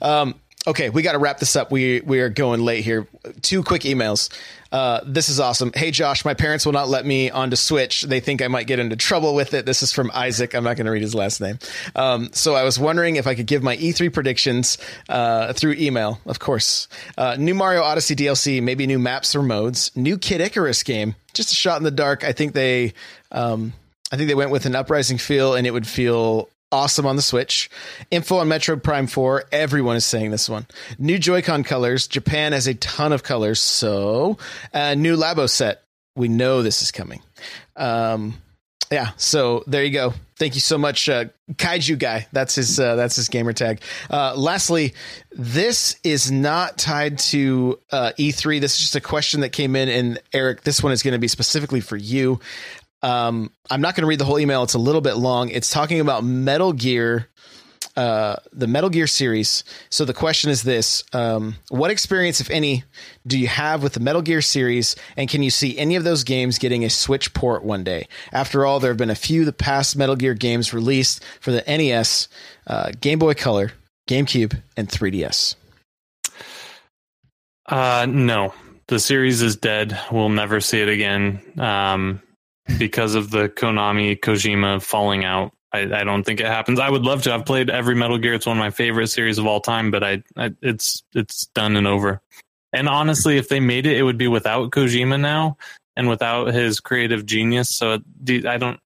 um, 0.00 0.34
okay, 0.66 0.90
we 0.90 1.02
got 1.02 1.12
to 1.12 1.18
wrap 1.18 1.38
this 1.38 1.56
up. 1.56 1.70
We 1.70 2.00
we 2.00 2.20
are 2.20 2.28
going 2.28 2.60
late 2.60 2.84
here. 2.84 3.06
Two 3.42 3.62
quick 3.62 3.82
emails. 3.82 4.30
Uh, 4.72 5.00
this 5.06 5.28
is 5.28 5.38
awesome. 5.38 5.70
Hey 5.74 5.90
Josh, 5.90 6.24
my 6.24 6.34
parents 6.34 6.66
will 6.66 6.72
not 6.72 6.88
let 6.88 7.06
me 7.06 7.30
onto 7.30 7.56
Switch. 7.56 8.02
They 8.02 8.20
think 8.20 8.42
I 8.42 8.48
might 8.48 8.66
get 8.66 8.78
into 8.78 8.96
trouble 8.96 9.34
with 9.34 9.54
it. 9.54 9.64
This 9.64 9.82
is 9.82 9.92
from 9.92 10.10
Isaac. 10.12 10.54
I'm 10.54 10.64
not 10.64 10.76
going 10.76 10.86
to 10.86 10.92
read 10.92 11.02
his 11.02 11.14
last 11.14 11.40
name. 11.40 11.58
Um, 11.94 12.30
so 12.32 12.54
I 12.54 12.64
was 12.64 12.78
wondering 12.78 13.16
if 13.16 13.26
I 13.26 13.34
could 13.34 13.46
give 13.46 13.62
my 13.62 13.76
E3 13.76 14.12
predictions 14.12 14.76
uh, 15.08 15.52
through 15.52 15.74
email, 15.74 16.20
of 16.26 16.40
course. 16.40 16.88
Uh, 17.16 17.36
new 17.38 17.54
Mario 17.54 17.82
Odyssey 17.82 18.16
DLC, 18.16 18.62
maybe 18.62 18.86
new 18.86 18.98
maps 18.98 19.34
or 19.36 19.42
modes, 19.42 19.92
new 19.94 20.18
Kid 20.18 20.40
Icarus 20.40 20.82
game. 20.82 21.14
Just 21.32 21.52
a 21.52 21.54
shot 21.54 21.78
in 21.78 21.84
the 21.84 21.90
dark. 21.90 22.24
I 22.24 22.32
think 22.32 22.52
they, 22.52 22.92
um, 23.30 23.72
I 24.10 24.16
think 24.16 24.28
they 24.28 24.34
went 24.34 24.50
with 24.50 24.66
an 24.66 24.74
uprising 24.74 25.18
feel, 25.18 25.54
and 25.54 25.66
it 25.66 25.70
would 25.70 25.86
feel 25.86 26.48
awesome 26.76 27.06
on 27.06 27.16
the 27.16 27.22
Switch. 27.22 27.70
Info 28.10 28.36
on 28.36 28.48
Metroid 28.48 28.82
Prime 28.82 29.06
4. 29.06 29.46
Everyone 29.50 29.96
is 29.96 30.04
saying 30.04 30.30
this 30.30 30.46
one. 30.46 30.66
New 30.98 31.18
Joy-Con 31.18 31.64
colors. 31.64 32.06
Japan 32.06 32.52
has 32.52 32.66
a 32.66 32.74
ton 32.74 33.12
of 33.12 33.22
colors. 33.22 33.62
So, 33.62 34.36
uh, 34.74 34.94
new 34.94 35.16
Labo 35.16 35.48
set. 35.48 35.82
We 36.16 36.28
know 36.28 36.62
this 36.62 36.82
is 36.82 36.92
coming. 36.92 37.22
Um, 37.76 38.34
yeah. 38.90 39.12
So 39.16 39.64
there 39.66 39.82
you 39.84 39.90
go. 39.90 40.12
Thank 40.38 40.54
you 40.54 40.60
so 40.60 40.76
much, 40.76 41.08
uh, 41.08 41.26
Kaiju 41.52 41.98
guy. 41.98 42.26
That's 42.30 42.54
his. 42.54 42.78
Uh, 42.78 42.94
that's 42.94 43.16
his 43.16 43.28
gamer 43.28 43.54
tag. 43.54 43.80
Uh, 44.10 44.34
lastly, 44.36 44.92
this 45.32 45.96
is 46.04 46.30
not 46.30 46.76
tied 46.76 47.18
to 47.18 47.80
uh, 47.90 48.12
E3. 48.18 48.60
This 48.60 48.74
is 48.74 48.80
just 48.80 48.96
a 48.96 49.00
question 49.00 49.40
that 49.40 49.48
came 49.50 49.74
in, 49.76 49.88
and 49.88 50.18
Eric, 50.34 50.62
this 50.62 50.82
one 50.82 50.92
is 50.92 51.02
going 51.02 51.12
to 51.12 51.18
be 51.18 51.28
specifically 51.28 51.80
for 51.80 51.96
you. 51.96 52.38
Um, 53.06 53.52
I'm 53.70 53.80
not 53.80 53.94
going 53.94 54.02
to 54.02 54.08
read 54.08 54.18
the 54.18 54.24
whole 54.24 54.40
email. 54.40 54.64
It's 54.64 54.74
a 54.74 54.80
little 54.80 55.00
bit 55.00 55.14
long. 55.14 55.48
It's 55.50 55.70
talking 55.70 56.00
about 56.00 56.24
Metal 56.24 56.72
Gear, 56.72 57.28
uh, 57.96 58.34
the 58.52 58.66
Metal 58.66 58.90
Gear 58.90 59.06
series. 59.06 59.62
So 59.90 60.04
the 60.04 60.12
question 60.12 60.50
is 60.50 60.64
this: 60.64 61.04
um, 61.12 61.54
What 61.68 61.92
experience, 61.92 62.40
if 62.40 62.50
any, 62.50 62.82
do 63.24 63.38
you 63.38 63.46
have 63.46 63.84
with 63.84 63.92
the 63.92 64.00
Metal 64.00 64.22
Gear 64.22 64.42
series, 64.42 64.96
and 65.16 65.30
can 65.30 65.44
you 65.44 65.50
see 65.50 65.78
any 65.78 65.94
of 65.94 66.02
those 66.02 66.24
games 66.24 66.58
getting 66.58 66.84
a 66.84 66.90
Switch 66.90 67.32
port 67.32 67.62
one 67.62 67.84
day? 67.84 68.08
After 68.32 68.66
all, 68.66 68.80
there 68.80 68.90
have 68.90 68.98
been 68.98 69.08
a 69.08 69.14
few 69.14 69.42
of 69.42 69.46
the 69.46 69.52
past 69.52 69.94
Metal 69.94 70.16
Gear 70.16 70.34
games 70.34 70.74
released 70.74 71.24
for 71.40 71.52
the 71.52 71.62
NES, 71.68 72.26
uh, 72.66 72.90
Game 73.00 73.20
Boy 73.20 73.34
Color, 73.34 73.70
GameCube, 74.08 74.60
and 74.76 74.88
3DS. 74.88 75.54
Uh, 77.66 78.06
no, 78.08 78.52
the 78.88 78.98
series 78.98 79.42
is 79.42 79.54
dead. 79.54 79.96
We'll 80.10 80.28
never 80.28 80.60
see 80.60 80.80
it 80.80 80.88
again. 80.88 81.40
Um, 81.56 82.20
because 82.78 83.14
of 83.14 83.30
the 83.30 83.48
Konami 83.48 84.18
Kojima 84.18 84.82
falling 84.82 85.24
out, 85.24 85.52
I, 85.72 86.00
I 86.00 86.04
don't 86.04 86.24
think 86.24 86.40
it 86.40 86.46
happens. 86.46 86.80
I 86.80 86.90
would 86.90 87.02
love 87.02 87.22
to. 87.22 87.34
I've 87.34 87.44
played 87.44 87.70
every 87.70 87.94
Metal 87.94 88.18
Gear. 88.18 88.34
It's 88.34 88.46
one 88.46 88.56
of 88.56 88.60
my 88.60 88.70
favorite 88.70 89.08
series 89.08 89.38
of 89.38 89.46
all 89.46 89.60
time, 89.60 89.90
but 89.90 90.02
I, 90.02 90.22
I 90.36 90.52
it's 90.62 91.02
it's 91.14 91.46
done 91.54 91.76
and 91.76 91.86
over. 91.86 92.20
And 92.72 92.88
honestly, 92.88 93.36
if 93.36 93.48
they 93.48 93.60
made 93.60 93.86
it, 93.86 93.96
it 93.96 94.02
would 94.02 94.18
be 94.18 94.28
without 94.28 94.70
Kojima 94.70 95.20
now 95.20 95.56
and 95.96 96.08
without 96.08 96.52
his 96.52 96.80
creative 96.80 97.26
genius. 97.26 97.70
So 97.70 97.92
uh, 97.92 97.98
I 98.28 98.58
don't. 98.58 98.80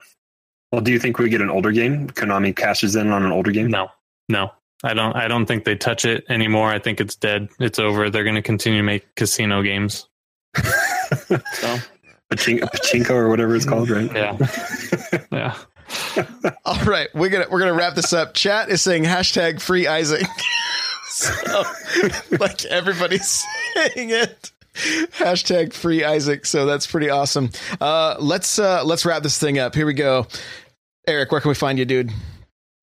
Well, 0.72 0.80
do 0.80 0.92
you 0.92 0.98
think 0.98 1.18
we 1.18 1.28
get 1.28 1.40
an 1.40 1.50
older 1.50 1.72
game? 1.72 2.08
Konami 2.08 2.54
cashes 2.54 2.94
in 2.94 3.10
on 3.10 3.24
an 3.24 3.32
older 3.32 3.50
game? 3.50 3.68
No, 3.68 3.88
no. 4.28 4.52
I 4.82 4.94
don't. 4.94 5.14
I 5.14 5.28
don't 5.28 5.46
think 5.46 5.64
they 5.64 5.76
touch 5.76 6.04
it 6.04 6.24
anymore. 6.28 6.70
I 6.70 6.78
think 6.78 7.00
it's 7.00 7.14
dead. 7.14 7.48
It's 7.58 7.78
over. 7.78 8.08
They're 8.08 8.24
going 8.24 8.36
to 8.36 8.42
continue 8.42 8.78
to 8.78 8.84
make 8.84 9.14
casino 9.14 9.62
games. 9.62 10.08
so. 11.52 11.78
Pachinko, 12.30 12.62
Pachinko 12.70 13.10
or 13.10 13.28
whatever 13.28 13.56
it's 13.56 13.64
called, 13.64 13.90
right? 13.90 14.10
Yeah. 14.14 14.36
yeah. 15.32 15.56
All 16.64 16.84
right, 16.84 17.08
we're 17.14 17.28
gonna 17.28 17.46
we're 17.50 17.58
gonna 17.58 17.74
wrap 17.74 17.94
this 17.94 18.12
up. 18.12 18.34
Chat 18.34 18.68
is 18.68 18.82
saying 18.82 19.04
hashtag 19.04 19.60
free 19.60 19.86
Isaac. 19.86 20.26
so, 21.08 21.64
like 22.38 22.64
everybody's 22.66 23.44
saying 23.74 24.10
it. 24.10 24.52
Hashtag 24.74 25.72
free 25.72 26.04
Isaac. 26.04 26.46
So 26.46 26.64
that's 26.66 26.86
pretty 26.86 27.10
awesome. 27.10 27.50
Uh, 27.80 28.16
let's 28.20 28.58
uh, 28.58 28.84
let's 28.84 29.04
wrap 29.04 29.24
this 29.24 29.38
thing 29.38 29.58
up. 29.58 29.74
Here 29.74 29.86
we 29.86 29.94
go. 29.94 30.26
Eric, 31.08 31.32
where 31.32 31.40
can 31.40 31.48
we 31.48 31.54
find 31.56 31.78
you, 31.78 31.84
dude? 31.84 32.12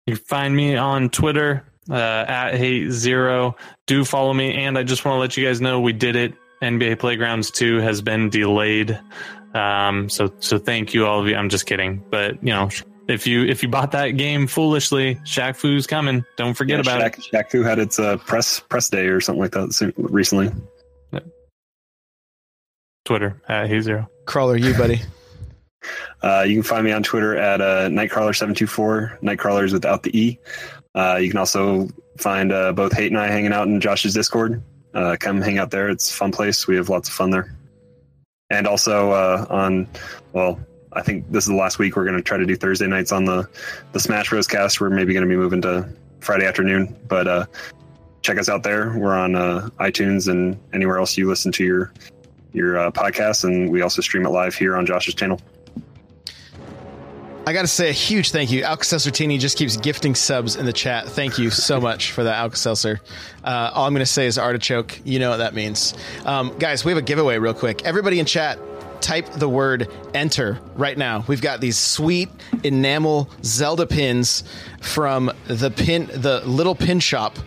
You 0.06 0.16
find 0.16 0.54
me 0.54 0.76
on 0.76 1.08
Twitter 1.08 1.64
uh, 1.88 1.94
at 1.94 2.54
hate 2.56 2.90
zero. 2.90 3.56
Do 3.86 4.04
follow 4.04 4.34
me, 4.34 4.54
and 4.54 4.76
I 4.76 4.82
just 4.82 5.04
want 5.04 5.16
to 5.16 5.20
let 5.20 5.36
you 5.36 5.46
guys 5.46 5.60
know 5.60 5.80
we 5.80 5.94
did 5.94 6.16
it. 6.16 6.34
NBA 6.62 6.98
Playgrounds 6.98 7.50
2 7.50 7.78
has 7.78 8.02
been 8.02 8.30
delayed. 8.30 8.98
Um, 9.54 10.08
so 10.08 10.32
so 10.40 10.58
thank 10.58 10.94
you 10.94 11.06
all 11.06 11.20
of 11.20 11.26
you. 11.26 11.36
I'm 11.36 11.48
just 11.48 11.66
kidding, 11.66 12.04
but 12.10 12.42
you 12.42 12.50
know 12.50 12.68
if 13.08 13.26
you 13.26 13.44
if 13.44 13.62
you 13.62 13.68
bought 13.68 13.92
that 13.92 14.10
game 14.10 14.46
foolishly, 14.46 15.16
Shaq 15.24 15.56
Fu's 15.56 15.86
coming. 15.86 16.24
Don't 16.36 16.54
forget 16.54 16.84
yeah, 16.84 16.96
about 16.96 17.12
Shaq, 17.12 17.18
it. 17.18 17.24
Shaq 17.32 17.50
Fu 17.50 17.62
had 17.62 17.78
its 17.78 17.98
uh, 17.98 18.16
press 18.18 18.60
press 18.60 18.88
day 18.88 19.06
or 19.06 19.20
something 19.20 19.40
like 19.40 19.52
that 19.52 19.92
recently. 19.96 20.50
Twitter 23.04 23.42
at 23.48 23.68
Hey 23.68 23.80
Zero. 23.80 24.08
Crawler, 24.26 24.56
you 24.56 24.72
buddy. 24.74 25.00
uh, 26.22 26.44
you 26.46 26.54
can 26.54 26.62
find 26.62 26.84
me 26.84 26.92
on 26.92 27.02
Twitter 27.02 27.36
at 27.36 27.60
uh, 27.60 27.88
Nightcrawler724. 27.88 29.20
Nightcrawlers 29.20 29.72
without 29.72 30.02
the 30.02 30.16
E. 30.16 30.38
Uh, 30.94 31.18
you 31.20 31.28
can 31.28 31.38
also 31.38 31.88
find 32.18 32.52
uh, 32.52 32.72
both 32.72 32.92
Hate 32.92 33.10
and 33.10 33.18
I 33.18 33.28
hanging 33.28 33.52
out 33.52 33.66
in 33.66 33.80
Josh's 33.80 34.14
Discord. 34.14 34.62
Uh, 34.94 35.16
come 35.18 35.40
hang 35.40 35.58
out 35.58 35.70
there. 35.70 35.88
It's 35.88 36.10
a 36.10 36.14
fun 36.14 36.32
place. 36.32 36.66
We 36.66 36.76
have 36.76 36.88
lots 36.88 37.08
of 37.08 37.14
fun 37.14 37.30
there. 37.30 37.54
And 38.50 38.66
also 38.66 39.12
uh, 39.12 39.46
on, 39.48 39.86
well, 40.32 40.58
I 40.92 41.02
think 41.02 41.30
this 41.30 41.44
is 41.44 41.50
the 41.50 41.56
last 41.56 41.78
week 41.78 41.94
we're 41.94 42.04
going 42.04 42.16
to 42.16 42.22
try 42.22 42.36
to 42.36 42.46
do 42.46 42.56
Thursday 42.56 42.86
nights 42.86 43.12
on 43.12 43.24
the 43.24 43.48
the 43.92 44.00
Smash 44.00 44.30
Bros. 44.30 44.46
cast. 44.48 44.80
We're 44.80 44.90
maybe 44.90 45.12
going 45.12 45.24
to 45.24 45.28
be 45.28 45.36
moving 45.36 45.62
to 45.62 45.88
Friday 46.20 46.46
afternoon, 46.46 46.96
but 47.06 47.28
uh, 47.28 47.46
check 48.22 48.38
us 48.38 48.48
out 48.48 48.64
there. 48.64 48.98
We're 48.98 49.14
on 49.14 49.36
uh, 49.36 49.70
iTunes 49.78 50.28
and 50.28 50.58
anywhere 50.72 50.98
else 50.98 51.16
you 51.16 51.28
listen 51.28 51.52
to 51.52 51.64
your 51.64 51.92
your 52.52 52.76
uh, 52.76 52.90
podcast, 52.90 53.44
and 53.44 53.70
we 53.70 53.82
also 53.82 54.02
stream 54.02 54.26
it 54.26 54.30
live 54.30 54.54
here 54.54 54.76
on 54.76 54.84
Josh's 54.84 55.14
channel. 55.14 55.40
I 57.46 57.52
got 57.54 57.62
to 57.62 57.68
say 57.68 57.88
a 57.88 57.92
huge 57.92 58.32
thank 58.32 58.50
you. 58.50 58.62
Alka-Seltzer 58.62 59.10
just 59.10 59.56
keeps 59.56 59.76
gifting 59.76 60.14
subs 60.14 60.56
in 60.56 60.66
the 60.66 60.72
chat. 60.72 61.08
Thank 61.08 61.38
you 61.38 61.50
so 61.50 61.80
much 61.80 62.12
for 62.12 62.22
that, 62.22 62.36
Alka-Seltzer. 62.36 63.00
Uh, 63.42 63.70
all 63.74 63.86
I'm 63.86 63.94
going 63.94 64.00
to 64.00 64.06
say 64.06 64.26
is 64.26 64.38
artichoke. 64.38 65.00
You 65.04 65.18
know 65.18 65.30
what 65.30 65.38
that 65.38 65.54
means. 65.54 65.94
Um, 66.26 66.56
guys, 66.58 66.84
we 66.84 66.92
have 66.92 66.98
a 66.98 67.02
giveaway 67.02 67.38
real 67.38 67.54
quick. 67.54 67.84
Everybody 67.84 68.20
in 68.20 68.26
chat, 68.26 68.58
type 69.00 69.26
the 69.32 69.48
word 69.48 69.88
enter 70.12 70.60
right 70.76 70.96
now. 70.96 71.24
We've 71.26 71.40
got 71.40 71.60
these 71.60 71.78
sweet 71.78 72.28
enamel 72.62 73.30
Zelda 73.42 73.86
pins 73.86 74.44
from 74.82 75.32
the 75.46 75.70
pin, 75.70 76.10
the 76.12 76.42
little 76.44 76.74
pin 76.74 77.00
shop. 77.00 77.38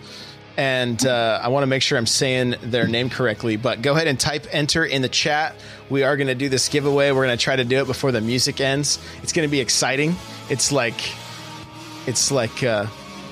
And 0.55 1.03
uh, 1.05 1.39
I 1.41 1.47
want 1.47 1.63
to 1.63 1.67
make 1.67 1.81
sure 1.81 1.97
I'm 1.97 2.05
saying 2.05 2.55
their 2.61 2.87
name 2.87 3.09
correctly, 3.09 3.57
but 3.57 3.81
go 3.81 3.93
ahead 3.93 4.07
and 4.07 4.19
type 4.19 4.45
enter 4.51 4.85
in 4.85 5.01
the 5.01 5.09
chat. 5.09 5.55
We 5.89 6.03
are 6.03 6.15
going 6.15 6.27
to 6.27 6.35
do 6.35 6.47
this 6.47 6.69
giveaway. 6.69 7.11
We're 7.11 7.25
going 7.25 7.37
to 7.37 7.43
try 7.43 7.55
to 7.55 7.63
do 7.63 7.81
it 7.81 7.87
before 7.87 8.11
the 8.11 8.21
music 8.21 8.61
ends. 8.61 8.99
It's 9.23 9.33
going 9.33 9.47
to 9.47 9.51
be 9.51 9.59
exciting. 9.59 10.15
It's 10.49 10.71
like, 10.71 11.01
it's 12.05 12.31
like, 12.31 12.63
uh, 12.63 12.85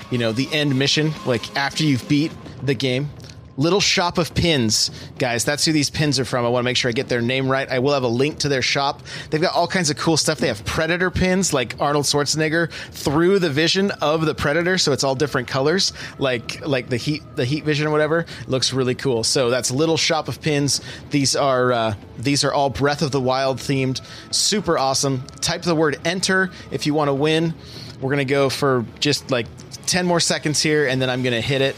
you 0.09 0.17
know, 0.17 0.31
the 0.31 0.51
end 0.51 0.77
mission, 0.77 1.11
like 1.25 1.55
after 1.55 1.83
you've 1.83 2.07
beat 2.09 2.31
the 2.63 2.73
game. 2.73 3.09
Little 3.57 3.81
Shop 3.81 4.17
of 4.17 4.33
Pins, 4.33 4.91
guys. 5.17 5.43
That's 5.43 5.65
who 5.65 5.71
these 5.71 5.89
pins 5.89 6.19
are 6.19 6.25
from. 6.25 6.45
I 6.45 6.49
want 6.49 6.63
to 6.63 6.65
make 6.65 6.77
sure 6.77 6.89
I 6.89 6.93
get 6.93 7.09
their 7.09 7.21
name 7.21 7.49
right. 7.49 7.69
I 7.69 7.79
will 7.79 7.93
have 7.93 8.03
a 8.03 8.07
link 8.07 8.39
to 8.39 8.49
their 8.49 8.61
shop. 8.61 9.01
They've 9.29 9.41
got 9.41 9.53
all 9.53 9.67
kinds 9.67 9.89
of 9.89 9.97
cool 9.97 10.17
stuff. 10.17 10.39
They 10.39 10.47
have 10.47 10.63
Predator 10.65 11.11
pins, 11.11 11.53
like 11.53 11.75
Arnold 11.79 12.05
Schwarzenegger, 12.05 12.71
through 12.71 13.39
the 13.39 13.49
vision 13.49 13.91
of 14.01 14.25
the 14.25 14.33
Predator, 14.33 14.77
so 14.77 14.93
it's 14.93 15.03
all 15.03 15.15
different 15.15 15.47
colors, 15.47 15.93
like 16.17 16.65
like 16.65 16.89
the 16.89 16.97
heat 16.97 17.23
the 17.35 17.45
heat 17.45 17.63
vision 17.63 17.87
or 17.87 17.91
whatever. 17.91 18.25
looks 18.47 18.73
really 18.73 18.95
cool. 18.95 19.23
So 19.23 19.49
that's 19.49 19.69
Little 19.71 19.97
Shop 19.97 20.27
of 20.27 20.41
Pins. 20.41 20.81
These 21.09 21.35
are 21.35 21.71
uh, 21.71 21.95
these 22.17 22.43
are 22.43 22.53
all 22.53 22.69
Breath 22.69 23.01
of 23.01 23.11
the 23.11 23.21
Wild 23.21 23.57
themed. 23.57 24.01
Super 24.33 24.77
awesome. 24.77 25.23
Type 25.41 25.63
the 25.63 25.75
word 25.75 25.99
enter 26.05 26.51
if 26.71 26.85
you 26.85 26.93
want 26.93 27.09
to 27.09 27.13
win. 27.13 27.53
We're 27.99 28.11
gonna 28.11 28.25
go 28.25 28.49
for 28.49 28.85
just 28.99 29.29
like 29.29 29.47
10 29.85 30.05
more 30.05 30.19
seconds 30.19 30.61
here, 30.61 30.87
and 30.87 31.01
then 31.01 31.09
I'm 31.09 31.21
gonna 31.21 31.41
hit 31.41 31.61
it 31.61 31.75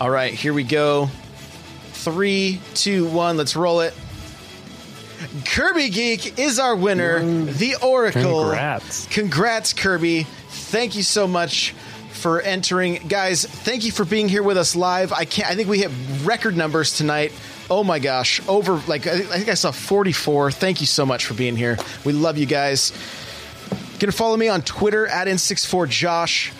all 0.00 0.10
right, 0.10 0.32
here 0.32 0.52
we 0.52 0.64
go. 0.64 1.08
Three, 1.92 2.60
two, 2.74 3.08
one, 3.08 3.36
let's 3.36 3.56
roll 3.56 3.80
it. 3.80 3.94
Kirby 5.46 5.88
Geek 5.88 6.38
is 6.38 6.58
our 6.58 6.76
winner, 6.76 7.20
the 7.44 7.76
Oracle. 7.82 8.42
Congrats. 8.42 9.06
Congrats, 9.06 9.72
Kirby. 9.72 10.24
Thank 10.24 10.96
you 10.96 11.02
so 11.02 11.26
much 11.26 11.74
for 12.12 12.40
entering. 12.40 13.06
Guys, 13.08 13.44
thank 13.44 13.84
you 13.84 13.92
for 13.92 14.04
being 14.04 14.28
here 14.28 14.42
with 14.42 14.56
us 14.56 14.74
live. 14.74 15.12
I 15.12 15.24
can't 15.24 15.48
I 15.48 15.54
think 15.54 15.68
we 15.68 15.78
hit 15.78 15.90
record 16.24 16.56
numbers 16.56 16.96
tonight. 16.96 17.32
Oh 17.70 17.84
my 17.84 17.98
gosh, 17.98 18.40
over 18.48 18.80
like 18.86 19.06
I 19.06 19.20
think 19.20 19.48
I 19.48 19.54
saw 19.54 19.70
44. 19.70 20.50
Thank 20.50 20.80
you 20.80 20.86
so 20.86 21.06
much 21.06 21.26
for 21.26 21.34
being 21.34 21.56
here. 21.56 21.78
We 22.04 22.12
love 22.12 22.36
you 22.36 22.46
guys. 22.46 22.92
You 23.92 23.98
can 23.98 24.10
follow 24.10 24.36
me 24.36 24.48
on 24.48 24.62
Twitter 24.62 25.06
at 25.06 25.28
N64Josh. 25.28 26.52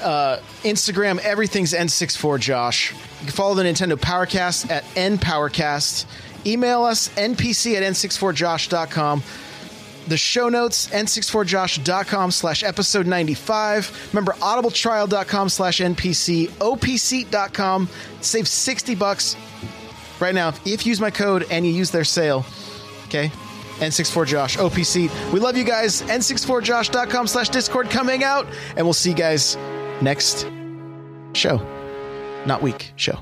Uh, 0.00 0.40
Instagram, 0.62 1.18
everything's 1.20 1.72
N64Josh. 1.72 2.92
You 3.20 3.26
can 3.26 3.34
follow 3.34 3.54
the 3.54 3.62
Nintendo 3.62 3.94
Powercast 3.94 4.70
at 4.70 4.84
NPowercast. 4.94 6.06
Email 6.46 6.84
us, 6.84 7.08
npc 7.10 7.74
at 7.76 7.82
n64josh.com. 7.82 9.22
The 10.08 10.16
show 10.16 10.48
notes, 10.48 10.88
n64josh.com 10.88 12.30
slash 12.30 12.62
episode 12.64 13.06
95. 13.06 14.10
Remember, 14.12 14.32
audibletrial.com 14.32 15.48
slash 15.50 15.80
npc, 15.80 16.48
opseat.com. 16.48 17.88
Save 18.20 18.48
60 18.48 18.94
bucks 18.94 19.36
right 20.18 20.34
now 20.34 20.48
if 20.64 20.86
you 20.86 20.90
use 20.90 21.00
my 21.00 21.10
code 21.10 21.46
and 21.50 21.66
you 21.66 21.72
use 21.72 21.90
their 21.90 22.04
sale. 22.04 22.44
Okay? 23.06 23.30
N64Josh, 23.80 24.58
OP 24.58 25.32
We 25.32 25.40
love 25.40 25.56
you 25.56 25.64
guys. 25.64 26.02
N64Josh.com 26.02 27.26
slash 27.26 27.48
Discord. 27.48 27.90
coming 27.90 28.22
out, 28.24 28.46
and 28.76 28.84
we'll 28.84 28.92
see 28.92 29.10
you 29.10 29.16
guys 29.16 29.56
next 30.02 30.46
show. 31.34 31.60
Not 32.46 32.62
week, 32.62 32.92
show. 32.96 33.18